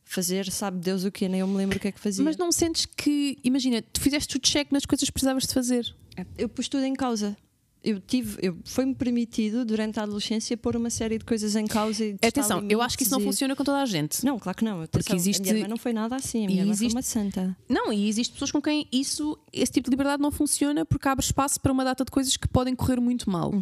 Fazer, 0.09 0.49
sabe 0.51 0.79
Deus 0.79 1.03
o 1.03 1.11
quê? 1.11 1.27
Nem 1.27 1.41
eu 1.41 1.47
me 1.47 1.57
lembro 1.57 1.77
o 1.77 1.79
que 1.81 1.87
é 1.89 1.91
que 1.91 1.99
fazia. 1.99 2.23
Mas 2.23 2.37
não 2.37 2.49
sentes 2.51 2.85
que. 2.85 3.37
Imagina, 3.43 3.81
tu 3.81 3.99
fizeste 3.99 4.37
o 4.37 4.39
check 4.39 4.71
nas 4.71 4.85
coisas 4.85 5.05
que 5.07 5.11
precisavas 5.11 5.43
de 5.45 5.53
fazer. 5.53 5.93
Eu 6.37 6.47
pus 6.47 6.69
tudo 6.69 6.83
em 6.85 6.93
causa. 6.95 7.35
Eu 7.83 7.99
tive, 8.01 8.37
eu, 8.41 8.57
foi-me 8.65 8.95
permitido 8.95 9.63
durante 9.63 9.99
a 9.99 10.03
adolescência 10.03 10.57
pôr 10.57 10.75
uma 10.75 10.89
série 10.89 11.17
de 11.19 11.23
coisas 11.25 11.55
em 11.55 11.65
causa 11.67 12.03
e 12.03 12.15
Atenção, 12.21 12.65
eu 12.69 12.81
acho 12.81 12.97
que 12.97 13.03
isso 13.03 13.11
não 13.11 13.19
funciona 13.31 13.55
com 13.55 13.63
toda 13.63 13.81
a 13.81 13.85
gente. 13.85 14.25
Não, 14.25 14.39
claro 14.39 14.57
que 14.57 14.63
não. 14.65 14.81
Atenção, 14.81 15.15
existe- 15.15 15.49
A 15.49 15.53
minha 15.53 15.67
não 15.67 15.77
foi 15.77 15.93
nada 15.93 16.15
assim. 16.15 16.45
A 16.45 16.47
minha 16.47 16.63
existe- 16.73 16.95
uma 16.95 17.01
santa. 17.01 17.55
Não, 17.69 17.93
e 17.93 18.09
existem 18.09 18.33
pessoas 18.33 18.51
com 18.51 18.61
quem 18.61 18.87
isso, 18.91 19.37
esse 19.53 19.71
tipo 19.71 19.89
de 19.89 19.91
liberdade 19.91 20.21
não 20.21 20.31
funciona 20.31 20.85
porque 20.85 21.07
abre 21.07 21.23
espaço 21.23 21.61
para 21.61 21.71
uma 21.71 21.83
data 21.83 22.03
de 22.03 22.11
coisas 22.11 22.35
que 22.35 22.47
podem 22.47 22.75
correr 22.75 22.99
muito 22.99 23.29
mal. 23.29 23.53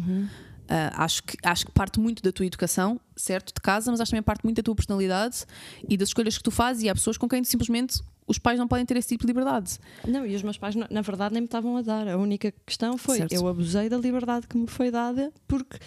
Ah, 0.68 1.04
acho, 1.04 1.22
que, 1.22 1.36
acho 1.42 1.66
que 1.66 1.72
parte 1.72 2.00
muito 2.00 2.22
da 2.22 2.32
tua 2.32 2.44
educação, 2.46 3.00
certo, 3.16 3.54
de 3.54 3.60
casa, 3.60 3.90
mas 3.90 4.00
acho 4.00 4.10
também 4.10 4.22
parte 4.22 4.42
muito 4.44 4.56
da 4.56 4.62
tua 4.62 4.74
personalidade 4.74 5.44
e 5.88 5.96
das 5.96 6.08
escolhas 6.08 6.36
que 6.36 6.42
tu 6.42 6.50
fazes. 6.50 6.82
E 6.82 6.88
há 6.88 6.94
pessoas 6.94 7.16
com 7.16 7.28
quem 7.28 7.44
simplesmente 7.44 8.00
os 8.26 8.38
pais 8.38 8.58
não 8.58 8.66
podem 8.66 8.84
ter 8.84 8.96
esse 8.96 9.08
tipo 9.08 9.22
de 9.22 9.28
liberdade. 9.28 9.78
Não, 10.06 10.26
e 10.26 10.34
os 10.34 10.42
meus 10.42 10.58
pais, 10.58 10.74
na 10.74 11.00
verdade, 11.02 11.32
nem 11.34 11.42
me 11.42 11.46
estavam 11.46 11.76
a 11.76 11.82
dar. 11.82 12.08
A 12.08 12.16
única 12.16 12.52
questão 12.66 12.98
foi: 12.98 13.18
Certo. 13.18 13.32
eu 13.32 13.46
abusei 13.46 13.88
da 13.88 13.96
liberdade 13.96 14.46
que 14.48 14.56
me 14.56 14.66
foi 14.66 14.90
dada 14.90 15.32
porque. 15.46 15.78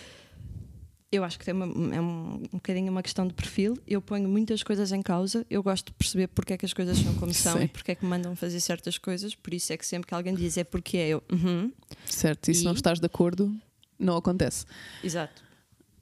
Eu 1.12 1.24
acho 1.24 1.39
que 1.39 1.46
tem 1.46 1.56
uma, 1.56 1.65
é 1.96 2.00
um, 2.00 2.36
um 2.36 2.39
bocadinho 2.54 2.92
uma 2.92 3.02
questão 3.02 3.28
de 3.28 3.34
perfil. 3.34 3.76
Eu 3.88 4.00
ponho 4.00 4.30
muitas 4.30 4.62
coisas 4.62 4.92
em 4.92 5.02
causa. 5.02 5.44
Eu 5.50 5.63
gosto 5.63 5.88
de 5.88 5.94
perceber 5.94 6.28
porque 6.28 6.54
é 6.54 6.58
que 6.58 6.68
as 6.68 6.72
coisas 6.74 7.00
são 7.00 7.15
como 7.15 7.34
são 7.34 7.58
Sim. 7.58 7.63
e 7.63 7.68
porque 7.68 7.92
é 7.94 7.96
que 7.96 8.04
me 8.06 8.10
mandam 8.12 8.36
fazer 8.36 8.60
certas 8.60 8.96
coisas. 9.00 9.34
Por 9.34 9.52
isso 9.52 9.74
é 9.74 9.78
que 9.78 9.86
sempre 9.88 10.08
que 10.08 10.13
alguém 10.13 10.36
diz 10.36 10.56
é 10.56 10.63
porque 10.63 10.98
é 10.98 11.08
eu. 11.10 11.24
"Uhum." 11.32 11.72
Certo, 12.06 12.52
e 12.52 12.54
se 12.54 12.62
E- 12.62 12.65
não 12.65 12.74
estás 12.74 13.00
de 13.00 13.06
acordo, 13.08 13.52
não 14.00 14.18
acontece. 14.18 14.66
Exato. 15.04 15.44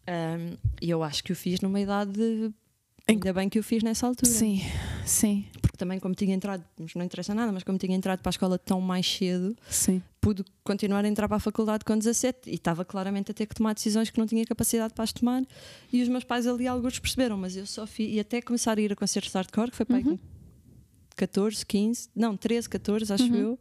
Um, 0.08 0.58
E 0.82 0.90
eu 0.90 1.04
acho 1.04 1.24
que 1.24 1.32
o 1.32 1.36
fiz 1.36 1.60
numa 1.60 1.80
idade. 1.80 2.54
Ainda 3.08 3.34
bem 3.34 3.50
que 3.50 3.58
o 3.58 3.64
fiz 3.64 3.84
nessa 3.84 4.06
altura. 4.06 4.30
Sim, 4.30 4.62
sim, 5.06 5.46
Porque 5.62 5.78
também, 5.78 5.98
como 5.98 6.14
tinha 6.14 6.36
entrado, 6.36 6.64
mas 6.78 6.94
não 6.94 7.06
interessa 7.06 7.34
nada, 7.34 7.54
mas 7.54 7.64
como 7.64 7.78
tinha 7.78 7.96
entrado 7.96 8.20
para 8.20 8.30
a 8.30 8.32
escola 8.32 8.60
tão 8.60 8.82
mais 8.82 9.08
cedo, 9.10 9.56
sim. 9.70 10.04
pude 10.20 10.44
continuar 10.62 11.06
a 11.06 11.08
entrar 11.08 11.26
para 11.30 11.38
a 11.38 11.40
faculdade 11.40 11.86
com 11.86 11.98
17 11.98 12.50
e 12.50 12.56
estava 12.56 12.84
claramente 12.84 13.32
a 13.32 13.34
ter 13.34 13.46
que 13.46 13.56
tomar 13.56 13.74
decisões 13.74 14.10
que 14.10 14.20
não 14.20 14.28
tinha 14.28 14.46
capacidade 14.46 14.94
para 14.94 15.06
as 15.06 15.14
tomar. 15.14 15.42
E 15.92 16.02
os 16.02 16.10
meus 16.10 16.26
pais 16.26 16.46
ali, 16.46 16.68
alguns 16.68 17.00
perceberam, 17.00 17.38
mas 17.38 17.56
eu 17.56 17.66
só 17.66 17.88
fiz. 17.88 18.14
E 18.14 18.20
até 18.20 18.42
começar 18.42 18.78
a 18.78 18.82
ir 18.82 18.92
a 18.92 18.96
concertos 18.96 19.32
de 19.32 19.38
hardcore, 19.38 19.72
que 19.72 19.78
foi 19.78 19.86
para 19.86 19.98
aí 19.98 20.04
com 20.04 20.20
14, 21.16 21.66
15, 21.66 22.10
não, 22.14 22.36
13, 22.36 22.68
14, 22.70 23.14
acho 23.14 23.36
eu. 23.36 23.58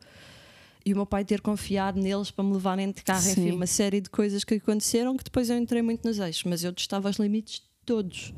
E 0.86 0.92
o 0.92 0.96
meu 0.96 1.04
pai 1.04 1.24
ter 1.24 1.40
confiado 1.40 2.00
neles 2.00 2.30
para 2.30 2.44
me 2.44 2.52
levarem 2.52 2.92
de 2.92 3.02
carro, 3.02 3.28
enfim, 3.28 3.50
Sim. 3.50 3.50
uma 3.52 3.66
série 3.66 4.00
de 4.00 4.08
coisas 4.08 4.44
que 4.44 4.54
aconteceram 4.54 5.16
que 5.16 5.24
depois 5.24 5.50
eu 5.50 5.58
entrei 5.58 5.82
muito 5.82 6.06
nos 6.06 6.18
eixos, 6.20 6.44
mas 6.44 6.62
eu 6.62 6.72
testava 6.72 7.10
os 7.10 7.16
limites 7.16 7.60
todos. 7.84 8.32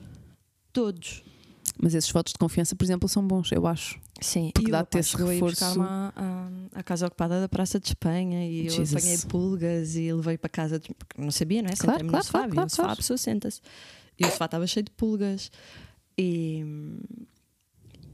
Todos. 0.72 1.22
Mas 1.80 1.94
esses 1.94 2.10
votos 2.10 2.32
de 2.32 2.38
confiança, 2.38 2.74
por 2.74 2.84
exemplo, 2.84 3.08
são 3.08 3.24
bons, 3.26 3.52
eu 3.52 3.66
acho. 3.66 4.00
Sim, 4.20 4.50
Porque 4.52 4.70
dá-te 4.70 4.98
esse 4.98 5.16
reforço. 5.16 5.44
buscar-me 5.64 5.82
à, 5.82 6.12
à- 6.16 6.80
à 6.80 6.82
casa 6.82 7.06
ocupada 7.06 7.40
da 7.40 7.48
Praça 7.48 7.78
de 7.78 7.86
Espanha 7.88 8.44
e 8.48 8.66
eu 8.66 8.70
Jesus. 8.72 8.94
apanhei 8.96 9.18
pulgas 9.28 9.94
e 9.94 10.12
levei 10.12 10.36
para 10.36 10.48
casa, 10.50 10.80
de, 10.80 10.88
porque 10.92 11.20
não 11.20 11.30
sabia, 11.30 11.62
não 11.62 11.68
é? 11.70 11.76
Claro, 11.76 11.98
Sentei-me 12.00 12.10
claro, 12.10 12.18
no 12.18 12.24
sofá, 12.26 12.38
claro, 12.38 12.52
claro, 12.54 12.70
sofá, 12.70 12.82
claro. 12.82 12.92
a 12.94 12.96
pessoa 12.96 13.16
senta-se. 13.18 13.60
E 14.18 14.24
o 14.26 14.30
sofá 14.30 14.46
estava 14.46 14.66
cheio 14.66 14.84
de 14.84 14.90
pulgas. 14.90 15.52
E, 16.18 16.64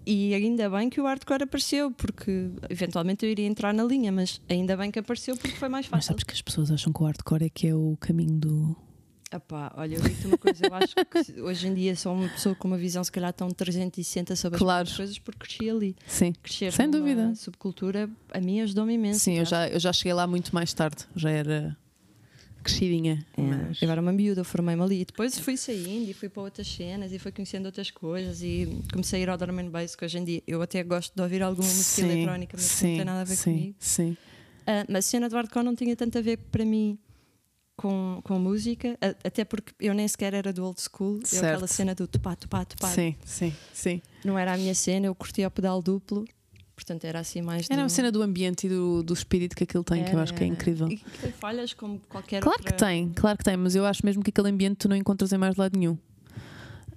e 0.06 0.34
ainda 0.34 0.68
bem 0.70 0.88
que 0.90 1.00
o 1.00 1.04
hardcore 1.04 1.44
apareceu, 1.44 1.90
porque 1.90 2.50
eventualmente 2.68 3.24
eu 3.24 3.30
iria 3.30 3.46
entrar 3.46 3.72
na 3.72 3.84
linha, 3.84 4.10
mas 4.12 4.40
ainda 4.48 4.76
bem 4.76 4.90
que 4.90 4.98
apareceu 4.98 5.36
porque 5.36 5.56
foi 5.56 5.68
mais 5.68 5.86
Mas 5.86 5.90
fácil. 5.90 6.08
sabes 6.08 6.24
que 6.24 6.32
as 6.32 6.42
pessoas 6.42 6.70
acham 6.70 6.92
que 6.92 7.02
o 7.02 7.06
hardcore 7.06 7.44
é 7.44 7.48
que 7.48 7.66
é 7.68 7.74
o 7.74 7.96
caminho 8.00 8.38
do. 8.38 8.76
Epá, 9.32 9.72
olha, 9.76 9.96
eu 9.96 10.00
digo-te 10.00 10.26
uma 10.28 10.38
coisa, 10.38 10.64
eu 10.64 10.74
acho 10.74 10.94
que 10.94 11.40
hoje 11.40 11.66
em 11.66 11.74
dia 11.74 11.96
sou 11.96 12.14
uma 12.14 12.28
pessoa 12.28 12.54
com 12.54 12.68
uma 12.68 12.76
visão 12.78 13.02
se 13.02 13.10
calhar 13.10 13.32
tão 13.32 13.48
360 13.50 14.36
sobre 14.36 14.58
Claro. 14.60 14.86
as 14.88 14.96
coisas 14.96 15.18
porque 15.18 15.40
cresci 15.40 15.68
ali. 15.68 15.96
Sim. 16.06 16.32
Crescer 16.40 16.72
Sem 16.72 16.88
dúvida. 16.88 17.34
subcultura 17.34 18.08
a 18.32 18.40
mim 18.40 18.60
ajudou-me 18.60 18.94
imenso. 18.94 19.18
Sim, 19.20 19.38
eu 19.38 19.44
já, 19.44 19.66
eu 19.68 19.80
já 19.80 19.92
cheguei 19.92 20.12
lá 20.12 20.24
muito 20.26 20.54
mais 20.54 20.72
tarde, 20.72 21.04
já 21.16 21.30
era 21.30 21.76
crescidinha. 22.64 23.24
É, 23.36 23.42
mas- 23.42 23.80
Eu 23.82 23.90
era 23.90 24.00
uma 24.00 24.12
miúda, 24.12 24.40
eu 24.40 24.44
formei-me 24.44 24.82
ali. 24.82 25.00
E 25.02 25.04
depois 25.04 25.38
fui 25.38 25.56
saindo 25.56 26.10
e 26.10 26.12
fui 26.12 26.28
para 26.28 26.42
outras 26.42 26.66
cenas 26.66 27.12
e 27.12 27.18
fui 27.18 27.30
conhecendo 27.30 27.66
outras 27.66 27.90
coisas 27.90 28.42
e 28.42 28.80
comecei 28.92 29.20
a 29.20 29.22
ir 29.22 29.30
ao 29.30 29.38
drum 29.38 29.58
and 29.58 29.70
bass, 29.70 29.94
que 29.94 30.04
hoje 30.04 30.18
em 30.18 30.24
dia 30.24 30.42
eu 30.46 30.60
até 30.62 30.82
gocho 30.82 31.12
de 31.14 31.22
ouvir 31.22 31.42
alguma 31.42 31.68
música 31.68 32.02
Sim, 32.02 32.10
eletrónica, 32.10 32.56
mas 32.56 32.66
sim, 32.66 32.88
não 32.88 32.96
tem 32.96 33.04
nada 33.04 33.20
a 33.20 33.24
ver 33.24 33.36
sim, 33.36 33.50
comigo. 33.52 33.76
Sim. 33.78 34.16
Ah, 34.66 34.84
mas 34.88 35.06
a 35.06 35.08
cena 35.10 35.28
do 35.28 35.36
hardcore 35.36 35.64
não 35.64 35.76
tinha 35.76 35.94
tanto 35.94 36.18
a 36.18 36.20
ver 36.22 36.38
para 36.38 36.64
mim 36.64 36.98
com, 37.76 38.20
com 38.24 38.38
música, 38.38 38.96
a- 39.00 39.26
até 39.28 39.44
porque 39.44 39.72
eu 39.80 39.92
nem 39.94 40.06
sequer 40.08 40.32
era 40.32 40.52
do 40.52 40.64
old 40.64 40.80
school. 40.80 41.18
Eu 41.20 41.26
Certo. 41.26 41.44
aquela 41.44 41.66
cena 41.66 41.94
do 41.94 42.06
tupá, 42.06 42.34
tupá, 42.36 42.64
tupá. 42.64 42.88
Sim, 42.88 43.14
sim, 43.24 43.52
sim. 43.72 44.00
Não 44.24 44.38
era 44.38 44.54
a 44.54 44.56
minha 44.56 44.74
cena, 44.74 45.06
eu 45.06 45.14
curtia 45.14 45.46
o 45.48 45.50
pedal 45.50 45.82
duplo. 45.82 46.24
Portanto, 46.74 47.04
era 47.04 47.20
assim 47.20 47.40
mais. 47.40 47.68
Era 47.70 47.82
do- 47.82 47.86
a 47.86 47.88
cena 47.88 48.10
do 48.10 48.20
ambiente 48.22 48.66
e 48.66 48.68
do, 48.70 49.02
do 49.02 49.14
espírito 49.14 49.54
que 49.54 49.62
aquilo 49.64 49.84
tem, 49.84 50.04
que 50.04 50.12
eu 50.12 50.18
acho 50.18 50.34
que 50.34 50.42
é 50.42 50.46
incrível. 50.46 50.88
E 50.88 50.96
que 50.96 51.18
tem 51.18 51.30
falhas 51.32 51.72
como 51.72 52.00
qualquer 52.08 52.40
Claro 52.42 52.58
outra. 52.58 52.72
que 52.72 52.78
tem, 52.78 53.10
claro 53.14 53.38
que 53.38 53.44
tem, 53.44 53.56
mas 53.56 53.76
eu 53.76 53.86
acho 53.86 54.04
mesmo 54.04 54.22
que 54.24 54.30
aquele 54.30 54.48
ambiente 54.48 54.76
tu 54.78 54.88
não 54.88 54.96
encontras 54.96 55.32
em 55.32 55.38
mais 55.38 55.54
lado 55.56 55.78
nenhum. 55.78 55.96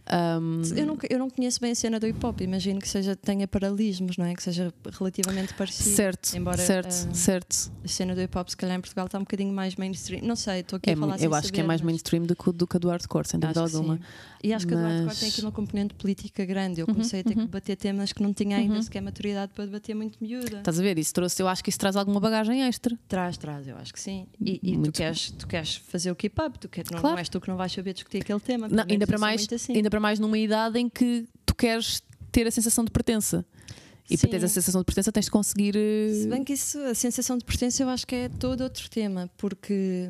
Ahm, 0.09 0.61
Eu 0.75 0.85
não, 0.85 0.97
eu 1.09 1.19
não 1.19 1.29
conheço 1.29 1.59
bem 1.59 1.71
a 1.71 1.75
cena 1.75 1.99
do 1.99 2.07
hip 2.07 2.25
hop, 2.25 2.41
imagino 2.41 2.79
que 2.79 2.87
seja, 2.87 3.15
tenha 3.15 3.47
paralelismos, 3.47 4.17
não 4.17 4.25
é? 4.25 4.33
Que 4.33 4.41
seja 4.43 4.73
relativamente 4.97 5.53
parecido. 5.53 5.95
certo, 5.95 6.35
embora, 6.35 6.57
certo, 6.57 6.87
ah, 7.09 7.13
certo. 7.13 7.71
A 7.83 7.87
cena 7.87 8.15
do 8.15 8.21
hip 8.21 8.37
hop, 8.37 8.47
se 8.49 8.57
calhar 8.57 8.77
em 8.77 8.81
Portugal, 8.81 9.05
está 9.05 9.17
um 9.17 9.21
bocadinho 9.21 9.53
mais 9.53 9.75
mainstream. 9.75 10.21
Não 10.23 10.35
sei, 10.35 10.61
estou 10.61 10.77
aqui 10.77 10.89
É, 10.89 10.93
a 10.93 10.97
falar 10.97 11.19
eu 11.21 11.33
acho 11.33 11.51
que 11.51 11.59
é 11.59 11.63
saber, 11.63 11.67
mais 11.67 11.81
mas 11.81 11.85
mainstream 11.91 12.23
do 12.23 12.35
que, 12.35 12.51
do 12.51 12.65
que 12.67 12.77
a 12.77 12.79
do 12.79 12.89
hardcore, 12.89 13.27
sem 13.27 13.39
dúvida 13.39 13.67
que 13.67 13.75
alguma. 13.75 13.95
sim. 13.97 14.03
E 14.43 14.53
acho 14.53 14.67
que 14.67 14.73
a 14.73 14.77
do 14.77 14.83
hardcore 14.83 15.05
Mas- 15.07 15.19
tem 15.19 15.29
aqui 15.29 15.41
uma 15.41 15.51
componente 15.51 15.93
política 15.95 16.45
grande. 16.45 16.79
Eu 16.81 16.87
Uhum, 16.87 16.93
comecei 16.93 17.19
a 17.19 17.23
ter 17.23 17.33
que 17.33 17.39
uhum. 17.39 17.45
debater 17.45 17.75
temas 17.75 18.13
que 18.13 18.21
não 18.23 18.33
tinha 18.33 18.57
ainda 18.57 18.75
Uhum. 18.75 18.81
sequer 18.81 19.01
maturidade 19.01 19.51
para 19.53 19.65
debater 19.65 19.95
muito 19.95 20.17
miúda. 20.21 20.59
Estás 20.59 20.79
a 20.79 20.83
ver? 20.83 20.97
Isso 20.97 21.13
trouxe, 21.13 21.41
eu 21.41 21.47
acho 21.47 21.63
que 21.63 21.69
isso 21.69 21.79
traz 21.79 21.95
alguma 21.95 22.19
bagagem 22.19 22.63
extra. 22.63 22.97
Traz, 23.07 23.37
traz, 23.37 23.67
eu 23.67 23.75
acho 23.77 23.93
que 23.93 23.99
sim. 23.99 24.25
E, 24.39 24.59
e 24.63 24.77
tu, 24.81 24.91
queres, 24.91 25.31
tu 25.31 25.47
queres 25.47 25.75
fazer 25.75 26.11
o 26.11 26.15
keep 26.15 26.39
up, 26.41 26.57
tu 26.59 26.69
quer, 26.69 26.85
não, 26.91 26.99
Claro. 26.99 27.15
não 27.15 27.19
és 27.19 27.29
tu 27.29 27.41
que 27.41 27.47
não 27.49 27.57
vais 27.57 27.71
saber 27.71 27.93
discutir 27.93 28.19
aquele 28.19 28.39
tema. 28.39 28.67
Não, 28.69 28.85
ainda, 28.89 29.05
para 29.07 29.17
mais, 29.17 29.47
assim. 29.51 29.75
ainda 29.75 29.89
para 29.97 30.01
mais 30.01 30.19
numa 30.19 30.37
idade 30.37 30.77
em 30.79 30.87
que 30.87 31.25
tu 31.43 31.55
queres 31.55 32.03
ter 32.31 32.45
a 32.45 32.51
sensação 32.51 32.85
de 32.85 32.91
pertença. 32.91 33.43
E 34.09 34.15
para 34.15 34.27
Sim. 34.27 34.31
teres 34.31 34.43
a 34.43 34.47
sensação 34.53 34.81
de 34.81 34.85
pertença 34.85 35.11
tens 35.11 35.25
de 35.25 35.31
conseguir. 35.31 35.75
eh, 35.75 36.13
Se 36.21 36.27
bem 36.27 36.43
que 36.43 36.53
isso, 36.53 36.79
a 36.79 36.93
sensação 36.93 37.35
de 37.37 37.43
pertença, 37.43 37.81
eu 37.83 37.89
acho 37.89 38.05
que 38.05 38.15
é 38.15 38.29
todo 38.29 38.61
outro 38.61 38.87
tema, 38.89 39.29
porque 39.37 40.07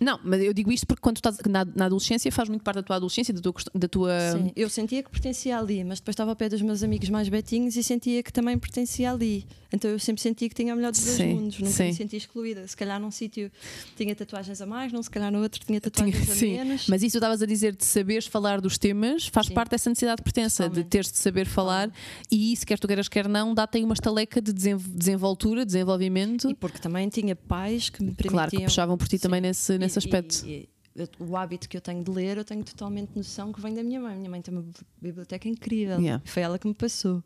Não, 0.00 0.18
mas 0.24 0.40
eu 0.42 0.52
digo 0.54 0.72
isto 0.72 0.86
porque 0.86 1.02
quando 1.02 1.16
tu 1.20 1.28
estás 1.28 1.38
na, 1.46 1.64
na 1.64 1.84
adolescência 1.86 2.32
faz 2.32 2.48
muito 2.48 2.62
parte 2.62 2.76
da 2.76 2.82
tua 2.82 2.96
adolescência, 2.96 3.34
da 3.34 3.40
tua. 3.40 3.54
Da 3.74 3.86
tua 3.88 4.10
Sim, 4.32 4.52
eu 4.56 4.68
sentia 4.70 5.02
que 5.02 5.10
pertencia 5.10 5.58
ali, 5.58 5.84
mas 5.84 6.00
depois 6.00 6.14
estava 6.14 6.30
ao 6.30 6.36
pé 6.36 6.48
dos 6.48 6.62
meus 6.62 6.82
amigos 6.82 7.08
mais 7.10 7.28
betinhos 7.28 7.76
e 7.76 7.82
sentia 7.82 8.22
que 8.22 8.32
também 8.32 8.58
pertencia 8.58 9.12
ali. 9.12 9.46
Então 9.72 9.88
eu 9.90 9.98
sempre 10.00 10.20
sentia 10.20 10.48
que 10.48 10.54
tinha 10.54 10.72
o 10.72 10.76
melhor 10.76 10.90
dos 10.90 11.04
dois 11.04 11.16
Sim, 11.16 11.34
mundos, 11.34 11.58
nunca 11.60 11.70
sim. 11.72 11.84
me 11.84 11.94
sentia 11.94 12.16
excluída. 12.16 12.66
Se 12.66 12.76
calhar 12.76 12.98
num 12.98 13.10
sítio 13.10 13.52
tinha 13.96 14.14
tatuagens 14.16 14.60
a 14.60 14.66
mais, 14.66 14.92
não 14.92 15.02
se 15.02 15.10
calhar 15.10 15.30
no 15.30 15.40
outro 15.42 15.60
tinha 15.64 15.78
Tinha- 15.78 15.90
tatuagens 15.92 16.30
a 16.30 16.34
sim, 16.34 16.52
menos. 16.56 16.86
Mas 16.88 17.02
isso 17.02 17.18
estavas 17.18 17.40
a 17.42 17.46
dizer 17.46 17.76
de 17.76 17.84
saberes 17.84 18.26
falar 18.26 18.60
dos 18.60 18.78
temas 18.78 19.26
faz 19.28 19.46
Sim. 19.48 19.54
parte 19.54 19.70
dessa 19.70 19.88
necessidade 19.90 20.16
de 20.16 20.22
pertença, 20.24 20.64
de 20.64 20.68
Totalmente. 20.70 20.88
teres 20.90 21.12
de 21.12 21.18
saber 21.18 21.46
falar 21.46 21.92
e 22.30 22.52
isso, 22.52 22.66
quer 22.66 22.78
tu 22.78 22.88
queiras, 22.88 23.06
quer 23.08 23.28
não, 23.28 23.54
dá-te 23.54 23.76
aí 23.78 23.84
uma 23.84 23.94
estaleca 23.94 24.40
de 24.40 24.52
desen- 24.52 24.76
desenvoltura, 24.94 25.64
desenvolvimento. 25.64 26.50
E 26.50 26.54
porque 26.54 26.78
também 26.78 27.08
tinha 27.08 27.36
pais 27.36 27.90
que 27.90 28.02
me 28.02 28.12
permitiam. 28.12 28.30
Claro 28.32 28.50
que 28.50 28.64
puxavam 28.64 28.96
por 28.96 29.06
ti 29.06 29.18
também 29.18 29.40
nesse, 29.40 29.78
nesse 29.78 29.89
E- 29.96 29.98
aspecto. 29.98 30.46
e- 30.46 30.68
e 30.96 31.08
o 31.22 31.36
hábito 31.36 31.68
que 31.68 31.76
eu 31.76 31.80
tenho 31.80 32.02
de 32.02 32.10
ler, 32.10 32.36
eu 32.36 32.44
tenho 32.44 32.62
totalmente 32.64 33.10
noção 33.14 33.52
que 33.52 33.60
vem 33.60 33.74
da 33.74 33.82
minha 33.82 34.00
mãe. 34.00 34.16
Minha 34.16 34.30
mãe 34.30 34.42
tem 34.42 34.52
uma 34.52 34.64
biblioteca 35.00 35.48
incrível. 35.48 35.98
Yeah. 36.00 36.22
Foi 36.26 36.42
ela 36.42 36.58
que 36.58 36.66
me 36.66 36.74
passou. 36.74 37.22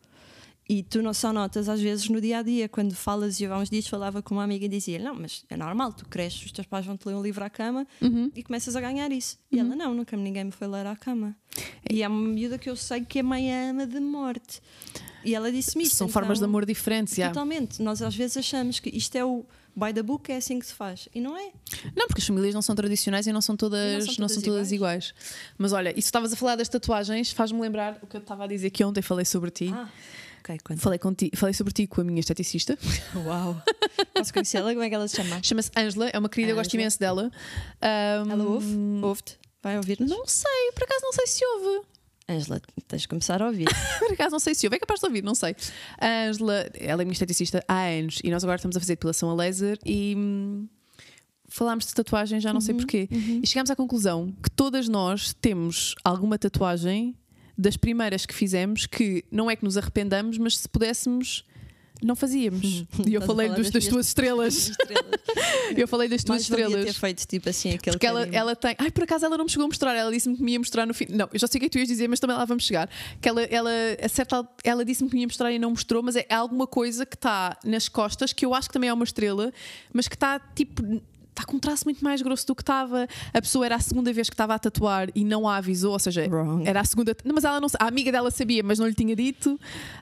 E 0.67 0.83
tu 0.83 1.03
não 1.03 1.13
só 1.13 1.31
notas, 1.31 1.69
às 1.69 1.79
vezes, 1.79 2.09
no 2.09 2.19
dia 2.19 2.39
a 2.39 2.43
dia, 2.43 2.71
quando 2.71 2.95
falas, 2.95 3.39
e 3.39 3.45
eu 3.45 3.53
há 3.53 3.59
uns 3.59 3.69
dias 3.69 3.87
falava 3.87 4.23
com 4.23 4.35
uma 4.37 4.45
amiga 4.45 4.65
e 4.65 4.69
dizia: 4.69 4.99
Não, 4.99 5.15
mas 5.15 5.45
é 5.51 5.57
normal, 5.59 5.93
tu 5.93 6.09
cresces, 6.09 6.47
os 6.47 6.53
teus 6.53 6.67
pais 6.67 6.87
vão 6.87 6.97
te 6.97 7.07
ler 7.07 7.15
um 7.15 7.23
livro 7.23 7.45
à 7.45 7.51
cama 7.51 7.87
Uhum. 8.01 8.31
e 8.35 8.43
começas 8.43 8.75
a 8.75 8.81
ganhar 8.81 9.13
isso. 9.13 9.39
E 9.53 9.59
ela: 9.59 9.77
Não, 9.77 9.93
nunca 9.93 10.17
ninguém 10.17 10.45
me 10.45 10.51
foi 10.53 10.67
ler 10.67 10.87
à 10.87 10.97
cama. 10.97 11.37
E 11.91 12.03
é 12.03 12.09
uma 12.09 12.19
miúda 12.29 12.57
que 12.57 12.71
eu 12.71 12.77
sei 12.77 13.05
que 13.05 13.19
a 13.19 13.23
mãe 13.23 13.53
a 13.53 13.71
ama 13.71 13.87
de 13.87 14.01
morte. 14.01 14.63
E 15.23 15.35
ela 15.35 15.53
disse-me 15.53 15.85
isso. 15.85 15.97
São 15.97 16.09
formas 16.09 16.39
de 16.39 16.45
então- 16.45 16.49
amor 16.51 16.65
diferentes. 16.65 17.17
yeah. 17.19 17.31
Totalmente. 17.33 17.83
Nós 17.83 18.01
às 18.01 18.15
vezes 18.17 18.39
achamos 18.39 18.81
que 18.81 18.89
isto 18.89 19.15
é 19.17 19.25
o 19.25 19.45
by 19.77 19.93
the 19.93 20.03
book, 20.03 20.31
é 20.31 20.37
assim 20.37 20.59
que 20.59 20.67
se 20.67 20.75
faz. 20.75 21.09
E 21.15 21.21
não 21.21 21.37
é. 21.37 21.51
Não, 21.97 22.07
porque 22.07 22.21
as 22.21 22.27
famílias 22.27 22.55
não 22.55 22.63
são 22.63 22.75
tradicionais 22.75 23.27
e 23.27 23.33
não 23.33 23.41
são 23.41 23.57
todas, 23.57 24.05
E 24.07 24.21
não 24.21 24.29
são 24.29 24.43
todas, 24.43 24.73
iguais. 24.73 25.15
Mas 25.59 25.73
olha, 25.73 25.91
isso 25.91 26.09
estavas 26.09 26.33
a 26.33 26.37
falar 26.37 26.57
das 26.57 26.69
tatuagens, 26.69 27.33
faz-me 27.33 27.61
lembrar 27.61 27.99
o 28.03 28.07
que 28.07 28.17
eu 28.17 28.21
estava 28.21 28.45
a 28.45 28.47
dizer 28.47 28.71
que 28.71 28.85
ontem 28.85 29.03
falei 29.03 29.25
sobre 29.25 29.51
ti. 29.51 29.71
Ah, 29.73 29.89
ok, 30.41 30.59
quanto? 30.65 30.81
Falei, 30.81 30.99
conti, 30.99 31.31
falei 31.35 31.55
sobre 31.55 31.73
ti 31.73 31.87
com 31.87 32.01
a 32.01 32.05
minha 32.05 32.21
esteticista. 32.21 32.79
Uau! 33.17 33.61
Posso 34.15 34.33
conhecê-la? 34.33 34.71
Como 34.73 34.83
é 34.83 34.89
que 34.89 34.95
ela 34.95 35.09
se 35.09 35.17
chama? 35.17 35.41
Chama-se 35.43 35.71
Angela, 35.77 36.09
é 36.09 36.19
uma 36.19 36.29
querida, 36.29 36.53
eu 36.53 36.57
gosto 36.57 36.73
imenso 36.75 36.99
dela. 36.99 37.31
Ahm, 37.81 38.31
Ela 38.31 38.45
ouve? 38.45 38.77
Ouve-te? 39.03 39.39
Vai 39.63 39.77
ouvir-nos? 39.77 40.11
Não 40.11 40.27
sei, 40.27 40.73
por 40.75 40.85
acaso 40.85 41.01
não 41.03 41.13
sei 41.13 41.27
se 41.27 41.45
ouve. 41.45 41.87
Ângela, 42.29 42.61
tens 42.89 43.03
de 43.03 43.09
começar 43.09 43.43
a 43.43 43.47
ouvir. 43.47 43.69
Por 43.99 44.13
acaso 44.13 44.31
não 44.31 44.39
sei 44.39 44.55
se 44.55 44.67
ouve, 44.67 44.77
é 44.77 44.79
capaz 44.79 45.01
de 45.01 45.07
ouvir, 45.07 45.23
não 45.23 45.35
sei. 45.35 45.55
A 45.99 46.29
Angela, 46.29 46.71
ela 46.75 47.03
é 47.03 47.05
minha 47.05 47.13
esteticista 47.13 47.63
há 47.69 47.85
anos 47.87 48.21
e 48.25 48.31
nós 48.31 48.43
agora 48.43 48.57
estamos 48.57 48.77
a 48.77 48.81
fazer 48.81 48.95
depilação 48.95 49.31
a 49.31 49.35
laser 49.35 49.79
e 49.85 50.15
hum, 50.17 50.67
falámos 51.49 51.87
de 51.87 51.95
tatuagem, 51.95 52.41
já 52.41 52.53
não 52.53 52.61
sei 52.61 52.75
porquê. 52.75 53.09
E 53.43 53.47
chegámos 53.47 53.71
à 53.71 53.77
conclusão 53.77 54.35
que 54.43 54.51
todas 54.51 54.89
nós 54.89 55.35
temos 55.35 55.95
alguma 56.03 56.39
tatuagem 56.39 57.15
das 57.57 57.77
primeiras 57.77 58.27
que 58.27 58.35
fizemos 58.35 58.87
que 58.87 59.25
não 59.31 59.51
é 59.51 59.55
que 59.55 59.65
nos 59.65 59.77
arrependamos, 59.77 60.39
mas 60.39 60.59
se 60.59 60.69
pudéssemos. 60.69 61.45
Não 62.05 62.15
fazíamos. 62.15 62.85
E 63.07 63.15
eu 63.15 63.23
falei 63.23 63.49
dos- 63.49 63.71
das 63.71 63.87
tuas 63.87 64.07
estrelas. 64.09 64.69
Estrelas. 64.69 65.05
Eu 65.77 65.89
falei 65.89 66.09
das 66.09 66.23
tuas 66.23 66.47
valia 66.49 66.67
estrelas. 66.67 66.87
ter 66.95 67.01
feito 67.01 67.27
tipo 67.27 67.49
assim 67.49 67.71
aquele 67.75 67.95
Porque 67.97 68.07
ela, 68.07 68.23
ela 68.31 68.55
tem. 68.55 68.77
Ai, 68.79 68.91
por 68.91 69.03
acaso 69.05 69.25
ela 69.25 69.37
não 69.37 69.45
me 69.45 69.51
chegou 69.51 69.65
a 69.65 69.69
mostrar. 69.69 69.95
Ela 69.95 70.13
disse-me 70.13 70.37
que 70.37 70.43
me 70.43 70.53
ia 70.53 70.59
mostrar 70.59 70.87
no 70.87 70.93
fim. 70.95 71.07
Não, 71.09 71.29
eu 71.33 71.39
já 71.39 71.47
sei 71.47 71.59
o 71.59 71.61
que 71.61 71.67
é 71.67 71.69
tu 71.69 71.79
ias 71.79 71.89
dizer, 71.89 72.07
mas 72.09 72.21
também 72.21 72.37
lá 72.37 72.45
vamos 72.45 72.65
chegar. 72.65 72.89
Que 73.21 73.29
ela, 73.29 73.43
ela, 73.45 73.71
a 74.03 74.09
certa, 74.09 74.47
ela 74.63 74.85
disse-me 74.85 75.09
que 75.09 75.17
me 75.17 75.23
ia 75.23 75.27
mostrar 75.27 75.51
e 75.51 75.59
não 75.59 75.71
mostrou, 75.71 76.03
mas 76.03 76.15
é 76.17 76.27
alguma 76.31 76.67
coisa 76.67 77.05
que 77.07 77.17
está 77.17 77.57
nas 77.65 77.89
costas, 77.89 78.33
que 78.33 78.45
eu 78.45 78.55
acho 78.55 78.69
que 78.69 78.73
também 78.75 78.91
é 78.91 78.93
uma 78.93 79.05
estrela, 79.05 79.53
mas 79.93 80.07
que 80.07 80.15
está 80.15 80.39
tipo. 80.39 80.83
Está 81.31 81.45
com 81.45 81.57
um 81.57 81.59
traço 81.59 81.85
muito 81.87 82.05
mais 82.05 82.23
grosso 82.23 82.47
do 82.47 82.55
que 82.55 82.63
estava. 82.63 83.09
A 83.33 83.41
pessoa 83.43 83.67
era 83.67 83.75
a 83.75 83.81
segunda 83.81 84.13
vez 84.13 84.29
que 84.31 84.35
estava 84.35 84.55
a 84.55 84.59
tatuar 84.59 85.09
e 85.17 85.25
não 85.25 85.49
a 85.49 85.57
avisou, 85.57 85.93
ou 85.95 85.99
seja, 85.99 86.29
Wrong. 86.29 86.63
era 86.65 86.79
a 86.81 86.85
segunda. 86.85 87.17
Não, 87.25 87.35
mas 87.35 87.43
ela 87.43 87.61
não, 87.61 87.67
a 87.81 87.89
amiga 87.89 88.13
dela 88.13 88.31
sabia, 88.31 88.63
mas 88.63 88.79
não 88.79 88.87
lhe 88.87 88.95
tinha 88.95 89.17
dito. 89.17 89.59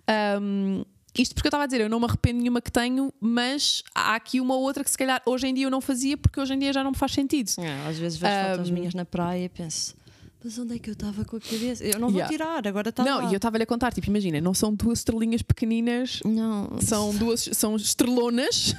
Ahm, 0.07 0.85
isto 1.19 1.35
porque 1.35 1.47
eu 1.47 1.51
estava 1.51 1.65
a 1.65 1.67
dizer, 1.67 1.81
eu 1.83 1.89
não 1.89 1.99
me 2.01 2.07
arrependo 2.07 2.39
nenhuma 2.41 2.61
que 2.61 2.71
tenho, 2.73 3.13
mas 3.21 3.83
há 3.95 4.15
aqui 4.15 4.41
uma 4.41 4.55
ou 4.55 4.63
outra 4.63 4.83
que 4.83 4.91
se 4.91 4.97
calhar 4.99 5.21
hoje 5.27 5.47
em 5.47 5.55
dia 5.55 5.67
eu 5.67 5.71
não 5.71 5.81
fazia 5.81 6.17
porque 6.17 6.41
hoje 6.41 6.55
em 6.55 6.59
dia 6.59 6.73
já 6.73 6.83
não 6.83 6.93
me 6.93 6.97
faz 6.97 7.13
sentido. 7.13 7.51
Ah, 7.59 7.89
às 7.89 7.99
vezes 7.99 8.19
vejo 8.19 8.35
fotos 8.57 8.71
minhas 8.71 8.95
na 8.95 9.05
praia 9.05 9.45
e 9.45 9.49
penso, 9.49 9.95
mas 10.43 10.59
onde 10.59 10.75
é 10.75 10.79
que 10.79 10.91
eu 10.91 10.95
estava 10.95 11.25
com 11.25 11.37
a 11.37 11.41
cabeça? 11.41 11.85
Eu 11.85 11.99
não 12.01 12.09
vou 12.09 12.17
Yeah. 12.19 12.29
tirar, 12.33 12.67
agora 12.67 12.89
está 12.89 13.05
Não, 13.05 13.19
lá. 13.23 13.25
e 13.31 13.35
eu 13.35 13.37
estava-lhe 13.37 13.63
a 13.63 13.67
contar, 13.67 13.93
tipo, 13.93 14.09
imagina, 14.09 14.41
não 14.41 14.55
são 14.55 14.75
duas 14.75 15.01
estrelinhas 15.01 15.43
pequeninas, 15.43 16.21
Não, 16.25 16.81
são 16.81 17.15
duas, 17.15 17.49
são 17.53 17.77
estrelonas. 17.77 18.75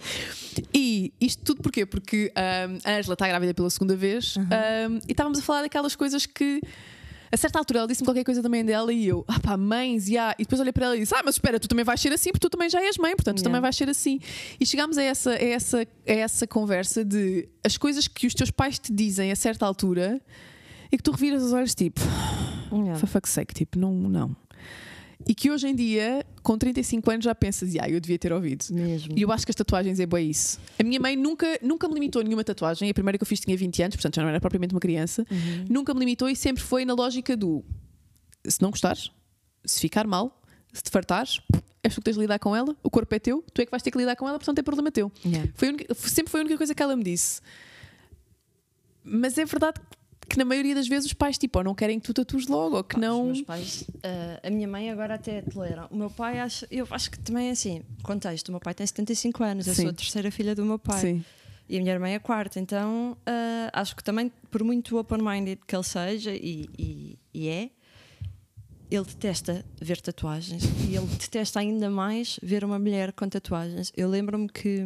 e 0.74 1.12
isto 1.20 1.42
tudo 1.44 1.62
porquê? 1.62 1.86
Porque 1.86 2.32
ahm, 2.34 2.78
a 2.84 2.98
Angela 2.98 3.14
está 3.14 3.26
grávida 3.28 3.54
pela 3.54 3.70
segunda 3.70 3.96
vez 3.96 4.36
ahm, 4.36 4.98
e 5.08 5.12
estávamos 5.12 5.38
a 5.38 5.42
falar 5.42 5.62
daquelas 5.62 5.94
coisas 5.96 6.26
que. 6.26 6.60
A 7.30 7.36
certa 7.36 7.58
altura 7.58 7.80
ela 7.80 7.88
disse-me 7.88 8.06
qualquer 8.06 8.24
coisa 8.24 8.42
também 8.42 8.64
dela 8.64 8.92
e 8.92 9.06
eu, 9.06 9.24
ah 9.28 9.38
pá, 9.40 9.56
mães, 9.56 10.08
yeah. 10.08 10.34
e 10.38 10.42
depois 10.44 10.60
olhei 10.60 10.72
para 10.72 10.86
ela 10.86 10.96
e 10.96 11.00
disse, 11.00 11.14
ah, 11.14 11.22
mas 11.24 11.34
espera, 11.34 11.60
tu 11.60 11.68
também 11.68 11.84
vais 11.84 12.00
ser 12.00 12.12
assim, 12.12 12.30
porque 12.30 12.46
tu 12.46 12.50
também 12.50 12.68
já 12.70 12.80
és 12.82 12.96
mãe, 12.98 13.14
portanto 13.14 13.36
tu 13.36 13.40
Yeah. 13.40 13.48
também 13.50 13.60
vais 13.60 13.76
ser 13.76 13.88
assim. 13.88 14.18
E 14.58 14.64
chegámos 14.66 14.96
a 14.98 15.02
essa, 15.02 15.30
a, 15.32 15.34
essa, 15.42 15.78
a 15.80 15.86
essa 16.12 16.46
conversa 16.46 17.04
de 17.04 17.48
as 17.62 17.76
coisas 17.76 18.08
que 18.08 18.26
os 18.26 18.34
teus 18.34 18.50
pais 18.50 18.78
te 18.78 18.92
dizem 18.92 19.30
a 19.30 19.36
certa 19.36 19.66
altura 19.66 20.20
e 20.90 20.96
que 20.96 21.02
tu 21.02 21.10
reviras 21.10 21.42
os 21.42 21.52
olhos 21.52 21.74
tipo, 21.74 22.00
Yeah. 22.70 22.98
for 22.98 23.06
fuck's 23.06 23.30
sake, 23.32 23.54
tipo, 23.54 23.78
não, 23.78 23.92
não. 23.92 24.36
E 25.26 25.34
que 25.34 25.50
hoje 25.50 25.66
em 25.68 25.74
dia, 25.74 26.24
com 26.42 26.56
35 26.56 27.10
anos, 27.10 27.24
já 27.24 27.34
pensas, 27.34 27.74
ah, 27.80 27.88
eu 27.88 28.00
devia 28.00 28.18
ter 28.18 28.32
ouvido. 28.32 28.64
Mesmo. 28.70 29.14
E 29.18 29.22
eu 29.22 29.30
acho 29.32 29.44
que 29.44 29.50
as 29.50 29.56
tatuagens 29.56 29.98
é 30.00 30.06
bem 30.06 30.30
isso. 30.30 30.58
A 30.78 30.82
minha 30.82 30.98
mãe 31.00 31.16
nunca, 31.16 31.58
nunca 31.62 31.88
me 31.88 31.94
limitou 31.94 32.20
a 32.20 32.24
nenhuma 32.24 32.44
tatuagem. 32.44 32.88
A 32.88 32.94
primeira 32.94 33.18
que 33.18 33.22
eu 33.22 33.26
fiz 33.26 33.40
tinha 33.40 33.56
20 33.56 33.82
anos, 33.82 33.96
portanto 33.96 34.14
já 34.16 34.22
não 34.22 34.28
era 34.28 34.40
propriamente 34.40 34.72
uma 34.74 34.80
criança. 34.80 35.26
Uhum. 35.30 35.64
Nunca 35.68 35.92
me 35.92 36.00
limitou 36.00 36.28
e 36.28 36.36
sempre 36.36 36.62
foi 36.62 36.84
na 36.84 36.94
lógica 36.94 37.36
do 37.36 37.64
se 38.46 38.62
não 38.62 38.70
gostares, 38.70 39.10
se 39.64 39.80
ficar 39.80 40.06
mal, 40.06 40.40
se 40.72 40.82
te 40.82 40.90
fartares, 40.90 41.40
és 41.82 41.94
tu 41.94 42.00
que 42.00 42.04
tens 42.04 42.14
de 42.14 42.20
lidar 42.20 42.38
com 42.38 42.54
ela, 42.54 42.74
o 42.82 42.88
corpo 42.88 43.12
é 43.14 43.18
teu, 43.18 43.44
tu 43.52 43.60
é 43.60 43.64
que 43.64 43.70
vais 43.70 43.82
ter 43.82 43.90
que 43.90 43.98
lidar 43.98 44.16
com 44.16 44.26
ela, 44.28 44.38
portanto 44.38 44.58
é 44.58 44.62
problema 44.62 44.90
teu. 44.90 45.12
Yeah. 45.26 45.50
Foi 45.54 45.68
única- 45.68 45.94
sempre 45.94 46.30
foi 46.30 46.40
a 46.40 46.42
única 46.44 46.56
coisa 46.56 46.74
que 46.74 46.82
ela 46.82 46.96
me 46.96 47.02
disse. 47.04 47.40
Mas 49.04 49.36
é 49.38 49.44
verdade 49.44 49.80
que 50.28 50.36
na 50.38 50.44
maioria 50.44 50.74
das 50.74 50.86
vezes 50.86 51.06
os 51.06 51.12
pais 51.12 51.38
tipo, 51.38 51.58
ou 51.58 51.64
não 51.64 51.74
querem 51.74 51.98
que 51.98 52.06
tu 52.06 52.12
tatues 52.14 52.46
logo, 52.46 52.76
ou 52.76 52.84
que 52.84 52.98
não. 52.98 53.22
Os 53.30 53.38
meus 53.38 53.42
pais, 53.42 53.84
ah, 54.02 54.40
a 54.46 54.50
minha 54.50 54.68
mãe 54.68 54.90
agora 54.90 55.14
até 55.14 55.42
tolera. 55.42 55.86
O 55.90 55.96
meu 55.96 56.10
pai, 56.10 56.38
acho, 56.40 56.66
eu 56.70 56.86
acho 56.90 57.10
que 57.10 57.18
também 57.18 57.48
é 57.48 57.50
assim. 57.52 57.82
Contexto: 58.02 58.48
o 58.48 58.52
meu 58.52 58.60
pai 58.60 58.74
tem 58.74 58.86
75 58.86 59.42
anos, 59.42 59.66
eu 59.66 59.74
Sim. 59.74 59.82
sou 59.82 59.90
a 59.90 59.94
terceira 59.94 60.30
filha 60.30 60.54
do 60.54 60.64
meu 60.64 60.78
pai. 60.78 61.00
Sim. 61.00 61.24
E 61.68 61.76
a 61.76 61.80
minha 61.80 61.92
irmã 61.92 62.08
é 62.08 62.14
a 62.14 62.20
quarta, 62.20 62.58
então 62.60 63.16
ah, 63.26 63.70
acho 63.80 63.94
que 63.96 64.02
também, 64.04 64.30
por 64.50 64.62
muito 64.62 64.96
open-minded 64.98 65.60
que 65.66 65.74
ele 65.76 65.82
seja, 65.84 66.32
e, 66.34 66.68
e- 66.78 67.18
e 67.34 67.48
é, 67.48 67.70
ele 68.90 69.04
detesta 69.04 69.64
ver 69.80 70.00
tatuagens 70.00 70.62
e 70.88 70.96
ele 70.96 71.06
detesta 71.06 71.60
ainda 71.60 71.90
mais 71.90 72.40
ver 72.42 72.64
uma 72.64 72.78
mulher 72.78 73.12
com 73.12 73.28
tatuagens. 73.28 73.92
Eu 73.94 74.08
lembro-me 74.08 74.48
que, 74.48 74.82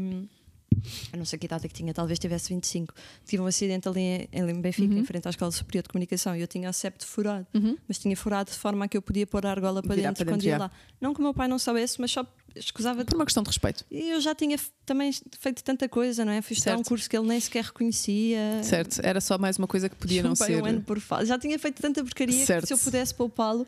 eu 1.13 1.19
não 1.19 1.25
sei 1.25 1.39
que 1.39 1.47
idade 1.47 1.65
é 1.67 1.69
que 1.69 1.75
tinha, 1.75 1.93
talvez 1.95 2.19
tivesse 2.19 2.49
25, 2.55 2.95
tive 3.27 3.43
um 3.43 3.47
acidente 3.47 3.89
ali 3.89 4.01
em, 4.01 4.29
em 4.33 4.61
Benfica, 4.61 4.95
em 4.95 5.05
frente 5.05 5.27
à 5.27 5.31
Escola 5.31 5.51
Superior 5.53 5.83
de 5.83 5.89
Comunicação, 5.89 6.37
e 6.37 6.41
eu 6.41 6.47
tinha 6.47 6.69
o 6.69 6.73
septo 6.73 7.07
furado, 7.07 7.47
Uhum. 7.55 7.77
mas 7.89 7.99
tinha 7.99 8.17
furado 8.17 8.51
de 8.51 8.57
forma 8.57 8.85
a 8.85 8.89
que 8.89 8.97
eu 8.97 9.03
podia 9.03 9.27
pôr 9.27 9.45
a 9.47 9.51
argola 9.51 9.83
para 9.83 9.95
Virar 9.95 10.09
dentro 10.11 10.25
para 10.25 10.33
quando 10.35 10.41
dentro, 10.43 10.49
ia 10.49 10.59
já. 10.59 10.65
lá. 10.65 10.71
Não 11.01 11.13
que 11.15 11.21
o 11.21 11.23
meu 11.23 11.35
pai 11.35 11.49
não 11.49 11.59
soubesse, 11.59 12.01
mas 12.01 12.11
só 12.11 12.27
escusava 12.55 13.03
Por 13.05 13.15
uma 13.15 13.25
questão 13.25 13.43
de 13.43 13.49
respeito. 13.49 13.85
e 13.91 14.11
eu 14.11 14.21
já 14.21 14.35
tinha 14.35 14.59
também 14.85 15.11
feito 15.41 15.65
tanta 15.65 15.89
coisa, 15.89 16.23
não 16.25 16.33
é? 16.33 16.39
Estudar 16.51 16.77
um 16.77 16.83
curso 16.83 17.09
que 17.09 17.17
ele 17.17 17.27
nem 17.27 17.41
sequer 17.41 17.65
reconhecia. 17.65 18.63
Certo, 18.63 19.01
era 19.03 19.21
só 19.21 19.39
mais 19.39 19.57
uma 19.59 19.67
coisa 19.67 19.89
que 19.89 19.97
podia 19.97 20.23
não 20.23 20.35
Chupei 20.37 20.57
ser. 20.57 20.63
um 20.63 20.67
ano 20.67 20.83
por 20.83 21.01
fase. 21.01 21.27
Já 21.27 21.39
tinha 21.39 21.59
feito 21.59 21.81
tanta 21.81 22.03
porcaria 22.05 22.45
Certo. 22.45 22.63
que 22.63 22.67
se 22.69 22.75
eu 22.75 22.79
pudesse 22.79 23.15
poupá-lo. 23.15 23.67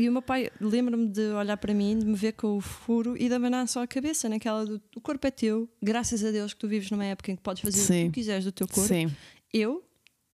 E 0.00 0.08
o 0.08 0.12
meu 0.12 0.22
pai 0.22 0.50
lembra-me 0.60 1.06
de 1.08 1.20
olhar 1.32 1.56
para 1.56 1.74
mim, 1.74 1.98
de 1.98 2.04
me 2.06 2.14
ver 2.16 2.32
com 2.32 2.56
o 2.56 2.60
furo 2.60 3.16
e 3.18 3.28
de 3.28 3.34
abanar 3.34 3.66
só 3.68 3.82
a 3.82 3.86
cabeça 3.86 4.28
naquela 4.28 4.64
do 4.64 4.80
o 4.96 5.00
corpo 5.00 5.26
é 5.26 5.30
teu, 5.30 5.68
graças 5.82 6.24
a 6.24 6.30
Deus 6.30 6.54
que 6.54 6.60
tu 6.60 6.68
vives 6.68 6.90
numa 6.90 7.04
época 7.04 7.30
em 7.32 7.36
que 7.36 7.42
podes 7.42 7.62
fazer 7.62 7.80
o 7.80 7.84
Sim. 7.84 8.02
que 8.04 8.10
tu 8.10 8.14
quiseres 8.14 8.44
do 8.44 8.52
teu 8.52 8.66
corpo. 8.66 8.88
Sim. 8.88 9.10
Eu 9.52 9.84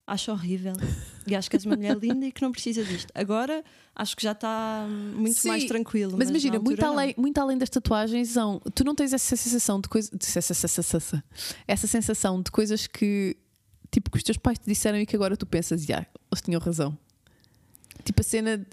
acho 0.07 0.31
horrível 0.31 0.75
e 1.27 1.35
acho 1.35 1.51
que 1.51 1.57
és 1.57 1.65
uma 1.67 1.75
mulher 1.75 1.97
linda 2.01 2.27
e 2.27 2.31
que 2.33 2.41
não 2.43 2.53
precisa 2.53 2.85
disto. 2.85 3.11
Agora 3.15 3.65
acho 3.95 4.17
que 4.17 4.23
já 4.23 4.33
está 4.33 4.87
muito 5.17 5.37
Sim, 5.39 5.49
mais 5.49 5.65
tranquilo. 5.65 6.13
Mas, 6.17 6.29
na 6.29 6.33
imagina, 6.35 6.61
muito 6.61 6.85
além, 6.85 7.15
muito 7.19 7.39
além 7.39 7.59
das 7.59 7.69
tatuagens, 7.71 8.29
são, 8.29 8.61
tu 8.75 8.85
não 8.85 8.95
tens 8.95 9.13
essa 9.13 9.35
sensação 9.37 9.81
de 9.81 9.89
coisa. 9.89 10.11
de- 10.11 10.25
essa, 10.39 10.39
essa, 10.53 10.67
essa, 10.67 10.97
essa, 10.97 11.25
essa 11.67 11.87
sensação 11.89 12.41
de 12.41 12.51
coisas 12.53 12.87
que 12.87 13.37
tipo 13.91 14.11
que 14.11 14.17
os 14.19 14.23
teus 14.23 14.37
pais 14.37 14.59
te 14.59 14.67
disseram 14.67 14.99
e 14.99 15.07
que 15.07 15.17
agora 15.17 15.37
tu 15.37 15.47
pensas, 15.47 15.85
já, 15.85 15.99
eles 16.31 16.43
tinham 16.45 16.61
razão. 16.61 16.97
Tipo 18.07 18.21
a 18.21 18.25
cena. 18.25 18.57
de- 18.57 18.67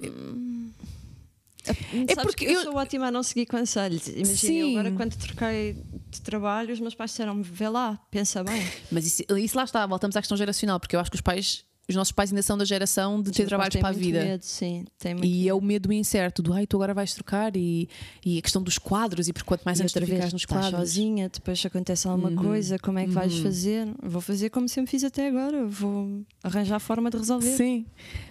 É 1.66 1.74
porque 1.74 2.16
porque 2.24 2.46
eu, 2.46 2.52
eu- 2.52 2.64
sou 2.64 2.76
ótima 2.76 3.08
a 3.08 3.12
não 3.12 3.24
seguir 3.24 3.46
conselhos. 3.46 4.08
Imagina, 4.08 4.70
agora 4.80 4.92
quando 4.92 5.16
troquei 5.16 5.78
de 6.10 6.22
trabalho, 6.22 6.74
os 6.74 6.80
meus 6.80 6.94
pais 6.94 7.12
disseram-me: 7.12 7.42
vê 7.44 7.68
lá, 7.70 7.98
pensa 8.12 8.44
bem. 8.44 8.62
Mas 8.92 9.06
isso, 9.08 9.24
isso 9.38 9.56
lá 9.58 9.64
está, 9.64 9.86
voltamos 9.86 10.16
à 10.16 10.22
questão 10.22 10.38
geracional, 10.38 10.80
porque 10.80 10.96
eu 10.96 11.00
acho 11.00 11.10
que 11.10 11.16
os 11.16 11.22
pais, 11.22 11.64
os 11.88 11.96
nossos 11.96 12.12
pais 12.14 12.32
ainda 12.32 12.42
são 12.42 12.58
da 12.58 12.64
geração 12.64 13.22
de 13.22 13.30
Os 13.30 13.36
ter 13.36 13.46
trabalhos 13.46 13.76
para 13.76 13.90
a 13.90 13.92
vida. 13.92 14.24
Medo, 14.24 14.44
sim, 14.44 14.86
têm 14.98 15.14
muito 15.16 15.28
E 15.28 15.50
é 15.50 15.54
o 15.54 15.60
medo 15.60 15.92
incerto 15.92 16.42
do 16.42 16.54
ai, 16.54 16.66
tu 16.66 16.78
agora 16.78 16.94
vais 16.94 17.14
trocar 17.14 17.56
e, 17.58 17.90
e 18.26 18.38
a 18.38 18.42
questão 18.42 18.62
dos 18.64 18.78
quadros 18.78 19.28
e 19.28 19.34
por 19.34 19.44
quanto 19.44 19.64
mais 19.64 19.80
e 19.80 19.82
anos 19.82 19.92
tu 19.92 20.00
ficas 20.06 20.32
nos 20.32 20.46
quadros. 20.46 20.72
sozinha, 20.80 21.28
depois 21.30 21.60
se 21.60 21.68
acontece 21.68 22.08
alguma 22.08 22.30
Uhum. 22.30 22.36
coisa, 22.36 22.80
como 22.80 23.00
é 23.00 23.06
que 23.06 23.12
vais 23.12 23.34
Uhum. 23.36 23.44
fazer? 23.44 23.88
Vou 24.02 24.22
fazer 24.22 24.50
como 24.50 24.70
sempre 24.70 24.92
fiz 24.92 25.04
até 25.04 25.28
agora, 25.28 25.66
vou 25.66 26.24
arranjar 26.42 26.78
a 26.78 26.80
forma 26.80 27.10
de 27.10 27.18
resolver. 27.18 27.58
Sim, 27.58 27.86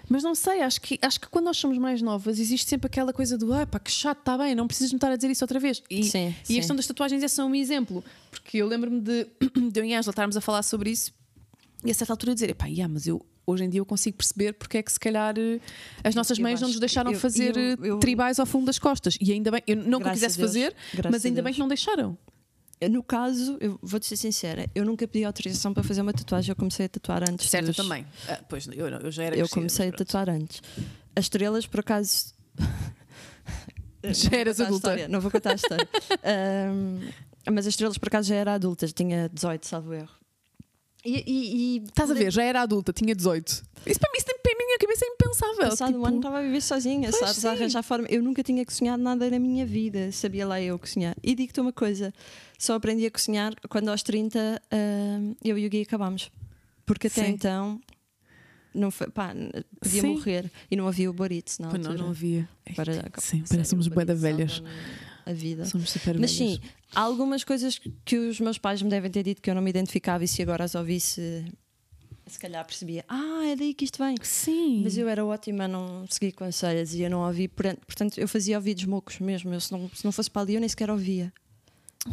mas 0.08 0.22
não 0.22 0.34
sei, 0.34 0.62
acho 0.62 0.80
que, 0.80 0.98
acho 1.02 1.20
que 1.20 1.28
quando 1.28 1.44
nós 1.44 1.56
somos 1.58 1.76
mais 1.76 2.00
novas 2.00 2.38
existe 2.38 2.68
sempre 2.70 2.86
aquela 2.86 3.12
coisa 3.12 3.36
do 3.36 3.52
ah, 3.52 3.66
pá, 3.66 3.78
que 3.78 3.90
chato, 3.90 4.18
está 4.20 4.38
bem, 4.38 4.54
não 4.54 4.66
precisas 4.66 4.92
me 4.92 4.96
estar 4.96 5.10
a 5.12 5.16
dizer 5.16 5.30
isso 5.30 5.44
outra 5.44 5.60
vez. 5.60 5.82
E, 5.90 6.04
Sim, 6.04 6.34
e 6.44 6.46
sim. 6.46 6.54
a 6.54 6.56
questão 6.56 6.74
das 6.76 6.86
tatuagens 6.86 7.22
é 7.22 7.28
só 7.28 7.44
um 7.44 7.54
exemplo, 7.54 8.02
porque 8.30 8.58
eu 8.58 8.66
lembro-me 8.66 9.00
de, 9.00 9.26
de 9.70 9.78
eu 9.80 9.84
e 9.84 9.94
a 9.94 9.98
Ângela 9.98 10.10
estarmos 10.12 10.36
a 10.38 10.40
falar 10.40 10.62
sobre 10.62 10.90
isso 10.90 11.12
e 11.84 11.90
a 11.90 11.94
certa 11.94 12.12
altura 12.14 12.30
eu 12.30 12.34
dizer, 12.34 12.54
pá, 12.54 12.66
yeah, 12.66 12.90
mas 12.90 13.06
eu. 13.06 13.20
Hoje 13.46 13.64
em 13.64 13.68
dia 13.68 13.80
eu 13.80 13.86
consigo 13.86 14.16
perceber 14.16 14.52
porque 14.54 14.78
é 14.78 14.82
que 14.82 14.92
se 14.92 15.00
calhar 15.00 15.34
eh, 15.36 15.58
as 16.04 16.14
nossas 16.14 16.38
Eu 16.38 16.42
mães 16.42 16.60
não 16.60 16.68
nos 16.68 16.78
deixaram 16.78 17.10
eu- 17.12 17.18
fazer 17.18 17.56
eu- 17.56 17.72
eh, 17.72 17.76
eu- 17.90 17.98
tribais 17.98 18.38
ao 18.38 18.46
fundo 18.46 18.66
das 18.66 18.78
costas. 18.78 19.16
E 19.20 19.32
ainda 19.32 19.50
bem, 19.50 19.62
eu 19.66 19.76
não 19.76 20.00
que 20.00 20.08
eu 20.08 20.12
quisesse 20.12 20.38
Deus, 20.38 20.48
fazer, 20.50 20.74
mas 21.10 21.24
ainda 21.26 21.42
bem 21.42 21.52
que 21.52 21.58
não 21.60 21.68
deixaram. 21.68 22.16
No 22.90 23.00
caso, 23.02 23.56
eu 23.60 23.78
vou-te 23.80 24.06
ser 24.06 24.16
sincera, 24.16 24.66
eu 24.74 24.84
nunca 24.84 25.06
pedi 25.06 25.24
autorização 25.24 25.72
para 25.72 25.84
fazer 25.84 26.00
uma 26.02 26.12
tatuagem, 26.12 26.50
eu 26.50 26.56
comecei 26.56 26.86
a 26.86 26.88
tatuar 26.88 27.22
antes. 27.30 27.48
Certo, 27.48 27.66
dos- 27.66 27.76
também. 27.76 28.04
Ah, 28.28 28.40
pois, 28.48 28.66
eu, 28.66 28.88
eu 28.88 29.10
já 29.12 29.22
era 29.22 29.34
Eu 29.36 29.40
crescida, 29.40 29.54
comecei 29.54 29.88
a 29.88 29.92
tatuar 29.92 30.28
antes. 30.28 30.60
As 31.14 31.24
estrelas, 31.26 31.64
por 31.66 31.78
acaso. 31.80 32.34
Já 34.04 34.36
eras 34.36 34.60
adulta. 34.60 34.88
história, 34.88 35.08
não 35.08 35.20
vou 35.20 35.30
contar 35.30 35.52
a 35.52 35.54
história. 35.54 35.88
Ahm, 36.24 37.08
mas 37.52 37.66
as 37.66 37.72
estrelas, 37.74 37.96
por 37.98 38.08
acaso, 38.08 38.28
já 38.28 38.34
era 38.34 38.54
adulta, 38.54 38.86
tinha 38.88 39.28
18, 39.28 39.64
salvo 39.66 39.92
erro. 39.94 40.10
E, 41.04 41.24
e, 41.26 41.76
e 41.78 41.82
Estás 41.84 42.10
a 42.10 42.14
ver, 42.14 42.30
já 42.32 42.42
era 42.44 42.62
adulta, 42.62 42.92
tinha 42.92 43.14
18. 43.14 43.48
Isso 43.84 43.98
para 43.98 44.10
mim, 44.12 44.18
isso 44.18 44.26
para 44.26 44.52
mim, 44.58 44.64
minha 44.66 44.78
cabeça 44.78 45.04
é 45.04 45.08
impensável. 45.08 45.68
Passado 45.70 45.88
Tipo, 45.88 46.00
um 46.00 46.06
ano 46.06 46.16
estava 46.18 46.38
a 46.38 46.42
viver 46.42 46.60
sozinha, 46.62 47.10
Pois 47.10 47.16
sabes? 47.16 47.44
A 47.44 47.50
sim. 47.50 47.56
arranjar 47.60 47.82
forma. 47.82 48.06
Eu 48.08 48.22
nunca 48.22 48.42
tinha 48.42 48.64
cozinhado 48.64 49.02
nada 49.02 49.28
na 49.28 49.38
minha 49.38 49.66
vida, 49.66 50.12
sabia 50.12 50.46
lá 50.46 50.60
eu 50.60 50.78
cozinhar. 50.78 51.16
E 51.22 51.34
digo-te 51.34 51.60
uma 51.60 51.72
coisa: 51.72 52.12
só 52.58 52.74
aprendi 52.74 53.04
a 53.06 53.10
cozinhar 53.10 53.52
quando 53.68 53.88
aos 53.88 54.02
30 54.02 54.62
ahm, 54.70 55.32
eu 55.44 55.58
e 55.58 55.66
o 55.66 55.70
Gui 55.70 55.82
acabámos. 55.82 56.30
Porque 56.86 57.08
até 57.08 57.24
Sim. 57.24 57.32
então 57.32 57.80
não 58.74 58.90
foi, 58.90 59.08
pá, 59.08 59.34
podia 59.80 60.00
Sim. 60.00 60.14
morrer 60.14 60.50
e 60.70 60.76
não 60.76 60.86
havia 60.88 61.10
o 61.10 61.12
Barito 61.12 61.52
altura. 61.62 61.82
não, 61.82 61.94
não 62.04 62.10
havia. 62.10 62.48
Para- 62.76 62.92
Sim, 63.18 63.38
sério, 63.44 63.48
parecemos 63.48 63.86
o 63.86 63.90
bué 63.90 64.04
da 64.04 64.14
Barito 64.14 64.20
velhas. 64.36 64.52
salva-me 64.54 65.11
A 65.24 65.32
vida. 65.32 65.64
Somos 65.64 65.90
super 65.90 66.18
Mas 66.18 66.32
sim, 66.32 66.60
há 66.94 67.00
algumas 67.00 67.44
coisas 67.44 67.80
que 68.04 68.16
os 68.16 68.40
meus 68.40 68.58
pais 68.58 68.82
me 68.82 68.90
devem 68.90 69.10
ter 69.10 69.22
dito 69.22 69.40
que 69.40 69.50
eu 69.50 69.54
não 69.54 69.62
me 69.62 69.70
identificava 69.70 70.24
e 70.24 70.28
se 70.28 70.42
agora 70.42 70.64
as 70.64 70.74
ouvisse, 70.74 71.44
se 72.26 72.38
calhar 72.38 72.64
percebia, 72.64 73.04
ah, 73.08 73.44
é 73.46 73.56
daí 73.56 73.74
que 73.74 73.84
isto 73.84 74.02
vem. 74.02 74.16
Sim. 74.22 74.82
Mas 74.82 74.96
eu 74.96 75.08
era 75.08 75.24
ótima 75.24 75.64
a 75.64 75.68
não 75.68 76.06
seguir 76.08 76.32
conselhos 76.32 76.94
e 76.94 77.02
eu 77.02 77.10
não 77.10 77.26
ouvi, 77.26 77.48
portanto, 77.48 78.18
eu 78.18 78.28
fazia 78.28 78.56
ouvidos 78.56 78.84
mocos 78.84 79.18
mesmo. 79.18 79.52
Eu, 79.52 79.60
se, 79.60 79.72
não, 79.72 79.90
se 79.90 80.04
não 80.04 80.12
fosse 80.12 80.30
para 80.30 80.42
ali, 80.42 80.54
eu 80.54 80.60
nem 80.60 80.68
sequer 80.68 80.90
ouvia. 80.90 81.32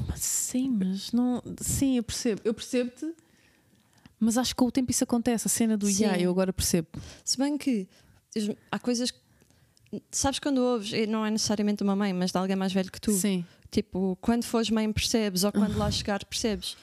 Mas 0.07 0.20
sim, 0.20 0.70
mas 0.70 1.12
não. 1.12 1.41
Sim, 1.62 1.97
eu 1.97 2.03
percebo. 2.03 2.41
Eu 2.43 2.53
percebo-te. 2.53 3.12
Mas 4.20 4.38
acho 4.38 4.51
que 4.51 4.57
com 4.57 4.66
o 4.66 4.72
tempo 4.72 4.91
isso 4.91 5.03
acontece. 5.03 5.47
A 5.47 5.49
cena 5.49 5.78
do 5.78 5.89
yeah, 5.89 6.20
eu 6.20 6.30
agora 6.30 6.51
percebo. 6.51 6.88
Se 7.24 7.38
bem 7.38 7.57
que 7.57 7.88
há 8.72 8.78
coisas 8.78 9.12
que. 9.12 9.20
Sabes 10.11 10.39
quando 10.39 10.59
ouves, 10.59 10.91
e 10.93 11.05
não 11.07 11.25
é 11.25 11.31
necessariamente 11.31 11.81
uma 11.83 11.95
mãe, 11.95 12.13
mas 12.13 12.31
de 12.31 12.37
alguém 12.37 12.55
mais 12.55 12.71
velho 12.73 12.91
que 12.91 13.01
tu. 13.01 13.11
Sim. 13.11 13.43
Tipo, 13.71 14.17
quando 14.21 14.43
fores 14.43 14.69
mãe 14.71 14.91
percebes, 14.91 15.43
ou 15.43 15.51
quando 15.51 15.77
lá 15.77 15.91
chegar 15.91 16.23
percebes. 16.25 16.75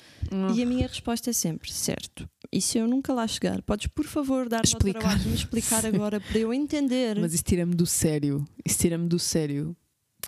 E 0.55 0.63
a 0.63 0.67
minha 0.67 0.87
resposta 0.87 1.31
é 1.31 1.33
sempre, 1.33 1.73
certo. 1.73 2.29
E 2.53 2.61
se 2.61 2.79
eu 2.79 2.87
nunca 2.87 3.13
lá 3.13 3.27
chegar, 3.27 3.61
podes 3.63 3.89
por 3.89 4.05
favor 4.07 4.49
dar-me 4.49 4.65
Explicar. 4.65 5.01
trabalho 5.01 5.21
de 5.21 5.29
me 5.29 5.35
explicar 5.35 5.85
agora 5.87 6.21
para 6.21 6.39
eu 6.39 6.55
entender. 6.55 7.19
Mas 7.19 7.35
isso 7.35 7.43
tira-me 7.43 7.75
do 7.75 7.87
sério. 7.87 8.45
Isso 8.65 8.79
tira-me 8.79 9.09
do 9.09 9.19
sério. 9.19 9.77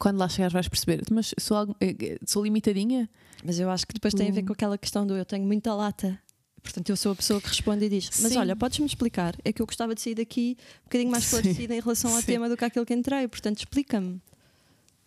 Quando 0.01 0.19
lá 0.19 0.29
chegares 0.29 0.53
vais 0.53 0.69
perceber. 0.69 1.03
Mas 1.11 1.33
sou, 1.39 1.57
algo, 1.57 1.77
eh, 1.81 1.95
eh, 2.01 2.19
sou 2.27 2.43
limitadinha? 2.45 3.09
Mas 3.45 3.59
eu 3.61 3.71
acho 3.71 3.87
que 3.87 3.95
depois 3.95 4.13
tem 4.15 4.29
a 4.29 4.33
ver 4.33 4.43
Hum. 4.43 4.47
com 4.47 4.53
aquela 4.53 4.77
questão 4.79 5.07
do 5.07 5.17
eu 5.17 5.25
tenho 5.25 5.45
muita 5.47 5.73
lata. 5.75 6.19
Portanto, 6.63 6.91
eu 6.91 6.97
sou 6.97 7.13
a 7.13 7.17
pessoa 7.17 7.41
que 7.41 7.49
responde 7.49 7.85
e 7.85 7.89
diz: 7.89 8.11
Mas 8.21 8.33
Sim. 8.33 8.39
olha, 8.39 8.55
podes-me 8.57 8.87
explicar? 8.87 9.35
É 9.45 9.53
que 9.53 9.63
eu 9.63 9.67
gostava 9.67 9.95
de 9.95 10.01
sair 10.01 10.15
daqui 10.15 10.57
um 10.81 10.85
bocadinho 10.85 11.11
mais 11.11 11.25
esclarecida 11.25 11.75
em 11.75 11.81
relação 11.81 12.13
ao 12.15 12.21
Sim. 12.21 12.27
tema 12.27 12.49
do 12.49 12.57
que 12.57 12.65
aquilo 12.65 12.85
que 12.85 12.95
entrei. 12.95 13.27
Portanto, 13.29 13.59
explica-me. 13.59 14.21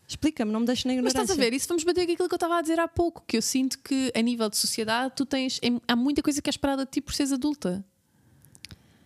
Explica-me, 0.08 0.52
não 0.52 0.60
me 0.62 0.66
deixes 0.66 0.84
na 0.86 0.90
Mas 0.90 0.98
ignorância. 0.98 1.22
estás 1.22 1.40
a 1.40 1.42
ver, 1.42 1.54
isso 1.56 1.68
vamos 1.70 1.84
bater 1.86 2.06
com 2.06 2.12
aquilo 2.14 2.28
que 2.28 2.34
eu 2.34 2.38
estava 2.38 2.58
a 2.58 2.62
dizer 2.62 2.78
há 2.80 2.88
pouco, 2.88 3.24
que 3.26 3.38
eu 3.38 3.42
sinto 3.42 3.80
que 3.80 4.12
a 4.14 4.22
nível 4.22 4.50
de 4.50 4.58
sociedade 4.58 5.14
tu 5.16 5.26
tens. 5.26 5.60
Há 5.88 5.96
muita 5.96 6.22
coisa 6.22 6.42
que 6.42 6.50
é 6.50 6.52
esperada 6.52 6.84
de 6.84 6.92
ti 6.92 7.00
por 7.02 7.14
seres 7.14 7.32
adulta. 7.32 7.84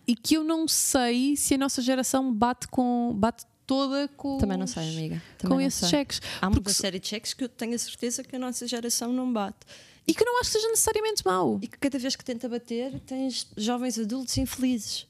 E 0.06 0.14
que 0.16 0.34
eu 0.36 0.44
não 0.44 0.66
sei 0.68 1.36
se 1.36 1.54
a 1.54 1.58
nossa 1.58 1.82
geração 1.82 2.32
bate 2.32 2.66
com. 2.68 3.12
bate 3.16 3.44
toda 3.66 4.08
com. 4.16 4.38
Também 4.38 4.56
não 4.56 4.66
sei, 4.66 4.88
amiga. 4.88 5.22
Também 5.38 5.56
Com 5.58 5.60
esses 5.60 5.80
sei. 5.80 5.88
cheques. 5.90 6.20
Há 6.40 6.48
porque 6.50 6.68
uma 6.68 6.74
se- 6.74 6.80
série 6.80 6.98
de 7.00 7.08
cheques 7.08 7.34
que 7.34 7.42
eu 7.44 7.48
tenho 7.48 7.74
a 7.74 7.78
certeza 7.78 8.22
que 8.22 8.34
a 8.36 8.38
nossa 8.38 8.66
geração 8.66 9.12
não 9.12 9.32
bate. 9.32 9.58
E 10.06 10.14
que 10.14 10.24
não 10.24 10.40
acho 10.40 10.50
que 10.50 10.58
seja 10.58 10.68
necessariamente 10.68 11.24
mau. 11.24 11.58
E 11.60 11.66
que 11.66 11.78
cada 11.78 11.98
vez 11.98 12.14
que 12.14 12.24
tenta 12.24 12.48
bater, 12.48 13.00
tens 13.00 13.48
jovens 13.56 13.98
adultos 13.98 14.36
infelizes. 14.38 15.06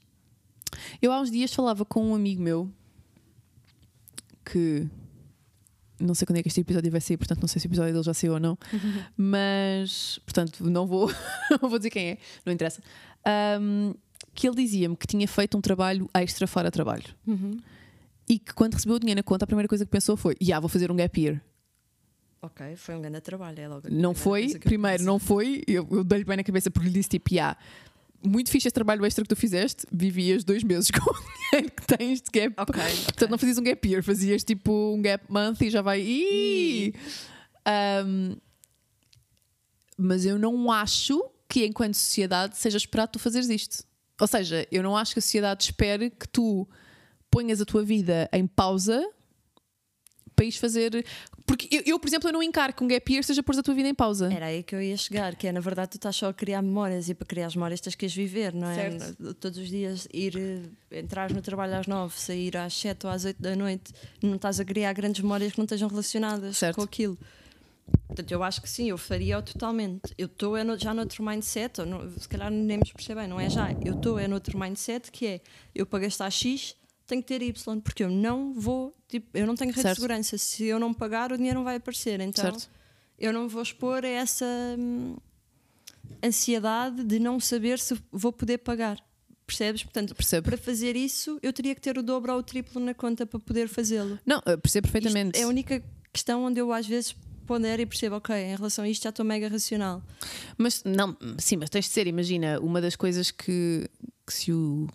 Eu 1.00 1.12
há 1.12 1.20
uns 1.20 1.30
dias 1.30 1.52
falava 1.52 1.84
com 1.84 2.10
um 2.10 2.14
amigo 2.14 2.42
meu 2.42 2.70
que 4.44 4.88
não 5.98 6.14
sei 6.14 6.26
quando 6.26 6.38
é 6.38 6.42
que 6.42 6.48
este 6.48 6.60
episódio 6.60 6.90
vai 6.90 7.00
sair, 7.00 7.16
portanto 7.16 7.40
não 7.40 7.48
sei 7.48 7.60
se 7.60 7.66
o 7.66 7.68
episódio 7.68 7.92
dele 7.92 8.04
já 8.04 8.14
saiu 8.14 8.34
ou 8.34 8.40
não, 8.40 8.56
mas 9.16 10.18
portanto 10.24 10.62
não 10.68 10.86
vou, 10.86 11.10
não 11.60 11.68
vou 11.68 11.78
dizer 11.78 11.90
quem 11.90 12.10
é, 12.10 12.18
não 12.44 12.52
interessa. 12.52 12.82
Ahm, 13.24 13.94
que 14.34 14.46
ele 14.46 14.56
dizia-me 14.56 14.96
que 14.96 15.06
tinha 15.06 15.26
feito 15.26 15.56
um 15.56 15.60
trabalho 15.60 16.08
extra 16.14 16.46
fora 16.46 16.70
trabalho. 16.70 17.04
e 18.28 18.38
que 18.38 18.52
quando 18.52 18.74
recebeu 18.74 18.96
o 18.96 19.00
dinheiro 19.00 19.18
na 19.18 19.22
conta, 19.22 19.44
a 19.44 19.46
primeira 19.46 19.68
coisa 19.68 19.84
que 19.84 19.90
pensou 19.90 20.16
foi: 20.16 20.36
Já, 20.40 20.60
vou 20.60 20.68
fazer 20.68 20.90
um 20.90 20.96
gap 20.96 21.20
year. 21.20 21.40
Ok, 22.42 22.76
foi 22.76 22.94
um 22.94 23.00
grande 23.00 23.20
trabalho. 23.20 23.58
É 23.58 23.68
logo 23.68 23.88
Não 23.90 24.14
foi, 24.14 24.58
primeiro, 24.58 25.02
não 25.02 25.18
foi. 25.18 25.62
Eu, 25.66 25.86
eu 25.90 26.04
dei-lhe 26.04 26.24
bem 26.24 26.36
na 26.36 26.44
cabeça 26.44 26.70
porque 26.70 26.88
lhe 26.88 26.94
disse 26.94 27.08
tipo: 27.08 27.34
Já, 27.34 27.56
muito 28.22 28.50
fixe 28.50 28.68
esse 28.68 28.74
trabalho 28.74 29.04
extra 29.04 29.24
que 29.24 29.28
tu 29.28 29.36
fizeste, 29.36 29.86
vivias 29.92 30.44
dois 30.44 30.62
meses 30.62 30.90
com 30.92 31.10
o 31.10 31.14
dinheiro 31.14 31.72
que 31.72 31.86
tens 31.86 32.20
de 32.20 32.30
gap. 32.30 32.54
Ok, 32.58 32.82
Portanto, 33.04 33.30
não 33.30 33.38
fazias 33.38 33.58
um 33.58 33.62
gap 33.62 33.88
year, 33.88 34.02
fazias 34.02 34.44
tipo 34.44 34.94
um 34.94 35.00
gap 35.00 35.24
month 35.30 35.62
e 35.62 35.70
já 35.70 35.82
vai. 35.82 36.02
Um, 38.04 38.36
mas 39.96 40.26
eu 40.26 40.38
não 40.38 40.70
acho 40.70 41.24
que, 41.48 41.64
enquanto 41.64 41.94
sociedade, 41.94 42.56
seja 42.56 42.76
esperado 42.76 43.12
tu 43.12 43.18
fazeres 43.18 43.48
isto. 43.48 43.84
Ou 44.20 44.26
seja, 44.26 44.66
eu 44.70 44.82
não 44.82 44.96
acho 44.96 45.12
que 45.12 45.18
a 45.18 45.22
sociedade 45.22 45.64
espere 45.64 46.10
que 46.10 46.28
tu 46.28 46.68
ponhas 47.30 47.60
a 47.60 47.64
tua 47.64 47.82
vida 47.82 48.28
em 48.32 48.46
pausa 48.46 49.06
para 50.34 50.44
ires 50.44 50.58
fazer. 50.58 51.04
Porque 51.46 51.68
eu, 51.70 51.82
eu, 51.86 51.98
por 52.00 52.08
exemplo, 52.08 52.28
eu 52.28 52.32
não 52.32 52.42
encaro 52.42 52.72
que 52.72 52.82
um 52.82 52.88
gap 52.88 53.12
year 53.12 53.22
seja 53.22 53.40
pôr 53.42 53.56
a 53.56 53.62
tua 53.62 53.72
vida 53.74 53.88
em 53.88 53.94
pausa. 53.94 54.32
Era 54.32 54.46
aí 54.46 54.62
que 54.64 54.74
eu 54.74 54.82
ia 54.82 54.96
chegar, 54.96 55.34
que 55.36 55.46
é 55.46 55.52
na 55.52 55.60
verdade 55.60 55.92
tu 55.92 55.94
estás 55.96 56.16
só 56.16 56.28
a 56.28 56.34
criar 56.34 56.60
memórias 56.60 57.08
e 57.08 57.14
para 57.14 57.24
criar 57.26 57.46
as 57.46 57.54
memórias 57.54 57.80
tens 57.80 57.94
que 57.94 58.04
as 58.04 58.12
viver, 58.14 58.52
não 58.52 58.68
é? 58.68 58.74
Certo. 58.98 59.34
Todos 59.34 59.58
os 59.58 59.68
dias 59.68 60.08
ir, 60.12 60.36
eh, 60.36 60.98
entrar 60.98 61.30
no 61.32 61.40
trabalho 61.40 61.76
às 61.76 61.86
nove, 61.86 62.18
sair 62.18 62.56
às 62.56 62.74
sete 62.74 63.06
ou 63.06 63.12
às 63.12 63.24
oito 63.24 63.40
da 63.40 63.54
noite, 63.54 63.92
não 64.20 64.34
estás 64.34 64.58
a 64.58 64.64
criar 64.64 64.92
grandes 64.92 65.20
memórias 65.22 65.52
que 65.52 65.58
não 65.58 65.64
estejam 65.66 65.88
relacionadas 65.88 66.56
Certo. 66.58 66.76
com 66.76 66.82
aquilo. 66.82 67.16
Portanto, 68.08 68.32
eu 68.32 68.42
acho 68.42 68.60
que 68.60 68.68
sim, 68.68 68.90
eu 68.90 68.98
faria-o 68.98 69.42
totalmente. 69.42 70.12
Eu 70.18 70.26
estou 70.26 70.56
é 70.56 70.64
no- 70.64 70.76
já 70.76 70.92
noutro 70.92 71.22
mindset, 71.24 71.80
ou 71.80 71.86
no- 71.86 72.10
se 72.18 72.28
calhar 72.28 72.50
nem 72.50 72.78
me 72.78 72.92
percebem, 72.92 73.28
não 73.28 73.38
é 73.38 73.48
já. 73.48 73.72
Eu 73.84 73.92
estou 73.92 74.18
é 74.18 74.26
noutro 74.26 74.58
mindset 74.58 75.12
que 75.12 75.26
é 75.26 75.40
eu 75.74 75.86
para 75.86 76.00
gastar 76.00 76.28
X 76.30 76.74
tenho 77.06 77.22
que 77.22 77.28
ter 77.28 77.42
Y, 77.42 77.80
porque 77.80 78.02
eu 78.04 78.10
não 78.10 78.52
vou, 78.54 78.94
tipo, 79.08 79.28
eu 79.36 79.46
não 79.46 79.54
tenho 79.54 79.70
rede 79.70 79.82
Certo. 79.82 79.96
de 79.96 80.00
segurança. 80.02 80.38
Se 80.38 80.64
eu 80.64 80.78
não 80.78 80.92
pagar, 80.92 81.32
o 81.32 81.36
dinheiro 81.36 81.58
não 81.58 81.64
vai 81.64 81.76
aparecer. 81.76 82.20
Então 82.20 82.44
Certo. 82.44 82.68
eu 83.18 83.32
não 83.32 83.48
vou 83.48 83.62
expor 83.62 84.04
a 84.04 84.08
essa 84.08 84.46
hum, 84.78 85.16
ansiedade 86.22 87.04
de 87.04 87.18
não 87.18 87.38
saber 87.40 87.78
se 87.78 87.96
vou 88.10 88.32
poder 88.32 88.58
pagar. 88.58 88.98
Percebes? 89.46 89.84
Portanto, 89.84 90.14
Percebo. 90.14 90.48
para 90.48 90.58
fazer 90.58 90.96
isso, 90.96 91.38
eu 91.40 91.52
teria 91.52 91.74
que 91.74 91.80
ter 91.80 91.96
o 91.96 92.02
dobro 92.02 92.32
ou 92.32 92.40
o 92.40 92.42
triplo 92.42 92.80
na 92.84 92.92
conta 92.92 93.24
para 93.24 93.38
poder 93.38 93.68
fazê-lo. 93.68 94.18
Não, 94.26 94.42
eu 94.44 94.58
percebo 94.58 94.88
perfeitamente. 94.90 95.36
Isto 95.36 95.42
é 95.42 95.44
a 95.44 95.48
única 95.48 95.82
questão 96.12 96.44
onde 96.44 96.60
eu 96.60 96.72
às 96.72 96.84
vezes 96.86 97.14
pondero 97.46 97.80
e 97.80 97.86
percebo, 97.86 98.16
ok, 98.16 98.34
em 98.34 98.56
relação 98.56 98.84
a 98.84 98.88
isto 98.88 99.04
já 99.04 99.10
estou 99.10 99.24
mega 99.24 99.48
racional. 99.48 100.02
Mas 100.58 100.82
não, 100.82 101.16
sim, 101.38 101.56
mas 101.56 101.70
tens 101.70 101.84
de 101.84 101.92
ser, 101.92 102.08
imagina, 102.08 102.58
uma 102.58 102.80
das 102.80 102.96
coisas 102.96 103.30
que, 103.30 103.88
que 104.26 104.32
se 104.34 104.52
o 104.52 104.88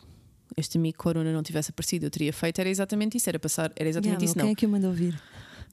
este 0.57 0.77
amigo 0.77 0.97
Corona 0.97 1.31
não 1.31 1.43
tivesse 1.43 1.71
aparecido, 1.71 2.05
eu 2.05 2.09
teria 2.11 2.33
feito 2.33 2.59
era 2.59 2.69
exatamente 2.69 3.17
isso, 3.17 3.29
era 3.29 3.39
passar, 3.39 3.71
era 3.75 3.87
exatamente 3.87 4.21
Yeah, 4.21 4.25
isso, 4.25 4.37
não. 4.37 4.45
Quem 4.45 4.51
é 4.51 4.55
que 4.55 4.65
eu 4.65 4.69
mando 4.69 4.87
ouvir? 4.87 5.19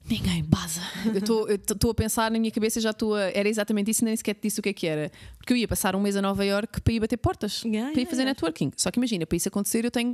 Ninguém, 0.09 0.43
baza. 0.43 0.81
Eu 1.05 1.55
estou 1.55 1.91
a 1.91 1.93
pensar 1.93 2.31
na 2.31 2.39
minha 2.39 2.51
cabeça, 2.51 2.79
já 2.81 2.89
estou 2.89 3.15
a. 3.15 3.29
Era 3.31 3.47
exatamente 3.47 3.91
isso, 3.91 4.03
nem 4.03 4.15
sequer 4.15 4.33
te 4.33 4.41
disse 4.43 4.59
o 4.59 4.63
que 4.63 4.69
é 4.69 4.73
que 4.73 4.87
era. 4.87 5.11
Porque 5.37 5.53
eu 5.53 5.57
ia 5.57 5.67
passar 5.67 5.95
um 5.95 6.01
mês 6.01 6.15
a 6.15 6.21
Nova 6.21 6.43
York 6.43 6.81
para 6.81 6.93
ir 6.93 6.99
bater 6.99 7.17
portas, 7.17 7.63
Yeah, 7.63 7.91
para 7.91 8.01
ir 8.01 8.05
fazer 8.05 8.21
yeah. 8.21 8.31
networking. 8.31 8.71
Só 8.75 8.89
que 8.89 8.97
imagina, 8.97 9.25
para 9.25 9.35
isso 9.35 9.47
acontecer, 9.47 9.85
eu 9.85 9.91
tenho. 9.91 10.13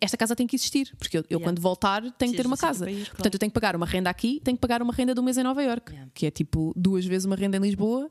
Esta 0.00 0.16
casa 0.16 0.34
tem 0.34 0.46
que 0.46 0.56
existir, 0.56 0.92
porque 0.98 1.18
eu, 1.18 1.24
eu 1.28 1.38
quando 1.38 1.60
voltar 1.60 2.02
tenho 2.12 2.32
que 2.32 2.38
ter 2.38 2.46
uma 2.46 2.56
casa. 2.56 2.90
ir, 2.90 2.94
claro. 2.94 3.10
Portanto, 3.10 3.34
eu 3.34 3.38
tenho 3.38 3.50
que 3.50 3.54
pagar 3.54 3.76
uma 3.76 3.86
renda 3.86 4.08
aqui, 4.08 4.40
tenho 4.42 4.56
que 4.56 4.60
pagar 4.60 4.80
uma 4.82 4.92
renda 4.92 5.14
de 5.14 5.20
um 5.20 5.22
mês 5.22 5.36
em 5.36 5.42
Nova 5.42 5.62
York, 5.62 5.92
que 6.14 6.26
é 6.26 6.30
tipo 6.30 6.72
duas 6.74 7.04
vezes 7.04 7.26
uma 7.26 7.36
renda 7.36 7.58
em 7.58 7.60
Lisboa. 7.60 8.10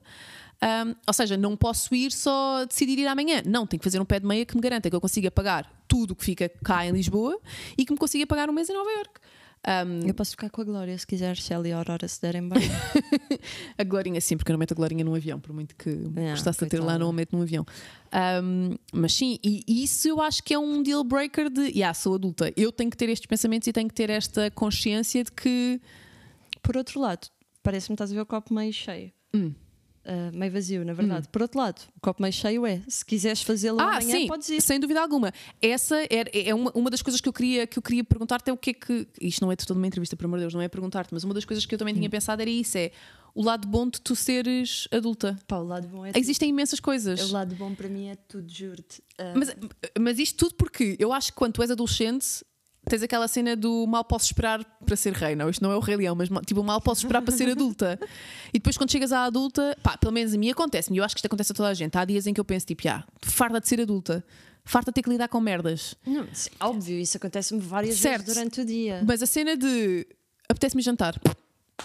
Um, 0.64 0.95
ou 1.06 1.14
seja, 1.14 1.38
não 1.38 1.56
posso 1.56 1.93
ir 1.93 2.12
só 2.12 2.66
decidir 2.66 2.97
ir 2.99 3.08
amanhã. 3.08 3.41
Não, 3.45 3.68
tenho 3.68 3.80
que 3.80 3.84
fazer 3.84 4.01
um 4.01 4.06
pé 4.06 4.20
de 4.20 4.26
meia 4.26 4.45
que 4.45 4.56
me 4.56 4.62
garanta 4.62 4.89
que 4.89 4.95
eu 4.95 5.01
consiga 5.01 5.30
pagar 5.30 5.70
tudo 5.88 6.12
o 6.12 6.16
que 6.16 6.24
fica 6.24 6.49
cá 6.64 6.86
em 6.86 6.91
Lisboa 6.91 7.39
e 7.78 7.86
que 7.86 7.91
me 7.91 7.97
consiga 7.97 8.26
pagar 8.26 8.49
um 8.49 8.53
mês 8.53 8.70
em 8.70 8.74
Nova 8.74 8.89
York. 8.89 9.20
Um, 9.68 10.08
Eu 10.08 10.14
posso 10.14 10.32
ficar 10.32 10.49
com 10.51 10.62
a 10.62 10.64
Glória 10.64 10.95
se 10.95 11.08
quiser, 11.08 11.36
Shelly 11.36 11.70
e 11.70 11.74
a 11.74 11.78
Aurora 11.78 12.08
se 12.08 12.22
derem 12.22 12.47
bem. 12.47 12.62
A 13.78 13.84
Glorinha, 13.84 14.22
sim, 14.22 14.38
porque 14.38 14.51
eu 14.51 14.53
não 14.53 14.60
meto 14.60 14.74
a 14.74 14.76
Glorinha 14.76 15.03
num 15.03 15.16
avião, 15.16 15.39
por 15.39 15.53
muito 15.53 15.76
que 15.76 15.89
Yeah, 15.89 16.32
gostasse 16.32 16.60
de 16.60 16.70
ter 16.70 16.80
lá, 16.80 16.99
não 16.99 17.10
a 17.10 17.14
meto 17.14 17.36
num 17.36 17.41
avião. 17.41 17.66
Um, 18.43 18.76
mas 18.93 19.14
sim, 19.14 19.39
e, 19.43 19.64
e 19.68 19.84
isso 19.84 20.08
eu 20.08 20.22
acho 20.22 20.43
que 20.43 20.53
é 20.53 20.60
um 20.60 20.84
deal 20.84 21.03
breaker 21.03 21.49
de, 21.49 21.64
yeah, 21.70 21.93
sou 21.95 22.14
adulta, 22.14 22.53
eu 22.56 22.72
tenho 22.72 22.91
que 22.91 22.97
ter 22.97 23.10
estes 23.10 23.26
pensamentos 23.26 23.68
e 23.68 23.74
tenho 23.74 23.88
que 23.88 23.95
ter 23.95 24.12
esta 24.12 24.51
consciência 24.51 25.24
de 25.24 25.32
que, 25.32 25.82
Por 26.62 26.78
outro 26.78 26.99
lado, 27.01 27.28
parece-me 27.64 27.95
que 27.95 28.03
estás 28.03 28.12
a 28.12 28.14
ver 28.14 28.22
o 28.22 28.26
copo 28.26 28.53
meio 28.53 28.72
cheio. 28.72 29.12
Hum. 29.34 29.51
Ah, 30.06 30.30
meio 30.34 30.51
vazio, 30.51 30.86
na 30.86 30.93
verdade. 30.93 31.28
Por 31.30 31.41
outro 31.41 31.58
lado, 31.60 31.82
o 31.97 31.99
copo 31.99 32.22
meio 32.22 32.32
cheio 32.32 32.66
é 32.66 32.82
se 32.88 33.03
quiseres 33.03 33.41
fazê-lo 33.41 33.80
ah, 33.80 33.97
amanhã, 33.97 34.12
sim, 34.20 34.28
podes 34.28 34.47
ir. 34.49 34.62
sem 34.62 34.80
dúvida 34.80 35.01
alguma. 35.01 35.34
Essa 35.62 35.97
é, 36.03 36.47
é 36.49 36.53
uma, 36.53 36.72
uma 36.76 36.89
das 36.91 37.01
coisas 37.01 37.20
que 37.20 37.28
eu 37.28 37.34
queria, 37.34 37.66
que 37.66 37.80
eu 37.80 37.82
queria 37.84 38.03
perguntar-te 38.03 38.49
é 38.49 38.53
o 38.53 38.58
que 38.58 38.70
é 38.70 38.74
que, 38.74 39.08
isto 39.20 39.41
não 39.43 39.51
é 39.51 39.56
toda 39.56 39.74
uma 39.78 39.88
entrevista, 39.88 40.16
por 40.16 40.26
amor 40.26 40.38
de 40.38 40.43
Deus, 40.43 40.53
não 40.53 40.62
é 40.62 40.68
perguntar-te, 40.68 41.12
mas 41.14 41.24
uma 41.24 41.34
das 41.34 41.43
coisas 41.43 41.66
que 41.66 41.74
eu 41.74 41.80
também 41.80 41.93
Hum. 41.93 41.97
tinha 41.97 42.10
pensado 42.10 42.41
era 42.41 42.51
isso, 42.51 42.78
é 42.78 42.91
o 43.34 43.43
lado 43.43 43.68
bom 43.68 43.89
de 43.89 43.99
tu 43.99 44.16
seres 44.16 44.88
adulta. 44.91 45.38
Pá, 45.47 45.58
o 45.58 45.66
lado 45.66 45.88
bom 45.88 46.06
é 46.06 46.12
tudo. 46.12 46.22
Existem 46.22 46.49
imensas 46.49 46.80
coisas. 46.80 47.30
O 47.30 47.34
lado 47.34 47.56
bom 47.56 47.74
para 47.74 47.89
mim 47.89 48.08
é 48.08 48.16
tudo, 48.16 48.49
juro-te. 48.53 49.01
Ah, 49.18 49.34
Mas, 49.36 49.56
mas 49.99 50.20
isto 50.20 50.38
tudo 50.38 50.56
porque 50.56 50.95
eu 50.99 51.12
acho 51.12 51.32
que 51.32 51.38
quando 51.38 51.53
tu 51.53 51.62
és 51.62 51.72
adolescente 51.72 52.45
tens 52.90 53.04
aquela 53.04 53.28
cena 53.28 53.56
do 53.56 53.86
mal 53.88 54.04
posso 54.04 54.26
esperar 54.26 54.64
para 54.86 54.96
ser 54.96 55.14
rei. 55.14 55.36
Não, 55.36 55.50
isto 55.50 55.62
não 55.64 55.72
é 55.72 55.76
o 55.76 55.80
Rei 55.80 55.96
Leão, 55.98 56.16
mas 56.16 56.30
tipo, 56.46 56.64
mal 56.64 56.80
posso 56.82 57.02
esperar 57.02 57.22
para 57.22 57.36
ser 57.36 57.50
adulta. 57.50 58.00
E 58.54 58.58
depois 58.58 58.78
quando 58.78 58.90
chegas 58.90 59.12
à 59.12 59.26
adulta, 59.26 59.78
pá, 59.84 59.98
pelo 59.98 60.14
menos 60.14 60.34
a 60.34 60.38
mim 60.38 60.50
acontece-me, 60.50 60.98
eu 60.98 61.04
acho 61.04 61.14
que 61.14 61.20
isto 61.20 61.26
acontece 61.26 61.52
a 61.52 61.56
toda 61.56 61.68
a 61.68 61.74
gente. 61.74 61.98
Há 61.98 62.06
dias 62.06 62.26
em 62.26 62.34
que 62.34 62.40
eu 62.40 62.46
penso, 62.46 62.66
tipo, 62.66 62.88
ah, 62.88 63.04
farta 63.22 63.60
de 63.60 63.68
ser 63.68 63.82
adulta, 63.82 64.24
farta 64.64 64.92
de 64.92 64.96
ter 64.96 65.02
que 65.02 65.10
lidar 65.10 65.28
com 65.28 65.42
merdas. 65.42 65.94
Não, 66.06 66.26
óbvio, 66.62 66.98
isso 66.98 67.18
acontece-me 67.18 67.60
várias 67.60 67.98
Certo. 67.98 68.22
vezes 68.22 68.34
durante 68.34 68.62
o 68.62 68.66
dia. 68.66 69.04
Mas 69.06 69.22
a 69.22 69.26
cena 69.26 69.58
de 69.58 70.08
apetece-me 70.48 70.82
jantar, 70.82 71.20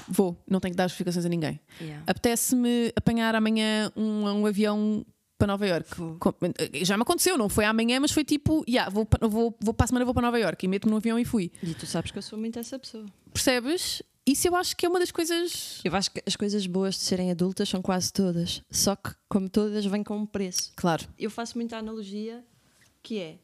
vou, 0.09 0.41
não 0.49 0.61
tenho 0.61 0.73
que 0.73 0.77
dar 0.77 0.87
justificações 0.87 1.25
a 1.27 1.29
ninguém. 1.29 1.59
Yeah. 1.81 2.05
Apetece-me 2.07 2.93
apanhar 2.95 3.35
amanhã 3.35 3.91
um, 3.97 4.25
um 4.27 4.47
avião 4.47 5.05
para 5.41 5.47
Nova 5.49 5.67
York. 5.67 5.89
Com- 6.19 6.35
Já 6.83 6.97
me 6.97 7.03
aconteceu, 7.03 7.37
não 7.37 7.49
foi 7.49 7.65
amanhã, 7.65 7.99
mas 7.99 8.13
foi 8.13 8.25
tipo, 8.25 8.63
yeah, 8.69 8.89
vou, 8.91 9.09
vou, 9.23 9.57
vou 9.61 9.75
para 9.75 9.85
a 9.85 9.89
semana 9.89 10.05
vou 10.05 10.15
para 10.15 10.23
Nova 10.23 10.39
York 10.39 10.65
e 10.65 10.69
meto-me 10.69 10.91
no 10.93 10.99
avião 10.99 11.19
e 11.19 11.25
fui. 11.25 11.51
E 11.63 11.75
tu 11.75 11.87
sabes 11.87 12.11
que 12.11 12.19
eu 12.19 12.23
sou 12.23 12.39
muito 12.39 12.59
essa 12.59 12.79
pessoa. 12.79 13.07
Percebes? 13.33 14.03
Isso 14.27 14.47
eu 14.47 14.55
acho 14.55 14.77
que 14.77 14.85
é 14.85 14.89
uma 14.89 14.99
das 15.01 15.11
coisas. 15.11 15.81
Eu 15.83 15.97
acho 15.97 16.11
que 16.11 16.23
as 16.27 16.37
coisas 16.37 16.67
boas 16.67 16.95
de 16.95 17.01
serem 17.01 17.31
adultas 17.31 17.69
são 17.69 17.81
quase 17.83 18.13
todas. 18.13 18.63
Só 18.71 18.95
que, 18.95 19.11
como 19.29 19.49
todas, 19.49 19.85
vêm 19.87 20.05
com 20.05 20.17
um 20.17 20.27
preço. 20.27 20.73
Claro. 20.77 21.05
Eu 21.19 21.31
faço 21.31 21.57
muita 21.57 21.79
analogia 21.79 22.45
que 23.03 23.19
é 23.19 23.39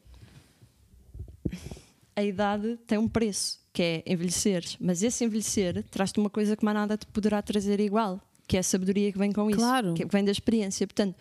a 2.15 2.23
idade 2.23 2.77
tem 2.87 2.97
um 2.97 3.07
preço, 3.07 3.59
que 3.73 3.81
é 3.81 4.03
envelheceres, 4.05 4.77
mas 4.79 5.03
esse 5.03 5.23
envelhecer 5.23 5.83
traz-te 5.91 6.19
uma 6.19 6.29
coisa 6.29 6.55
que 6.55 6.65
mais 6.65 6.75
nada 6.75 6.97
te 6.97 7.05
poderá 7.07 7.41
trazer 7.41 7.79
igual, 7.79 8.19
que 8.47 8.57
é 8.57 8.59
a 8.59 8.63
sabedoria 8.63 9.11
que 9.11 9.17
vem 9.17 9.31
com 9.31 9.49
isso, 9.49 9.59
Claro. 9.59 9.93
que 9.93 10.05
vem 10.05 10.23
da 10.25 10.31
experiência. 10.31 10.87
Portanto, 10.87 11.15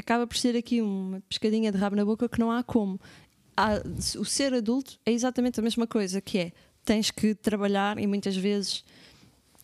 acaba 0.00 0.26
por 0.26 0.36
ser 0.36 0.56
aqui 0.56 0.80
uma 0.82 1.20
pescadinha 1.28 1.70
de 1.70 1.78
rabo 1.78 1.96
na 1.96 2.04
boca 2.04 2.28
que 2.28 2.38
não 2.40 2.50
há 2.50 2.62
como. 2.62 3.00
Há- 3.56 3.82
o 4.18 4.24
ser 4.24 4.52
adulto 4.54 4.98
é 5.06 5.12
exatamente 5.12 5.60
a 5.60 5.62
mesma 5.62 5.86
coisa, 5.86 6.20
que 6.20 6.38
é 6.38 6.52
tens 6.84 7.10
que 7.10 7.34
trabalhar 7.34 7.98
e 7.98 8.06
muitas 8.06 8.36
vezes 8.36 8.82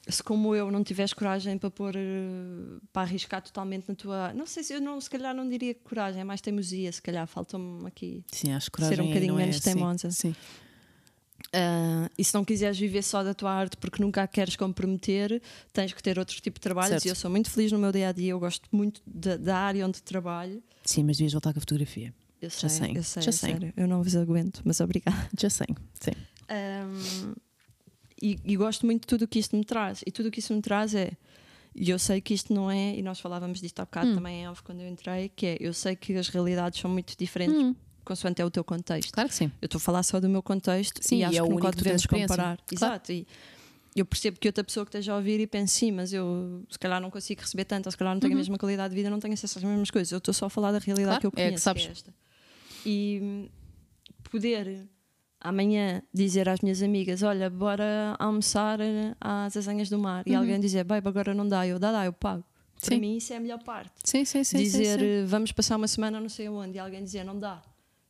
se 0.08 0.22
como 0.22 0.54
eu 0.54 0.70
não 0.70 0.84
tiveres 0.84 1.12
coragem 1.12 1.58
para 1.58 1.70
pôr 1.70 1.94
eh, 1.96 2.78
para 2.92 3.02
arriscar 3.02 3.42
totalmente 3.42 3.88
na 3.88 3.94
tua 3.94 4.32
não 4.34 4.46
sei 4.46 4.62
se 4.62 4.72
eu 4.74 4.80
não 4.80 5.00
se 5.00 5.10
calhar 5.10 5.34
não 5.34 5.48
diria 5.48 5.74
coragem 5.74 6.20
é 6.20 6.24
mais 6.24 6.40
teimosia 6.40 6.92
se 6.92 7.02
calhar 7.02 7.26
falta-me 7.26 7.84
aqui 7.88 8.22
Sim, 8.30 8.52
acho 8.52 8.70
Ser 8.78 9.00
um 9.00 9.08
bocadinho 9.08 9.34
é 9.34 9.36
menos 9.38 9.56
assim. 9.56 9.72
teimosa. 9.74 10.10
Sim. 10.12 10.34
Ah, 11.58 12.10
e 12.18 12.22
se 12.24 12.34
não 12.34 12.44
quiseres 12.44 12.78
viver 12.78 13.02
só 13.02 13.24
da 13.24 13.32
tua 13.32 13.50
arte 13.50 13.76
porque 13.78 14.02
nunca 14.02 14.22
a 14.22 14.26
queres 14.26 14.56
comprometer, 14.56 15.40
tens 15.72 15.92
que 15.92 16.02
ter 16.02 16.18
outro 16.18 16.36
tipo 16.40 16.58
de 16.58 16.60
trabalhos. 16.60 16.90
Certo. 16.90 17.06
E 17.06 17.08
eu 17.08 17.14
sou 17.14 17.30
muito 17.30 17.50
feliz 17.50 17.72
no 17.72 17.78
meu 17.78 17.90
dia 17.90 18.10
a 18.10 18.12
dia, 18.12 18.32
eu 18.32 18.38
gosto 18.38 18.68
muito 18.70 19.00
da, 19.06 19.36
da 19.36 19.56
área 19.56 19.86
onde 19.86 20.02
trabalho. 20.02 20.62
Sim, 20.84 21.04
mas 21.04 21.16
devias 21.16 21.32
voltar 21.32 21.52
com 21.52 21.58
a 21.58 21.60
fotografia. 21.60 22.14
Eu 22.42 22.50
Já 22.50 22.68
sei, 22.68 22.68
sei, 22.68 22.96
eu 22.98 23.02
sei, 23.02 23.22
já 23.22 23.32
sei. 23.32 23.50
sério. 23.52 23.72
Eu 23.76 23.88
não 23.88 24.02
vos 24.02 24.14
aguento, 24.14 24.60
mas 24.64 24.80
obrigada. 24.80 25.28
Já 25.40 25.48
sei. 25.48 25.66
Sim. 25.98 26.10
Ahm, 26.48 27.34
e, 28.20 28.38
e 28.44 28.56
gosto 28.56 28.84
muito 28.86 29.02
de 29.02 29.06
tudo 29.06 29.24
o 29.24 29.28
que 29.28 29.38
isto 29.38 29.56
me 29.56 29.64
traz. 29.64 30.02
E 30.06 30.10
tudo 30.10 30.28
o 30.28 30.30
que 30.30 30.40
isto 30.40 30.52
me 30.54 30.60
traz 30.60 30.94
é. 30.94 31.12
E 31.74 31.90
eu 31.90 31.98
sei 31.98 32.20
que 32.20 32.32
isto 32.32 32.52
não 32.54 32.70
é, 32.70 32.94
e 32.96 33.02
nós 33.02 33.20
falávamos 33.20 33.60
disto 33.60 33.80
há 33.80 33.84
bocado 33.84 34.08
Hum. 34.10 34.14
também 34.14 34.42
em 34.42 34.48
off 34.48 34.62
quando 34.62 34.80
eu 34.80 34.88
entrei, 34.88 35.28
que 35.34 35.46
é, 35.46 35.56
eu 35.60 35.74
sei 35.74 35.94
que 35.94 36.14
as 36.14 36.28
realidades 36.28 36.80
são 36.80 36.90
muito 36.90 37.14
diferentes 37.18 37.60
Hum. 37.62 37.74
Consoante 38.06 38.40
é 38.40 38.44
o 38.44 38.50
teu 38.50 38.64
contexto. 38.64 39.12
Claro 39.12 39.28
que 39.28 39.34
sim. 39.34 39.50
Eu 39.60 39.66
estou 39.66 39.78
a 39.78 39.80
falar 39.80 40.02
só 40.02 40.18
do 40.20 40.28
meu 40.28 40.42
contexto 40.42 41.00
Sim, 41.02 41.16
e 41.16 41.18
e 41.20 41.24
acho 41.24 41.38
é 41.38 41.42
o 41.42 41.46
que 41.46 41.52
nunca 41.54 41.70
devemos 41.72 42.06
comparar. 42.06 42.56
Claro. 42.56 42.60
Exato. 42.72 43.12
E 43.12 43.26
eu 43.94 44.04
percebo 44.06 44.38
que 44.38 44.46
outra 44.48 44.62
pessoa 44.64 44.84
que 44.86 44.90
esteja 44.90 45.12
a 45.12 45.16
ouvir 45.16 45.40
e 45.40 45.46
pense, 45.46 45.74
sim, 45.74 45.90
mas 45.92 46.12
eu 46.12 46.62
se 46.70 46.78
calhar 46.78 47.00
não 47.00 47.10
consigo 47.10 47.40
receber 47.40 47.64
tanto, 47.64 47.86
ou 47.86 47.90
se 47.92 47.96
calhar 47.98 48.14
não 48.14 48.20
tenho 48.20 48.34
a 48.34 48.36
mesma 48.36 48.56
qualidade 48.58 48.90
de 48.90 48.94
vida, 48.94 49.08
não 49.10 49.18
tenho 49.20 49.34
acesso 49.34 49.58
às 49.58 49.64
mesmas 49.64 49.90
coisas. 49.90 50.12
Eu 50.12 50.18
estou 50.18 50.32
só 50.34 50.46
a 50.46 50.50
falar 50.50 50.72
da 50.72 50.78
realidade 50.78 51.16
Uhum. 51.16 51.20
Claro, 51.20 51.20
que 51.20 51.26
eu 51.26 51.30
é 51.30 51.44
que 51.44 51.48
conheço, 51.48 51.64
sabes. 51.64 51.82
que 51.82 51.88
é 51.88 51.92
esta. 51.92 52.14
E 52.84 53.50
poder 54.30 54.86
amanhã 55.40 56.02
dizer 56.12 56.48
às 56.48 56.60
minhas 56.60 56.82
amigas: 56.82 57.22
Olha, 57.22 57.48
bora 57.50 58.14
almoçar 58.18 58.80
eh, 58.80 59.14
às 59.20 59.56
Azanhas 59.56 59.88
do 59.88 59.98
Mar, 59.98 60.24
e 60.26 60.32
Uhum. 60.32 60.38
alguém 60.38 60.60
dizer: 60.60 60.84
Babe, 60.84 61.08
agora 61.08 61.32
não 61.34 61.46
dá, 61.48 61.66
eu 61.66 61.78
dá, 61.78 61.90
dá, 61.92 62.04
eu 62.04 62.12
pago. 62.12 62.44
Para 62.80 62.94
Sim. 62.94 63.00
mim, 63.00 63.16
isso 63.16 63.32
é 63.32 63.36
a 63.36 63.40
melhor 63.40 63.62
parte 63.64 63.90
Sim, 64.04 64.26
sim, 64.26 64.44
sim. 64.44 64.58
dizer 64.58 65.00
sim, 65.00 65.22
sim. 65.22 65.24
vamos 65.26 65.50
passar 65.50 65.76
uma 65.76 65.88
semana 65.88 66.20
não 66.20 66.28
sei 66.28 66.46
aonde 66.46 66.76
e 66.76 66.78
alguém 66.78 67.02
dizer 67.02 67.24
não 67.24 67.38
dá. 67.40 67.62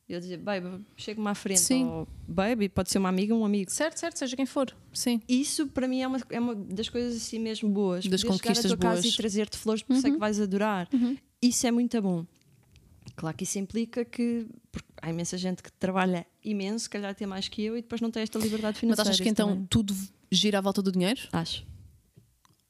Eu 0.09 0.21
dizia, 0.21 0.37
baby, 0.37 0.85
chega-me 0.95 1.27
à 1.27 1.35
frente. 1.35 1.59
Sim. 1.59 1.85
Ou, 1.85 2.07
baby, 2.27 2.69
pode 2.69 2.89
ser 2.89 2.97
uma 2.97 3.09
amiga 3.09 3.35
ou 3.35 3.41
um 3.41 3.45
amigo. 3.45 3.69
Certo, 3.69 3.97
certo, 3.99 4.17
seja 4.17 4.37
quem 4.37 4.45
for. 4.45 4.73
Sim. 4.93 5.21
Isso 5.27 5.67
para 5.67 5.85
mim 5.87 5.99
é 6.01 6.07
uma, 6.07 6.17
é 6.29 6.39
uma 6.39 6.55
das 6.55 6.87
coisas 6.87 7.15
assim 7.17 7.37
mesmo 7.39 7.67
boas. 7.69 8.05
Das 8.05 8.05
Poder 8.05 8.17
chegar 8.19 8.33
à 8.35 8.37
conquistas 8.39 8.71
tua 8.71 8.77
casa 8.77 9.01
boas. 9.01 9.13
e 9.13 9.17
trazer-te 9.17 9.57
flores 9.57 9.83
porque 9.83 10.01
sei 10.01 10.11
que 10.11 10.17
vais 10.17 10.39
adorar. 10.39 10.87
Isso 11.41 11.67
é 11.67 11.71
muito 11.71 12.01
bom. 12.01 12.25
Claro 13.17 13.35
que 13.35 13.43
isso 13.43 13.59
implica 13.59 14.05
que 14.05 14.47
há 15.01 15.09
imensa 15.09 15.37
gente 15.37 15.61
que 15.61 15.71
trabalha 15.73 16.25
imenso, 16.43 16.83
se 16.83 16.89
calhar 16.89 17.13
tem 17.13 17.27
mais 17.27 17.47
que 17.49 17.61
eu 17.63 17.75
e 17.77 17.81
depois 17.81 17.99
não 17.99 18.09
tem 18.11 18.23
esta 18.23 18.39
liberdade 18.39 18.75
Mas 18.75 18.79
financeira. 18.79 19.09
achas 19.09 19.19
que 19.21 19.27
então 19.29 19.49
também. 19.49 19.65
tudo 19.69 19.93
gira 20.31 20.59
à 20.59 20.61
volta 20.61 20.81
do 20.81 20.91
dinheiro? 20.91 21.19
Acho. 21.33 21.65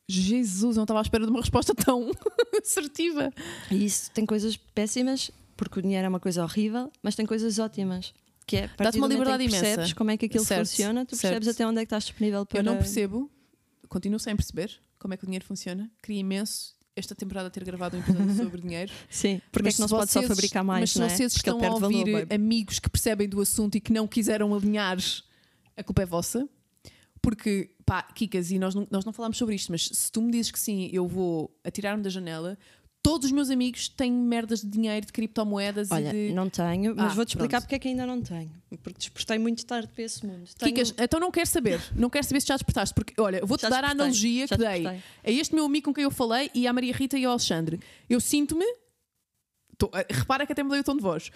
Jesus, 0.10 0.76
eu 0.76 0.80
não 0.80 0.84
estava 0.86 1.00
à 1.00 1.02
espera 1.02 1.26
de 1.26 1.30
uma 1.32 1.42
resposta 1.42 1.76
tão 1.76 2.10
assertiva. 2.64 3.32
Isso 3.70 4.10
tem 4.12 4.26
coisas 4.26 4.56
péssimas, 4.56 5.30
porque 5.58 5.80
o 5.80 5.82
dinheiro 5.82 6.06
é 6.06 6.10
uma 6.10 6.20
coisa 6.20 6.44
horrível, 6.44 6.92
mas 7.04 7.16
tem 7.16 7.26
coisas 7.26 7.60
ótimas. 7.60 8.14
Que 8.46 8.56
é, 8.58 8.70
Dá-te 8.78 8.98
uma 8.98 9.08
liberdade 9.08 9.44
que 9.44 9.50
percebes 9.50 9.76
imensa. 9.78 9.96
como 9.96 10.12
é 10.12 10.16
que 10.18 10.26
aquilo 10.28 10.46
Certo, 10.46 10.68
funciona, 10.70 11.06
tu 11.06 11.16
certo. 11.18 11.34
percebes 11.34 11.48
até 11.56 11.68
onde 11.68 11.80
é 11.80 11.82
que 11.82 11.88
estás 11.88 12.06
disponível 12.06 12.46
para. 12.46 12.60
Eu 12.60 12.64
não 12.64 12.78
percebo, 12.78 13.30
continuo 13.90 14.20
sem 14.20 14.34
perceber 14.38 14.72
como 14.98 15.14
é 15.14 15.18
que 15.18 15.24
o 15.24 15.28
dinheiro 15.28 15.44
funciona. 15.44 15.92
Queria 16.02 16.22
imenso 16.22 16.74
esta 16.96 17.14
temporada 17.14 17.50
ter 17.50 17.64
gravado 17.66 17.98
um 17.98 18.00
episódio 18.00 18.34
sobre 18.42 18.62
dinheiro. 18.62 18.92
Sim, 19.10 19.42
porque 19.52 19.68
é 19.70 19.72
que 19.74 19.80
não 19.82 19.88
se 19.88 19.94
se 19.94 19.98
pode 20.00 20.12
só 20.12 20.20
vocês- 20.22 20.28
fabricar 20.30 20.64
mais, 20.64 20.80
Mas 20.82 20.92
se 20.92 21.00
não 21.00 21.06
é? 21.08 21.10
vocês 21.10 21.36
estão 21.36 21.62
a 21.64 21.70
ouvir 21.74 22.06
valor, 22.12 22.28
amigos 22.34 22.80
que 22.80 22.90
percebem 22.90 23.28
do 23.28 23.42
assunto 23.42 23.76
e 23.76 23.82
que 23.82 23.92
não 23.92 24.08
quiseram 24.08 24.56
alinhar, 24.56 24.98
a 25.76 25.84
culpa 25.84 26.04
é 26.04 26.06
vossa. 26.06 26.48
Porque, 27.22 27.72
pá, 27.86 28.04
Kikas, 28.04 28.52
e 28.52 28.60
nós 28.60 28.74
não, 28.74 28.88
nós 28.90 29.04
não 29.04 29.12
falámos 29.12 29.38
sobre 29.38 29.56
isto, 29.56 29.72
mas 29.72 29.90
se 29.92 30.10
tu 30.12 30.22
me 30.22 30.32
dizes 30.32 30.52
que 30.52 30.60
sim, 30.60 30.90
eu 30.94 31.06
vou 31.08 31.54
atirar-me 31.64 32.02
da 32.02 32.10
janela, 32.10 32.58
todos 33.08 33.26
os 33.28 33.32
meus 33.32 33.50
amigos 33.50 33.88
têm 33.88 34.12
merdas 34.12 34.62
de 34.62 34.68
dinheiro, 34.68 35.06
de 35.06 35.14
criptomoedas 35.14 35.90
Olha, 35.92 36.10
e 36.14 36.28
de. 36.30 36.34
não 36.34 36.50
tenho, 36.50 36.96
mas 36.96 37.12
Ah, 37.12 37.16
vou-te 37.16 37.30
explicar 37.30 37.58
pronto. 37.58 37.64
porque 37.64 37.76
é 37.76 37.80
que 37.80 37.88
ainda 37.88 38.06
não 38.06 38.22
tenho. 38.22 38.52
Porque 38.84 38.98
despertei 39.00 39.40
muito 39.40 39.66
tarde 39.66 39.88
para 39.88 40.04
esse 40.04 40.26
mundo. 40.26 40.44
Tenho- 40.58 40.74
Kikas, 40.76 40.94
então 40.98 41.20
não 41.20 41.32
quero 41.32 41.48
saber, 41.48 41.80
não 41.96 42.10
quero 42.10 42.26
saber 42.26 42.42
se 42.42 42.48
já 42.48 42.56
despertaste, 42.56 42.94
porque 42.94 43.14
olha, 43.22 43.40
vou-te 43.46 43.62
dar 43.62 43.68
a 43.68 43.72
despertei, 43.82 43.92
analogia 44.02 44.48
já 44.48 44.56
que 44.58 44.64
dei 44.64 44.74
despertei. 44.84 45.02
a 45.24 45.32
este 45.32 45.56
meu 45.56 45.64
amigo 45.66 45.86
com 45.86 45.94
quem 45.94 46.04
eu 46.04 46.12
falei 46.12 46.52
e 46.54 46.68
à 46.68 46.74
Maria 46.74 46.94
Rita 46.94 47.18
e 47.18 47.24
ao 47.26 47.32
Alexandre. 47.32 47.80
Eu 48.10 48.20
sinto-me. 48.20 48.66
tô- 49.78 49.92
eh, 49.94 50.08
repara 50.10 50.44
que 50.46 50.52
até 50.54 50.64
mudei 50.64 50.80
o 50.80 50.84
tom 50.84 50.96
de 50.96 51.04
voz. 51.04 51.30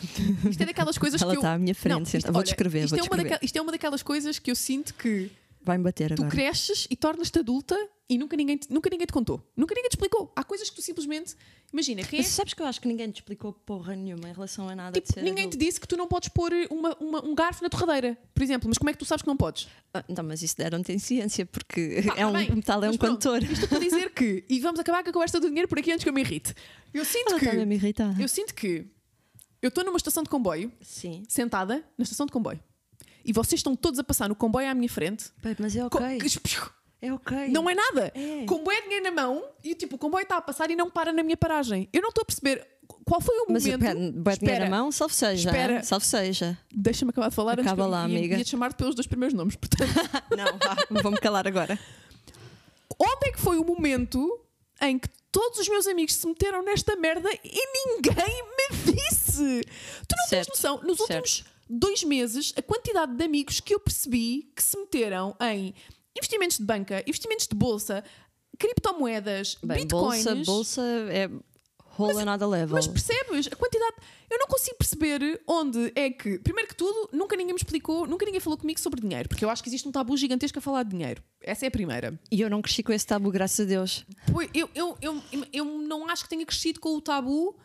Isto 0.50 0.64
é 0.64 0.66
daquelas 0.66 0.98
coisas 0.98 1.22
Ela 1.22 1.32
que 1.32 1.38
eu. 1.38 1.42
está 1.42 1.54
à 1.54 1.58
minha 1.60 1.76
frente, 1.76 1.94
Não, 1.94 2.02
isto- 2.02 2.32
vou 2.34 2.42
descrever. 2.44 2.86
Isto, 2.86 2.90
Vou 2.90 2.98
é 2.98 3.02
uma 3.02 3.08
descrever. 3.10 3.30
daquel- 3.30 3.46
isto 3.46 3.56
é 3.56 3.62
uma 3.62 3.72
daquelas 3.72 4.02
coisas 4.04 4.40
que 4.40 4.50
eu 4.50 4.56
sinto 4.56 4.94
que 4.96 5.30
Vai-me 5.64 5.84
bater 5.84 6.10
tu 6.16 6.24
agora. 6.24 6.30
cresces 6.36 6.88
e 6.90 6.96
tornas-te 6.96 7.38
adulta 7.38 7.78
e 8.14 8.18
nunca 8.18 8.36
ninguém, 8.36 8.58
te, 8.58 8.70
nunca 8.70 8.90
ninguém 8.90 9.08
te 9.08 9.14
contou. 9.14 9.42
Nunca 9.56 9.74
ninguém 9.74 9.90
te 9.90 9.94
explicou. 9.94 10.34
Há 10.36 10.44
coisas 10.44 10.70
que 10.70 10.76
tu 10.76 10.82
simplesmente. 10.82 11.34
Imagina, 11.72 12.04
quem 12.04 12.20
é. 12.20 12.22
Mas 12.22 12.32
sabes 12.32 12.54
que 12.54 12.62
eu 12.62 12.66
acho 12.66 12.82
que 12.82 12.88
ninguém 12.88 13.10
te 13.10 13.22
explicou 13.22 13.54
porra 13.54 13.96
nenhuma 13.96 14.28
em 14.28 14.34
relação 14.34 14.68
a 14.68 14.76
nada 14.76 15.00
Tipo, 15.00 15.22
ninguém 15.22 15.46
te 15.46 15.56
adulto. 15.56 15.58
disse 15.58 15.80
que 15.80 15.88
tu 15.88 15.96
não 15.96 16.08
podes 16.08 16.28
pôr 16.28 16.52
uma- 16.70 16.94
uma- 17.00 17.26
um 17.26 17.34
garfo 17.34 17.64
na 17.64 17.70
torradeira, 17.70 18.18
por 18.34 18.44
exemplo. 18.44 18.68
Mas 18.68 18.78
como 18.78 18.90
é 18.90 18.94
que 18.94 19.00
tu 19.00 19.06
sabes 19.06 19.22
que 19.22 19.28
não 19.30 19.38
podes? 19.38 19.70
Ah, 19.94 20.04
Não, 20.10 20.24
mas 20.26 20.42
isso 20.42 20.58
deram-te 20.58 20.92
em 20.92 21.00
ciência, 21.00 21.46
porque 21.46 22.04
Pá, 22.06 22.16
é 22.18 22.26
um 22.28 22.34
tá 22.34 22.40
bem, 22.40 22.52
metal, 22.56 22.84
é 22.84 22.88
mas 22.88 22.96
um 22.96 23.00
pronto, 23.00 23.30
cantor. 23.30 23.44
Isto 23.50 23.68
para 23.70 23.80
dizer 23.80 24.10
que. 24.14 24.44
E 24.50 24.60
vamos 24.60 24.80
acabar 24.82 25.04
com 25.04 25.10
a 25.10 25.14
conversa 25.14 25.40
do 25.40 25.48
dinheiro 25.48 25.70
por 25.70 25.80
aqui 25.80 25.92
antes 25.94 26.04
que 26.04 26.10
eu 26.10 26.14
me 26.14 26.20
irrite. 26.20 26.54
Eu 26.94 27.06
sinto 27.06 27.30
Ela 27.32 27.40
que. 27.40 27.48
a 27.48 27.66
me 27.66 27.76
irritar. 27.76 28.20
Eu 28.20 28.28
sinto 28.28 28.54
que. 28.54 28.86
Eu 29.62 29.70
estou 29.70 29.86
numa 29.86 29.96
estação 29.96 30.22
de 30.24 30.30
comboio, 30.30 30.70
Sim. 30.82 31.24
sentada 31.30 31.82
na 31.98 32.04
estação 32.04 32.26
de 32.26 32.32
comboio. 32.34 32.60
E 33.24 33.32
vocês 33.32 33.60
estão 33.60 33.76
todos 33.76 34.00
a 34.00 34.04
passar 34.04 34.28
no 34.28 34.36
comboio 34.36 34.68
à 34.68 34.74
minha 34.74 34.90
frente. 34.90 35.30
Babe, 35.42 35.56
mas 35.60 35.76
é 35.76 35.86
ok. 35.86 36.00
É 37.02 37.12
ok. 37.12 37.48
Não 37.50 37.70
é 37.70 37.74
nada. 37.74 38.12
É. 38.16 38.46
Comboio 38.46 38.78
é 38.78 38.82
dinheiro 38.84 39.06
na 39.06 39.12
mão 39.12 39.44
e 39.64 39.74
tipo, 39.74 39.96
o 39.96 40.00
comboio 40.00 40.24
está 40.24 40.38
a 40.38 40.42
passar 40.42 40.70
e 40.70 40.76
não 40.76 40.90
para 40.90 41.12
na 41.12 41.24
minha 41.24 41.38
paragem. 41.38 41.90
Eu 41.92 42.02
não 42.02 42.10
estou 42.10 42.22
a 42.22 42.26
perceber 42.26 42.66
qual 43.06 43.20
foi 43.20 43.36
o 43.40 43.46
Mas 43.52 43.66
momento. 43.66 44.22
vai 44.24 44.38
dinheiro 44.38 44.66
na 44.66 44.70
mão, 44.70 44.92
salve 44.92 45.16
seja. 45.16 45.50
Espera. 45.50 45.82
Salve 45.84 46.06
seja. 46.06 46.58
Deixa-me 46.72 47.10
acabar 47.10 47.30
de 47.30 47.36
falar 47.36 47.54
Acaba 47.60 47.70
antes 47.72 47.86
que 47.86 47.92
lá, 47.92 48.04
eu 48.04 48.10
ia, 48.10 48.18
amiga. 48.20 48.38
ia 48.38 48.44
te 48.44 48.50
chamar 48.52 48.74
pelos 48.76 48.94
dois 48.94 49.08
primeiros 49.08 49.34
nomes. 49.36 49.56
Portanto, 49.56 49.90
Não, 50.38 50.46
vá, 50.60 51.02
vou-me 51.02 51.18
calar 51.20 51.48
agora. 51.48 51.80
onde 53.00 53.28
é 53.30 53.32
que 53.32 53.40
foi 53.40 53.58
o 53.58 53.64
momento 53.66 54.40
em 54.82 55.00
que 55.00 55.08
todos 55.32 55.60
os 55.60 55.68
meus 55.70 55.88
amigos 55.88 56.14
se 56.16 56.28
meteram 56.28 56.64
nesta 56.64 56.96
merda 56.96 57.30
e 57.44 57.68
ninguém 57.88 58.44
me 58.58 58.94
disse? 58.94 59.62
Tu 60.08 60.16
não 60.18 60.28
Certo, 60.28 60.48
tens 60.48 60.48
noção? 60.50 60.82
Nos 60.84 60.98
certo. 60.98 61.14
últimos 61.16 61.46
dois 61.70 62.04
meses, 62.04 62.54
a 62.58 62.62
quantidade 62.62 63.16
de 63.16 63.24
amigos 63.24 63.60
que 63.60 63.74
eu 63.74 63.80
percebi 63.80 64.52
que 64.56 64.62
se 64.62 64.78
meteram 64.78 65.36
em 65.42 65.74
investimentos 66.18 66.58
de 66.58 66.64
banca, 66.66 67.04
investimentos 67.08 67.48
de 67.48 67.56
bolsa, 67.56 68.04
criptomoedas, 68.58 69.58
Bem, 69.64 69.80
bitcoins. 69.80 70.24
bolsa, 70.24 70.36
bolsa 70.46 70.82
é 71.10 71.30
whole 72.00 72.20
another 72.22 72.48
level. 72.48 72.76
Mas 72.76 72.88
percebes? 72.88 73.48
A 73.48 73.56
quantidade. 73.56 73.96
Eu 74.30 74.40
não 74.40 74.48
consigo 74.48 74.78
perceber 74.78 75.42
onde 75.46 75.92
é 75.96 76.10
que. 76.10 76.40
Primeiro 76.40 76.70
que 76.70 76.76
tudo, 76.76 77.10
nunca 77.12 77.36
ninguém 77.36 77.54
me 77.54 77.60
explicou, 77.60 78.08
nunca 78.08 78.26
ninguém 78.26 78.40
falou 78.40 78.58
comigo 78.58 78.80
sobre 78.80 79.02
dinheiro, 79.02 79.28
porque 79.28 79.44
eu 79.44 79.50
acho 79.50 79.62
que 79.62 79.70
existe 79.70 79.88
um 79.88 79.92
tabu 79.92 80.16
gigantesco 80.16 80.58
a 80.60 80.62
falar 80.62 80.84
de 80.84 80.92
dinheiro. 80.92 81.22
Essa 81.42 81.66
é 81.66 81.68
a 81.68 81.72
primeira. 81.72 82.20
E 82.32 82.40
eu 82.40 82.50
não 82.50 82.62
cresci 82.62 82.82
com 82.82 82.94
esse 82.94 83.06
tabu, 83.06 83.30
graças 83.32 83.60
a 83.66 83.68
Deus. 83.68 84.06
Pois, 84.32 84.50
Eu, 84.54 84.70
eu, 84.74 84.98
eu, 85.02 85.22
eu 85.52 85.66
não 85.66 86.08
acho 86.10 86.24
que 86.24 86.30
tenha 86.30 86.46
crescido 86.46 86.80
com 86.80 86.96
o 86.96 87.02
tabu. 87.02 87.58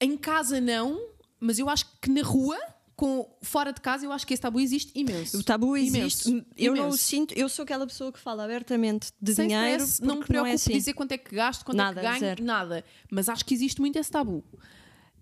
Em 0.00 0.16
casa, 0.16 0.60
não, 0.60 1.00
mas 1.40 1.58
eu 1.58 1.70
acho 1.70 1.86
que 2.02 2.10
na 2.10 2.22
rua, 2.22 2.58
com, 2.96 3.28
fora 3.42 3.72
de 3.72 3.80
casa, 3.80 4.06
eu 4.06 4.12
acho 4.12 4.26
que 4.26 4.32
esse 4.32 4.40
tabu 4.40 4.58
existe 4.58 4.90
imenso. 4.98 5.38
O 5.38 5.42
tabu 5.44 5.76
Imenso. 5.76 6.30
existe. 6.30 6.46
Eu 6.56 6.74
não 6.74 6.84
o 6.84 6.86
Imenso. 6.88 7.04
sinto. 7.04 7.34
Eu 7.34 7.46
sou 7.48 7.62
aquela 7.64 7.86
pessoa 7.86 8.10
que 8.10 8.18
fala 8.18 8.42
abertamente 8.44 9.12
de 9.20 9.34
Sem 9.34 9.48
dinheiro. 9.48 9.82
stress, 9.82 10.02
não 10.02 10.16
me 10.20 10.24
preocupo 10.24 10.50
é 10.50 10.54
assim. 10.54 10.72
dizer 10.72 10.94
quanto 10.94 11.12
é 11.12 11.18
que 11.18 11.34
gasto, 11.34 11.62
quanto 11.64 11.76
Nada, 11.76 12.00
é 12.00 12.02
que 12.04 12.08
ganho, 12.08 12.20
zero. 12.20 12.42
nada. 12.44 12.84
Mas 13.10 13.28
acho 13.28 13.44
que 13.44 13.52
existe 13.52 13.80
muito 13.82 13.98
esse 13.98 14.10
tabu. 14.10 14.42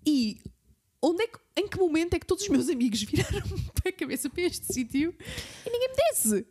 E 0.07 0.37
onde 1.01 1.23
é 1.23 1.27
que, 1.27 1.37
em 1.57 1.67
que 1.67 1.77
momento 1.77 2.13
é 2.13 2.19
que 2.19 2.25
todos 2.25 2.43
os 2.45 2.49
meus 2.49 2.69
amigos 2.69 3.01
viraram 3.03 3.41
a 3.85 3.91
cabeça 3.91 4.29
para 4.29 4.43
este 4.43 4.73
sítio 4.73 5.13
e 5.65 5.69
ninguém 5.69 5.89
me 5.89 5.95
disse? 6.13 6.47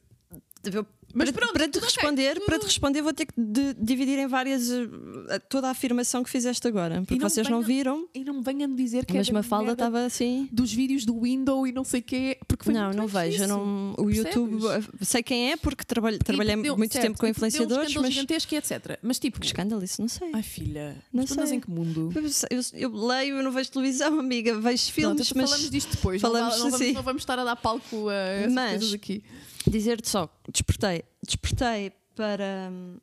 Mas 1.14 1.30
para, 1.30 1.40
pronto, 1.42 1.52
para 1.54 1.68
te 1.68 1.78
responder, 1.78 2.34
tudo- 2.34 2.46
para 2.46 2.58
te 2.58 2.64
responder, 2.64 3.02
vou 3.02 3.12
ter 3.12 3.26
que 3.26 3.32
de- 3.36 3.74
dividir 3.74 4.18
em 4.18 4.26
várias 4.26 4.68
eh, 4.70 5.38
toda 5.48 5.68
a 5.68 5.70
afirmação 5.70 6.22
que 6.24 6.30
fizeste 6.30 6.66
agora, 6.66 7.00
porque 7.02 7.14
não 7.22 7.28
vocês 7.28 7.48
não 7.48 7.62
venham- 7.62 7.66
viram. 8.02 8.08
E 8.14 8.24
não 8.24 8.34
me 8.34 8.42
venham 8.42 8.74
dizer 8.74 9.04
que 9.06 9.14
Mas 9.14 9.28
é 9.28 9.32
da 9.32 9.38
Mafalda 9.38 9.66
merda 9.66 9.82
estava 9.84 10.04
assim. 10.04 10.48
dos 10.50 10.72
vídeos 10.72 11.04
do 11.04 11.20
Windows 11.20 11.68
e 11.68 11.72
não 11.72 11.84
sei 11.84 12.00
o 12.00 12.02
quê, 12.02 12.38
porque 12.48 12.64
foi 12.64 12.74
Não, 12.74 12.92
não 12.92 13.06
vejo. 13.06 13.46
Não, 13.46 13.92
o 13.92 14.06
Percebes? 14.06 14.34
YouTube, 14.34 14.66
eh, 14.66 15.04
sei 15.04 15.22
quem 15.22 15.52
é, 15.52 15.56
porque 15.56 15.84
trabalho, 15.84 16.18
trabalhei 16.18 16.56
deu- 16.56 16.76
muito 16.76 16.92
certo, 16.92 17.04
tempo 17.06 17.18
com 17.18 17.22
deu 17.22 17.28
um 17.28 17.30
influenciadores, 17.30 17.88
escândalo 17.88 18.06
mas. 18.06 18.14
gigantesco 18.14 18.54
e 18.54 18.56
etc. 18.58 18.98
Mas 19.02 19.18
tipo, 19.18 19.38
Que 19.40 19.46
escândalo, 19.46 19.84
isso 19.84 20.00
não 20.00 20.08
sei. 20.08 20.30
ai 20.32 20.42
filha, 20.42 20.96
Não 21.12 21.26
sei. 21.26 21.44
em 21.56 21.60
que 21.60 21.70
mundo? 21.70 22.12
Eu, 22.50 22.60
eu- 22.74 23.06
leio, 23.06 23.36
eu 23.36 23.42
não 23.42 23.52
vejo 23.52 23.70
televisão, 23.70 24.18
amiga, 24.20 24.58
vejo 24.58 24.90
filmes, 24.92 25.16
Pronto, 25.16 25.30
então 25.30 25.42
mas 25.42 25.50
falamos 25.50 25.70
disto 25.70 25.90
depois. 25.96 26.20
falamos 26.20 26.54
não, 26.58 26.58
não, 26.58 26.66
assim. 26.68 26.78
vamos, 26.78 26.94
não 26.94 27.02
vamos 27.02 27.22
estar 27.22 27.38
a 27.38 27.44
dar 27.44 27.56
palco 27.56 28.08
a 28.08 28.14
essas 28.14 28.52
Mas- 28.52 28.70
coisas 28.78 28.94
aqui. 28.94 29.22
Dizer-te 29.70 30.08
só, 30.08 30.28
despertei, 30.50 31.04
despertei 31.22 31.92
para 32.14 32.70
hum, 32.70 32.98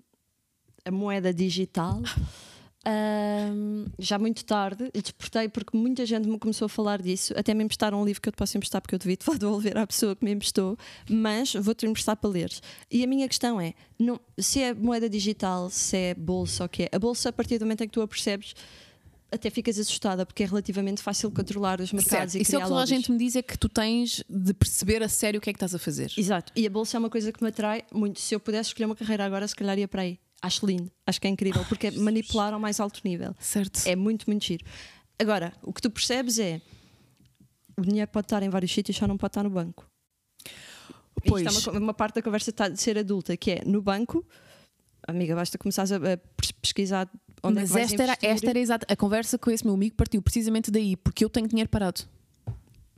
a 0.86 0.92
moeda 0.92 1.34
digital. 1.34 2.02
hum, 2.86 3.86
já 4.00 4.18
muito 4.18 4.44
tarde, 4.46 4.90
e 4.94 5.02
despertei 5.02 5.48
porque 5.50 5.78
muita 5.78 6.06
gente 6.06 6.28
me 6.28 6.40
começou 6.40 6.66
a 6.66 6.70
falar 6.70 7.02
disso. 7.02 7.34
Até 7.38 7.54
me 7.54 7.64
emprestaram 7.64 8.02
um 8.02 8.06
livro 8.06 8.22
que 8.22 8.30
eu 8.30 8.34
te 8.34 8.38
posso 8.38 8.58
emprestar 8.58 8.82
porque 8.82 8.96
eu 8.96 9.00
devia 9.00 9.16
te 9.16 9.26
devolver 9.38 9.78
à 9.78 9.86
pessoa 9.86 10.16
que 10.16 10.24
me 10.24 10.32
emprestou, 10.32 10.78
mas 11.10 11.54
vou-te 11.54 11.86
emprestar 11.86 12.16
para 12.18 12.30
leres. 12.30 12.62
E 12.90 13.04
a 13.04 13.08
minha 13.08 13.28
questão 13.28 13.60
é: 13.60 13.74
não, 14.00 14.20
se 14.38 14.62
é 14.62 14.74
moeda 14.74 15.10
digital, 15.10 15.70
se 15.70 15.98
é 15.98 16.16
bolsa 16.16 16.64
ou 16.64 16.66
o 16.66 16.70
que 16.70 16.84
é, 16.84 16.90
a 16.92 17.00
bolsa, 17.00 17.30
a 17.30 17.34
partir 17.34 17.58
do 17.58 17.66
momento 17.66 17.84
em 17.84 17.88
que 17.88 17.94
tu 17.94 18.02
a 18.02 18.08
percebes, 18.08 18.54
até 19.32 19.50
ficas 19.50 19.80
assustada 19.80 20.26
porque 20.26 20.44
é 20.44 20.46
relativamente 20.46 21.02
fácil 21.02 21.32
controlar 21.32 21.80
os 21.80 21.94
mercados 21.94 22.34
Certo. 22.34 22.36
e 22.36 22.42
Isso 22.42 22.56
é 22.56 22.60
o 22.66 22.68
que 22.68 22.74
a 22.74 22.86
gente 22.86 23.12
me 23.12 23.18
diz 23.18 23.36
é 23.36 23.42
que 23.42 23.58
tu 23.58 23.70
tens 23.70 24.24
de 24.30 24.54
perceber 24.54 25.02
a 25.02 25.08
sério 25.08 25.38
o 25.38 25.42
que 25.42 25.50
é 25.50 25.54
que 25.54 25.58
estás 25.58 25.74
a 25.74 25.80
fazer. 25.80 26.12
Exato, 26.18 26.52
e 26.56 26.68
a 26.68 26.70
bolsa 26.70 26.98
é 26.98 27.00
uma 27.00 27.10
coisa 27.10 27.32
que 27.32 27.42
me 27.42 27.50
atrai 27.50 27.84
muito. 27.94 28.20
Se 28.20 28.36
eu 28.36 28.40
pudesse 28.40 28.70
escolher 28.70 28.86
uma 28.88 28.96
carreira 28.96 29.26
agora, 29.26 29.48
se 29.48 29.56
calhar 29.56 29.78
ia 29.80 29.88
para 29.88 30.02
aí. 30.02 30.20
Acho 30.42 30.66
lindo, 30.66 30.92
acho 31.06 31.22
que 31.22 31.28
é 31.28 31.30
incrível, 31.30 31.64
porque 31.70 31.88
é 31.88 31.92
manipular 31.92 32.54
ao 32.54 32.60
mais 32.60 32.80
alto 32.80 33.00
nível. 33.06 33.34
Certo. 33.40 33.82
É 33.86 33.96
muito, 33.96 34.26
muito 34.28 34.44
giro. 34.44 34.66
Agora, 35.20 35.54
o 35.62 35.72
que 35.72 35.82
tu 35.82 35.90
percebes 35.92 36.40
é 36.40 36.60
o 37.78 37.82
dinheiro 37.84 38.10
pode 38.12 38.26
estar 38.26 38.42
em 38.44 38.50
vários 38.50 38.72
sítios, 38.74 38.98
só 38.98 39.08
não 39.08 39.18
pode 39.18 39.30
estar 39.32 39.44
no 39.44 39.50
banco. 39.52 39.86
Pois. 41.28 41.46
Isto 41.46 41.70
é 41.70 41.74
uma, 41.74 41.80
uma 41.80 41.94
parte 41.94 42.16
da 42.16 42.22
conversa 42.22 42.50
está 42.50 42.68
de 42.68 42.82
ser 42.82 42.98
adulta, 42.98 43.38
que 43.38 43.52
é 43.52 43.62
no 43.66 43.82
banco, 43.82 44.26
amiga, 45.08 45.36
basta 45.36 45.58
começares 45.58 45.92
a, 45.92 45.98
a 45.98 46.18
pes- 46.18 46.52
pesquisar 46.52 47.08
onde 47.44 47.58
é 47.60 47.62
Mas 47.62 47.70
que 47.70 47.74
vais 47.74 47.92
esta 47.92 48.04
era, 48.04 48.18
esta 48.22 48.50
era 48.50 48.60
exata. 48.60 48.86
A 48.90 48.96
conversa 48.96 49.38
com 49.38 49.50
esse 49.52 49.66
meu 49.66 49.74
amigo 49.74 49.96
partiu 49.96 50.22
precisamente 50.22 50.70
daí, 50.72 50.96
porque 50.96 51.24
eu 51.26 51.30
tenho 51.30 51.48
dinheiro 51.48 51.70
parado. 51.70 52.02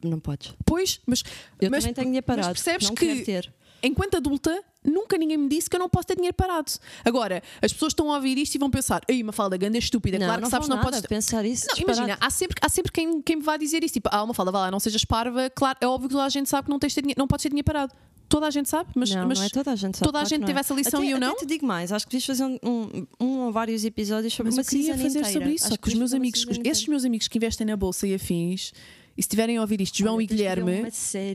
Não 0.03 0.19
podes. 0.19 0.53
Pois, 0.65 0.99
mas, 1.05 1.23
Eu 1.61 1.69
mas, 1.71 1.83
também 1.83 1.93
tenho 1.93 2.07
dinheiro 2.07 2.25
parado. 2.25 2.47
mas 2.49 2.57
percebes 2.61 2.87
não 2.89 2.95
que 2.95 3.21
ter. 3.23 3.53
enquanto 3.81 4.17
adulta, 4.17 4.61
nunca 4.83 5.17
ninguém 5.17 5.37
me 5.37 5.47
disse 5.47 5.69
que 5.69 5.75
eu 5.77 5.79
não 5.79 5.87
posso 5.87 6.07
ter 6.07 6.15
dinheiro 6.15 6.35
parado. 6.35 6.69
Agora, 7.05 7.41
as 7.61 7.71
pessoas 7.71 7.91
estão 7.91 8.11
a 8.11 8.15
ouvir 8.17 8.37
isto 8.37 8.55
e 8.55 8.57
vão 8.57 8.69
pensar: 8.69 9.01
Ei, 9.07 9.23
uma 9.23 9.31
falda 9.31 9.55
grande 9.55 9.77
é 9.77 9.79
estúpida, 9.79 10.19
Não, 10.19 10.25
claro 10.25 10.41
não 10.41 10.47
que 10.47 10.51
sabes 10.51 10.67
que 10.67 10.69
não 10.71 10.77
nada 10.77 10.91
podes. 10.91 11.07
pensar 11.07 11.45
isso. 11.45 11.67
Não, 11.69 11.81
imagina, 11.83 12.17
há 12.19 12.29
sempre, 12.29 12.57
há 12.61 12.67
sempre 12.67 12.91
quem, 12.91 13.21
quem 13.21 13.37
me 13.37 13.43
vá 13.43 13.55
dizer 13.55 13.81
isso. 13.81 13.93
Tipo, 13.93 14.09
ah, 14.11 14.23
uma 14.23 14.33
falda, 14.33 14.51
vá 14.51 14.59
lá, 14.59 14.71
não 14.71 14.79
sejas 14.79 15.05
parva. 15.05 15.49
Claro, 15.49 15.77
é 15.79 15.87
óbvio 15.87 16.09
que 16.09 16.15
toda 16.15 16.25
a 16.25 16.29
gente 16.29 16.49
sabe 16.49 16.65
que 16.65 16.69
não, 16.71 16.79
tens 16.79 16.93
dinheiro, 16.93 17.17
não 17.17 17.27
podes 17.27 17.43
ter 17.43 17.49
dinheiro 17.49 17.65
parado. 17.65 17.93
Toda 18.33 18.47
a 18.47 18.49
gente 18.49 18.67
sabe, 18.67 18.89
mas, 18.95 19.11
não, 19.11 19.27
mas 19.27 19.37
não 19.37 19.45
é 19.45 19.49
toda 19.49 19.71
a 19.71 19.75
gente 19.75 19.95
sabe. 19.95 20.05
toda 20.11 20.19
a 20.19 20.25
gente 20.25 20.43
teve 20.43 20.57
é. 20.57 20.61
essa 20.61 20.73
lição 20.73 20.99
até, 21.01 21.07
e 21.07 21.11
eu 21.11 21.17
até 21.17 21.25
não. 21.27 21.35
te 21.37 21.45
digo 21.45 21.67
mais, 21.67 21.91
acho 21.91 22.07
que 22.07 22.11
devias 22.13 22.25
fazer 22.25 22.43
um, 22.45 22.57
um, 22.63 23.07
um 23.19 23.39
ou 23.41 23.51
vários 23.51 23.85
episódios 23.85 24.33
sobre 24.33 24.51
Mas 24.51 24.57
uma 24.57 24.61
eu 24.63 24.65
queria 24.65 24.97
fazer 24.97 25.19
inteira. 25.19 25.29
sobre 25.31 25.49
isso, 25.51 25.65
Acho 25.65 25.73
só 25.75 25.77
que 25.77 25.87
os 25.89 25.93
meus 25.93 26.13
amigos, 26.15 26.45
esses 26.63 26.87
meus 26.87 27.05
amigos 27.05 27.27
que 27.27 27.37
investem 27.37 27.67
na 27.67 27.77
bolsa 27.77 28.07
e 28.07 28.15
afins, 28.15 28.71
e 29.15 29.21
se 29.21 29.27
estiverem 29.27 29.57
a 29.57 29.61
ouvir 29.61 29.79
isto, 29.81 29.99
João 29.99 30.15
Olha, 30.15 30.23
e 30.23 30.25
Guilherme, 30.25 30.91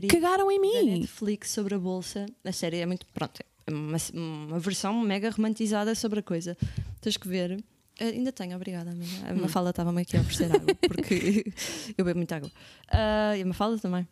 cagaram 0.09 0.51
em 0.51 0.59
mim. 0.59 0.99
Netflix 0.99 1.51
sobre 1.51 1.75
a 1.75 1.79
bolsa. 1.79 2.25
A 2.43 2.51
série 2.51 2.77
é 2.79 2.85
muito. 2.85 3.05
Pronto, 3.13 3.39
é 3.65 3.71
uma, 3.71 3.97
uma 4.13 4.59
versão 4.59 4.99
mega 4.99 5.29
romantizada 5.29 5.95
sobre 5.95 6.19
a 6.19 6.23
coisa. 6.23 6.57
Tens 6.99 7.15
que 7.15 7.29
ver. 7.29 7.63
Ah, 7.97 8.03
ainda 8.03 8.31
tenho, 8.33 8.55
obrigada, 8.57 8.91
amiga. 8.91 9.29
A 9.29 9.33
Hum. 9.33 9.41
Mafalda 9.41 9.69
estava-me 9.69 10.01
aqui 10.01 10.17
a 10.17 10.19
oferecer 10.21 10.53
água, 10.53 10.75
porque 10.75 11.45
eu 11.97 12.03
bebo 12.03 12.17
muita 12.17 12.35
água. 12.35 12.51
Ah, 12.91 13.37
e 13.37 13.41
a 13.41 13.45
Mafalda 13.45 13.77
também. 13.79 14.05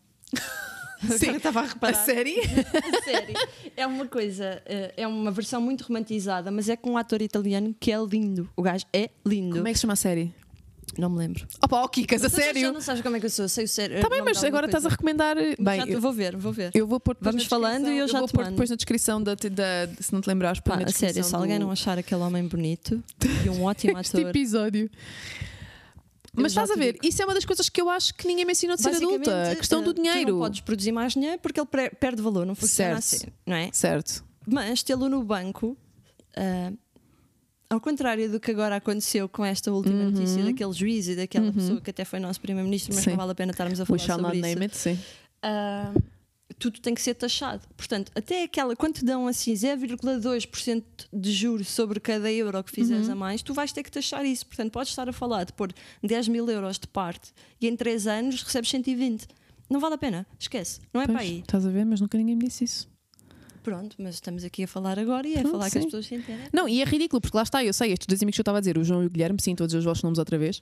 Sim. 1.17 1.35
Estava 1.37 1.59
a 1.61 1.63
A 1.63 1.67
reparar. 1.67 1.93
série? 2.05 2.39
A 2.39 3.03
série 3.03 3.33
é 3.75 3.85
uma 3.85 4.05
coisa, 4.07 4.61
eh, 4.65 4.93
é 4.97 5.07
uma 5.07 5.31
versão 5.31 5.61
muito 5.61 5.83
romantizada, 5.83 6.49
mas 6.51 6.69
é 6.69 6.75
com 6.75 6.91
um 6.91 6.97
ator 6.97 7.21
italiano 7.21 7.75
que 7.79 7.91
é 7.91 7.97
lindo. 8.03 8.49
O 8.55 8.61
gajo 8.61 8.85
é 8.93 9.09
lindo. 9.25 9.55
Como 9.55 9.67
é 9.67 9.71
que 9.71 9.77
se 9.77 9.81
chama 9.81 9.93
a 9.93 9.97
série? 9.97 10.33
Não 10.97 11.09
me 11.11 11.17
lembro. 11.19 11.45
Opa, 11.61 11.81
ó 11.83 11.87
Kikas, 11.87 12.23
a 12.23 12.29
Tu 12.29 12.37
já 12.37 12.41
sério? 12.43 12.71
não 12.73 12.81
sabes 12.81 13.03
como 13.03 13.15
é 13.15 13.19
que 13.19 13.25
eu 13.27 13.29
sou, 13.29 13.47
sei 13.47 13.65
o 13.65 13.67
sério. 13.67 13.99
Tá 14.01 14.09
bem, 14.09 14.21
mas 14.23 14.43
agora 14.43 14.65
estás 14.65 14.83
a 14.85 14.89
recomendar. 14.89 15.35
Bem, 15.59 15.87
eu, 15.89 16.01
vou 16.01 16.11
ver, 16.11 16.35
vou 16.35 16.51
ver. 16.51 16.71
eu 16.73 16.87
vou 16.87 16.99
pôr 16.99 17.15
Vamos 17.21 17.45
falando 17.45 17.89
e 17.89 17.97
eu 17.99 18.07
já 18.07 18.17
vou 18.19 18.27
te 18.27 18.31
pôr 18.31 18.39
mando. 18.45 18.51
depois 18.51 18.69
na 18.71 18.75
descrição 18.77 19.21
da, 19.21 19.35
da, 19.35 19.89
se 19.99 20.11
não 20.11 20.21
te 20.21 20.27
lembrares, 20.27 20.59
Pá, 20.61 20.77
na 20.77 20.85
a 20.85 20.87
sério, 20.87 20.93
se 20.95 21.05
descrição 21.19 21.41
alguém 21.41 21.59
do- 21.59 21.65
não 21.65 21.71
achar 21.71 21.99
aquele 21.99 22.21
homem 22.21 22.47
bonito 22.47 23.03
e 23.45 23.49
um 23.49 23.63
ótimo 23.63 23.99
este 23.99 24.17
ator. 24.17 24.29
episódio. 24.29 24.89
Mas 26.43 26.51
estás 26.51 26.69
a 26.71 26.75
ver, 26.75 26.93
digo. 26.93 27.05
isso 27.07 27.21
é 27.21 27.25
uma 27.25 27.33
das 27.33 27.45
coisas 27.45 27.67
que 27.69 27.81
eu 27.81 27.89
acho 27.89 28.13
que 28.13 28.27
ninguém 28.27 28.45
me 28.45 28.51
ensinou 28.51 28.75
de 28.75 28.81
ser 28.83 28.95
adulta. 28.95 29.51
A 29.51 29.55
questão 29.55 29.81
do 29.83 29.93
Tu 29.93 30.01
dinheiro. 30.01 30.31
não 30.33 30.39
podes 30.39 30.61
produzir 30.61 30.91
mais 30.91 31.13
dinheiro 31.13 31.39
porque 31.41 31.59
ele 31.59 31.67
perde 31.99 32.21
valor, 32.21 32.45
não 32.45 32.55
funciona 32.55 33.01
Certo. 33.01 33.23
assim, 33.25 33.33
não 33.45 33.55
é? 33.55 33.69
Certo. 33.73 34.23
Mas 34.45 34.81
tê-lo 34.83 35.09
no 35.09 35.23
banco, 35.23 35.75
ah, 36.35 36.71
ao 37.69 37.81
contrário 37.81 38.31
do 38.31 38.39
que 38.39 38.51
agora 38.51 38.77
aconteceu 38.77 39.27
com 39.27 39.43
esta 39.43 39.71
última 39.71 39.95
Uhum. 40.03 40.11
notícia 40.11 40.43
daquele 40.43 40.71
juiz 40.73 41.07
e 41.07 41.15
daquela 41.15 41.51
pessoa 41.51 41.81
que 41.81 41.89
até 41.89 42.05
foi 42.05 42.19
nosso 42.19 42.39
primeiro-ministro, 42.39 42.93
mas 42.95 43.03
Sim. 43.03 43.09
não 43.11 43.17
vale 43.17 43.31
a 43.31 43.35
pena 43.35 43.51
estarmos 43.51 43.79
a 43.79 43.83
We 43.89 43.99
falar 43.99 44.21
not 44.21 44.23
sobre 44.23 44.38
isso. 44.38 44.47
name 44.47 44.65
it, 44.65 44.77
sim. 44.77 44.99
Ah, 45.41 45.91
tudo 46.59 46.79
tem 46.79 46.93
que 46.93 47.01
ser 47.01 47.13
taxado. 47.13 47.67
Portanto, 47.75 48.11
até 48.15 48.43
aquela, 48.43 48.75
quando 48.75 48.95
te 48.95 49.05
dão 49.05 49.27
assim 49.27 49.53
0,2% 49.53 50.83
de 51.13 51.31
juros 51.31 51.67
sobre 51.69 51.99
cada 51.99 52.31
euro 52.31 52.63
que 52.63 52.71
fizeres 52.71 53.07
Uhum. 53.07 53.13
a 53.13 53.15
mais, 53.15 53.41
tu 53.41 53.53
vais 53.53 53.71
ter 53.71 53.83
que 53.83 53.91
taxar 53.91 54.25
isso. 54.25 54.45
Portanto, 54.45 54.71
podes 54.71 54.89
estar 54.91 55.07
a 55.07 55.13
falar 55.13 55.43
de 55.43 55.53
pôr 55.53 55.71
10 56.03 56.27
mil 56.27 56.49
euros 56.49 56.79
de 56.79 56.87
parte 56.87 57.31
e 57.61 57.67
em 57.67 57.75
3 57.75 58.07
anos 58.07 58.41
recebes 58.43 58.69
120. 58.69 59.27
Não 59.69 59.79
vale 59.79 59.95
a 59.95 59.97
pena, 59.97 60.25
esquece. 60.39 60.79
Não 60.93 61.01
é 61.01 61.05
Pois, 61.05 61.15
para 61.17 61.25
aí. 61.25 61.39
Estás 61.39 61.65
a 61.65 61.69
ver, 61.69 61.85
mas 61.85 61.99
nunca 61.99 62.17
ninguém 62.17 62.35
me 62.35 62.45
disse 62.45 62.63
isso. 62.63 62.89
Pronto, 63.61 63.97
mas 63.99 64.15
estamos 64.15 64.45
aqui 64.45 64.63
a 64.63 64.67
falar 64.67 64.97
agora 64.97 65.27
e 65.27 65.33
é 65.33 65.41
Pronto, 65.41 65.51
falar 65.51 65.69
que 65.69 65.77
as 65.77 65.83
sim. 65.83 65.87
pessoas 65.89 66.05
se 66.05 66.15
entendem. 66.15 66.47
Não, 66.53 66.69
e 66.69 66.81
é 66.81 66.85
ridículo, 66.85 67.19
porque 67.19 67.35
lá 67.35 67.43
está, 67.43 67.61
eu 67.65 67.73
sei, 67.73 67.91
estes 67.91 68.07
dois 68.07 68.23
amigos 68.23 68.37
que 68.37 68.39
eu 68.39 68.43
estava 68.43 68.59
a 68.59 68.61
dizer, 68.61 68.77
o 68.77 68.83
João 68.85 69.03
e 69.03 69.07
o 69.07 69.09
Guilherme, 69.09 69.41
sim, 69.41 69.55
todos 69.55 69.75
os 69.75 69.83
vossos 69.83 70.01
nomes 70.03 70.17
outra 70.17 70.37
vez, 70.37 70.61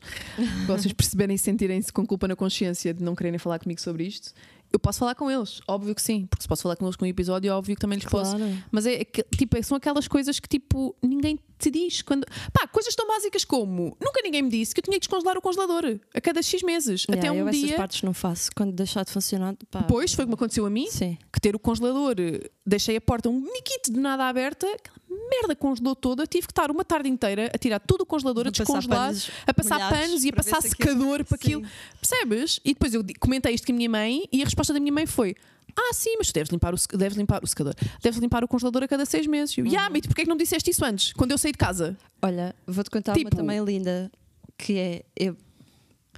para 0.66 0.76
vocês 0.76 0.92
perceberem 0.92 1.36
e 1.36 1.38
sentirem-se 1.38 1.94
com 1.94 2.04
culpa 2.04 2.28
na 2.28 2.36
consciência 2.36 2.96
de 2.96 3.04
não 3.04 3.14
quererem 3.14 3.38
falar 3.38 3.60
comigo 3.60 3.80
sobre 3.80 4.06
isto. 4.08 4.34
Eu 4.76 4.80
posso 4.80 5.00
falar 5.00 5.16
com 5.16 5.32
eles, 5.32 5.62
óbvio 5.70 5.96
que 5.96 6.02
sim, 6.02 6.26
porque 6.26 6.42
se 6.44 6.48
posso 6.50 6.64
falar 6.64 6.76
com 6.76 6.84
eles 6.86 6.98
com 6.98 7.06
um 7.06 7.08
episódio, 7.08 7.54
óbvio 7.54 7.76
que 7.76 7.80
também 7.82 7.98
lhes 7.98 8.06
posso. 8.10 8.36
Claro. 8.36 8.58
Mas 8.70 8.86
é, 8.86 9.06
que- 9.06 9.24
tipo, 9.38 9.62
são 9.64 9.78
aquelas 9.78 10.06
coisas 10.06 10.38
que 10.38 10.50
tipo 10.50 10.94
ninguém 11.02 11.40
te 11.58 11.72
diz 11.72 12.02
quando. 12.02 12.26
Pá, 12.52 12.68
coisas 12.68 12.94
tão 12.94 13.08
básicas 13.08 13.46
como 13.46 13.96
nunca 14.04 14.22
ninguém 14.22 14.42
me 14.42 14.50
disse 14.50 14.74
que 14.76 14.80
eu 14.80 14.84
tinha 14.84 14.96
que 14.96 15.08
descongelar 15.08 15.38
o 15.38 15.42
congelador 15.42 15.98
a 16.14 16.20
cada 16.20 16.42
X 16.42 16.62
meses. 16.62 17.06
Yeah, 17.10 17.30
até 17.30 17.32
um 17.32 17.40
eu 17.42 17.48
essas 17.48 17.62
dia. 17.62 17.78
partes 17.78 18.04
não 18.04 18.14
faço. 18.14 18.50
Quando 18.54 18.74
deixar 18.74 19.06
de 19.06 19.12
funcionar, 19.12 19.56
pá, 19.72 19.80
Depois 19.80 20.14
foi 20.14 20.26
como 20.26 20.36
aconteceu 20.36 20.66
a 20.66 20.70
mim, 20.70 20.88
Sim. 20.92 21.18
que 21.32 21.40
ter 21.40 21.56
o 21.56 21.60
congelador, 21.60 22.16
eh, 22.20 22.50
deixei 22.66 22.98
a 22.98 23.02
porta 23.02 23.30
um 23.30 23.40
niquito 23.40 23.94
de 23.94 24.00
nada 24.02 24.28
aberta, 24.28 24.68
aquela 24.68 24.98
merda 25.30 25.56
congelou 25.56 25.96
toda, 25.96 26.26
tive 26.28 26.48
que 26.48 26.52
estar 26.52 26.70
uma 26.72 26.84
tarde 26.86 27.10
inteira 27.10 27.50
a 27.54 27.58
tirar 27.58 27.80
tudo 27.80 28.02
o 28.02 28.06
congelador, 28.06 28.46
a, 28.46 28.50
A 28.50 28.52
descongelar, 28.52 29.00
panos 29.08 29.30
a 29.48 29.54
passar 29.54 29.90
panos 29.90 30.24
e 30.24 30.30
a 30.30 30.34
passar 30.34 30.62
se 30.62 30.68
aquilo- 30.74 30.90
secador 30.90 31.24
para 31.26 31.38
Sim. 31.38 31.44
aquilo. 31.46 31.64
Percebes? 32.00 32.60
E 32.64 32.74
depois 32.74 32.94
eu 32.94 33.04
comentei 33.20 33.54
isto 33.54 33.66
com 33.68 33.74
a 33.74 33.76
minha 33.76 33.90
mãe 33.90 34.24
e 34.32 34.42
a 34.42 34.46
resposta 34.46 34.74
da 34.74 34.80
minha 34.80 34.94
mãe 34.94 35.06
foi: 35.06 35.36
Ah, 35.78 35.94
sim, 35.94 36.16
mas 36.18 36.28
tu 36.28 36.34
deves 36.34 36.50
limpar 36.52 36.74
o, 36.74 36.78
deves 36.98 37.18
limpar 37.18 37.44
o 37.44 37.48
secador, 37.48 37.74
deves 38.02 38.20
limpar 38.20 38.44
o 38.44 38.48
congelador 38.48 38.84
a 38.84 38.88
cada 38.88 39.06
seis 39.06 39.28
meses. 39.28 39.58
E 39.58 39.62
eu, 39.62 39.66
Uhum. 39.66 39.72
yeah, 39.72 39.90
mas 39.92 40.02
porquê 40.06 40.22
é 40.22 40.24
que 40.26 40.30
não 40.30 40.38
disseste 40.38 40.70
isso 40.72 40.84
antes, 40.86 41.12
quando 41.14 41.32
eu 41.32 41.38
saí 41.38 41.52
de 41.52 41.58
casa? 41.58 41.98
Olha, 42.22 42.56
vou-te 42.66 42.90
contar 42.90 43.14
Tipo- 43.14 43.30
uma 43.30 43.36
também 43.38 43.64
linda, 43.64 44.12
que 44.58 44.78
é. 44.78 45.04
Eu, 45.18 45.36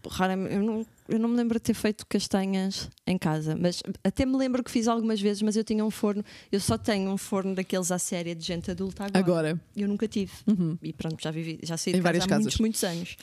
raramente, 0.09 0.53
eu, 0.55 0.61
não, 0.63 0.85
eu 1.07 1.19
não 1.19 1.29
me 1.29 1.35
lembro 1.37 1.57
de 1.59 1.63
ter 1.63 1.73
feito 1.73 2.05
castanhas 2.07 2.89
em 3.05 3.17
casa, 3.17 3.55
mas 3.55 3.81
até 4.03 4.25
me 4.25 4.35
lembro 4.37 4.63
que 4.63 4.69
fiz 4.71 4.87
algumas 4.87 5.19
vezes, 5.21 5.41
mas 5.41 5.55
eu 5.55 5.63
tinha 5.63 5.83
um 5.85 5.91
forno, 5.91 6.23
eu 6.51 6.59
só 6.59 6.77
tenho 6.77 7.09
um 7.11 7.17
forno 7.17 7.55
daqueles 7.55 7.91
à 7.91 7.97
séria 7.99 8.35
de 8.35 8.45
gente 8.45 8.69
adulta 8.71 9.05
agora. 9.05 9.19
Agora. 9.19 9.61
Eu 9.75 9.87
nunca 9.87 10.07
tive. 10.07 10.31
Uhum. 10.47 10.77
E 10.81 10.91
pronto, 10.93 11.21
já 11.21 11.31
vivi, 11.31 11.59
já 11.63 11.77
saí 11.77 11.93
Em 11.93 11.97
de 11.97 12.01
casa 12.01 12.03
várias 12.03 12.23
há 12.23 12.27
casas. 12.27 12.43
muitos, 12.43 12.59
muitos 12.59 12.83
anos. 12.83 13.17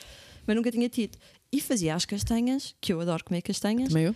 Mas 0.47 0.57
nunca 0.57 0.70
tinha 0.70 0.89
tido. 0.89 1.16
E 1.53 1.61
fazia 1.61 1.95
as 1.95 2.05
castanhas, 2.05 2.74
que 2.80 2.93
eu 2.93 3.01
adoro 3.01 3.24
comer 3.24 3.41
castanhas, 3.43 3.89
Também 3.89 4.05
eu? 4.07 4.14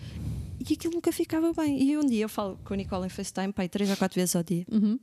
e 0.68 0.72
aquilo 0.74 0.94
nunca 0.94 1.12
ficava 1.12 1.52
bem. 1.52 1.82
E 1.82 1.96
um 1.96 2.04
dia 2.06 2.24
eu 2.24 2.28
falo 2.28 2.58
com 2.64 2.74
a 2.74 2.76
Nicole 2.76 3.06
em 3.06 3.08
FaceTime, 3.08 3.52
pai, 3.52 3.68
três 3.68 3.88
ou 3.88 3.96
quatro 3.96 4.16
vezes 4.20 4.34
ao 4.34 4.42
dia. 4.42 4.66
Uhum. 4.70 4.98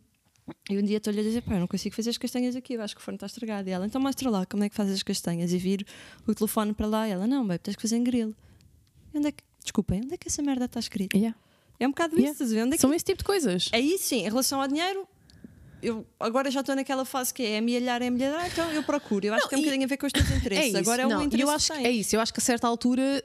E 0.69 0.77
um 0.77 0.83
dia 0.83 0.97
estou-lhe 0.97 1.19
a 1.19 1.23
dizer, 1.23 1.41
pá, 1.41 1.55
eu 1.55 1.59
não 1.59 1.67
consigo 1.67 1.95
fazer 1.95 2.11
as 2.11 2.17
castanhas 2.19 2.55
aqui, 2.55 2.73
eu 2.73 2.81
acho 2.81 2.93
que 2.93 3.01
o 3.01 3.03
forno 3.03 3.15
está 3.15 3.25
estragado. 3.25 3.67
E 3.67 3.71
ela, 3.71 3.85
então 3.85 3.99
mostra 3.99 4.29
lá 4.29 4.45
como 4.45 4.63
é 4.63 4.69
que 4.69 4.75
fazes 4.75 4.93
as 4.93 5.01
castanhas. 5.01 5.51
E 5.53 5.57
vir 5.57 5.85
o 6.27 6.35
telefone 6.35 6.73
para 6.73 6.85
lá. 6.85 7.07
E 7.07 7.11
ela, 7.11 7.25
não, 7.25 7.47
babe, 7.47 7.59
tens 7.59 7.75
que 7.75 7.81
fazer 7.81 7.95
em 7.95 8.03
grill. 8.03 8.35
Onde 9.15 9.27
é 9.27 9.31
que, 9.31 9.43
desculpem, 9.63 10.01
onde 10.03 10.13
é 10.13 10.17
que 10.17 10.27
essa 10.27 10.41
merda 10.41 10.65
está 10.65 10.79
escrita? 10.79 11.15
Yeah. 11.17 11.37
É 11.79 11.87
um 11.87 11.91
bocado 11.91 12.15
Yeah. 12.15 12.31
isso, 12.31 12.43
estás 12.43 12.51
a 12.51 12.55
ver? 12.55 12.61
Onde 12.63 12.73
é 12.73 12.77
que... 12.77 12.81
São 12.81 12.93
esse 12.93 13.05
tipo 13.05 13.19
de 13.19 13.23
coisas. 13.23 13.69
Aí 13.73 13.97
sim, 13.97 14.19
em 14.19 14.29
relação 14.29 14.61
ao 14.61 14.67
dinheiro, 14.67 15.07
eu 15.81 16.05
agora 16.19 16.49
já 16.51 16.61
estou 16.61 16.75
naquela 16.75 17.05
fase 17.05 17.33
que 17.33 17.43
é 17.43 17.57
amealhar, 17.57 18.01
é 18.01 18.07
amealhar, 18.07 18.41
ah, 18.43 18.47
então 18.47 18.71
eu 18.71 18.83
procuro. 18.83 19.25
Eu 19.25 19.33
acho 19.33 19.43
Não, 19.43 19.49
que 19.49 19.55
tem 19.55 19.59
um 19.59 19.61
e- 19.61 19.65
bocadinho 19.65 19.85
a 19.85 19.87
ver 19.89 19.97
com 19.97 20.05
os 20.07 20.11
teus 20.13 20.29
interesses. 20.31 20.67
isso. 20.67 20.77
Agora 20.77 21.01
é 21.03 21.07
não, 21.07 21.19
um 21.19 21.21
interesse 21.23 21.43
eu 21.43 21.49
acho 21.53 21.73
que 21.73 21.79
que 21.79 21.87
é 21.87 21.91
isso. 21.91 22.15
Eu 22.15 22.21
acho 22.21 22.33
que 22.33 22.39
a 22.39 22.43
certa 22.43 22.67
altura 22.67 23.23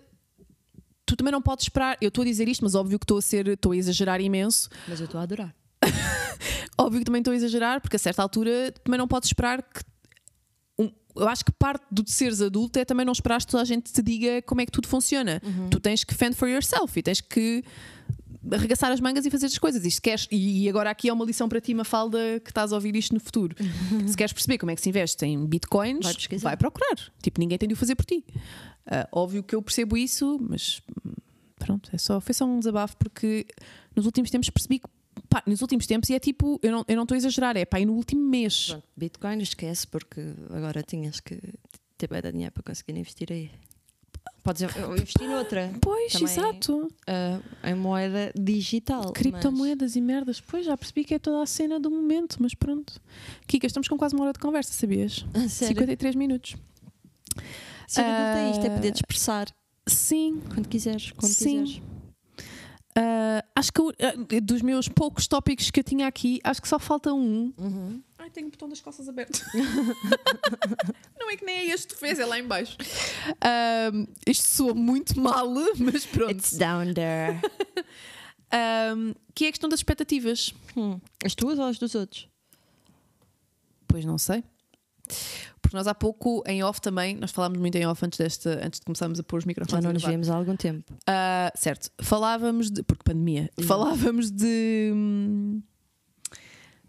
tu 1.07 1.17
também 1.17 1.33
não 1.33 1.43
podes 1.43 1.65
esperar. 1.65 1.97
Eu 2.01 2.09
estou 2.09 2.23
a 2.23 2.25
dizer 2.25 2.49
isto, 2.49 2.63
mas 2.65 2.75
óbvio 2.75 2.99
que 2.99 3.05
estou 3.05 3.19
a 3.19 3.23
ser, 3.23 3.47
estou 3.49 3.73
a 3.73 3.77
exagerar 3.77 4.21
imenso. 4.21 4.69
Mas 4.89 5.01
eu 5.01 5.07
estou 5.07 5.19
a 5.21 5.23
adorar. 5.25 5.55
Óbvio 6.79 7.01
que 7.01 7.05
também 7.05 7.21
estou 7.21 7.33
a 7.33 7.37
exagerar, 7.37 7.81
porque 7.81 7.97
a 7.97 7.99
certa 7.99 8.23
altura 8.23 8.73
também 8.85 8.97
não 8.99 9.07
podes 9.09 9.29
esperar 9.29 9.63
que. 9.63 9.81
Eu 11.17 11.29
acho 11.29 11.45
que 11.45 11.53
parte 11.53 11.85
do 11.91 12.03
de 12.03 12.11
seres 12.11 12.41
adulto 12.41 12.79
é 12.79 12.85
também 12.85 13.05
não 13.05 13.13
esperar 13.13 13.41
que 13.41 13.47
toda 13.47 13.63
a 13.63 13.67
gente 13.67 13.93
te 13.93 14.03
diga 14.03 14.43
como 14.43 14.61
é 14.61 14.67
que 14.67 14.73
tudo 14.73 14.89
funciona. 14.89 15.41
Tu 15.71 15.81
tens 15.81 16.05
que 16.05 16.15
fend 16.15 16.35
for 16.35 16.49
yourself 16.49 16.99
e 16.99 17.03
tens 17.03 17.21
que 17.21 17.63
arregaçar 18.51 18.91
as 18.91 19.01
mangas 19.01 19.27
e 19.27 19.31
fazer 19.31 19.47
as 19.47 19.59
coisas. 19.59 19.85
E, 19.85 19.91
se 19.91 20.01
queres, 20.01 20.27
e 20.31 20.69
agora 20.69 20.91
aqui 20.91 21.09
é 21.09 21.13
uma 21.13 21.25
lição 21.25 21.49
para 21.49 21.61
ti, 21.61 21.75
Mafalda, 21.75 22.41
que 22.43 22.51
estás 22.51 22.73
a 22.73 22.77
ouvir 22.77 22.97
isto 22.97 23.13
no 23.13 23.21
futuro. 23.21 23.55
se 24.07 24.17
queres 24.17 24.33
perceber 24.33 24.59
como 24.59 24.71
é 24.71 24.75
que 24.77 24.81
se 24.81 24.89
investe 24.89 25.25
em 25.27 25.47
bitcoins, 25.47 26.05
Vai 26.05 26.39
vai 26.39 26.57
procurar. 26.57 26.97
Tipo, 27.23 27.41
ninguém 27.41 27.59
tem 27.59 27.69
de 27.69 27.75
o 27.75 27.77
fazer 27.77 27.95
por 27.95 28.05
ti. 28.05 28.25
Ah, 28.87 29.09
óbvio 29.13 29.43
que 29.43 29.55
eu 29.55 29.63
percebo 29.63 29.97
isso, 29.97 30.39
mas 30.41 30.81
hum, 31.07 31.13
pronto, 31.59 31.91
é 31.93 31.99
só, 31.99 32.21
foi 32.21 32.35
só 32.35 32.45
um 32.45 32.59
desabafo 32.59 32.97
porque 32.97 33.47
nos 33.95 34.07
últimos 34.07 34.31
tempos 34.31 34.49
percebi 34.51 34.79
que. 34.79 34.89
Pá, 35.29 35.43
nos 35.47 35.61
últimos 35.63 35.87
tempos, 35.87 36.09
e 36.11 36.15
é 36.15 36.19
tipo, 36.19 36.59
eu 36.63 36.73
não 36.73 36.85
eu 36.89 36.97
não 36.97 37.03
estou 37.05 37.15
a 37.15 37.19
exagerar, 37.19 37.57
é 37.57 37.65
pá, 37.65 37.79
e 37.81 37.85
no 37.87 37.95
último 37.95 38.23
mês. 38.23 38.69
Pronto, 38.69 38.85
Bitcoin 38.97 39.39
esquece, 39.43 39.87
porque 39.87 40.21
agora 40.51 40.83
tinhas 40.83 41.21
que 41.21 41.39
ter 41.99 42.09
bem 42.09 42.21
de 42.23 42.33
dinheiro 42.33 42.53
para 42.53 42.63
conseguir 42.63 42.99
investir 42.99 43.31
aí. 43.33 43.51
Podes 44.43 44.63
eu 44.63 44.93
investi 44.97 45.27
noutra. 45.27 45.71
Pois, 45.83 46.13
Também- 46.15 46.29
exato. 46.29 46.89
ah, 47.07 47.41
em 47.71 47.75
moeda 47.75 48.33
digital. 48.35 49.13
Criptomoedas 49.13 49.97
e 49.97 50.01
merdas. 50.01 50.41
Pois, 50.41 50.65
já 50.65 50.77
percebi 50.79 51.05
que 51.05 51.15
é 51.15 51.19
toda 51.19 51.43
a 51.43 51.47
cena 51.47 51.79
do 51.79 51.91
momento, 51.91 52.37
mas 52.41 52.55
pronto. 52.55 53.01
Kika, 53.47 53.67
estamos 53.67 53.87
com 53.87 53.99
quase 53.99 54.15
uma 54.15 54.25
hora 54.25 54.33
de 54.33 54.39
conversa, 54.39 54.73
sabias? 54.73 55.25
Mas, 55.35 55.53
sério, 55.53 55.75
53 55.75 56.15
minutos. 56.17 56.57
ser 57.87 58.01
adulto 58.01 58.39
é 58.39 58.51
isto, 58.51 58.67
é 58.67 58.71
poder 58.71 58.95
expressar 58.95 59.47
Sim, 59.87 60.41
quando 60.55 60.69
quiseres. 60.69 61.13
Quando 61.13 61.33
Sim. 61.33 61.65
quiseres. 61.65 61.83
Ah, 62.97 63.45
acho 63.55 63.73
que 63.73 63.81
eu, 63.81 63.93
ah, 64.01 64.41
dos 64.43 64.63
meus 64.63 64.89
poucos 64.89 65.27
tópicos 65.29 65.71
que 65.71 65.81
eu 65.81 65.85
tinha 65.85 66.07
aqui, 66.07 66.41
acho 66.43 66.61
que 66.61 66.69
só 66.69 66.79
falta 66.79 67.13
um. 67.13 67.53
Uhum. 67.57 68.03
Ai, 68.19 68.31
tenho 68.31 68.49
o 68.49 68.51
botão 68.51 68.69
das 68.69 68.81
calças 68.81 69.09
aberto. 69.09 69.45
não 71.19 71.31
é 71.31 71.37
que 71.37 71.45
nem 71.45 71.57
é 71.57 71.67
este 71.67 71.95
que 71.95 72.01
fez, 72.01 72.19
é 72.19 72.27
lá 72.27 72.39
em 72.39 72.47
baixo. 72.47 72.77
Ahm, 73.41 74.07
isto 74.27 74.47
soa 74.47 74.75
muito 74.75 75.19
mal, 75.19 75.49
mas 75.79 76.05
pronto. 76.05 76.33
It's 76.33 76.57
down 76.57 76.93
there. 76.95 77.41
Que 79.33 79.45
é 79.45 79.49
a 79.49 79.53
questão 79.53 79.71
das 79.71 79.79
expectativas. 79.79 80.53
Hum. 80.77 81.01
As 81.25 81.37
tuas 81.37 81.59
ou 81.59 81.67
as 81.67 81.79
dos 81.79 81.95
outros? 81.95 82.29
Pois 83.87 84.05
não 84.05 84.19
sei. 84.19 84.43
Porque 85.63 85.77
nós 85.77 85.87
há 85.87 85.95
pouco, 85.95 86.43
em 86.47 86.63
off 86.63 86.81
também, 86.81 87.15
nós 87.17 87.31
falámos 87.31 87.59
muito 87.59 87.77
em 87.77 87.87
off 87.87 88.05
antes, 88.05 88.19
desta, 88.19 88.61
antes 88.65 88.81
de 88.81 88.87
começarmos 88.87 89.21
a 89.21 89.23
pôr 89.23 89.39
os 89.39 89.45
Já 89.45 89.49
microfones. 89.49 89.83
não 89.85 89.91
a 89.91 89.93
nos 89.95 90.03
vemos 90.03 90.31
há 90.31 90.35
algum 90.35 90.57
tempo. 90.57 90.93
Ah, 91.07 91.53
certo, 91.55 91.91
falávamos 92.01 92.71
de. 92.71 92.83
Porque 92.83 93.03
pandemia. 93.05 93.51
Falávamos 93.67 94.31
de. 94.31 94.91
hum, 94.95 95.63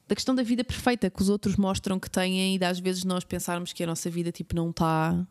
Da 0.07 0.15
questão 0.15 0.33
da 0.35 0.43
vida 0.43 0.63
perfeita 0.63 1.09
que 1.09 1.21
os 1.21 1.29
outros 1.29 1.55
mostram 1.57 1.99
que 1.99 2.09
têm 2.09 2.55
e 2.55 2.57
de 2.59 2.65
às 2.65 2.79
vezes 2.79 3.03
nós 3.03 3.23
pensarmos 3.23 3.71
que 3.73 3.83
a 3.83 3.87
nossa 3.87 4.09
vida 4.09 4.31
tipo, 4.31 4.55
não 4.55 4.69
está 4.71 5.25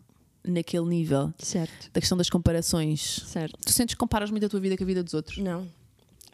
naquele 0.47 0.87
nível. 0.87 1.33
Certo. 1.39 1.91
Da 1.93 2.01
questão 2.01 2.17
das 2.17 2.31
comparações. 2.31 3.23
Certo. 3.27 3.59
Tu 3.65 3.73
sentes 3.73 3.95
que 3.95 3.99
comparas 3.99 4.31
muito 4.31 4.47
a 4.47 4.49
tua 4.49 4.61
vida 4.61 4.77
com 4.77 4.85
a 4.85 4.87
vida 4.87 5.03
dos 5.03 5.13
outros? 5.15 5.39
Não. 5.39 5.67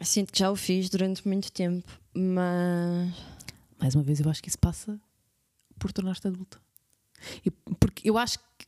Sinto 0.01 0.31
que 0.31 0.39
já 0.39 0.51
o 0.51 0.55
fiz 0.55 0.89
durante 0.89 1.27
muito 1.27 1.51
tempo, 1.51 1.89
mas. 2.13 3.13
Mais 3.79 3.95
uma 3.95 4.03
vez, 4.03 4.19
eu 4.19 4.29
acho 4.29 4.41
que 4.43 4.49
isso 4.49 4.59
passa 4.59 4.99
por 5.77 5.91
tornar-te 5.91 6.27
adulta. 6.27 6.59
E- 7.45 7.51
porque 7.79 8.09
eu 8.09 8.17
acho 8.17 8.37
que, 8.39 8.65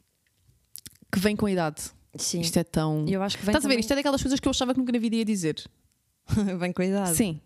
que 1.12 1.20
vem 1.20 1.36
com 1.36 1.46
a 1.46 1.52
idade. 1.52 1.82
Sim. 2.18 2.42
Isto 2.42 2.58
é 2.58 2.64
tão. 2.64 3.06
Eu 3.08 3.22
acho 3.22 3.38
que 3.38 3.46
vem 3.46 3.52
Estás 3.52 3.64
a 3.66 3.68
ver? 3.68 3.74
também- 3.74 3.80
Isto 3.80 3.94
é 3.94 3.96
daquelas 3.96 4.22
coisas 4.22 4.40
que 4.40 4.48
eu 4.48 4.52
achava 4.52 4.74
que 4.74 4.80
nunca 4.80 4.92
na 4.92 5.00
vida 5.00 5.16
ia 5.16 5.26
dizer. 5.26 5.64
vem 6.60 6.72
com 6.74 6.82
a 6.82 6.86
idade. 6.86 7.16
Sim. 7.16 7.40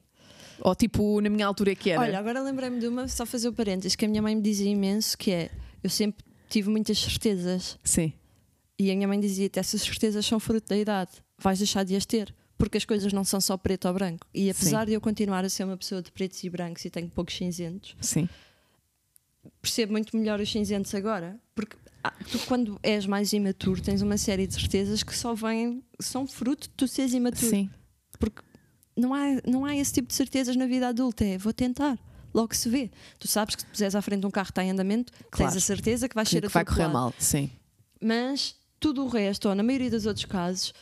Ou 0.61 0.74
tipo, 0.76 1.20
na 1.20 1.30
minha 1.30 1.45
altura 1.45 1.72
é 1.72 1.76
que 1.76 1.89
era. 1.89 1.99
Olha, 2.01 2.20
agora 2.20 2.41
lembrei-me 2.41 2.80
de 2.80 2.88
uma, 2.88 3.07
só 3.07 3.26
fazer 3.26 3.47
o 3.49 3.53
parênteses, 3.53 3.95
que 3.95 4.05
a 4.05 4.07
minha 4.07 4.22
mãe 4.22 4.36
me 4.36 4.41
dizia 4.41 4.70
imenso, 4.70 5.18
que 5.18 5.32
é, 5.32 5.49
eu 5.84 5.89
sempre 5.89 6.24
tive 6.49 6.70
muitas 6.70 6.97
certezas. 6.99 7.78
Sim. 7.84 8.14
E 8.80 8.89
a 8.91 8.95
minha 8.95 9.07
mãe 9.07 9.20
dizia-te, 9.20 9.59
essas 9.59 9.82
certezas 9.82 10.26
são 10.26 10.39
fruto 10.39 10.68
da 10.70 10.78
idade, 10.78 11.11
vais 11.38 11.57
deixar 11.57 11.84
de 11.84 11.95
as 11.95 12.05
ter. 12.05 12.34
Porque 12.57 12.78
as 12.78 12.86
coisas 12.86 13.11
não 13.11 13.26
são 13.26 13.41
só 13.41 13.57
preto 13.57 13.88
ou 13.88 13.93
branco. 13.93 14.26
E 14.34 14.49
apesar 14.49 14.86
de 14.86 14.93
eu 14.93 15.01
continuar 15.01 15.43
a 15.43 15.49
ser 15.49 15.64
uma 15.66 15.76
pessoa 15.76 16.01
de 16.01 16.11
pretos 16.11 16.41
e 16.43 16.49
brancos 16.49 16.86
e 16.86 16.89
tenho 16.89 17.09
poucos 17.09 17.36
cinzentos, 17.36 17.95
Sim. 17.99 18.30
Percebo 19.62 19.91
muito 19.94 20.16
melhor 20.16 20.39
os 20.39 20.52
cinzentos 20.52 20.94
agora. 20.96 21.39
Porque 21.56 21.76
ah, 22.04 22.14
tu, 22.32 22.39
quando 22.48 22.80
és 22.84 23.06
mais 23.06 23.32
imaturo, 23.34 23.82
tens 23.82 24.02
uma 24.02 24.18
série 24.18 24.46
de 24.48 24.54
certezas 24.54 25.04
que 25.04 25.16
só 25.16 25.34
vêm, 25.34 25.84
são 26.00 26.28
fruto 26.28 26.68
de 26.68 26.74
tu 26.76 26.88
seres 26.88 27.14
imaturo. 27.14 27.48
Sim. 27.50 27.70
Porque 28.20 28.41
não 28.96 29.14
há, 29.14 29.26
não 29.48 29.66
há 29.66 29.76
esse 29.76 29.94
tipo 29.94 30.08
de 30.10 30.14
certezas 30.14 30.56
na 30.56 30.66
vida 30.66 30.88
adulta. 30.88 31.24
É 31.24 31.38
vou 31.38 31.54
tentar. 31.54 31.98
Logo 32.34 32.56
se 32.56 32.68
vê. 32.68 32.89
Tu 33.20 33.28
sabes 33.28 33.56
que 33.56 33.62
se 33.62 33.68
puseres 33.68 33.96
à 33.96 34.02
frente 34.02 34.22
de 34.22 34.26
um 34.28 34.32
carro 34.32 34.46
que 34.48 34.52
está 34.52 34.64
em 34.64 34.72
andamento, 34.72 35.14
Claro. 35.32 35.52
tens 35.54 35.58
a 35.58 35.66
certeza 35.66 36.10
que 36.10 36.16
vais 36.16 36.28
Que, 36.28 36.36
ser 36.36 36.41
que 36.41 36.48
vai 36.48 36.66
correr 36.66 36.88
mal. 36.88 37.14
Sim. 37.20 37.50
Mas 38.02 38.56
tudo 38.80 39.04
o 39.04 39.08
resto, 39.08 39.48
ou 39.50 39.56
na 39.56 39.64
maioria 39.64 39.89
dos 39.91 40.06
outros 40.06 40.26
casos, 40.26 40.74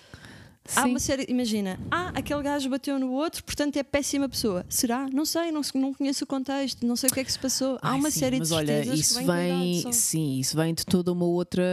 há 0.76 0.86
uma 0.86 1.00
série. 1.00 1.26
Imagina, 1.28 1.80
ah, 1.90 2.12
aquele 2.16 2.42
gajo 2.44 2.70
bateu 2.70 3.00
no 3.00 3.12
outro, 3.12 3.44
portanto 3.44 3.78
é 3.78 3.84
péssima 3.84 4.28
pessoa. 4.30 4.66
Será? 4.70 5.08
Não 5.12 5.26
sei, 5.26 5.52
não, 5.52 5.62
não 5.76 5.94
conheço 5.94 6.24
o 6.24 6.28
contexto, 6.28 6.86
não 6.86 6.96
sei 6.96 7.10
o 7.10 7.14
que 7.14 7.20
é 7.20 7.24
que 7.24 7.32
se 7.32 7.40
passou. 7.40 7.78
Há 7.82 7.92
Ai, 7.92 8.00
uma 8.00 8.12
sim, 8.12 8.20
série 8.20 8.40
mas 8.40 8.50
de 8.50 8.54
olha, 8.54 8.68
certezas 8.68 9.00
isso 9.00 9.26
vem, 9.26 9.94
sim, 9.94 10.40
isso 10.40 10.56
vem 10.56 10.74
de 10.74 10.86
toda 10.86 11.12
uma 11.12 11.26
outra, 11.26 11.64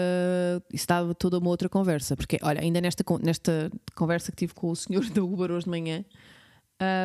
isso 0.73 0.87
toda 1.19 1.39
uma 1.39 1.51
outra 1.51 1.69
conversa, 1.69 2.17
porque 2.17 2.39
olha, 2.43 2.61
ainda 2.61 2.81
nesta 2.81 3.05
nesta 3.23 3.71
conversa 3.95 4.31
que 4.33 4.39
tive 4.39 4.55
com 4.55 4.71
o 4.71 4.77
senhor 4.77 5.05
da 5.11 5.23
Uber 5.23 5.51
hoje 5.51 5.65
de 5.65 5.71
manhã, 5.71 6.05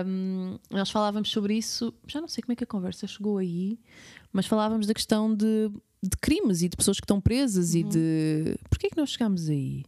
hum, 0.06 0.58
nós 0.70 0.90
falávamos 0.90 1.30
sobre 1.32 1.56
isso, 1.58 1.94
já 2.08 2.20
não 2.22 2.28
sei 2.28 2.42
como 2.44 2.54
é 2.54 2.56
que 2.56 2.64
a 2.64 2.68
conversa 2.68 3.08
chegou 3.08 3.38
aí, 3.38 3.80
mas 4.32 4.46
falávamos 4.46 4.88
da 4.88 4.94
questão 4.94 5.34
de, 5.34 5.70
de 6.02 6.18
crimes 6.22 6.62
e 6.62 6.70
de 6.70 6.76
pessoas 6.78 6.98
que 7.00 7.04
estão 7.06 7.20
presas 7.22 7.74
Uhum. 7.74 7.80
e 7.80 7.84
de 7.84 8.56
porquê 8.70 8.88
é 8.88 8.90
que 8.90 8.98
nós 8.98 9.10
chegámos 9.12 9.50
aí? 9.50 9.84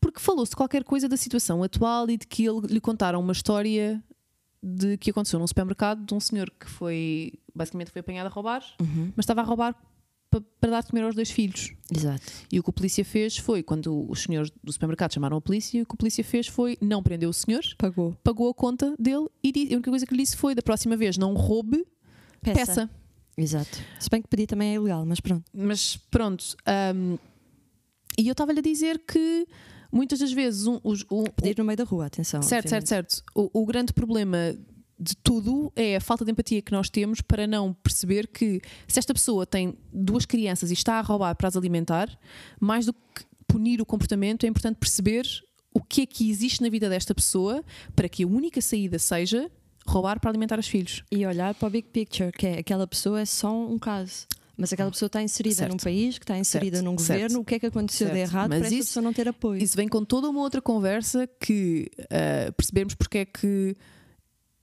Porque 0.00 0.20
falou-se 0.20 0.50
de 0.50 0.56
qualquer 0.56 0.84
coisa 0.84 1.08
da 1.08 1.16
situação 1.16 1.62
atual 1.62 2.08
e 2.10 2.16
de 2.16 2.26
que 2.26 2.44
ele, 2.46 2.66
lhe 2.66 2.80
contaram 2.80 3.20
uma 3.20 3.32
história 3.32 4.02
de 4.62 4.98
que 4.98 5.10
aconteceu 5.10 5.38
num 5.38 5.46
supermercado 5.46 6.04
de 6.04 6.12
um 6.14 6.20
senhor 6.20 6.50
que 6.50 6.66
foi 6.68 7.32
basicamente 7.54 7.90
foi 7.90 8.00
apanhado 8.00 8.26
a 8.26 8.30
roubar, 8.30 8.62
Uhum. 8.80 9.12
mas 9.16 9.24
estava 9.24 9.40
a 9.40 9.44
roubar 9.44 9.74
para 10.30 10.70
dar 10.70 10.82
de 10.82 10.88
comer 10.90 11.02
aos 11.02 11.14
dois 11.14 11.30
filhos. 11.30 11.72
Exato. 11.94 12.22
E 12.52 12.60
o 12.60 12.62
que 12.62 12.70
a 12.70 12.72
polícia 12.72 13.04
fez 13.04 13.36
foi, 13.36 13.62
quando 13.62 14.08
os 14.08 14.22
senhores 14.22 14.50
do 14.62 14.72
supermercado 14.72 15.12
chamaram 15.12 15.36
a 15.36 15.40
polícia, 15.40 15.82
o 15.82 15.86
que 15.86 15.94
a 15.94 15.96
polícia 15.96 16.22
fez 16.22 16.46
foi 16.46 16.78
não 16.80 17.02
prender 17.02 17.28
o 17.28 17.32
senhor, 17.32 17.62
Pagou. 17.76 18.16
pagou 18.22 18.48
a 18.48 18.54
conta 18.54 18.94
dele 18.98 19.26
e 19.42 19.72
a 19.72 19.76
única 19.76 19.90
coisa 19.90 20.06
que 20.06 20.14
lhe 20.14 20.22
disse 20.22 20.36
foi: 20.36 20.54
da 20.54 20.62
próxima 20.62 20.96
vez 20.96 21.18
não 21.18 21.34
roube, 21.34 21.84
peça. 22.40 22.88
Exato. 23.36 23.78
Se 23.98 24.08
bem 24.10 24.20
que 24.22 24.28
pedir 24.28 24.46
também 24.46 24.70
é 24.70 24.74
ilegal, 24.74 25.04
mas 25.06 25.18
pronto. 25.20 25.44
Mas 25.52 25.96
pronto. 26.10 26.44
hum, 26.94 27.18
e 28.18 28.28
eu 28.28 28.32
estava-lhe 28.32 28.58
a 28.58 28.62
dizer 28.62 28.98
que 29.00 29.46
muitas 29.90 30.18
das 30.18 30.30
vezes 30.32 30.66
um, 30.66 30.78
os- 30.84 31.04
um- 31.10 31.24
Pedir 31.24 31.56
no 31.58 31.64
meio 31.64 31.76
da 31.76 31.84
rua, 31.84 32.06
atenção. 32.06 32.42
Certo, 32.42 32.68
certo, 32.68 32.84
obviamente. 32.84 33.14
certo. 33.14 33.22
O, 33.34 33.62
o 33.62 33.66
grande 33.66 33.92
problema 33.92 34.54
de 35.00 35.16
tudo 35.16 35.72
é 35.74 35.96
a 35.96 36.00
falta 36.00 36.24
de 36.24 36.30
empatia 36.30 36.60
que 36.60 36.72
nós 36.72 36.90
temos 36.90 37.20
para 37.22 37.46
não 37.46 37.72
perceber 37.72 38.26
que 38.28 38.60
se 38.86 38.98
esta 38.98 39.14
pessoa 39.14 39.46
tem 39.46 39.74
duas 39.92 40.26
crianças 40.26 40.70
e 40.70 40.74
está 40.74 40.94
a 40.98 41.00
roubar 41.00 41.34
para 41.36 41.48
as 41.48 41.56
alimentar, 41.56 42.08
mais 42.60 42.84
do 42.86 42.92
que 42.92 43.24
punir 43.48 43.80
o 43.80 43.86
comportamento, 43.86 44.44
é 44.44 44.48
importante 44.48 44.76
perceber 44.76 45.24
o 45.72 45.80
que 45.82 46.02
é 46.02 46.06
que 46.06 46.28
existe 46.30 46.62
na 46.62 46.68
vida 46.68 46.88
desta 46.88 47.14
pessoa 47.14 47.64
para 47.96 48.08
que 48.08 48.24
a 48.24 48.26
única 48.26 48.60
saída 48.60 48.98
seja 48.98 49.50
roubar 49.86 50.20
para 50.20 50.30
alimentar 50.30 50.58
os 50.58 50.68
filhos. 50.68 51.02
E 51.10 51.24
olhar 51.26 51.54
para 51.54 51.66
o 51.68 51.70
big 51.70 51.88
picture, 51.88 52.30
que 52.30 52.46
é 52.46 52.58
aquela 52.58 52.86
pessoa 52.86 53.20
é 53.20 53.24
só 53.24 53.50
um 53.52 53.78
caso. 53.78 54.26
Mas 54.56 54.72
aquela 54.74 54.90
pessoa 54.90 55.06
está 55.06 55.22
inserida 55.22 55.54
Certo. 55.54 55.70
num 55.70 55.78
país, 55.78 56.18
que 56.18 56.24
está 56.24 56.36
inserida 56.38 56.76
Certo, 56.76 56.84
num 56.84 56.98
certo. 56.98 57.18
governo, 57.22 57.40
o 57.40 57.44
que 57.46 57.54
é 57.54 57.58
que 57.58 57.66
aconteceu 57.66 58.08
de 58.08 58.12
Certo. 58.14 58.30
errado 58.30 58.48
Mas 58.50 58.58
para 58.58 58.66
essa 58.66 58.74
isso- 58.76 58.88
pessoa 58.88 59.02
não 59.02 59.12
ter 59.14 59.26
apoio? 59.26 59.62
Isso 59.62 59.74
vem 59.74 59.88
com 59.88 60.04
toda 60.04 60.28
uma 60.28 60.40
outra 60.40 60.60
conversa 60.60 61.26
que 61.40 61.90
ah, 62.10 62.52
percebemos 62.52 62.94
porque 62.94 63.18
é 63.18 63.24
que. 63.24 63.74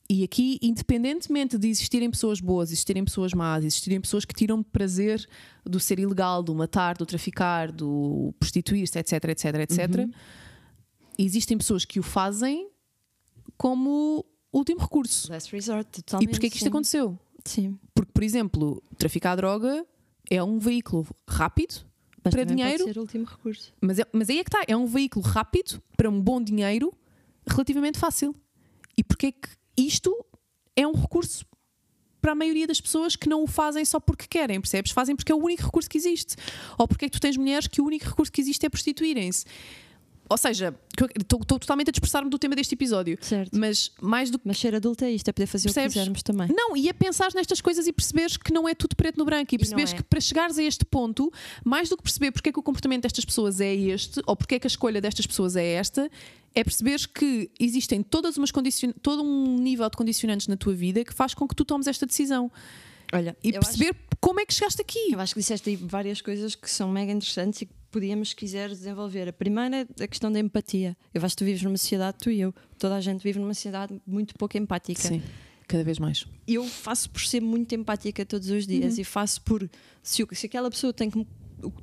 E 0.10 0.24
aqui, 0.24 0.58
independentemente 0.62 1.58
de 1.58 1.68
existirem 1.68 2.10
pessoas 2.10 2.40
boas, 2.40 2.70
existirem 2.72 3.04
pessoas 3.04 3.34
más, 3.34 3.66
existirem 3.66 4.00
pessoas 4.00 4.24
que 4.24 4.34
tiram 4.34 4.64
prazer 4.64 5.28
do 5.66 5.80
ser 5.82 6.00
ilegal, 6.00 6.42
do 6.42 6.56
matar, 6.56 6.96
do 6.98 7.06
traficar, 7.06 7.72
do 7.74 8.34
prostituir-se, 8.40 8.98
etc, 8.98 9.12
etc, 9.26 9.46
etc, 9.56 10.10
existem 11.18 11.58
pessoas 11.58 11.84
que 11.84 12.00
o 12.00 12.04
fazem 12.04 12.70
como 13.58 14.26
último 14.54 14.80
recurso. 14.80 15.32
Last 15.32 15.52
resort, 15.54 15.88
E 16.00 16.02
totalmente. 16.04 16.30
porquê 16.30 16.48
é 16.48 16.50
que 16.50 16.56
isto 16.56 16.64
sim. 16.64 16.70
aconteceu? 16.70 17.20
Sim. 17.44 17.78
Porque, 17.94 18.12
por 18.12 18.24
exemplo, 18.24 18.82
traficar 18.98 19.36
droga 19.36 19.86
é 20.30 20.42
um 20.44 20.60
veículo 20.60 21.08
rápido 21.28 21.86
Mas 22.24 22.34
Para 22.34 22.44
dinheiro- 22.44 22.80
Pode 22.84 22.94
ser 22.94 23.00
o 23.00 23.02
último 23.04 23.26
recurso. 23.26 23.74
Mas, 23.80 24.00
é- 24.00 24.08
mas 24.12 24.30
aí 24.30 24.40
é 24.40 24.44
que 24.44 24.50
está, 24.50 24.62
é 24.68 24.76
um 24.76 24.86
veículo 24.86 25.26
rápido 25.26 25.82
para 25.96 26.10
um 26.10 26.20
bom 26.22 26.42
dinheiro 26.44 26.94
relativamente 27.48 27.98
fácil. 27.98 28.36
E 28.98 29.04
porque 29.04 29.28
é 29.28 29.32
que 29.32 29.48
isto 29.78 30.26
é 30.76 30.88
um 30.88 30.94
recurso 30.94 31.46
para 32.22 32.32
a 32.32 32.36
maioria 32.36 32.68
das 32.68 32.82
pessoas 32.82 33.16
que 33.16 33.30
não 33.30 33.44
o 33.44 33.48
fazem 33.48 33.86
só 33.86 34.00
porque 34.00 34.26
querem, 34.28 34.60
percebes? 34.60 34.92
Fazem 34.92 35.16
porque 35.16 35.32
é 35.32 35.36
o 35.36 35.38
único 35.38 35.64
recurso 35.64 35.90
que 35.90 35.98
existe. 35.98 36.36
Ou 36.78 36.88
porque 36.88 37.06
é 37.06 37.10
que 37.10 37.18
tu 37.18 37.22
tens 37.22 37.38
mulheres 37.38 37.68
que 37.68 37.80
o 37.80 37.86
único 37.86 38.06
recurso 38.06 38.32
que 38.32 38.42
existe 38.42 38.66
é 38.66 38.70
prostituírem-se. 38.70 39.46
Ou 40.30 40.38
seja, 40.38 40.76
estou 41.20 41.40
totalmente 41.40 41.90
a 41.90 41.92
dispersar-me 41.92 42.30
do 42.30 42.38
tema 42.38 42.56
deste 42.56 42.74
episódio. 42.74 43.18
Certo. 43.22 43.58
Mas 43.58 43.92
mais 44.02 44.30
do 44.30 44.38
que 44.38 44.48
Mas 44.48 44.58
ser 44.58 44.76
adulto 44.76 45.04
é 45.06 45.12
isto, 45.12 45.28
é 45.30 45.34
poder 45.34 45.48
fazer 45.48 45.70
o 45.70 45.74
Percebes? 45.74 45.94
que 45.94 46.00
quisermos 46.00 46.24
também. 46.24 46.50
não, 46.50 46.76
e 46.76 46.90
a 46.90 46.94
pensar 46.94 47.32
nestas 47.34 47.62
coisas 47.62 47.88
e 47.88 47.94
perceberes 47.94 48.38
que 48.38 48.52
não 48.52 48.68
é 48.68 48.76
tudo 48.76 48.96
preto 48.96 49.18
no 49.18 49.26
branco 49.26 49.54
e 49.54 49.58
perceberes 49.58 49.94
é. 49.94 49.98
que 49.98 50.04
para 50.04 50.20
chegares 50.20 50.58
a 50.58 50.64
este 50.64 50.86
ponto, 50.86 51.32
mais 51.64 51.90
do 51.90 51.98
que 51.98 52.04
perceber 52.04 52.32
porque 52.32 52.50
é 52.50 52.52
que 52.52 52.60
o 52.60 52.64
comportamento 52.64 53.04
destas 53.04 53.26
pessoas 53.26 53.62
é 53.62 53.74
este 53.74 54.22
ou 54.26 54.36
porque 54.36 54.56
é 54.56 54.60
que 54.60 54.68
a 54.68 54.70
escolha 54.70 55.00
destas 55.00 55.26
pessoas 55.26 55.56
é 55.56 55.66
esta, 55.66 56.10
é 56.54 56.64
perceberes 56.64 57.06
que 57.06 57.50
existem 57.60 58.02
todas 58.02 58.38
umas 58.38 58.52
condicion... 58.52 58.92
todo 59.02 59.24
um 59.24 59.58
nível 59.58 59.90
de 59.90 59.96
condicionantes 59.96 60.48
na 60.48 60.58
tua 60.58 60.74
vida 60.74 61.04
que 61.04 61.14
faz 61.14 61.34
com 61.34 61.48
que 61.48 61.56
tu 61.56 61.64
tomes 61.64 61.88
esta 61.88 62.06
decisão 62.06 62.52
Olha, 63.14 63.38
e 63.44 63.54
perceber 63.54 63.96
como 64.20 64.40
é 64.40 64.46
que 64.46 64.54
chegaste 64.54 64.82
aqui. 64.82 65.14
Eu 65.14 65.20
acho 65.20 65.34
que 65.34 65.40
disseste 65.40 65.70
aí 65.70 65.76
várias 65.76 66.22
coisas 66.22 66.56
que 66.56 66.70
são 66.70 66.92
mega 66.92 67.12
interessantes 67.12 67.62
e 67.62 67.66
que 67.66 67.74
podíamos, 67.92 68.30
se 68.30 68.36
quiser, 68.36 68.70
desenvolver. 68.70 69.28
A 69.30 69.34
primeira 69.34 69.88
é 70.00 70.04
a 70.04 70.08
questão 70.08 70.32
da 70.32 70.40
empatia. 70.40 70.96
Eu 71.14 71.24
acho 71.24 71.36
que 71.36 71.40
tu 71.44 71.46
vives 71.46 71.62
numa 71.64 71.78
sociedade, 71.78 72.18
tu 72.22 72.30
e 72.30 72.40
eu, 72.42 72.54
toda 72.78 72.96
a 72.96 73.02
gente 73.02 73.22
vive 73.24 73.40
numa 73.40 73.54
sociedade 73.54 74.00
muito 74.06 74.36
pouco 74.36 74.58
empática. 74.58 75.02
Sim, 75.02 75.22
cada 75.68 75.84
vez 75.84 76.00
mais. 76.00 76.26
Eu 76.48 76.64
faço 76.66 77.10
por 77.10 77.22
ser 77.22 77.42
muito 77.42 77.74
empática 77.76 78.26
todos 78.26 78.50
os 78.50 78.66
dias 78.68 78.96
Uhum. 78.96 79.02
e 79.02 79.04
faço 79.04 79.42
por. 79.42 79.70
Se, 80.04 80.26
se 80.32 80.46
aquela 80.46 80.70
pessoa 80.70 80.94
tem 80.94 81.10
que, 81.10 81.26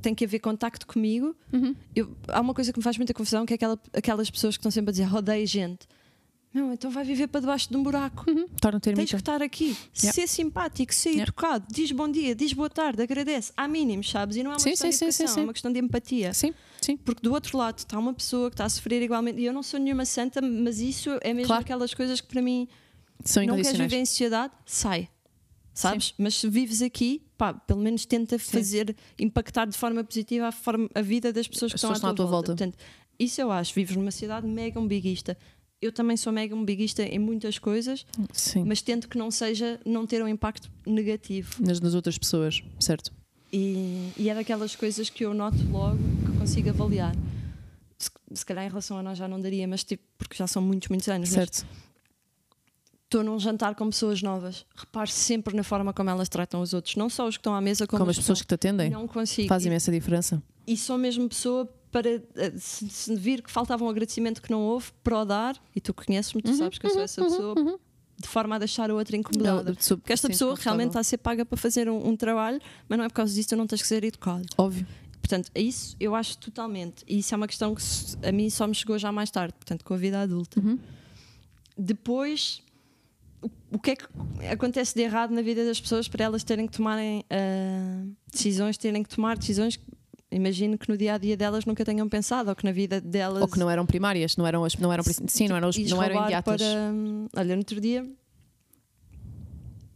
tem 0.00 0.14
que 0.14 0.24
haver 0.24 0.38
contacto 0.38 0.86
comigo, 0.86 1.34
Uhum. 1.52 1.74
eu- 1.96 2.16
há 2.28 2.40
uma 2.40 2.54
coisa 2.54 2.72
que 2.72 2.78
me 2.78 2.82
faz 2.84 2.96
muita 2.96 3.12
confusão 3.12 3.44
que 3.44 3.52
é 3.52 3.56
aquela, 3.56 3.78
aquelas 3.92 4.30
pessoas 4.30 4.56
que 4.56 4.60
estão 4.60 4.70
sempre 4.70 4.90
a 4.90 4.92
dizer 4.92 5.12
odeio 5.14 5.46
gente. 5.46 5.86
Não, 6.54 6.72
então 6.72 6.88
vai 6.88 7.02
viver 7.04 7.26
para 7.26 7.40
debaixo 7.40 7.68
de 7.68 7.76
um 7.76 7.82
buraco. 7.82 8.24
Torna-te 8.60 8.92
Tens 8.94 9.10
que 9.10 9.16
estar 9.16 9.42
aqui, 9.42 9.76
Yeah. 9.96 10.12
ser 10.12 10.28
simpático, 10.28 10.94
ser 10.94 11.08
Yeah. 11.10 11.24
educado, 11.24 11.66
diz 11.68 11.90
bom 11.90 12.08
dia, 12.08 12.32
diz 12.32 12.52
boa 12.52 12.70
tarde, 12.70 13.02
agradece. 13.02 13.52
Há 13.56 13.66
mínimos, 13.66 14.08
sabes? 14.08 14.36
E 14.36 14.42
não 14.44 14.52
é 14.52 14.54
uma 14.54 14.60
Sim, 14.60 14.70
questão 14.70 14.86
sim, 14.86 14.90
de 14.92 14.96
sim, 14.98 15.04
educação, 15.06 15.26
sim, 15.26 15.34
sim. 15.34 15.40
é 15.40 15.42
uma 15.44 15.52
questão 15.52 15.72
de 15.72 15.80
empatia. 15.80 16.32
Sim, 16.32 16.54
sim. 16.80 16.96
Porque 16.96 17.20
do 17.22 17.32
outro 17.32 17.58
lado 17.58 17.78
está 17.78 17.98
uma 17.98 18.14
pessoa 18.14 18.50
que 18.50 18.54
está 18.54 18.66
a 18.66 18.68
sofrer 18.68 19.02
igualmente. 19.02 19.40
E 19.40 19.44
eu 19.44 19.52
não 19.52 19.64
sou 19.64 19.80
nenhuma 19.80 20.04
santa, 20.04 20.40
mas 20.40 20.78
isso 20.78 21.10
é 21.22 21.34
mesmo 21.34 21.48
Claro. 21.48 21.62
aquelas 21.62 21.92
coisas 21.92 22.20
que 22.20 22.28
para 22.28 22.40
mim 22.40 22.68
São 23.24 23.44
não 23.44 23.56
queres 23.56 23.72
viver 23.76 23.96
em 23.96 24.06
sociedade, 24.06 24.52
sai. 24.64 25.08
Sabes? 25.72 26.14
Mas 26.16 26.36
se 26.36 26.48
vives 26.48 26.80
aqui, 26.82 27.20
pá, 27.36 27.52
pelo 27.52 27.80
menos 27.80 28.06
tenta 28.06 28.38
fazer 28.38 28.94
impactar 29.18 29.66
de 29.66 29.76
forma 29.76 30.04
positiva 30.04 30.46
a, 30.46 30.52
forma, 30.52 30.88
a 30.94 31.00
vida 31.02 31.32
das 31.32 31.48
pessoas 31.48 31.72
que 31.72 31.76
As 31.76 31.82
estão 31.82 31.90
à 31.90 31.98
tua, 31.98 32.10
à 32.10 32.14
tua 32.14 32.26
volta. 32.26 32.52
volta. 32.52 32.64
Portanto, 32.64 32.78
isso 33.18 33.40
eu 33.40 33.50
acho. 33.50 33.74
Vives 33.74 33.96
numa 33.96 34.12
cidade 34.12 34.46
mega 34.46 34.78
umbiguista. 34.78 35.36
Eu 35.84 35.92
também 35.92 36.16
sou 36.16 36.32
mega 36.32 36.54
umbiguista 36.56 37.02
em 37.02 37.18
muitas 37.18 37.58
coisas, 37.58 38.06
Sim. 38.32 38.64
mas 38.64 38.80
tento 38.80 39.06
que 39.06 39.18
não 39.18 39.30
seja 39.30 39.78
não 39.84 40.06
ter 40.06 40.22
um 40.22 40.28
impacto 40.28 40.70
negativo. 40.86 41.56
Nas, 41.60 41.78
nas 41.78 41.92
outras 41.92 42.16
pessoas, 42.16 42.62
certo? 42.80 43.12
E, 43.52 44.10
e 44.16 44.30
é 44.30 44.34
daquelas 44.34 44.74
coisas 44.74 45.10
que 45.10 45.26
eu 45.26 45.34
noto 45.34 45.58
logo 45.70 45.98
que 46.24 46.38
consigo 46.38 46.70
avaliar. 46.70 47.14
Se, 47.98 48.10
se 48.32 48.46
calhar 48.46 48.64
em 48.64 48.68
relação 48.68 48.96
a 48.96 49.02
nós 49.02 49.18
já 49.18 49.28
não 49.28 49.38
daria, 49.38 49.68
mas 49.68 49.84
tipo, 49.84 50.02
porque 50.16 50.34
já 50.36 50.46
são 50.46 50.62
muitos, 50.62 50.88
muitos 50.88 51.06
anos. 51.08 51.28
Certo. 51.28 51.66
Estou 53.04 53.22
num 53.22 53.38
jantar 53.38 53.74
com 53.74 53.86
pessoas 53.90 54.22
novas. 54.22 54.64
Repare 54.74 55.10
sempre 55.10 55.54
na 55.54 55.62
forma 55.62 55.92
como 55.92 56.08
elas 56.08 56.30
tratam 56.30 56.62
os 56.62 56.72
outros, 56.72 56.96
não 56.96 57.10
só 57.10 57.28
os 57.28 57.36
que 57.36 57.40
estão 57.40 57.54
à 57.54 57.60
mesa, 57.60 57.86
como, 57.86 57.98
Como 58.00 58.10
as 58.10 58.16
pessoas 58.16 58.40
que 58.40 58.46
te 58.48 58.54
atendem. 58.54 58.88
Não 58.88 59.06
consigo. 59.06 59.48
Faz 59.48 59.64
E, 59.64 59.68
imensa 59.68 59.92
diferença. 59.92 60.42
e 60.66 60.76
sou 60.78 60.96
mesmo 60.96 61.28
pessoa 61.28 61.68
para 61.94 62.10
eh, 62.10 62.52
se, 62.56 62.88
se 62.88 63.14
vir 63.14 63.40
que 63.40 63.48
faltava 63.48 63.84
um 63.84 63.88
agradecimento 63.88 64.42
que 64.42 64.50
não 64.50 64.62
houve, 64.62 64.90
para 65.04 65.16
o 65.20 65.24
dar, 65.24 65.56
e 65.76 65.80
tu 65.80 65.94
conheces-me, 65.94 66.42
tu 66.42 66.52
sabes 66.52 66.76
que 66.76 66.86
eu 66.88 66.90
sou 66.90 67.02
essa 67.02 67.22
pessoa, 67.22 67.54
de 68.20 68.26
forma 68.26 68.56
a 68.56 68.58
deixar 68.58 68.90
a 68.90 68.94
outra 68.94 69.16
incomodada. 69.16 69.70
Não, 69.70 69.76
sou- 69.78 69.96
Porque 69.98 70.12
esta 70.12 70.26
sim, 70.26 70.32
pessoa 70.32 70.56
realmente 70.58 70.88
está 70.88 70.98
a 70.98 71.04
ser 71.04 71.18
paga 71.18 71.46
para 71.46 71.56
fazer 71.56 71.88
um, 71.88 72.08
um 72.08 72.16
trabalho, 72.16 72.60
mas 72.88 72.98
não 72.98 73.04
é 73.04 73.08
por 73.08 73.14
causa 73.14 73.32
disso 73.32 73.48
que 73.48 73.54
tu 73.54 73.58
não 73.58 73.68
tens 73.68 73.80
que 73.80 73.86
ser 73.86 74.02
educado. 74.02 74.44
Óbvio. 74.58 74.84
Portanto, 75.20 75.52
é 75.54 75.60
isso 75.60 75.94
eu 76.00 76.16
acho 76.16 76.36
totalmente. 76.38 77.04
E 77.06 77.20
isso 77.20 77.32
é 77.32 77.36
uma 77.36 77.46
questão 77.46 77.72
que 77.76 77.82
a 78.26 78.32
mim 78.32 78.50
só 78.50 78.66
me 78.66 78.74
chegou 78.74 78.98
já 78.98 79.12
mais 79.12 79.30
tarde, 79.30 79.54
portanto, 79.54 79.84
com 79.84 79.94
a 79.94 79.96
vida 79.96 80.20
adulta. 80.20 80.58
Uhum. 80.58 80.76
Depois, 81.78 82.60
o, 83.70 83.78
que 83.78 83.92
é 83.92 83.96
que 83.96 84.04
acontece 84.50 84.96
de 84.96 85.02
errado 85.02 85.30
na 85.30 85.42
vida 85.42 85.64
das 85.64 85.80
pessoas 85.80 86.08
para 86.08 86.24
elas 86.24 86.42
terem 86.42 86.66
que 86.66 86.72
tomarem 86.72 87.24
ah, 87.30 88.04
decisões, 88.32 88.76
terem 88.76 89.04
que 89.04 89.08
tomar 89.08 89.38
decisões 89.38 89.78
imagino 90.34 90.76
que 90.76 90.88
no 90.88 90.96
dia 90.96 91.14
a 91.14 91.18
dia 91.18 91.36
delas 91.36 91.64
nunca 91.64 91.84
tenham 91.84 92.08
pensado, 92.08 92.50
ou 92.50 92.56
que 92.56 92.64
na 92.64 92.72
vida 92.72 93.00
delas. 93.00 93.40
Ou 93.42 93.48
que 93.48 93.58
não 93.58 93.70
eram 93.70 93.86
primárias, 93.86 94.36
não 94.36 94.46
eram, 94.46 94.64
as- 94.64 94.76
não 94.76 94.92
eram, 94.92 95.04
sim, 95.28 95.48
não 95.48 95.56
eram, 95.56 95.68
os- 95.68 95.76
não 95.78 96.02
eram 96.02 96.16
imediatas. 96.16 96.60
Para, 96.60 96.92
hum, 96.92 97.26
olha, 97.36 97.54
no 97.54 97.60
outro 97.60 97.80
dia. 97.80 98.04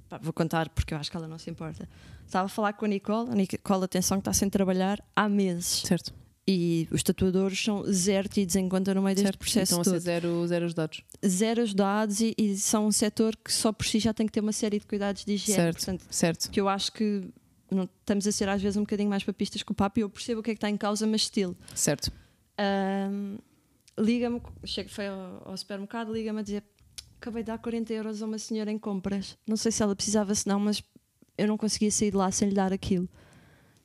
pá, 0.09 0.18
vou 0.22 0.32
contar 0.32 0.68
porque 0.70 0.95
eu 0.95 0.99
acho 0.99 1.11
que 1.11 1.16
ela 1.16 1.28
não 1.28 1.39
se 1.39 1.51
importa. 1.51 1.89
Estava 2.26 2.47
a 2.47 2.49
falar 2.49 2.72
com 2.74 2.84
a 2.84 2.89
Nicole, 2.89 3.30
a 3.30 3.34
Nicole, 3.34 3.84
atenção, 3.84 4.18
que 4.18 4.22
está 4.22 4.32
sem 4.32 4.49
trabalhar 4.51 5.03
há 5.16 5.28
meses. 5.28 5.82
Certo, 5.86 6.12
E 6.47 6.89
os 6.91 7.03
tatuadores 7.03 7.62
são 7.62 7.84
zero 7.93 8.26
tidos 8.28 8.57
em 8.57 8.68
conta 8.68 8.95
no 8.95 9.03
meio 9.03 9.14
deste 9.14 9.26
certo. 9.26 9.39
processo 9.39 9.72
Então 9.74 9.80
a 9.80 9.84
ser 9.84 9.91
todo. 9.91 10.01
zero, 10.01 10.47
zero 10.47 10.64
ajudados. 10.64 11.03
Zero 11.26 11.61
ajudados 11.62 12.20
e, 12.20 12.34
e 12.39 12.57
são 12.57 12.86
um 12.86 12.93
setor 12.93 13.36
que 13.36 13.53
só 13.53 13.70
por 13.72 13.86
si 13.86 13.99
já 13.99 14.14
tem 14.14 14.24
que 14.26 14.32
ter 14.32 14.41
uma 14.41 14.53
série 14.53 14.78
de 14.78 14.86
cuidados 14.86 15.24
de 15.26 15.32
higiene. 15.34 15.57
Certo. 15.61 15.76
Portanto, 15.76 16.05
Certo. 16.11 16.51
que 16.51 16.59
eu 16.61 16.66
acho 16.68 16.91
que 16.93 17.28
não, 17.71 17.85
estamos 17.85 18.27
a 18.27 18.33
ser 18.33 18.49
às 18.49 18.61
vezes 18.62 18.77
um 18.77 18.81
bocadinho 18.83 19.09
mais 19.11 19.23
papistas 19.25 19.62
com 19.62 19.73
o 19.73 19.77
papo 19.77 19.99
e 19.99 20.03
eu 20.03 20.11
percebo 20.11 20.41
o 20.41 20.43
que 20.43 20.51
é 20.51 20.55
que 20.55 20.59
está 20.59 20.71
em 20.71 20.77
causa, 20.77 21.07
mas 21.07 21.23
estilo. 21.23 21.57
Certo. 21.75 22.11
Ahm, 22.59 23.37
liga-me, 23.99 24.41
chego, 24.64 24.89
foi 24.89 25.07
ao, 25.09 25.43
ao 25.45 25.57
supermercado, 25.57 26.12
liga-me 26.12 26.41
a 26.41 26.43
dizer 26.43 26.64
acabei 27.21 27.43
de 27.43 27.49
dar 27.49 27.59
40 27.59 27.93
euros 27.93 28.23
a 28.23 28.27
uma 28.27 28.39
senhora 28.39 28.71
em 28.71 28.79
compras. 28.79 29.37
Não 29.47 29.57
sei 29.57 29.73
se 29.73 29.83
ela 29.83 29.95
precisava, 29.95 30.35
se 30.35 30.47
não, 30.47 30.61
mas 30.61 30.83
eu 31.37 31.47
não 31.49 31.57
conseguia 31.59 31.91
sair 31.91 32.11
de 32.12 32.16
lá 32.16 32.31
sem 32.31 32.49
lhe 32.49 32.55
dar 32.55 32.73
aquilo. 32.73 33.09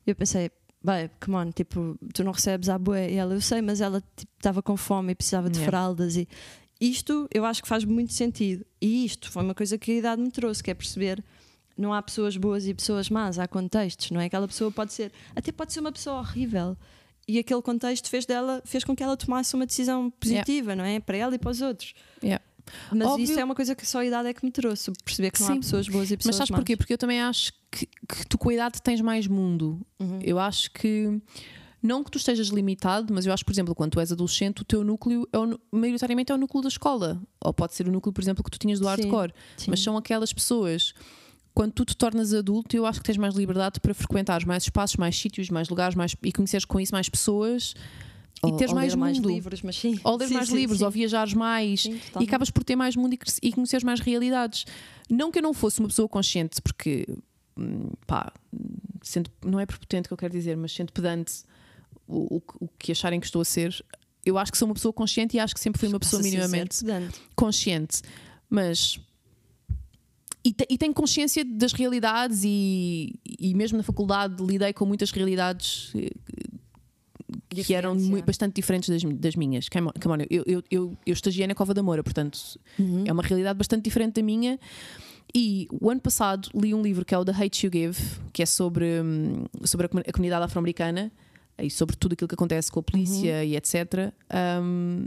Eu 0.06 0.14
pensei, 0.14 0.50
bem, 0.82 1.10
come 1.20 1.36
on, 1.36 1.50
tipo, 1.50 1.98
tu 2.12 2.22
não 2.22 2.30
recebes 2.32 2.68
a 2.68 2.78
boé. 2.78 3.10
E 3.10 3.14
ela, 3.16 3.34
eu 3.34 3.40
sei, 3.40 3.60
mas 3.60 3.80
ela 3.80 4.00
tipo, 4.16 4.30
estava 4.38 4.62
com 4.62 4.76
fome 4.76 5.12
e 5.12 5.14
precisava 5.14 5.50
de 5.50 5.58
Yeah. 5.58 5.70
fraldas. 5.70 6.16
E 6.16 6.28
isto 6.80 7.28
eu 7.32 7.44
acho 7.44 7.62
que 7.62 7.68
faz 7.68 7.84
muito 7.84 8.12
sentido. 8.12 8.64
E 8.80 9.04
isto 9.04 9.30
foi 9.30 9.42
uma 9.42 9.54
coisa 9.54 9.76
que 9.78 9.90
a 9.92 9.94
idade 9.94 10.22
me 10.22 10.30
trouxe, 10.30 10.62
que 10.62 10.70
é 10.70 10.74
perceber. 10.74 11.24
Não 11.76 11.92
há 11.92 12.00
pessoas 12.00 12.36
boas 12.36 12.66
e 12.66 12.74
pessoas 12.74 13.10
más, 13.10 13.38
há 13.38 13.48
contextos, 13.48 14.10
não 14.10 14.20
é? 14.20 14.26
Aquela 14.26 14.46
pessoa 14.46 14.70
pode 14.70 14.92
ser, 14.92 15.12
até 15.34 15.50
pode 15.50 15.72
ser 15.72 15.80
uma 15.80 15.90
pessoa 15.90 16.18
horrível, 16.18 16.76
e 17.26 17.38
aquele 17.38 17.62
contexto 17.62 18.08
fez 18.08 18.26
dela 18.26 18.62
fez 18.64 18.84
com 18.84 18.94
que 18.94 19.02
ela 19.02 19.16
tomasse 19.16 19.54
uma 19.54 19.66
decisão 19.66 20.10
positiva, 20.10 20.76
não 20.76 20.84
é? 20.84 21.00
Para 21.00 21.16
ela 21.16 21.34
e 21.34 21.38
para 21.38 21.50
os 21.50 21.60
outros. 21.60 21.94
Yeah. 22.22 22.44
Mas 22.92 23.08
Óbvio. 23.08 23.24
isso 23.24 23.38
é 23.38 23.44
uma 23.44 23.54
coisa 23.54 23.74
que 23.74 23.86
só 23.86 23.98
a 23.98 24.06
idade 24.06 24.28
é 24.28 24.34
que 24.34 24.44
me 24.44 24.50
trouxe, 24.50 24.90
perceber 25.04 25.30
que 25.30 25.40
não 25.40 25.48
há 25.48 25.52
Sim. 25.54 25.60
pessoas 25.60 25.88
boas 25.88 26.10
e 26.10 26.16
pessoas 26.16 26.34
Mas 26.34 26.36
sabes 26.36 26.50
más. 26.50 26.58
porquê? 26.60 26.76
Porque 26.76 26.92
eu 26.92 26.98
também 26.98 27.20
acho 27.20 27.52
que, 27.70 27.86
que 27.86 28.26
tu 28.26 28.38
com 28.38 28.48
a 28.48 28.54
idade 28.54 28.80
tens 28.82 29.00
mais 29.00 29.26
mundo. 29.26 29.80
Uhum. 30.00 30.18
Eu 30.22 30.38
acho 30.38 30.70
que. 30.70 31.20
Não 31.82 32.02
que 32.02 32.10
tu 32.10 32.16
estejas 32.16 32.48
limitado, 32.48 33.12
mas 33.12 33.26
eu 33.26 33.32
acho, 33.34 33.44
por 33.44 33.52
exemplo, 33.52 33.74
quando 33.74 33.92
tu 33.92 34.00
és 34.00 34.10
adolescente, 34.10 34.62
o 34.62 34.64
teu 34.64 34.82
núcleo 34.82 35.28
é 35.30 35.38
o, 35.38 35.60
maioritariamente 35.70 36.32
é 36.32 36.34
o 36.34 36.38
núcleo 36.38 36.62
da 36.62 36.68
escola. 36.68 37.20
Ou 37.44 37.52
pode 37.52 37.74
ser 37.74 37.86
o 37.86 37.92
núcleo, 37.92 38.10
por 38.10 38.22
exemplo, 38.22 38.42
que 38.42 38.50
tu 38.50 38.58
tinhas 38.58 38.80
do 38.80 38.84
Sim, 38.86 38.90
hardcore. 38.90 39.34
sim. 39.58 39.66
Mas 39.68 39.82
são 39.82 39.94
aquelas 39.94 40.32
pessoas. 40.32 40.94
Quando 41.54 41.72
tu 41.72 41.84
te 41.84 41.96
tornas 41.96 42.34
adulto, 42.34 42.76
eu 42.76 42.84
acho 42.84 42.98
que 43.00 43.06
tens 43.06 43.16
mais 43.16 43.34
liberdade 43.34 43.78
para 43.78 43.94
frequentares 43.94 44.44
mais 44.44 44.64
espaços, 44.64 44.96
mais 44.96 45.16
sítios, 45.16 45.50
mais 45.50 45.68
lugares 45.68 45.94
mais, 45.94 46.16
e 46.22 46.32
conheceres 46.32 46.64
com 46.64 46.80
isso 46.80 46.92
mais 46.92 47.08
pessoas 47.08 47.74
e 48.44 48.52
teres 48.56 48.70
ou 48.72 48.74
mais 48.74 48.92
ler 48.92 48.98
mais 48.98 49.16
mundo. 49.18 49.28
livros, 49.28 49.62
mas 49.62 49.76
sim. 49.76 49.98
Ou 50.02 50.16
ler 50.18 50.26
Sim, 50.28 50.34
mais 50.34 50.48
sim, 50.48 50.56
livros, 50.56 50.78
sim. 50.78 50.84
ou 50.84 50.90
viajares 50.90 51.32
mais 51.32 51.82
Sim, 51.82 52.00
e 52.20 52.24
acabas 52.24 52.50
por 52.50 52.64
ter 52.64 52.74
mais 52.76 52.96
mundo 52.96 53.14
e, 53.14 53.18
e 53.42 53.52
conheceres 53.52 53.84
mais 53.84 54.00
realidades. 54.00 54.64
Não 55.08 55.30
que 55.30 55.38
eu 55.38 55.42
não 55.42 55.54
fosse 55.54 55.78
uma 55.78 55.88
pessoa 55.88 56.08
consciente, 56.08 56.60
porque 56.60 57.06
hum, 57.56 57.90
pá, 58.06 58.32
sendo, 59.00 59.30
não 59.44 59.60
é 59.60 59.64
prepotente 59.64 60.08
que 60.08 60.12
eu 60.12 60.18
quero 60.18 60.32
dizer, 60.32 60.56
mas 60.56 60.72
sendo 60.72 60.92
pedante 60.92 61.44
o, 62.08 62.36
o 62.36 62.40
que- 62.40 62.54
o 62.60 62.68
que 62.78 62.92
acharem 62.92 63.20
que 63.20 63.26
estou 63.26 63.40
a 63.42 63.44
ser, 63.44 63.82
eu 64.26 64.36
acho 64.36 64.50
que 64.50 64.58
sou 64.58 64.66
uma 64.66 64.74
pessoa 64.74 64.92
consciente 64.92 65.36
e 65.36 65.40
acho 65.40 65.54
que 65.54 65.60
sempre 65.60 65.78
fui 65.78 65.88
uma 65.88 66.00
pessoa 66.00 66.20
minimamente 66.20 66.84
consciente. 67.36 68.02
Mas. 68.50 68.98
E, 70.44 70.54
e 70.68 70.76
tenho 70.76 70.92
consciência 70.92 71.44
das 71.44 71.72
realidades, 71.72 72.42
e, 72.44 73.14
e 73.40 73.54
mesmo 73.54 73.78
na 73.78 73.84
faculdade 73.84 74.44
lidei 74.44 74.72
com 74.74 74.84
muitas 74.84 75.10
realidades 75.10 75.90
eh, 75.96 76.10
que 77.50 77.72
eram 77.74 77.92
Diferentes, 77.92 78.04
mui- 78.04 78.16
yeah. 78.18 78.26
bastante 78.26 78.54
diferentes 78.54 78.88
das, 78.88 79.02
das 79.14 79.36
minhas. 79.36 79.68
Come 79.68 79.88
on, 79.88 80.16
eu, 80.28 80.42
eu, 80.46 80.62
eu, 80.70 80.96
eu 81.06 81.12
estagiei 81.12 81.46
na 81.46 81.54
Cova 81.54 81.72
da 81.72 81.82
Moura, 81.82 82.02
portanto 82.02 82.38
Uhum. 82.78 83.04
é 83.06 83.12
uma 83.12 83.22
realidade 83.22 83.56
bastante 83.56 83.82
diferente 83.84 84.14
da 84.14 84.22
minha. 84.22 84.58
E 85.34 85.66
o 85.80 85.90
ano 85.90 86.00
passado 86.00 86.48
li 86.54 86.74
um 86.74 86.82
livro 86.82 87.04
que 87.04 87.14
é 87.14 87.18
o 87.18 87.24
The 87.24 87.32
Hate 87.32 87.66
You 87.66 87.72
Give, 87.72 87.98
que 88.32 88.42
é 88.42 88.46
sobre, 88.46 88.84
hum, 89.02 89.44
sobre 89.64 89.86
a, 89.86 89.88
comu- 89.88 90.04
a 90.06 90.12
comunidade 90.12 90.44
afro-americana 90.44 91.10
e 91.58 91.70
sobre 91.70 91.96
tudo 91.96 92.12
aquilo 92.12 92.28
que 92.28 92.34
acontece 92.34 92.70
com 92.70 92.80
a 92.80 92.82
polícia 92.82 93.36
Uhum. 93.38 93.44
e 93.44 93.56
etc. 93.56 94.12
hum, 94.62 95.06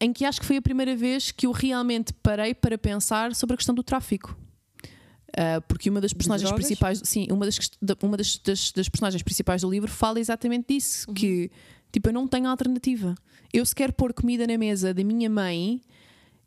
em 0.00 0.12
que 0.12 0.24
acho 0.24 0.40
que 0.40 0.46
foi 0.46 0.56
a 0.56 0.62
primeira 0.62 0.94
vez 0.96 1.30
que 1.30 1.46
eu 1.46 1.52
realmente 1.52 2.12
parei 2.14 2.54
para 2.54 2.76
pensar 2.76 3.34
sobre 3.34 3.54
a 3.54 3.56
questão 3.56 3.74
do 3.74 3.82
tráfico. 3.82 4.36
Ah, 5.36 5.60
porque 5.66 5.90
uma 5.90 6.00
das 6.00 6.12
personagens 6.12 6.50
principais, 6.52 7.00
sim, 7.04 7.26
uma, 7.30 7.44
das, 7.44 7.58
da- 7.82 7.96
uma 8.02 8.16
das, 8.16 8.38
das- 8.38 8.70
das 8.72 8.88
personagens 8.88 9.22
principais 9.22 9.62
do 9.62 9.70
livro 9.70 9.90
fala 9.90 10.20
exatamente 10.20 10.66
disso: 10.74 11.06
Uhum. 11.08 11.14
que 11.14 11.50
tipo, 11.92 12.08
eu 12.08 12.12
não 12.12 12.26
tenho 12.28 12.48
alternativa. 12.48 13.14
Eu 13.52 13.64
se 13.66 13.74
quero 13.74 13.92
pôr 13.92 14.12
comida 14.12 14.46
na 14.46 14.58
mesa 14.58 14.92
da 14.94 15.02
minha 15.04 15.30
mãe, 15.30 15.80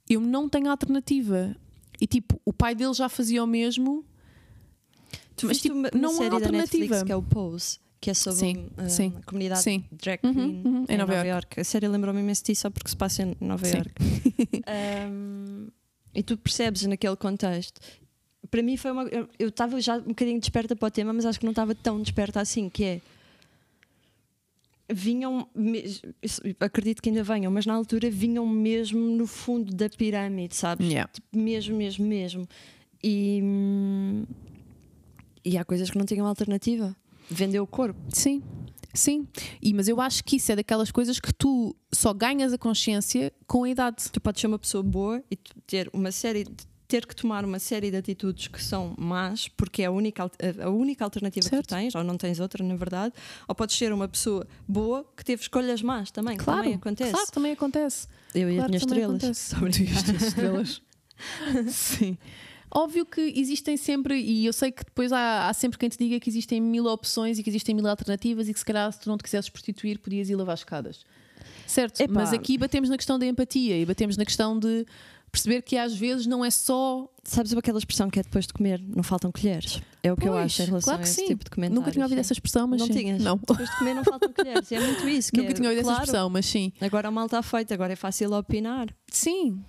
eu 0.10 0.20
não 0.22 0.48
tenho 0.50 0.70
alternativa. 0.70 1.56
E 2.00 2.06
tipo, 2.08 2.40
o 2.46 2.54
pai 2.54 2.76
dele 2.76 2.94
já 2.94 3.10
fazia 3.10 3.44
o 3.44 3.48
mesmo. 3.48 4.06
Tu 5.36 5.48
Mas, 5.48 5.60
tipo, 5.62 5.76
uma, 5.76 5.90
não 5.94 6.10
uma 6.10 6.10
há 6.10 6.18
série 6.18 6.30
da 6.30 6.36
alternativa. 6.36 6.78
Netflix 6.80 7.04
que 7.04 7.12
é 7.12 7.16
o 7.16 7.22
Pose, 7.22 7.80
que 8.00 8.10
é 8.12 8.14
sobre 8.14 8.40
Sim, 8.40 8.68
um, 8.78 8.90
sim, 8.90 9.14
a 9.18 9.22
comunidade 9.24 9.62
sim. 9.64 9.84
drag 9.92 10.20
Uhum, 10.24 10.34
queen 10.34 10.62
uhum, 10.66 10.86
em 10.88 10.98
Nova 10.98 11.16
York. 11.26 11.60
A 11.60 11.64
série 11.64 11.88
lembrou-me 11.88 12.20
imenso 12.22 12.44
disso 12.44 12.62
só 12.62 12.70
porque 12.70 12.90
se 12.90 12.96
passa 12.98 13.24
em 13.24 13.36
Nova. 13.42 13.68
York. 13.68 13.92
Um, 15.10 15.68
e 16.14 16.22
tu 16.22 16.38
percebes 16.38 16.84
naquele 16.84 17.16
contexto. 17.16 17.80
Para 18.52 18.62
mim 18.62 18.76
foi 18.78 18.92
uma. 18.92 19.04
eu- 19.06 19.30
estava 19.40 19.80
já 19.82 19.96
um 19.98 20.02
bocadinho 20.10 20.40
desperta 20.40 20.76
para 20.76 20.88
o 20.88 20.92
tema, 20.92 21.12
mas 21.14 21.26
acho 21.26 21.40
que 21.40 21.46
não 21.46 21.52
estava 21.52 21.74
tão 21.74 22.02
desperta 22.02 22.42
assim, 22.42 22.70
que 22.70 22.84
é. 22.84 23.02
Vinham, 24.90 25.46
acredito 26.62 27.02
que 27.02 27.10
ainda 27.10 27.22
venham, 27.22 27.52
mas 27.52 27.66
na 27.66 27.74
altura 27.74 28.10
vinham 28.10 28.46
mesmo 28.48 29.00
no 29.00 29.28
fundo 29.28 29.74
da 29.76 29.90
pirâmide, 29.90 30.56
sabes? 30.56 30.88
Yeah. 30.88 31.12
Tipo, 31.12 31.28
mesmo, 31.38 31.76
mesmo, 31.76 32.06
mesmo. 32.06 32.48
E, 33.04 33.42
hum, 33.44 34.26
e 35.44 35.58
há 35.58 35.66
coisas 35.66 35.90
que 35.90 35.98
não 35.98 36.06
tinham 36.06 36.26
alternativa. 36.26 36.96
Vender 37.30 37.60
o 37.60 37.68
corpo. 37.68 38.00
Sim, 38.14 38.42
sim. 38.94 39.28
E, 39.62 39.74
mas 39.74 39.88
eu 39.88 40.00
acho 40.02 40.24
que 40.24 40.38
isso 40.38 40.52
é 40.52 40.56
daquelas 40.56 40.92
coisas 40.92 41.20
que 41.20 41.34
tu 41.34 41.76
só 41.94 42.14
ganhas 42.14 42.54
a 42.54 42.58
consciência 42.58 43.32
com 43.46 43.64
a 43.64 43.70
idade. 43.70 44.10
Tu 44.12 44.20
podes 44.22 44.40
ser 44.42 44.48
uma 44.48 44.60
pessoa 44.60 44.82
boa 44.84 45.24
e 45.30 45.36
ter 45.66 45.90
uma 45.94 46.12
série 46.12 46.44
de- 46.46 46.78
ter 46.88 47.06
que 47.06 47.14
tomar 47.14 47.44
uma 47.44 47.60
série 47.60 47.92
de 47.92 47.98
atitudes 47.98 48.48
que 48.48 48.64
são 48.64 48.96
más, 48.98 49.50
porque 49.50 49.82
é 49.82 49.88
a 49.88 49.92
única, 49.92 50.24
a- 50.24 50.70
única 50.70 51.04
alternativa 51.04 51.44
Certo. 51.50 51.64
que 51.64 51.68
tu 51.68 51.76
tens, 51.76 51.94
ou 51.96 52.02
não 52.02 52.16
tens 52.16 52.40
outra, 52.40 52.64
na 52.64 52.78
verdade, 52.78 53.14
ou 53.46 53.54
podes 53.54 53.76
ser 53.78 53.92
uma 53.92 54.08
pessoa 54.08 54.48
boa 54.66 55.06
que 55.18 55.26
teve 55.26 55.42
escolhas 55.42 55.82
más 55.82 56.12
também. 56.12 56.38
Claro, 56.38 56.62
também 56.62 56.76
acontece. 56.76 57.12
claro, 57.12 57.32
também 57.32 57.52
acontece. 57.52 58.08
Eu 58.34 58.50
e 58.50 58.56
Claro, 58.56 58.64
as 58.64 58.70
minhas 58.70 58.84
estrelas. 58.84 59.18
acontece. 59.18 59.50
Tô 59.50 59.56
a 59.58 59.60
brincar. 59.70 60.04
Tu 60.06 60.12
e 60.12 60.16
as 60.16 60.22
estrelas. 60.24 60.82
Sim. 61.68 62.18
Óbvio 62.70 63.06
que 63.06 63.22
existem 63.36 63.78
sempre, 63.78 64.20
e 64.20 64.46
eu 64.46 64.54
sei 64.54 64.72
que 64.72 64.84
depois 64.84 65.12
há, 65.12 65.48
há 65.48 65.54
sempre 65.54 65.78
quem 65.78 65.88
te 65.90 65.98
diga 65.98 66.20
que 66.20 66.30
existem 66.30 66.60
mil 66.60 66.86
opções 66.86 67.40
e 67.40 67.44
que 67.44 67.50
existem 67.50 67.74
mil 67.74 67.88
alternativas 67.88 68.50
e 68.50 68.54
que 68.54 68.60
se 68.60 68.66
calhar 68.66 68.92
se 68.92 69.00
tu 69.00 69.10
não 69.10 69.18
te 69.18 69.24
quisesses 69.24 69.50
prostituir 69.50 70.00
podias 70.00 70.30
ir 70.30 70.36
lavar 70.36 70.56
escadas. 70.56 71.06
Certo, 71.66 72.02
Epá. 72.02 72.14
mas 72.14 72.34
aqui 72.34 72.58
batemos 72.58 72.90
na 72.90 72.98
questão 72.98 73.18
da 73.18 73.26
empatia 73.26 73.78
e 73.80 73.86
batemos 73.86 74.18
na 74.18 74.26
questão 74.26 74.58
de 74.58 74.86
perceber 75.32 75.62
que 75.62 75.78
às 75.78 75.94
vezes 75.96 76.26
não 76.26 76.44
é 76.44 76.50
só. 76.50 77.08
Sabes 77.24 77.54
aquela 77.54 77.78
expressão 77.78 78.10
que 78.10 78.20
é 78.20 78.24
depois 78.24 78.48
de 78.48 78.54
comer, 78.54 78.82
não 78.82 79.04
faltam 79.04 79.32
colheres? 79.32 79.82
É 80.02 80.12
o 80.12 80.16
que 80.16 80.28
eu 80.28 80.34
Pois, 80.34 80.46
acho 80.46 80.62
em 80.64 80.66
relação 80.66 80.94
claro 80.94 81.02
a 81.02 81.04
esse 81.04 81.22
sim. 81.22 81.28
tipo 81.28 81.44
de 81.44 81.50
comentários. 81.50 81.80
Nunca 81.80 81.92
tinha 81.92 82.06
ouvido 82.06 82.18
sim. 82.18 82.22
essa 82.22 82.34
expressão, 82.34 82.68
mas 82.68 82.80
Não 82.80 82.88
sim. 82.88 82.94
tinhas? 82.94 83.22
Não. 83.22 83.38
Depois 83.38 83.70
de 83.70 83.78
comer 83.78 83.94
não 83.94 84.04
faltam 84.04 84.32
colheres. 84.32 84.72
É 84.72 84.80
muito 84.80 85.10
isso. 85.10 85.32
Nunca 85.36 85.50
é, 85.50 85.54
tinha 85.54 85.70
ouvido 85.70 85.84
claro, 85.84 86.02
essa 86.02 86.06
expressão, 86.06 86.30
mas 86.30 86.46
sim. 86.46 86.72
Agora 86.80 87.10
o 87.10 87.12
mal 87.12 87.26
está 87.26 87.42
feito, 87.42 87.74
agora 87.74 87.94
é 87.94 87.96
fácil 87.96 88.32
opinar. 88.34 88.88
Sim, 89.12 89.62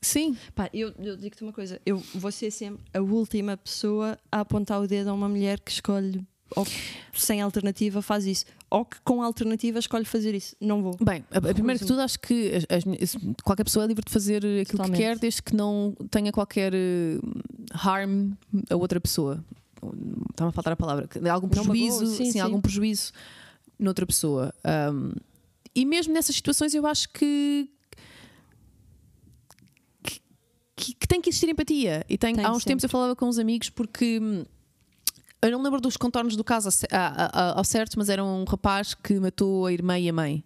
sim. 0.00 0.36
Pá, 0.54 0.68
eu, 0.72 0.92
eu 0.98 1.16
digo-te 1.16 1.42
uma 1.42 1.52
coisa, 1.52 1.80
eu 1.84 2.02
vou 2.14 2.32
ser 2.32 2.50
sempre 2.50 2.82
a 2.94 3.00
última 3.00 3.56
pessoa 3.56 4.18
a 4.30 4.40
apontar 4.40 4.80
o 4.80 4.86
dedo 4.86 5.10
a 5.10 5.12
uma 5.12 5.28
mulher 5.28 5.60
que 5.60 5.70
escolhe 5.70 6.24
ou 6.56 6.64
que 6.64 6.72
sem 7.14 7.40
alternativa 7.40 8.02
faz 8.02 8.26
isso, 8.26 8.44
ou 8.68 8.84
que 8.84 9.00
com 9.02 9.22
alternativa 9.22 9.78
escolhe 9.78 10.04
fazer 10.04 10.34
isso. 10.34 10.56
Não 10.60 10.82
vou. 10.82 10.96
Bem, 11.00 11.24
a, 11.30 11.38
a 11.38 11.40
primeiro 11.40 11.54
que 11.78 11.84
Recuso-me. 11.84 11.86
tudo, 11.88 12.00
acho 12.00 12.18
que 12.18 12.52
as- 12.56 13.14
as 13.14 13.16
qualquer 13.44 13.62
pessoa 13.62 13.84
é 13.84 13.88
livre 13.88 14.04
de 14.04 14.10
fazer 14.12 14.38
aquilo 14.38 14.64
Totalmente. 14.78 14.96
que 14.96 15.02
quer, 15.02 15.18
desde 15.18 15.42
que 15.42 15.54
não 15.54 15.94
tenha 16.10 16.32
qualquer 16.32 16.72
eh, 16.74 17.20
harm 17.72 18.32
a 18.68 18.74
outra 18.74 19.00
pessoa. 19.00 19.44
Está-me 20.32 20.48
a 20.48 20.52
faltar 20.52 20.72
a 20.72 20.76
palavra. 20.76 21.08
Algum 21.30 21.48
prejuízo, 21.48 22.04
sim, 22.06 22.16
sim, 22.24 22.32
sim. 22.32 22.40
algum 22.40 22.60
prejuízo 22.60 23.12
noutra 23.78 24.04
pessoa. 24.04 24.52
Um, 24.92 25.12
e 25.72 25.86
mesmo 25.86 26.12
nessas 26.12 26.34
situações 26.34 26.74
eu 26.74 26.84
acho 26.84 27.08
que, 27.10 27.70
que- 30.80 30.94
que 30.94 31.06
tem 31.08 31.20
que 31.20 31.28
existir 31.30 31.48
empatia. 31.48 32.04
E 32.08 32.16
tem, 32.18 32.34
Tem 32.34 32.44
há 32.44 32.50
uns 32.50 32.64
tempos 32.64 32.82
sempre. 32.82 32.86
eu 32.86 32.90
falava 32.90 33.14
com 33.16 33.26
uns 33.26 33.38
amigos 33.38 33.70
porque 33.70 34.18
hum, 34.20 34.44
eu 35.42 35.50
não 35.52 35.62
lembro 35.62 35.80
dos 35.80 35.96
contornos 35.96 36.36
do 36.36 36.44
caso 36.44 36.68
ao 37.54 37.64
certo, 37.64 37.98
mas 37.98 38.08
era 38.08 38.22
um 38.24 38.44
rapaz 38.44 38.94
que 38.94 39.14
matou 39.20 39.66
a 39.66 39.72
irmã 39.72 39.98
e 39.98 40.08
a 40.08 40.12
mãe. 40.12 40.44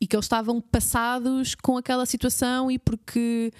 E 0.00 0.06
que 0.06 0.14
eles 0.14 0.26
estavam 0.26 0.60
passados 0.60 1.54
com 1.54 1.76
aquela 1.78 2.04
situação 2.04 2.70
e 2.70 2.78
porque 2.78 3.50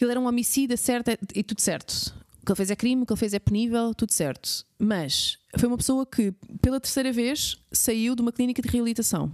ele 0.00 0.10
era 0.10 0.20
um 0.20 0.26
homicida, 0.26 0.76
certo, 0.76 1.08
é- 1.08 1.18
e 1.34 1.42
tudo 1.44 1.60
certo. 1.60 2.12
O 2.40 2.44
que 2.44 2.50
ele 2.50 2.56
fez 2.56 2.70
é 2.72 2.76
crime, 2.76 3.02
o 3.02 3.06
que 3.06 3.12
ele 3.12 3.18
fez 3.20 3.34
é 3.34 3.38
punível, 3.38 3.94
tudo 3.94 4.12
certo. 4.12 4.64
Mas 4.78 5.38
foi 5.56 5.68
uma 5.68 5.76
pessoa 5.76 6.04
que, 6.04 6.32
pela 6.60 6.80
terceira 6.80 7.12
vez, 7.12 7.56
saiu 7.70 8.16
de 8.16 8.22
uma 8.22 8.32
clínica 8.32 8.60
de 8.60 8.68
reabilitação. 8.68 9.32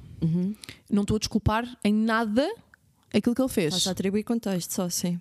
Não 0.90 1.02
estou 1.02 1.16
a 1.16 1.18
desculpar 1.18 1.66
em 1.82 1.92
nada 1.94 2.46
aquilo 3.12 3.34
que 3.34 3.42
ele 3.42 3.48
fez. 3.48 3.74
Estás 3.74 3.88
a 3.88 3.90
atribuir 3.92 4.24
contexto 4.24 4.72
só, 4.72 4.88
sim. 4.88 5.20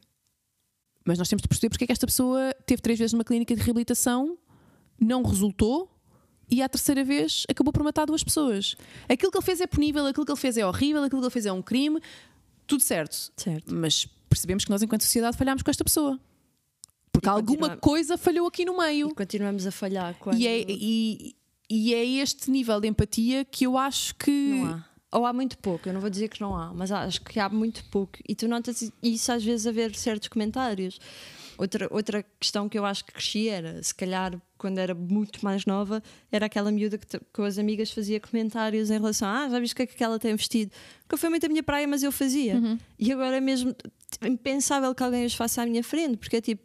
Mas 1.05 1.17
nós 1.17 1.29
temos 1.29 1.41
de 1.41 1.47
perceber 1.47 1.69
porque 1.69 1.85
é 1.85 1.87
que 1.87 1.93
esta 1.93 2.05
pessoa 2.05 2.53
teve 2.65 2.81
três 2.81 2.99
vezes 2.99 3.13
numa 3.13 3.23
clínica 3.23 3.55
de 3.55 3.61
reabilitação, 3.61 4.37
não 4.99 5.23
resultou 5.23 5.89
e 6.49 6.61
à 6.61 6.69
terceira 6.69 7.03
vez 7.03 7.45
acabou 7.49 7.71
por 7.71 7.83
matar 7.83 8.05
duas 8.05 8.23
pessoas. 8.23 8.75
Aquilo 9.07 9.31
que 9.31 9.37
ele 9.37 9.45
fez 9.45 9.61
é 9.61 9.67
punível, 9.67 10.05
aquilo 10.05 10.25
que 10.25 10.31
ele 10.31 10.39
fez 10.39 10.57
é 10.57 10.65
horrível, 10.65 11.03
aquilo 11.03 11.21
que 11.21 11.25
ele 11.25 11.33
fez 11.33 11.45
é 11.45 11.51
um 11.51 11.61
crime, 11.61 12.01
tudo 12.65 12.81
certo. 12.83 13.31
Certo. 13.37 13.73
Mas 13.73 14.05
percebemos 14.29 14.65
que 14.65 14.69
nós, 14.69 14.81
enquanto 14.81 15.03
sociedade, 15.03 15.37
falhámos 15.37 15.63
com 15.63 15.71
esta 15.71 15.83
pessoa. 15.83 16.19
Porque 17.11 17.27
E 17.27 17.31
alguma 17.31 17.77
coisa 17.77 18.17
falhou 18.17 18.47
aqui 18.47 18.65
no 18.65 18.77
meio. 18.77 19.09
E 19.09 19.15
continuamos 19.15 19.65
a 19.65 19.71
falhar 19.71 20.13
quando 20.19 20.37
E 20.37 20.47
é, 20.47 20.65
e, 20.67 21.35
e 21.69 21.93
é 21.93 22.05
este 22.05 22.51
nível 22.51 22.79
de 22.79 22.87
empatia 22.87 23.43
que 23.45 23.65
eu 23.65 23.77
acho 23.77 24.13
que. 24.15 24.31
não 24.31 24.65
há. 24.67 24.85
Ou 25.11 25.25
há 25.25 25.31
muito 25.31 25.57
pouco, 25.57 25.87
eu 25.87 25.93
não 25.93 26.01
vou 26.01 26.09
dizer 26.09 26.27
que 26.27 26.41
não 26.41 26.55
há, 26.55 26.73
mas 26.73 26.91
acho 26.91 27.21
que 27.21 27.39
há 27.39 27.47
muito 27.47 27.83
pouco. 27.85 28.19
E 28.27 28.35
tu 28.35 28.47
notas 28.47 28.91
isso 29.01 29.31
às 29.31 29.43
vezes 29.43 29.65
a 29.65 29.71
ver 29.71 29.95
certos 29.95 30.27
comentários. 30.27 30.99
Outra, 31.57 31.87
outra 31.89 32.23
questão 32.39 32.69
que 32.69 32.77
eu 32.77 32.85
acho 32.85 33.03
que 33.03 33.13
cresci 33.13 33.47
era, 33.47 33.81
se 33.81 33.95
calhar, 33.95 34.39
quando 34.57 34.77
era 34.77 34.93
muito 34.93 35.43
mais 35.43 35.65
nova, 35.65 36.03
era 36.31 36.45
aquela 36.45 36.71
miúda 36.71 36.97
que 36.97 37.19
com 37.33 37.43
as 37.43 37.57
amigas 37.57 37.89
fazia 37.89 38.19
comentários 38.19 38.91
em 38.91 38.93
relação 38.93 39.27
a 39.27 39.45
ah, 39.45 39.49
já 39.49 39.59
viste 39.59 39.73
o 39.73 39.75
que 39.77 39.81
é 39.81 39.85
que 39.87 39.93
aquela 39.95 40.19
tem 40.19 40.35
vestido? 40.35 40.71
Nunca 41.03 41.17
foi 41.17 41.29
muito 41.29 41.45
a 41.45 41.49
minha 41.49 41.63
praia, 41.63 41.87
mas 41.87 42.03
eu 42.03 42.11
fazia. 42.11 42.55
E 42.99 43.11
agora 43.11 43.37
é 43.37 43.41
mesmo 43.41 43.73
impensável 44.21 44.93
que 44.93 45.01
alguém 45.01 45.25
os 45.25 45.33
faça 45.33 45.61
à 45.61 45.65
minha 45.65 45.83
frente, 45.83 46.17
porque 46.17 46.35
é 46.35 46.41
tipo, 46.41 46.63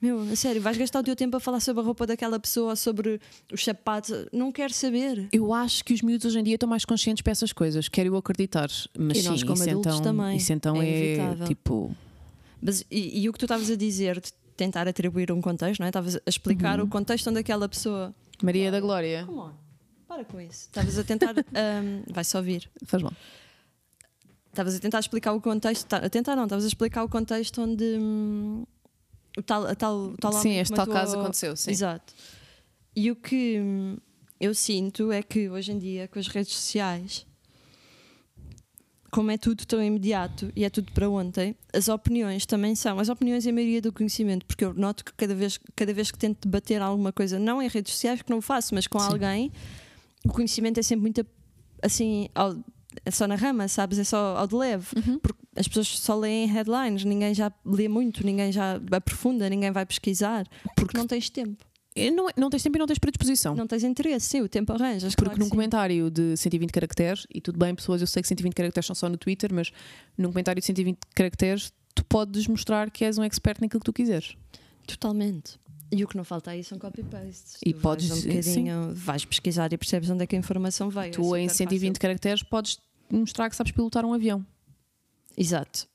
meu, 0.00 0.20
a 0.20 0.36
sério, 0.36 0.60
vais 0.60 0.76
gastar 0.76 1.00
o 1.00 1.02
teu 1.02 1.16
tempo 1.16 1.36
a 1.36 1.40
falar 1.40 1.60
sobre 1.60 1.80
a 1.82 1.84
roupa 1.84 2.06
daquela 2.06 2.38
pessoa, 2.38 2.76
sobre 2.76 3.20
os 3.52 3.64
sapatos, 3.64 4.12
não 4.32 4.52
quero 4.52 4.72
saber. 4.72 5.28
Eu 5.32 5.52
acho 5.54 5.84
que 5.84 5.94
os 5.94 6.02
miúdos 6.02 6.26
hoje 6.26 6.38
em 6.38 6.42
dia 6.44 6.54
estão 6.56 6.68
mais 6.68 6.84
conscientes 6.84 7.22
para 7.22 7.30
essas 7.32 7.52
coisas, 7.52 7.88
quero 7.88 8.10
eu 8.10 8.16
acreditar. 8.16 8.68
Mas 8.98 9.18
E 9.18 9.22
nós, 9.28 9.40
sim, 9.40 9.46
como 9.46 9.58
isso 9.62 9.70
então, 9.70 10.02
também. 10.02 10.36
Isso 10.36 10.52
então 10.52 10.80
É 10.82 10.86
é, 10.88 11.14
inevitável. 11.14 11.46
tipo. 11.46 11.96
Mas, 12.60 12.84
e, 12.90 13.20
e 13.22 13.28
o 13.28 13.32
que 13.32 13.38
tu 13.38 13.44
estavas 13.46 13.70
a 13.70 13.76
dizer, 13.76 14.20
de 14.20 14.32
tentar 14.56 14.86
atribuir 14.88 15.30
um 15.32 15.40
contexto, 15.40 15.80
não 15.80 15.86
é? 15.86 15.90
Estavas 15.90 16.16
a 16.16 16.20
explicar 16.26 16.78
Uhum. 16.78 16.86
o 16.86 16.88
contexto 16.88 17.28
onde 17.30 17.38
aquela 17.40 17.68
pessoa. 17.68 18.14
Maria 18.42 18.70
da 18.70 18.80
Glória. 18.80 19.24
Come 19.26 19.38
on, 19.38 19.52
para 20.06 20.24
com 20.24 20.38
isso. 20.40 20.62
Estavas 20.68 20.98
a 20.98 21.04
tentar. 21.04 21.34
ahm, 21.54 22.02
vai 22.12 22.22
só 22.24 22.40
vir. 22.42 22.68
Faz 22.84 23.02
mal. 23.02 23.12
Estavas 24.50 24.74
a 24.74 24.78
tentar 24.78 25.00
explicar 25.00 25.32
o 25.32 25.40
contexto. 25.40 25.92
A 25.92 26.08
tentar 26.08 26.34
não, 26.36 26.44
estavas 26.44 26.64
a 26.64 26.68
explicar 26.68 27.02
o 27.04 27.08
contexto 27.08 27.60
onde. 27.62 27.84
hum, 27.98 28.64
o 29.36 29.42
tal, 29.42 29.66
a 29.66 29.74
tal, 29.74 29.96
o 30.10 30.16
tal 30.16 30.32
Sim, 30.32 30.38
homem 30.50 30.58
este 30.60 30.74
tal 30.74 30.86
caso 30.86 31.16
a- 31.16 31.20
aconteceu, 31.20 31.56
sim. 31.56 31.70
Exato. 31.70 32.14
E 32.94 33.10
o 33.10 33.16
que 33.16 33.58
hum, 33.60 33.96
eu 34.40 34.54
sinto 34.54 35.12
é 35.12 35.22
que 35.22 35.48
hoje 35.50 35.72
em 35.72 35.78
dia, 35.78 36.08
com 36.08 36.18
as 36.18 36.28
redes 36.28 36.52
sociais, 36.54 37.26
como 39.10 39.30
é 39.30 39.38
tudo 39.38 39.64
tão 39.64 39.82
imediato 39.82 40.52
e 40.54 40.64
é 40.64 40.68
tudo 40.70 40.92
para 40.92 41.08
ontem, 41.08 41.54
as 41.72 41.88
opiniões 41.88 42.44
também 42.44 42.74
são. 42.74 42.98
As 42.98 43.08
opiniões 43.08 43.46
é 43.46 43.50
a 43.50 43.52
maioria 43.52 43.80
do 43.80 43.92
conhecimento, 43.92 44.44
porque 44.44 44.64
eu 44.64 44.74
noto 44.74 45.04
que 45.04 45.12
cada 45.14 45.34
vez, 45.34 45.58
cada 45.74 45.92
vez 45.94 46.10
que 46.10 46.18
tento 46.18 46.46
debater 46.46 46.82
alguma 46.82 47.12
coisa, 47.12 47.38
não 47.38 47.62
em 47.62 47.68
redes 47.68 47.92
sociais, 47.94 48.20
que 48.20 48.30
não 48.30 48.38
o 48.38 48.42
faço, 48.42 48.74
mas 48.74 48.86
com 48.86 48.98
Sim. 48.98 49.06
alguém, 49.06 49.52
o 50.24 50.28
conhecimento 50.32 50.78
é 50.80 50.82
sempre 50.82 51.02
muito 51.02 51.24
assim, 51.82 52.28
ao- 52.34 52.56
é 53.04 53.10
só 53.10 53.26
na 53.26 53.36
rama, 53.36 53.68
sabes? 53.68 53.98
É 53.98 54.04
só 54.04 54.36
ao 54.36 54.46
de 54.46 54.54
leve. 54.54 54.86
Uhum. 54.96 55.18
Porque 55.18 55.40
as 55.56 55.66
pessoas 55.66 55.88
só 55.88 56.14
leem 56.14 56.46
headlines, 56.46 57.04
ninguém 57.04 57.34
já 57.34 57.52
lê 57.64 57.88
muito, 57.88 58.24
ninguém 58.24 58.52
já 58.52 58.80
aprofunda, 58.92 59.48
ninguém 59.48 59.70
vai 59.72 59.84
pesquisar, 59.86 60.46
porque 60.74 60.96
não 60.96 61.06
tens 61.06 61.30
tempo. 61.30 61.64
Não, 62.14 62.28
não 62.36 62.50
tens 62.50 62.62
tempo 62.62 62.76
e 62.76 62.78
não 62.78 62.86
tens 62.86 62.98
predisposição. 62.98 63.54
Não 63.54 63.66
tens 63.66 63.82
interesse, 63.82 64.26
sim, 64.26 64.42
o 64.42 64.48
tempo 64.48 64.70
arranjas. 64.70 65.14
Porque 65.14 65.30
claro 65.30 65.38
num 65.38 65.46
sim. 65.46 65.50
comentário 65.50 66.10
de 66.10 66.36
120 66.36 66.70
caracteres, 66.70 67.26
e 67.34 67.40
tudo 67.40 67.58
bem, 67.58 67.74
pessoas, 67.74 68.02
eu 68.02 68.06
sei 68.06 68.20
que 68.20 68.28
120 68.28 68.52
caracteres 68.54 68.86
são 68.86 68.94
só 68.94 69.08
no 69.08 69.16
Twitter, 69.16 69.52
mas 69.54 69.72
num 70.18 70.28
comentário 70.28 70.60
de 70.60 70.66
120 70.66 70.98
caracteres, 71.14 71.72
tu 71.94 72.04
podes 72.04 72.46
mostrar 72.46 72.90
que 72.90 73.02
és 73.02 73.16
um 73.16 73.24
expert 73.24 73.60
naquilo 73.62 73.80
que 73.80 73.86
tu 73.86 73.92
quiseres. 73.94 74.36
Totalmente. 74.86 75.58
E 75.90 76.04
o 76.04 76.08
que 76.08 76.16
não 76.16 76.24
falta 76.24 76.50
aí 76.50 76.62
são 76.62 76.78
copy-pastes. 76.78 77.56
E 77.64 77.72
Tu 77.72 77.80
podes- 77.80 78.08
vais, 78.08 78.24
um 78.24 78.28
bocadinho, 78.28 78.94
vais 78.94 79.24
pesquisar 79.24 79.72
e 79.72 79.78
percebes 79.78 80.10
onde 80.10 80.22
é 80.22 80.26
que 80.26 80.36
a 80.36 80.38
informação 80.38 80.90
veio. 80.90 81.12
tu, 81.12 81.34
é 81.34 81.40
em 81.40 81.48
super 81.48 81.56
120 81.58 81.98
caracteres, 81.98 82.42
podes 82.42 82.78
mostrar 83.10 83.48
que 83.48 83.56
sabes 83.56 83.72
pilotar 83.72 84.04
um 84.04 84.12
avião. 84.12 84.44
Exato. 85.36 85.86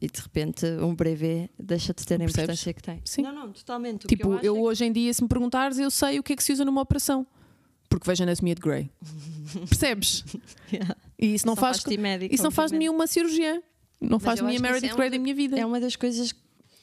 E 0.00 0.08
de 0.08 0.20
repente 0.20 0.64
um 0.80 0.94
brevê 0.94 1.50
deixa 1.58 1.92
de 1.92 2.04
ter 2.06 2.14
a 2.14 2.18
Percebes? 2.18 2.38
importância 2.44 2.72
que 2.72 2.82
tem. 2.82 3.00
Sim. 3.04 3.22
Não, 3.22 3.32
não, 3.34 3.52
totalmente. 3.52 4.06
O 4.06 4.08
que 4.08 4.16
Tipo, 4.16 4.34
eu, 4.34 4.40
eu 4.42 4.54
é 4.54 4.58
que- 4.58 4.64
hoje 4.64 4.84
em 4.86 4.92
dia, 4.92 5.12
se 5.12 5.22
me 5.22 5.28
perguntares, 5.28 5.78
eu 5.78 5.90
sei 5.90 6.18
o 6.18 6.22
que 6.22 6.32
é 6.32 6.36
que 6.36 6.42
se 6.42 6.52
usa 6.52 6.64
numa 6.64 6.80
operação. 6.80 7.26
Porque 7.88 8.06
vejo 8.08 8.22
anatomia 8.22 8.54
de 8.54 8.60
Grey. 8.60 8.90
Percebes? 9.68 10.24
Yeah. 10.72 10.96
E 11.18 11.34
isso 11.34 11.46
não 11.46 11.54
Só 11.54 11.60
faz, 11.60 11.76
faz-te 11.82 11.96
médico, 12.00 12.34
isso 12.34 12.42
não 12.42 12.50
faz 12.50 12.70
de 12.72 12.78
mim 12.78 12.88
uma 12.88 13.06
cirurgia. 13.06 13.62
Não 14.00 14.16
Mas 14.16 14.22
faz 14.22 14.36
de 14.38 14.44
eu 14.44 14.48
mim 14.48 14.56
a 14.56 14.60
Meredith 14.60 14.90
é 14.90 14.94
Grey 14.94 15.08
um 15.08 15.10
da 15.12 15.18
minha 15.18 15.34
vida. 15.34 15.58
É 15.58 15.64
uma 15.66 15.78
das 15.80 15.94
coisas, 15.96 16.34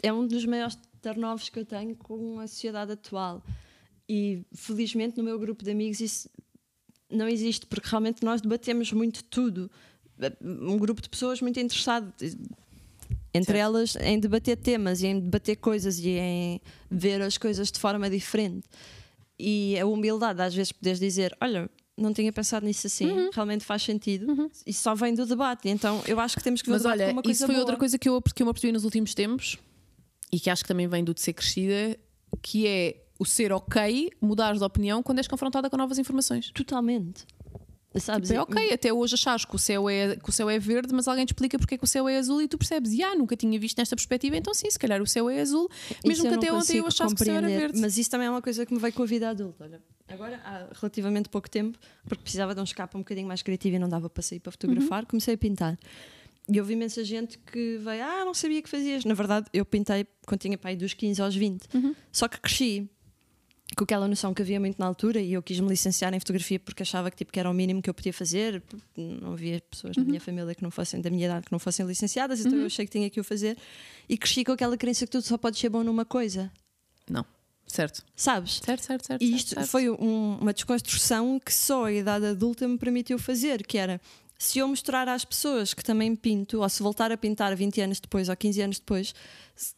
é 0.01 0.13
um 0.13 0.25
dos 0.25 0.45
maiores 0.45 0.77
turnovos 1.01 1.49
que 1.49 1.59
eu 1.59 1.65
tenho 1.65 1.95
com 1.95 2.39
a 2.39 2.47
sociedade 2.47 2.91
atual. 2.93 3.43
E 4.07 4.45
felizmente 4.53 5.17
no 5.17 5.23
meu 5.23 5.37
grupo 5.39 5.63
de 5.63 5.71
amigos 5.71 5.99
isso 5.99 6.29
não 7.09 7.27
existe, 7.27 7.65
porque 7.65 7.87
realmente 7.87 8.23
nós 8.23 8.41
debatemos 8.41 8.91
muito 8.93 9.23
tudo. 9.25 9.69
Um 10.41 10.77
grupo 10.77 11.01
de 11.01 11.09
pessoas 11.09 11.41
muito 11.41 11.59
interessado, 11.59 12.13
entre 13.33 13.53
Certo. 13.53 13.57
elas 13.57 13.95
em 13.97 14.19
debater 14.19 14.55
temas 14.57 15.01
e 15.01 15.07
em 15.07 15.19
debater 15.19 15.55
coisas 15.57 15.97
e 15.99 16.09
em 16.09 16.61
ver 16.89 17.21
as 17.21 17.37
coisas 17.37 17.71
de 17.71 17.79
forma 17.79 18.09
diferente. 18.09 18.63
E 19.39 19.77
a 19.79 19.85
humildade, 19.85 20.41
às 20.41 20.53
vezes, 20.53 20.71
poderes 20.71 20.99
dizer: 20.99 21.35
Olha, 21.41 21.67
não 21.97 22.13
tinha 22.13 22.31
pensado 22.31 22.65
nisso 22.65 22.85
assim, 22.87 23.07
Uhum. 23.11 23.29
realmente 23.33 23.63
faz 23.65 23.81
sentido. 23.83 24.49
Isso 24.65 24.81
só 24.83 24.93
vem 24.95 25.13
do 25.15 25.25
debate. 25.25 25.67
Então 25.67 26.01
eu 26.07 26.19
acho 26.19 26.37
que 26.37 26.43
temos 26.43 26.61
que 26.61 26.67
ver 26.69 26.73
Mas 26.75 26.85
olha, 26.85 27.13
isso 27.25 27.45
foi 27.45 27.55
boa. 27.55 27.59
outra 27.61 27.75
coisa 27.77 27.97
que 27.97 28.07
eu, 28.07 28.21
que 28.21 28.41
eu 28.41 28.45
me 28.45 28.51
apercebi 28.51 28.71
nos 28.71 28.83
últimos 28.85 29.13
tempos 29.15 29.57
e 30.31 30.39
que 30.39 30.49
acho 30.49 30.63
que 30.63 30.67
também 30.67 30.87
vem 30.87 31.03
do 31.03 31.13
de 31.13 31.21
ser 31.21 31.33
crescida, 31.33 31.97
que 32.41 32.67
é 32.67 33.03
o 33.19 33.25
ser 33.25 33.51
ok 33.51 34.09
mudares 34.21 34.59
de 34.59 34.65
opinião 34.65 35.01
quando 35.03 35.17
és 35.19 35.27
confrontada 35.27 35.69
com 35.69 35.77
novas 35.77 35.97
informações. 35.97 36.51
Totalmente. 36.51 37.25
Sabes? 37.99 38.29
Tipo, 38.29 38.39
é 38.39 38.41
ok, 38.41 38.73
até 38.73 38.91
hoje 38.91 39.13
achares 39.13 39.45
que 39.45 39.55
o, 39.55 39.59
céu 39.59 39.87
é, 39.89 40.15
que 40.15 40.29
o 40.29 40.31
céu 40.31 40.49
é 40.49 40.57
verde, 40.57 40.93
mas 40.93 41.07
alguém 41.07 41.25
te 41.25 41.29
explica 41.29 41.59
porque 41.59 41.75
é 41.75 41.77
que 41.77 41.83
o 41.83 41.87
céu 41.87 42.09
é 42.09 42.17
azul 42.17 42.41
e 42.41 42.47
tu 42.47 42.57
percebes, 42.57 42.91
e 42.93 43.03
ah, 43.03 43.15
nunca 43.15 43.35
tinha 43.35 43.59
visto 43.59 43.77
nesta 43.77 43.95
perspectiva, 43.95 44.35
então 44.35 44.53
sim, 44.53 44.69
se 44.69 44.79
calhar 44.79 45.01
o 45.01 45.07
céu 45.07 45.29
é 45.29 45.39
azul, 45.41 45.69
Isso 45.89 45.99
mesmo 46.05 46.25
eu 46.25 46.31
que 46.31 46.37
até 46.37 46.53
ontem 46.53 46.77
eu 46.77 46.87
achasse 46.87 47.13
que 47.15 47.21
o 47.21 47.25
céu 47.25 47.35
era 47.35 47.47
verde. 47.47 47.79
Mas 47.79 47.97
isso 47.97 48.09
também 48.09 48.27
é 48.27 48.29
uma 48.29 48.41
coisa 48.41 48.65
que 48.65 48.73
me 48.73 48.79
veio 48.79 48.93
com 48.93 49.03
a 49.03 49.05
vida 49.05 49.29
adulta. 49.29 49.63
Olha, 49.63 49.81
agora 50.07 50.41
há 50.43 50.69
relativamente 50.73 51.29
pouco 51.29 51.49
tempo, 51.49 51.77
porque 52.07 52.23
precisava 52.23 52.55
de 52.55 52.61
um 52.61 52.63
escape 52.63 52.97
um 52.97 53.01
bocadinho 53.01 53.27
mais 53.27 53.41
criativo 53.41 53.75
e 53.75 53.79
não 53.79 53.89
dava 53.89 54.09
para 54.09 54.23
sair 54.23 54.39
para 54.39 54.51
fotografar, 54.51 55.05
comecei 55.05 55.35
a 55.35 55.37
pintar. 55.37 55.77
E 56.49 56.57
eu 56.57 56.65
vi 56.65 56.73
imensa 56.73 57.03
gente 57.03 57.37
que 57.37 57.77
veio, 57.77 58.03
ah, 58.03 58.25
não 58.25 58.33
sabia 58.33 58.61
que 58.61 58.69
fazias. 58.69 59.05
Na 59.05 59.13
verdade, 59.13 59.47
eu 59.53 59.63
pintei 59.63 60.05
quando 60.25 60.41
tinha 60.41 60.57
pai 60.57 60.75
dos 60.75 60.93
15 60.93 61.21
aos 61.21 61.35
20. 61.35 61.67
Só 62.11 62.27
que 62.27 62.39
cresci 62.39 62.89
com 63.75 63.83
aquela 63.83 64.07
noção 64.07 64.33
que 64.33 64.41
havia 64.41 64.59
muito 64.59 64.77
na 64.77 64.85
altura 64.85 65.19
e 65.19 65.33
eu 65.33 65.41
quis 65.41 65.59
me 65.59 65.67
licenciar 65.69 66.13
em 66.13 66.19
fotografia 66.19 66.59
porque 66.59 66.83
achava 66.83 67.09
que, 67.11 67.17
tipo, 67.17 67.31
que 67.31 67.39
era 67.39 67.49
o 67.49 67.53
mínimo 67.53 67.81
que 67.81 67.89
eu 67.89 67.93
podia 67.93 68.13
fazer. 68.13 68.61
Não 68.95 69.33
havia 69.33 69.61
pessoas 69.69 69.95
na 69.97 70.03
minha 70.03 70.19
família 70.21 70.53
que 70.55 70.61
não 70.63 70.71
fossem 70.71 71.01
da 71.01 71.09
minha 71.09 71.25
idade 71.25 71.45
que 71.45 71.51
não 71.51 71.59
fossem 71.59 71.85
licenciadas, 71.85 72.45
então 72.45 72.57
eu 72.59 72.65
achei 72.65 72.85
que 72.85 72.91
tinha 72.91 73.09
que 73.09 73.19
o 73.19 73.23
fazer. 73.23 73.57
E 74.07 74.17
cresci 74.17 74.43
com 74.43 74.51
aquela 74.51 74.77
crença 74.77 75.05
que 75.05 75.11
tu 75.11 75.21
só 75.21 75.37
podes 75.37 75.59
ser 75.59 75.69
bom 75.69 75.83
numa 75.83 76.05
coisa. 76.05 76.51
Não, 77.09 77.25
certo. 77.65 78.03
Sabes? 78.15 78.59
Certo, 78.63 78.81
certo, 78.83 79.05
certo. 79.07 79.21
E 79.21 79.27
certo, 79.27 79.37
isto 79.37 79.53
certo. 79.55 79.67
foi 79.67 79.89
um- 79.89 80.37
uma 80.39 80.53
desconstrução 80.53 81.39
que 81.39 81.53
só 81.53 81.85
a 81.85 81.91
idade 81.91 82.25
adulta 82.25 82.67
me 82.67 82.77
permitiu 82.77 83.17
fazer, 83.17 83.65
que 83.65 83.77
era 83.77 83.99
se 84.37 84.59
eu 84.59 84.67
mostrar 84.67 85.07
às 85.07 85.23
pessoas 85.23 85.73
que 85.73 85.83
também 85.83 86.15
pinto, 86.15 86.61
ou 86.61 86.67
se 86.69 86.83
voltar 86.83 87.11
a 87.11 87.17
pintar 87.17 87.55
20 87.55 87.81
anos 87.81 87.99
depois 87.99 88.27
ou 88.29 88.35
15 88.35 88.61
anos 88.61 88.79
depois, 88.79 89.13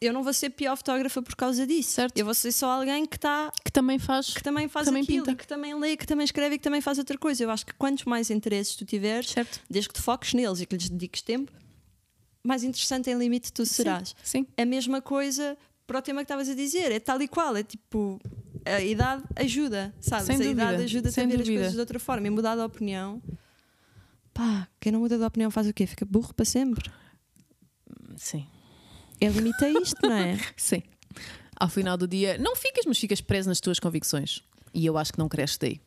eu 0.00 0.12
não 0.12 0.22
vou 0.24 0.32
ser 0.32 0.50
pior 0.50 0.76
fotógrafa 0.76 1.22
por 1.22 1.36
causa 1.36 1.66
disso. 1.66 1.90
Certo. 1.92 2.16
Eu 2.18 2.24
vou 2.24 2.34
ser 2.34 2.50
só 2.50 2.70
alguém 2.70 3.06
que 3.06 3.16
está 3.16 3.52
que 3.64 3.70
também 3.70 3.98
faz. 3.98 4.34
que 4.34 4.42
também 4.42 4.66
faz 4.68 4.86
Também 4.86 5.02
aquilo, 5.04 5.24
pinta. 5.26 5.36
que 5.36 5.46
também 5.46 5.74
lê, 5.78 5.96
que 5.96 6.06
também 6.06 6.24
escreve 6.24 6.56
e 6.56 6.58
que 6.58 6.64
também 6.64 6.80
faz 6.80 6.98
outra 6.98 7.16
coisa. 7.16 7.44
Eu 7.44 7.50
acho 7.50 7.64
que 7.64 7.74
quantos 7.74 8.04
mais 8.04 8.30
interesses 8.30 8.74
tu 8.74 8.84
tiveres, 8.84 9.30
Certo. 9.30 9.60
desde 9.70 9.88
que 9.88 9.94
te 9.94 10.00
foques 10.02 10.34
neles 10.34 10.60
e 10.60 10.66
que 10.66 10.74
lhes 10.76 10.88
dediques 10.88 11.22
tempo, 11.22 11.52
mais 12.42 12.64
interessante 12.64 13.10
em 13.10 13.14
limite 13.18 13.52
tu 13.52 13.64
serás 13.66 14.14
Sim. 14.22 14.46
a 14.56 14.64
mesma 14.64 15.00
coisa 15.02 15.56
para 15.86 15.98
o 15.98 16.02
tema 16.02 16.20
que 16.20 16.24
estavas 16.24 16.48
a 16.48 16.54
dizer. 16.54 16.90
É 16.90 16.98
tal 16.98 17.20
e 17.22 17.28
qual. 17.28 17.56
É 17.56 17.62
tipo, 17.62 18.18
a 18.64 18.80
idade 18.80 19.22
ajuda, 19.36 19.94
sabes? 20.00 20.26
Sem 20.26 20.40
a 20.40 20.50
idade 20.50 20.82
ajuda-te 20.82 21.14
sem 21.14 21.24
a 21.24 21.26
ver 21.28 21.36
dúvida. 21.38 21.52
as 21.52 21.56
coisas 21.58 21.72
de 21.74 21.80
outra 21.80 22.00
forma. 22.00 22.26
E 22.26 22.30
mudar 22.30 22.56
de 22.56 22.62
opinião. 22.62 23.22
Pá, 24.36 24.68
quem 24.80 24.92
não 24.92 25.00
muda 25.00 25.16
de 25.18 25.24
opinião 25.24 25.50
faz 25.50 25.66
o 25.66 25.72
quê? 25.72 25.86
Fica 25.86 26.04
burro 26.04 26.34
para 26.34 26.44
sempre. 26.44 26.90
Sim. 28.16 28.46
É 29.20 29.28
limite 29.28 29.64
a 29.64 29.70
isto, 29.70 29.96
não 30.02 30.12
é? 30.14 30.38
Sim. 30.56 30.82
Ao 31.58 31.68
final 31.68 31.96
do 31.96 32.06
dia, 32.06 32.36
não 32.38 32.54
ficas, 32.54 32.84
mas 32.86 32.98
ficas 32.98 33.20
preso 33.20 33.48
nas 33.48 33.60
tuas 33.60 33.78
convicções. 33.80 34.42
E 34.74 34.84
eu 34.84 34.98
acho 34.98 35.12
que 35.12 35.18
não 35.18 35.28
cresces 35.28 35.56
daí. 35.58 35.80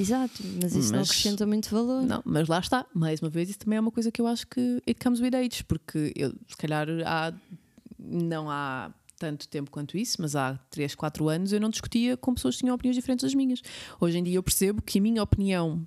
Exato, 0.00 0.42
mas 0.60 0.74
isso 0.74 0.90
não 0.90 0.98
Mas- 1.00 1.10
acrescenta 1.10 1.46
muito 1.46 1.70
valor. 1.70 2.02
Não, 2.02 2.20
mas 2.24 2.48
lá 2.48 2.58
está. 2.58 2.84
Mais 2.92 3.20
uma 3.20 3.30
vez, 3.30 3.48
isso 3.50 3.60
também 3.60 3.76
é 3.76 3.80
uma 3.80 3.92
coisa 3.92 4.10
que 4.10 4.20
eu 4.20 4.26
acho 4.26 4.44
que 4.48 4.82
it 4.88 4.98
comes 5.00 5.20
with 5.20 5.34
age, 5.36 5.62
porque 5.64 6.12
eu, 6.16 6.30
se 6.48 6.56
calhar, 6.56 6.88
há, 7.06 7.32
não 7.98 8.50
há 8.50 8.92
tanto 9.16 9.46
tempo 9.46 9.70
quanto 9.70 9.96
isso, 9.96 10.20
mas 10.20 10.34
há 10.34 10.58
3, 10.70 10.96
4 10.96 11.28
anos 11.28 11.52
eu 11.52 11.60
não 11.60 11.70
discutia 11.70 12.16
com 12.16 12.34
pessoas 12.34 12.56
que 12.56 12.62
tinham 12.62 12.74
opiniões 12.74 12.96
diferentes 12.96 13.22
das 13.22 13.34
minhas. 13.34 13.62
Hoje 14.00 14.18
em 14.18 14.24
dia 14.24 14.34
eu 14.34 14.42
percebo 14.42 14.82
que 14.82 14.98
a 14.98 15.02
minha 15.02 15.22
opinião, 15.22 15.86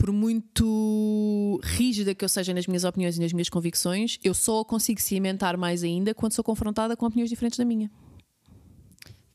por 0.00 0.12
muito 0.12 1.60
rígida 1.62 2.14
que 2.14 2.24
eu 2.24 2.28
seja 2.28 2.54
nas 2.54 2.66
minhas 2.66 2.84
opiniões 2.84 3.18
e 3.18 3.20
nas 3.20 3.34
minhas 3.34 3.50
convicções, 3.50 4.18
eu 4.24 4.32
só 4.32 4.60
a 4.60 4.64
consigo 4.64 4.98
cimentar 4.98 5.58
mais 5.58 5.84
ainda 5.84 6.14
quando 6.14 6.32
sou 6.32 6.42
confrontada 6.42 6.96
com 6.96 7.04
opiniões 7.04 7.28
diferentes 7.28 7.58
da 7.58 7.66
minha. 7.66 7.90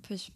Pois. 0.07 0.31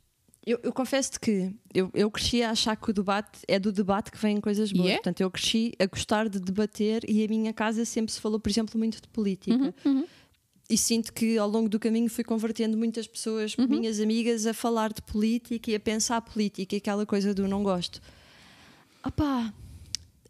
Eu, 0.46 0.60
eu 0.62 0.72
confesso-te 0.72 1.20
que 1.20 1.52
eu, 1.74 1.90
eu 1.96 2.12
cresci 2.12 2.44
a 2.44 2.52
achar 2.52 2.76
que 2.76 2.92
o 2.92 2.94
debate 2.94 3.40
é 3.48 3.58
do 3.58 3.72
debate 3.72 4.12
que 4.12 4.20
vêm 4.20 4.40
coisas 4.40 4.72
boas. 4.72 4.92
É? 4.92 4.94
Portanto, 4.98 5.22
eu 5.22 5.32
cresci 5.32 5.74
a 5.80 5.88
gostar 5.88 6.30
de 6.30 6.40
debater 6.40 7.10
e 7.10 7.26
a 7.26 7.28
minha 7.28 7.52
casa 7.52 7.84
sempre 7.84 8.12
se 8.12 8.22
falou, 8.22 8.40
por 8.40 8.52
exemplo, 8.52 8.78
muito 8.78 9.02
de 9.02 9.08
política. 9.08 9.74
E 10.70 10.78
sinto 10.78 11.12
que 11.12 11.40
ao 11.40 11.50
longo 11.50 11.68
do 11.68 11.80
caminho 11.80 12.08
fui 12.08 12.24
convertendo 12.24 12.78
muitas 12.78 13.08
pessoas, 13.08 13.56
minhas 13.58 14.00
amigas, 14.00 14.46
a 14.46 14.54
falar 14.54 14.94
de 14.94 15.02
política 15.02 15.72
e 15.72 15.76
a 15.76 15.80
pensar 15.80 16.22
política 16.22 16.76
e 16.76 16.78
aquela 16.78 17.04
coisa 17.04 17.34
do 17.34 17.48
não 17.48 17.64
gosto. 17.64 18.00
Opá, 19.04 19.52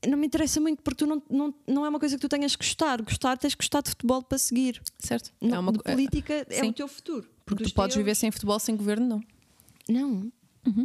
não 0.07 0.17
me 0.17 0.27
interessa 0.27 0.59
muito 0.59 0.81
porque 0.81 1.03
tu 1.03 1.07
não, 1.07 1.21
não, 1.29 1.53
não 1.67 1.85
é 1.85 1.89
uma 1.89 1.99
coisa 1.99 2.15
que 2.15 2.21
tu 2.21 2.29
tenhas 2.29 2.55
que 2.55 2.63
gostar. 2.63 3.01
Gostar, 3.01 3.37
tens 3.37 3.55
que 3.55 3.63
gostar 3.63 3.81
de 3.81 3.89
futebol 3.89 4.21
para 4.23 4.37
seguir. 4.37 4.81
Certo? 4.99 5.31
Não, 5.41 5.55
é 5.55 5.59
uma, 5.59 5.71
de 5.71 5.79
é- 5.83 5.91
política 5.91 6.45
é 6.49 6.59
sim. 6.61 6.69
o 6.69 6.73
teu 6.73 6.87
futuro. 6.87 7.29
porque 7.45 7.63
tu 7.63 7.73
podes 7.73 7.95
viver 7.95 8.15
sem 8.15 8.31
futebol, 8.31 8.59
sem 8.59 8.75
governo, 8.75 9.07
não. 9.07 9.23
Não. 9.89 10.31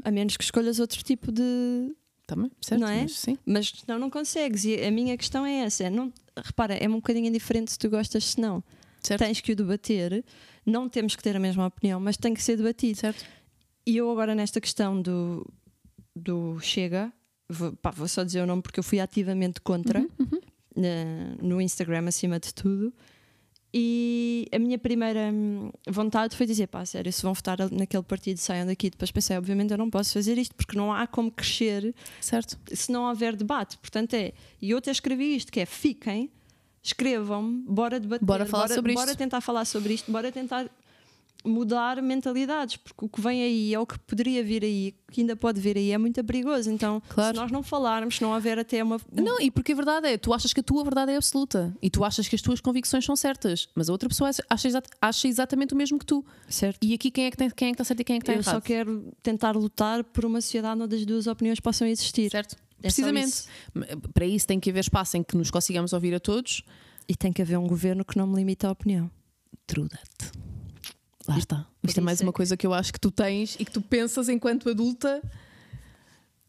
A 0.03 0.11
menos 0.11 0.37
que 0.37 0.45
escolhas 0.45 0.79
outro 0.79 1.03
tipo 1.03 1.31
de. 1.31 1.95
Também, 2.27 2.51
certo? 2.61 2.81
Não 2.81 2.89
é? 2.89 3.03
Mas, 3.03 3.19
sim. 3.19 3.39
Mas 3.45 3.85
não, 3.87 3.99
não 3.99 4.09
consegues. 4.09 4.65
E 4.65 4.83
a 4.83 4.91
minha 4.91 5.17
questão 5.17 5.45
é 5.45 5.59
essa: 5.59 5.85
é 5.85 5.91
não, 5.91 6.11
repara, 6.37 6.75
é 6.75 6.89
um 6.89 6.95
bocadinho 6.95 7.27
indiferente 7.27 7.73
se 7.73 7.79
tu 7.79 7.91
gostas, 7.91 8.25
se 8.25 8.41
não. 8.41 8.65
Certo. 9.03 9.21
Tens 9.21 9.41
que 9.41 9.53
o 9.53 9.57
debater. 9.57 10.25
Não 10.65 10.89
temos 10.89 11.15
que 11.15 11.23
ter 11.23 11.37
a 11.37 11.39
mesma 11.39 11.67
opinião, 11.67 12.01
mas 12.01 12.17
tem 12.17 12.33
que 12.33 12.43
ser 12.43 12.57
debatido. 12.57 12.99
Certo. 12.99 13.23
E 13.87 13.99
eu, 13.99 14.11
agora, 14.11 14.35
nesta 14.35 14.59
questão 14.59 15.01
do, 15.03 15.47
do 16.17 16.59
Chega, 16.61 17.13
vou, 17.55 17.73
pá, 17.73 17.91
vou 17.91 18.07
só 18.09 18.23
dizer 18.25 18.41
o 18.43 18.47
nome 18.47 18.61
porque 18.63 18.79
eu 18.81 18.85
fui 18.85 19.01
ativamente 19.01 19.61
contra 19.61 20.01
Uhum, 20.01 20.41
na- 20.77 21.37
no 21.43 21.61
Instagram, 21.61 22.07
acima 22.09 22.39
de 22.39 22.53
tudo. 22.53 22.93
E 23.77 24.47
a 24.53 24.59
minha 24.59 24.79
primeira 24.79 25.31
hum, 25.33 25.71
vontade 25.89 26.37
foi 26.37 26.47
dizer: 26.47 26.69
pá, 26.69 26.85
sério, 26.87 27.13
se 27.13 27.23
vão 27.23 27.35
votar 27.35 27.59
naquele 27.73 28.03
partido, 28.05 28.39
saiam 28.39 28.67
daqui. 28.67 28.89
Depois 28.89 29.11
pensei: 29.11 29.37
obviamente, 29.37 29.73
eu 29.73 29.79
não 29.79 29.91
posso 29.91 30.13
fazer 30.13 30.39
isto 30.39 30.55
porque 30.55 30.77
não 30.77 30.93
há 30.93 31.07
como 31.09 31.31
crescer 31.31 31.93
Certo. 32.21 32.57
se 32.73 32.93
não 32.93 33.09
houver 33.09 33.35
debate. 33.35 33.77
Portanto, 33.79 34.15
é. 34.15 34.33
E 34.63 34.71
eu 34.71 34.79
até 34.79 34.93
escrevi 34.93 35.35
isto: 35.35 35.51
que 35.51 35.59
é 35.59 35.67
fiquem, 35.67 36.31
escrevam-me, 36.83 37.65
bora 37.67 37.99
debater, 37.99 38.25
Bora 38.25 38.47
falar 38.47 38.69
sobre 38.69 38.93
isto. 38.93 39.05
bora 39.05 39.17
tentar 39.17 39.41
falar 39.41 39.65
sobre 39.65 39.95
isto, 39.95 40.13
bora 40.13 40.31
tentar 40.31 40.71
mudar 41.45 42.01
mentalidades, 42.01 42.77
porque 42.77 43.05
o 43.05 43.09
que 43.09 43.21
vem 43.21 43.43
aí 43.43 43.75
é 43.75 43.79
o 43.79 43.87
que 43.87 43.99
poderia 44.01 44.43
vir 44.43 44.65
aí, 44.65 44.95
que 45.11 45.21
ainda 45.21 45.37
pode 45.37 45.61
vir 45.61 45.77
aí, 45.77 45.91
é 45.93 45.99
muito 45.99 46.23
perigoso. 46.25 46.71
Então, 46.71 47.03
Claro. 47.09 47.37
se 47.37 47.41
nós 47.43 47.53
não 47.53 47.63
falarmos, 47.63 48.17
se 48.17 48.23
não 48.23 48.33
houver 48.33 48.59
até 48.59 48.83
uma. 48.83 48.99
Não, 49.13 49.41
e 49.41 49.51
porque 49.51 49.73
a 49.73 49.75
verdade 49.77 50.07
é, 50.09 50.17
tu 50.17 50.33
achas 50.33 50.53
que 50.53 50.61
a 50.61 50.63
tua 50.63 50.83
verdade 50.83 51.13
é 51.13 51.17
absoluta 51.17 51.77
e 51.83 51.91
tu 51.91 52.03
achas 52.05 52.27
que 52.27 52.35
as 52.35 52.41
tuas 52.43 52.61
convicções 52.61 53.05
são 53.05 53.15
certas, 53.15 53.69
mas 53.75 53.89
a 53.89 53.93
outra 53.93 54.09
pessoa 54.09 54.31
acha, 54.49 54.69
exa- 54.69 54.83
acha 55.01 55.29
exatamente 55.29 55.75
o 55.75 55.77
mesmo 55.77 55.99
que 55.99 56.07
tu. 56.07 56.25
Certo. 56.49 56.79
E 56.83 56.95
aqui 56.95 57.11
quem 57.11 57.27
é 57.27 57.31
que, 57.31 57.37
tem, 57.37 57.51
quem 57.51 57.69
é 57.69 57.71
que 57.73 57.75
está 57.75 57.85
certo 57.85 58.01
e 58.01 58.05
quem 58.05 58.17
é 58.17 58.19
que 58.19 58.23
está 58.23 58.33
Eu 58.33 58.41
errado? 58.41 58.55
só 58.55 58.61
quero 58.61 59.13
tentar 59.23 59.53
lutar 59.53 60.03
por 60.03 60.25
uma 60.25 60.41
sociedade 60.41 60.81
onde 60.81 60.97
as 60.97 61.05
duas 61.05 61.27
opiniões 61.27 61.61
possam 61.61 61.87
existir. 61.87 62.31
Certo? 62.31 62.57
É 62.79 62.83
Precisamente. 62.89 63.27
isso. 63.29 63.49
Para 64.13 64.27
isso 64.27 64.47
tem 64.47 64.59
que 64.59 64.71
haver 64.71 64.81
espaço 64.81 65.17
em 65.17 65.23
que 65.23 65.37
nos 65.37 65.51
consigamos 65.51 65.93
ouvir 65.93 66.15
a 66.15 66.21
todos. 66.21 66.63
E 67.07 67.15
tem 67.15 67.31
que 67.33 67.43
haver 67.43 67.59
um 67.59 67.67
governo 67.67 68.03
que 68.03 68.17
não 68.17 68.27
me 68.27 68.35
limite 68.37 68.65
a 68.65 68.71
opinião. 68.71 69.11
True 69.67 69.89
that. 69.91 70.33
Lá 71.27 71.39
está. 71.39 71.67
por 71.81 71.89
Isto 71.89 71.99
é 71.99 72.03
mais 72.03 72.21
é 72.21 72.25
uma 72.25 72.33
coisa 72.33 72.57
que 72.57 72.67
eu 72.67 72.75
acho 72.75 72.93
que 72.93 73.01
tu 73.01 73.11
tens 73.11 73.57
e 73.59 73.65
que 73.65 73.71
tu 73.73 73.81
pensas 73.81 74.29
enquanto 74.29 74.69
adulta 74.69 75.23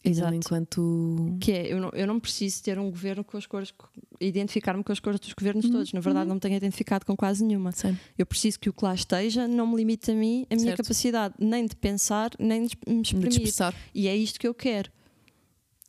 Exato. 0.03 0.35
enquanto. 0.35 1.37
Que 1.39 1.51
é, 1.51 1.73
eu 1.73 1.79
não, 1.81 1.89
eu 1.93 2.05
não 2.05 2.19
preciso 2.19 2.61
ter 2.61 2.77
um 2.77 2.89
governo 2.91 3.23
com 3.23 3.37
as 3.37 3.45
cores, 3.47 3.73
identificar-me 4.19 4.83
com 4.83 4.91
as 4.91 4.99
cores 4.99 5.19
dos 5.19 5.29
Uhum. 5.29 5.35
governos 5.39 5.69
todos. 5.69 5.93
Na 5.93 5.99
verdade, 5.99 6.27
não 6.27 6.35
me 6.35 6.41
tenho 6.41 6.55
identificado 6.55 7.05
com 7.05 7.15
quase 7.15 7.43
nenhuma. 7.43 7.71
Sei. 7.71 7.95
Eu 8.17 8.25
preciso 8.25 8.59
que 8.59 8.69
o 8.69 8.73
que 8.73 8.83
lá 8.83 8.93
esteja 8.93 9.47
não 9.47 9.65
me 9.65 9.75
limite 9.77 10.11
a 10.11 10.13
mim, 10.13 10.45
a 10.51 10.55
minha 10.55 10.67
Certo. 10.67 10.83
capacidade 10.83 11.33
nem 11.39 11.65
de 11.65 11.75
pensar, 11.75 12.31
nem 12.37 12.67
de 12.67 12.77
me 12.87 13.01
De 13.01 13.07
exprimir. 13.07 13.29
expressar. 13.29 13.73
E 13.93 14.07
é 14.07 14.15
isto 14.15 14.39
que 14.39 14.47
eu 14.47 14.53
quero. 14.53 14.91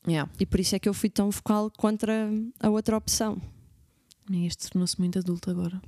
Yeah. 0.09 0.31
E 0.39 0.47
por 0.47 0.61
isso 0.61 0.75
é 0.77 0.79
que 0.79 0.89
eu 0.89 0.95
fui 0.95 1.11
tão 1.11 1.29
vocal 1.31 1.71
contra 1.77 2.31
a 2.61 2.71
outra 2.71 2.97
opção. 2.97 3.43
E 4.31 4.47
este 4.47 4.71
tornou-se 4.71 4.99
muito 4.99 5.19
adulto 5.19 5.51
agora. 5.51 5.83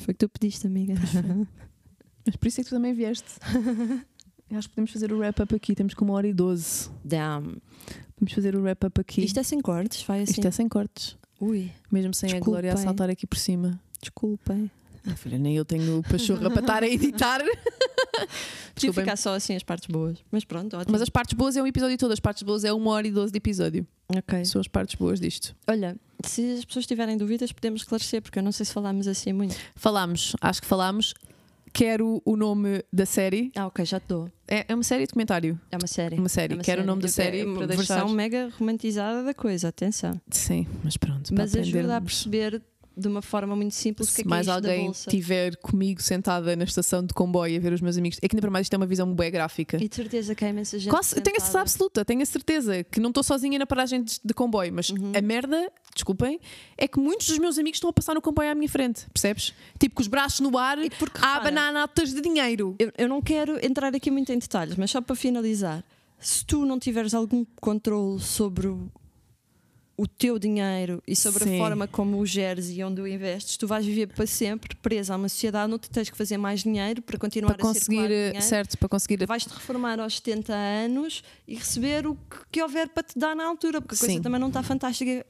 Foi 0.00 0.12
o 0.12 0.14
que 0.16 0.26
tu 0.26 0.28
pediste, 0.28 0.66
amiga. 0.66 0.94
Mas 2.26 2.36
por 2.36 2.48
isso 2.48 2.60
é 2.60 2.64
que 2.64 2.70
tu 2.70 2.74
também 2.76 2.94
vieste. 2.94 3.28
Acho 4.50 4.68
que 4.68 4.74
podemos 4.74 4.92
fazer 4.92 5.12
o 5.12 5.18
wrap-up 5.18 5.54
aqui. 5.54 5.74
Temos 5.74 5.94
com 5.94 6.04
uma 6.04 6.14
hora 6.14 6.28
e 6.28 6.32
doze. 6.32 6.88
Damn. 7.04 7.60
Vamos 8.18 8.32
fazer 8.32 8.54
o 8.54 8.62
wrap-up 8.62 9.00
aqui. 9.00 9.24
Isto 9.24 9.40
é 9.40 9.42
sem 9.42 9.60
cortes, 9.60 10.02
vai 10.04 10.22
assim. 10.22 10.32
Isto 10.32 10.46
é 10.46 10.50
sem 10.50 10.68
cortes. 10.68 11.16
Ui, 11.40 11.70
Mesmo 11.90 12.14
sem 12.14 12.32
a. 12.34 12.40
Glória 12.40 12.72
a 12.72 12.76
saltar 12.76 13.10
aqui 13.10 13.26
por 13.26 13.36
cima. 13.38 13.80
desculpem. 14.00 14.70
Ah, 15.06 15.14
filha, 15.16 15.38
nem 15.38 15.56
eu 15.56 15.64
tenho 15.64 16.02
pachorra 16.08 16.50
para 16.50 16.60
estar 16.60 16.82
a 16.82 16.88
editar. 16.88 17.40
Podia 18.14 18.28
Desculpem. 18.74 19.04
ficar 19.04 19.16
só 19.16 19.34
assim 19.34 19.54
as 19.54 19.62
partes 19.62 19.86
boas. 19.86 20.18
Mas 20.30 20.44
pronto, 20.44 20.76
ótimo. 20.76 20.92
Mas 20.92 21.02
as 21.02 21.08
partes 21.08 21.34
boas 21.34 21.56
é 21.56 21.62
um 21.62 21.66
episódio 21.66 21.96
todo. 21.98 22.12
As 22.12 22.20
partes 22.20 22.42
boas 22.42 22.64
é 22.64 22.72
uma 22.72 22.90
hora 22.90 23.06
e 23.06 23.10
doze 23.10 23.32
de 23.32 23.36
episódio. 23.36 23.86
Ok. 24.08 24.44
São 24.44 24.60
as 24.60 24.68
partes 24.68 24.94
boas 24.94 25.20
disto. 25.20 25.54
Olha, 25.66 25.96
se 26.24 26.54
as 26.58 26.64
pessoas 26.64 26.86
tiverem 26.86 27.16
dúvidas, 27.16 27.52
podemos 27.52 27.82
esclarecer, 27.82 28.22
porque 28.22 28.38
eu 28.38 28.42
não 28.42 28.52
sei 28.52 28.66
se 28.66 28.72
falámos 28.72 29.06
assim 29.06 29.32
muito. 29.32 29.54
Falámos, 29.76 30.34
acho 30.40 30.60
que 30.62 30.66
falámos. 30.66 31.14
Quero 31.72 32.22
o 32.24 32.36
nome 32.36 32.84
da 32.92 33.04
série. 33.04 33.50
Ah, 33.56 33.66
ok, 33.66 33.84
já 33.84 33.98
te 33.98 34.06
dou. 34.06 34.30
É, 34.46 34.64
é 34.68 34.74
uma 34.74 34.84
série 34.84 35.08
de 35.08 35.12
comentário. 35.12 35.60
É 35.72 35.76
uma 35.76 35.88
série. 35.88 36.16
Uma 36.16 36.28
série. 36.28 36.52
É 36.52 36.56
uma 36.56 36.62
Quero 36.62 36.82
o 36.82 36.86
nome 36.86 37.02
da 37.02 37.08
Eu 37.08 37.12
série 37.12 37.42
para 37.42 37.50
uma 37.52 37.66
versão 37.66 38.08
mega 38.10 38.48
romantizada 38.56 39.24
da 39.24 39.34
coisa, 39.34 39.68
atenção. 39.68 40.20
Sim, 40.30 40.68
mas 40.84 40.96
pronto. 40.96 41.34
Mas 41.34 41.54
ajuda 41.56 41.96
a 41.96 42.00
perceber 42.00 42.62
de 42.96 43.08
uma 43.08 43.20
forma 43.22 43.54
muito 43.56 43.74
simples 43.74 44.08
que 44.10 44.14
é 44.14 44.16
Se 44.16 44.22
que 44.22 44.28
mais 44.28 44.46
é 44.46 44.50
isto 44.52 44.60
da 44.62 44.68
alguém 44.70 44.90
estiver 44.90 45.56
comigo 45.56 46.00
sentada 46.02 46.54
na 46.56 46.64
estação 46.64 47.04
de 47.04 47.12
comboio 47.12 47.56
a 47.56 47.60
ver 47.60 47.72
os 47.72 47.80
meus 47.80 47.96
amigos, 47.98 48.18
é 48.22 48.28
que 48.28 48.34
ainda 48.36 48.40
para 48.42 48.50
mais 48.50 48.66
isto 48.66 48.74
é 48.74 48.76
uma 48.76 48.86
visão 48.86 49.12
bem 49.14 49.30
gráfica. 49.30 49.76
E 49.82 49.88
de 49.88 49.94
certeza 49.94 50.34
que 50.34 50.44
há 50.44 50.48
imensa 50.48 50.78
gente. 50.78 50.90
Quase, 50.90 51.14
tenho 51.20 51.36
a 51.36 51.40
certeza 51.40 51.60
absoluta, 51.60 52.04
tenho 52.04 52.22
a 52.22 52.26
certeza 52.26 52.84
que 52.84 53.00
não 53.00 53.08
estou 53.10 53.22
sozinha 53.22 53.58
na 53.58 53.66
paragem 53.66 54.02
de, 54.02 54.20
de 54.24 54.34
comboio, 54.34 54.72
mas 54.72 54.90
Uhum. 54.90 55.12
a 55.16 55.20
merda, 55.20 55.72
desculpem, 55.94 56.38
é 56.78 56.86
que 56.86 56.98
muitos 56.98 57.26
dos 57.28 57.38
meus 57.38 57.58
amigos 57.58 57.76
estão 57.78 57.90
a 57.90 57.92
passar 57.92 58.14
no 58.14 58.22
comboio 58.22 58.50
à 58.50 58.54
minha 58.54 58.68
frente, 58.68 59.06
percebes? 59.12 59.52
Tipo 59.78 59.96
com 59.96 60.02
os 60.02 60.08
braços 60.08 60.40
no 60.40 60.56
ar, 60.56 60.78
E 60.78 60.90
porque, 60.90 61.18
a 61.20 61.36
abanar 61.36 61.72
notas 61.72 62.12
de 62.12 62.20
dinheiro. 62.20 62.76
Eu, 62.78 62.92
eu 62.96 63.08
não 63.08 63.20
quero 63.20 63.64
entrar 63.64 63.94
aqui 63.94 64.10
muito 64.10 64.30
em 64.32 64.38
detalhes, 64.38 64.76
mas 64.76 64.90
só 64.90 65.00
para 65.00 65.16
finalizar, 65.16 65.82
se 66.18 66.44
tu 66.44 66.64
não 66.64 66.78
tiveres 66.78 67.12
algum 67.14 67.44
controle 67.60 68.20
sobre 68.20 68.68
o, 69.96 70.06
teu 70.06 70.38
dinheiro 70.38 71.02
e 71.06 71.14
sobre 71.16 71.44
Sim. 71.44 71.56
a 71.56 71.58
forma 71.58 71.86
como 71.86 72.18
o 72.18 72.26
geres 72.26 72.70
e 72.70 72.82
onde 72.82 73.00
o 73.00 73.06
investes, 73.06 73.56
tu 73.56 73.66
vais 73.66 73.84
viver 73.84 74.08
para 74.08 74.26
sempre 74.26 74.74
presa 74.76 75.14
a 75.14 75.16
uma 75.16 75.28
sociedade 75.28 75.72
onde 75.72 75.88
tens 75.90 76.10
que 76.10 76.16
fazer 76.16 76.36
mais 76.36 76.62
dinheiro 76.62 77.02
para 77.02 77.18
continuar 77.18 77.54
Para 77.54 77.68
a 77.68 77.72
conseguir, 77.72 78.10
eh, 78.10 78.28
dinheiro. 78.28 78.42
certo, 78.42 78.78
para 78.78 78.88
conseguir. 78.88 79.24
Vais-te 79.26 79.48
reformar 79.52 80.00
aos 80.00 80.16
70 80.16 80.52
anos 80.52 81.22
e 81.46 81.54
receber 81.54 82.06
o 82.06 82.14
que, 82.14 82.36
que 82.52 82.62
houver 82.62 82.88
para 82.88 83.02
te 83.02 83.18
dar 83.18 83.34
na 83.34 83.44
altura, 83.44 83.80
porque 83.80 83.94
a 83.94 83.98
coisa 83.98 84.14
Sim. 84.14 84.22
também 84.22 84.40
não 84.40 84.48
está 84.48 84.62
fantástica 84.62 85.24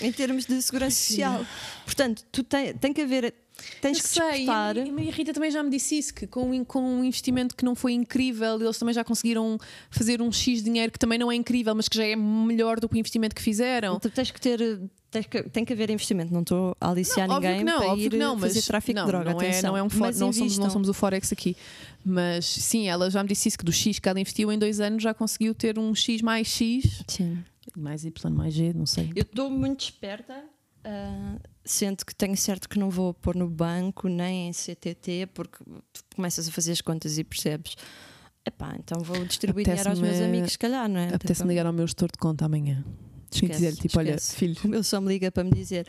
em 0.00 0.12
termos 0.12 0.46
de 0.46 0.60
segurança 0.62 0.96
social. 0.96 1.44
Portanto, 1.84 2.24
tu 2.30 2.42
tem, 2.42 2.74
tem 2.74 2.92
que 2.92 3.00
haver, 3.00 3.34
tens 3.80 3.98
Eu 3.98 4.02
que 4.02 4.08
sei, 4.08 4.30
despertar. 4.30 4.76
e 4.76 4.80
a 4.88 4.92
minha 4.92 5.10
Rita 5.12 5.32
também 5.32 5.50
já 5.50 5.62
me 5.62 5.70
disse 5.70 5.98
isso, 5.98 6.14
que 6.14 6.26
com, 6.26 6.50
um- 6.50 6.64
com 6.64 6.80
um 6.82 7.04
investimento 7.04 7.54
que 7.56 7.64
não 7.64 7.74
foi 7.74 7.92
incrível, 7.92 8.60
eles 8.60 8.78
também 8.78 8.94
já 8.94 9.02
conseguiram 9.04 9.58
fazer 9.90 10.20
um 10.22 10.30
X 10.32 10.58
de 10.58 10.64
dinheiro 10.64 10.92
que 10.92 10.98
também 10.98 11.18
não 11.18 11.30
é 11.30 11.34
incrível, 11.34 11.74
mas 11.74 11.88
que 11.88 11.96
já 11.96 12.04
é 12.04 12.16
melhor 12.16 12.78
do 12.80 12.88
que 12.88 12.94
o 12.96 12.98
investimento 12.98 13.34
que 13.34 13.42
fizeram. 13.42 13.98
Tu 14.00 14.10
tens 14.10 14.30
que 14.30 14.40
ter. 14.40 14.80
Tens 15.10 15.26
que, 15.26 15.42
tem 15.42 15.64
que 15.64 15.72
haver 15.72 15.90
investimento, 15.90 16.32
não 16.32 16.42
estou 16.42 16.76
a 16.80 16.90
aliciar 16.90 17.26
Não, 17.26 17.40
ninguém 17.40 17.64
não, 17.64 17.78
para 17.80 17.96
ir 17.96 18.12
não, 18.16 18.36
mas 18.36 18.52
fazer 18.54 18.62
tráfico 18.62 18.94
não, 18.96 19.06
de 19.06 19.10
droga. 19.10 19.32
não 19.32 19.40
é, 19.40 19.62
não 19.62 19.76
é 19.76 19.82
um 19.82 19.90
for, 19.90 20.14
não, 20.14 20.32
somos, 20.32 20.56
não 20.56 20.70
somos 20.70 20.88
o 20.88 20.94
Forex 20.94 21.32
aqui. 21.32 21.56
Mas 22.04 22.46
sim, 22.46 22.86
ela 22.88 23.10
já 23.10 23.20
me 23.20 23.28
disse 23.28 23.48
isso, 23.48 23.58
que 23.58 23.64
do 23.64 23.72
X 23.72 23.98
que 23.98 24.08
ela 24.08 24.20
investiu 24.20 24.52
em 24.52 24.56
dois 24.58 24.78
anos 24.78 25.02
já 25.02 25.12
conseguiu 25.12 25.52
ter 25.52 25.80
um 25.80 25.92
X 25.96 26.22
mais 26.22 26.46
X, 26.46 27.02
Sim. 27.08 27.42
mais 27.76 28.04
Y 28.04 28.30
mais 28.32 28.54
G, 28.54 28.72
não 28.72 28.86
sei. 28.86 29.10
Eu 29.16 29.22
estou 29.22 29.50
muito 29.50 29.80
esperta, 29.82 30.44
ah, 30.84 31.36
sendo 31.64 32.04
que 32.04 32.14
tenho 32.14 32.36
certo 32.36 32.68
que 32.68 32.78
não 32.78 32.90
vou 32.90 33.12
pôr 33.14 33.34
no 33.36 33.48
banco 33.48 34.08
nem 34.08 34.48
em 34.48 34.52
CTT, 34.52 35.28
porque 35.34 35.58
tu 35.92 36.02
começas 36.16 36.48
a 36.48 36.50
fazer 36.52 36.72
as 36.72 36.80
contas 36.80 37.18
e 37.18 37.24
percebes. 37.24 37.76
Epá, 38.46 38.74
então 38.78 39.02
vou 39.02 39.22
distribuir 39.24 39.66
dinheiro 39.66 39.90
aos 39.90 40.00
meus 40.00 40.18
amigos, 40.20 40.52
se 40.52 40.58
calhar, 40.58 40.88
não 40.88 40.98
é? 41.00 41.14
Apetece-me 41.14 41.48
ligar 41.50 41.66
ao 41.66 41.72
meu 41.72 41.86
gestor 41.86 42.08
de 42.10 42.16
conta 42.18 42.46
amanhã 42.46 42.82
E 43.42 43.48
dizer 43.48 43.74
tipo, 43.76 43.98
olha, 43.98 44.14
esquece. 44.14 44.34
filho, 44.36 44.56
O 44.64 44.68
meu 44.68 44.82
só 44.82 44.98
me 45.00 45.08
liga 45.08 45.30
para 45.30 45.44
me 45.44 45.50
dizer 45.52 45.86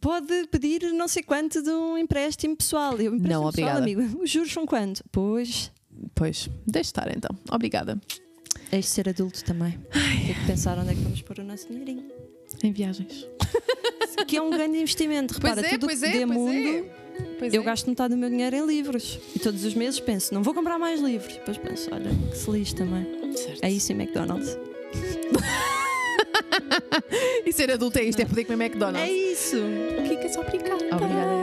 pode 0.00 0.46
pedir 0.52 0.82
não 0.92 1.08
sei 1.08 1.22
quanto 1.24 1.60
de 1.60 1.68
um 1.70 1.98
empréstimo 1.98 2.56
pessoal. 2.56 2.92
Eu, 2.92 3.14
empréstimo 3.14 3.28
Não, 3.44 3.50
pessoal, 3.52 3.78
obrigada. 3.78 3.78
amigo. 4.06 4.22
Os 4.22 4.30
juros 4.30 4.52
são 4.52 4.64
quanto? 4.64 5.02
Pois, 5.10 5.72
pois, 6.14 6.48
deixe 6.64 6.90
estar 6.90 7.10
então. 7.14 7.36
Obrigada. 7.50 8.00
és 8.70 8.84
de 8.84 8.90
ser 8.92 9.08
adulto 9.08 9.42
também. 9.44 9.72
Tem 9.92 10.34
que 10.34 10.46
pensar 10.46 10.78
onde 10.78 10.90
é 10.90 10.94
que 10.94 11.00
vamos 11.00 11.20
pôr 11.22 11.40
o 11.40 11.44
nosso 11.44 11.66
dinheirinho. 11.66 12.08
Em 12.62 12.72
viagens. 12.72 13.26
Que 14.26 14.36
é 14.36 14.42
um 14.42 14.50
grande 14.50 14.78
investimento. 14.78 15.34
Repara, 15.34 15.62
tudo 15.62 15.88
que 15.88 15.96
dê 15.96 16.26
mundo. 16.26 16.86
Pois 17.38 17.52
Eu 17.52 17.62
é. 17.62 17.64
gasto 17.64 17.88
metade 17.88 18.14
do 18.14 18.18
meu 18.18 18.28
dinheiro 18.28 18.56
em 18.56 18.66
livros. 18.66 19.18
E 19.34 19.38
todos 19.38 19.64
os 19.64 19.74
meses 19.74 19.98
penso, 19.98 20.32
não 20.34 20.42
vou 20.42 20.54
comprar 20.54 20.78
mais 20.78 21.00
livros. 21.00 21.34
Depois 21.34 21.56
penso, 21.58 21.88
olha, 21.92 22.10
que 22.30 22.36
se 22.36 22.50
lixe 22.50 22.74
também. 22.74 23.06
Certo. 23.34 23.62
É 23.62 23.70
isso 23.70 23.92
em 23.92 23.96
McDonald's. 23.96 24.56
E 27.44 27.52
ser 27.52 27.70
adulto 27.70 27.98
é 27.98 28.04
isto, 28.04 28.20
é 28.20 28.24
poder 28.24 28.44
comer 28.44 28.66
McDonald's. 28.66 29.08
É 29.08 29.12
isso! 29.12 29.56
Kika, 30.06 30.28
só 30.28 30.40
obrigada. 30.40 30.74
Obrigada, 30.74 31.39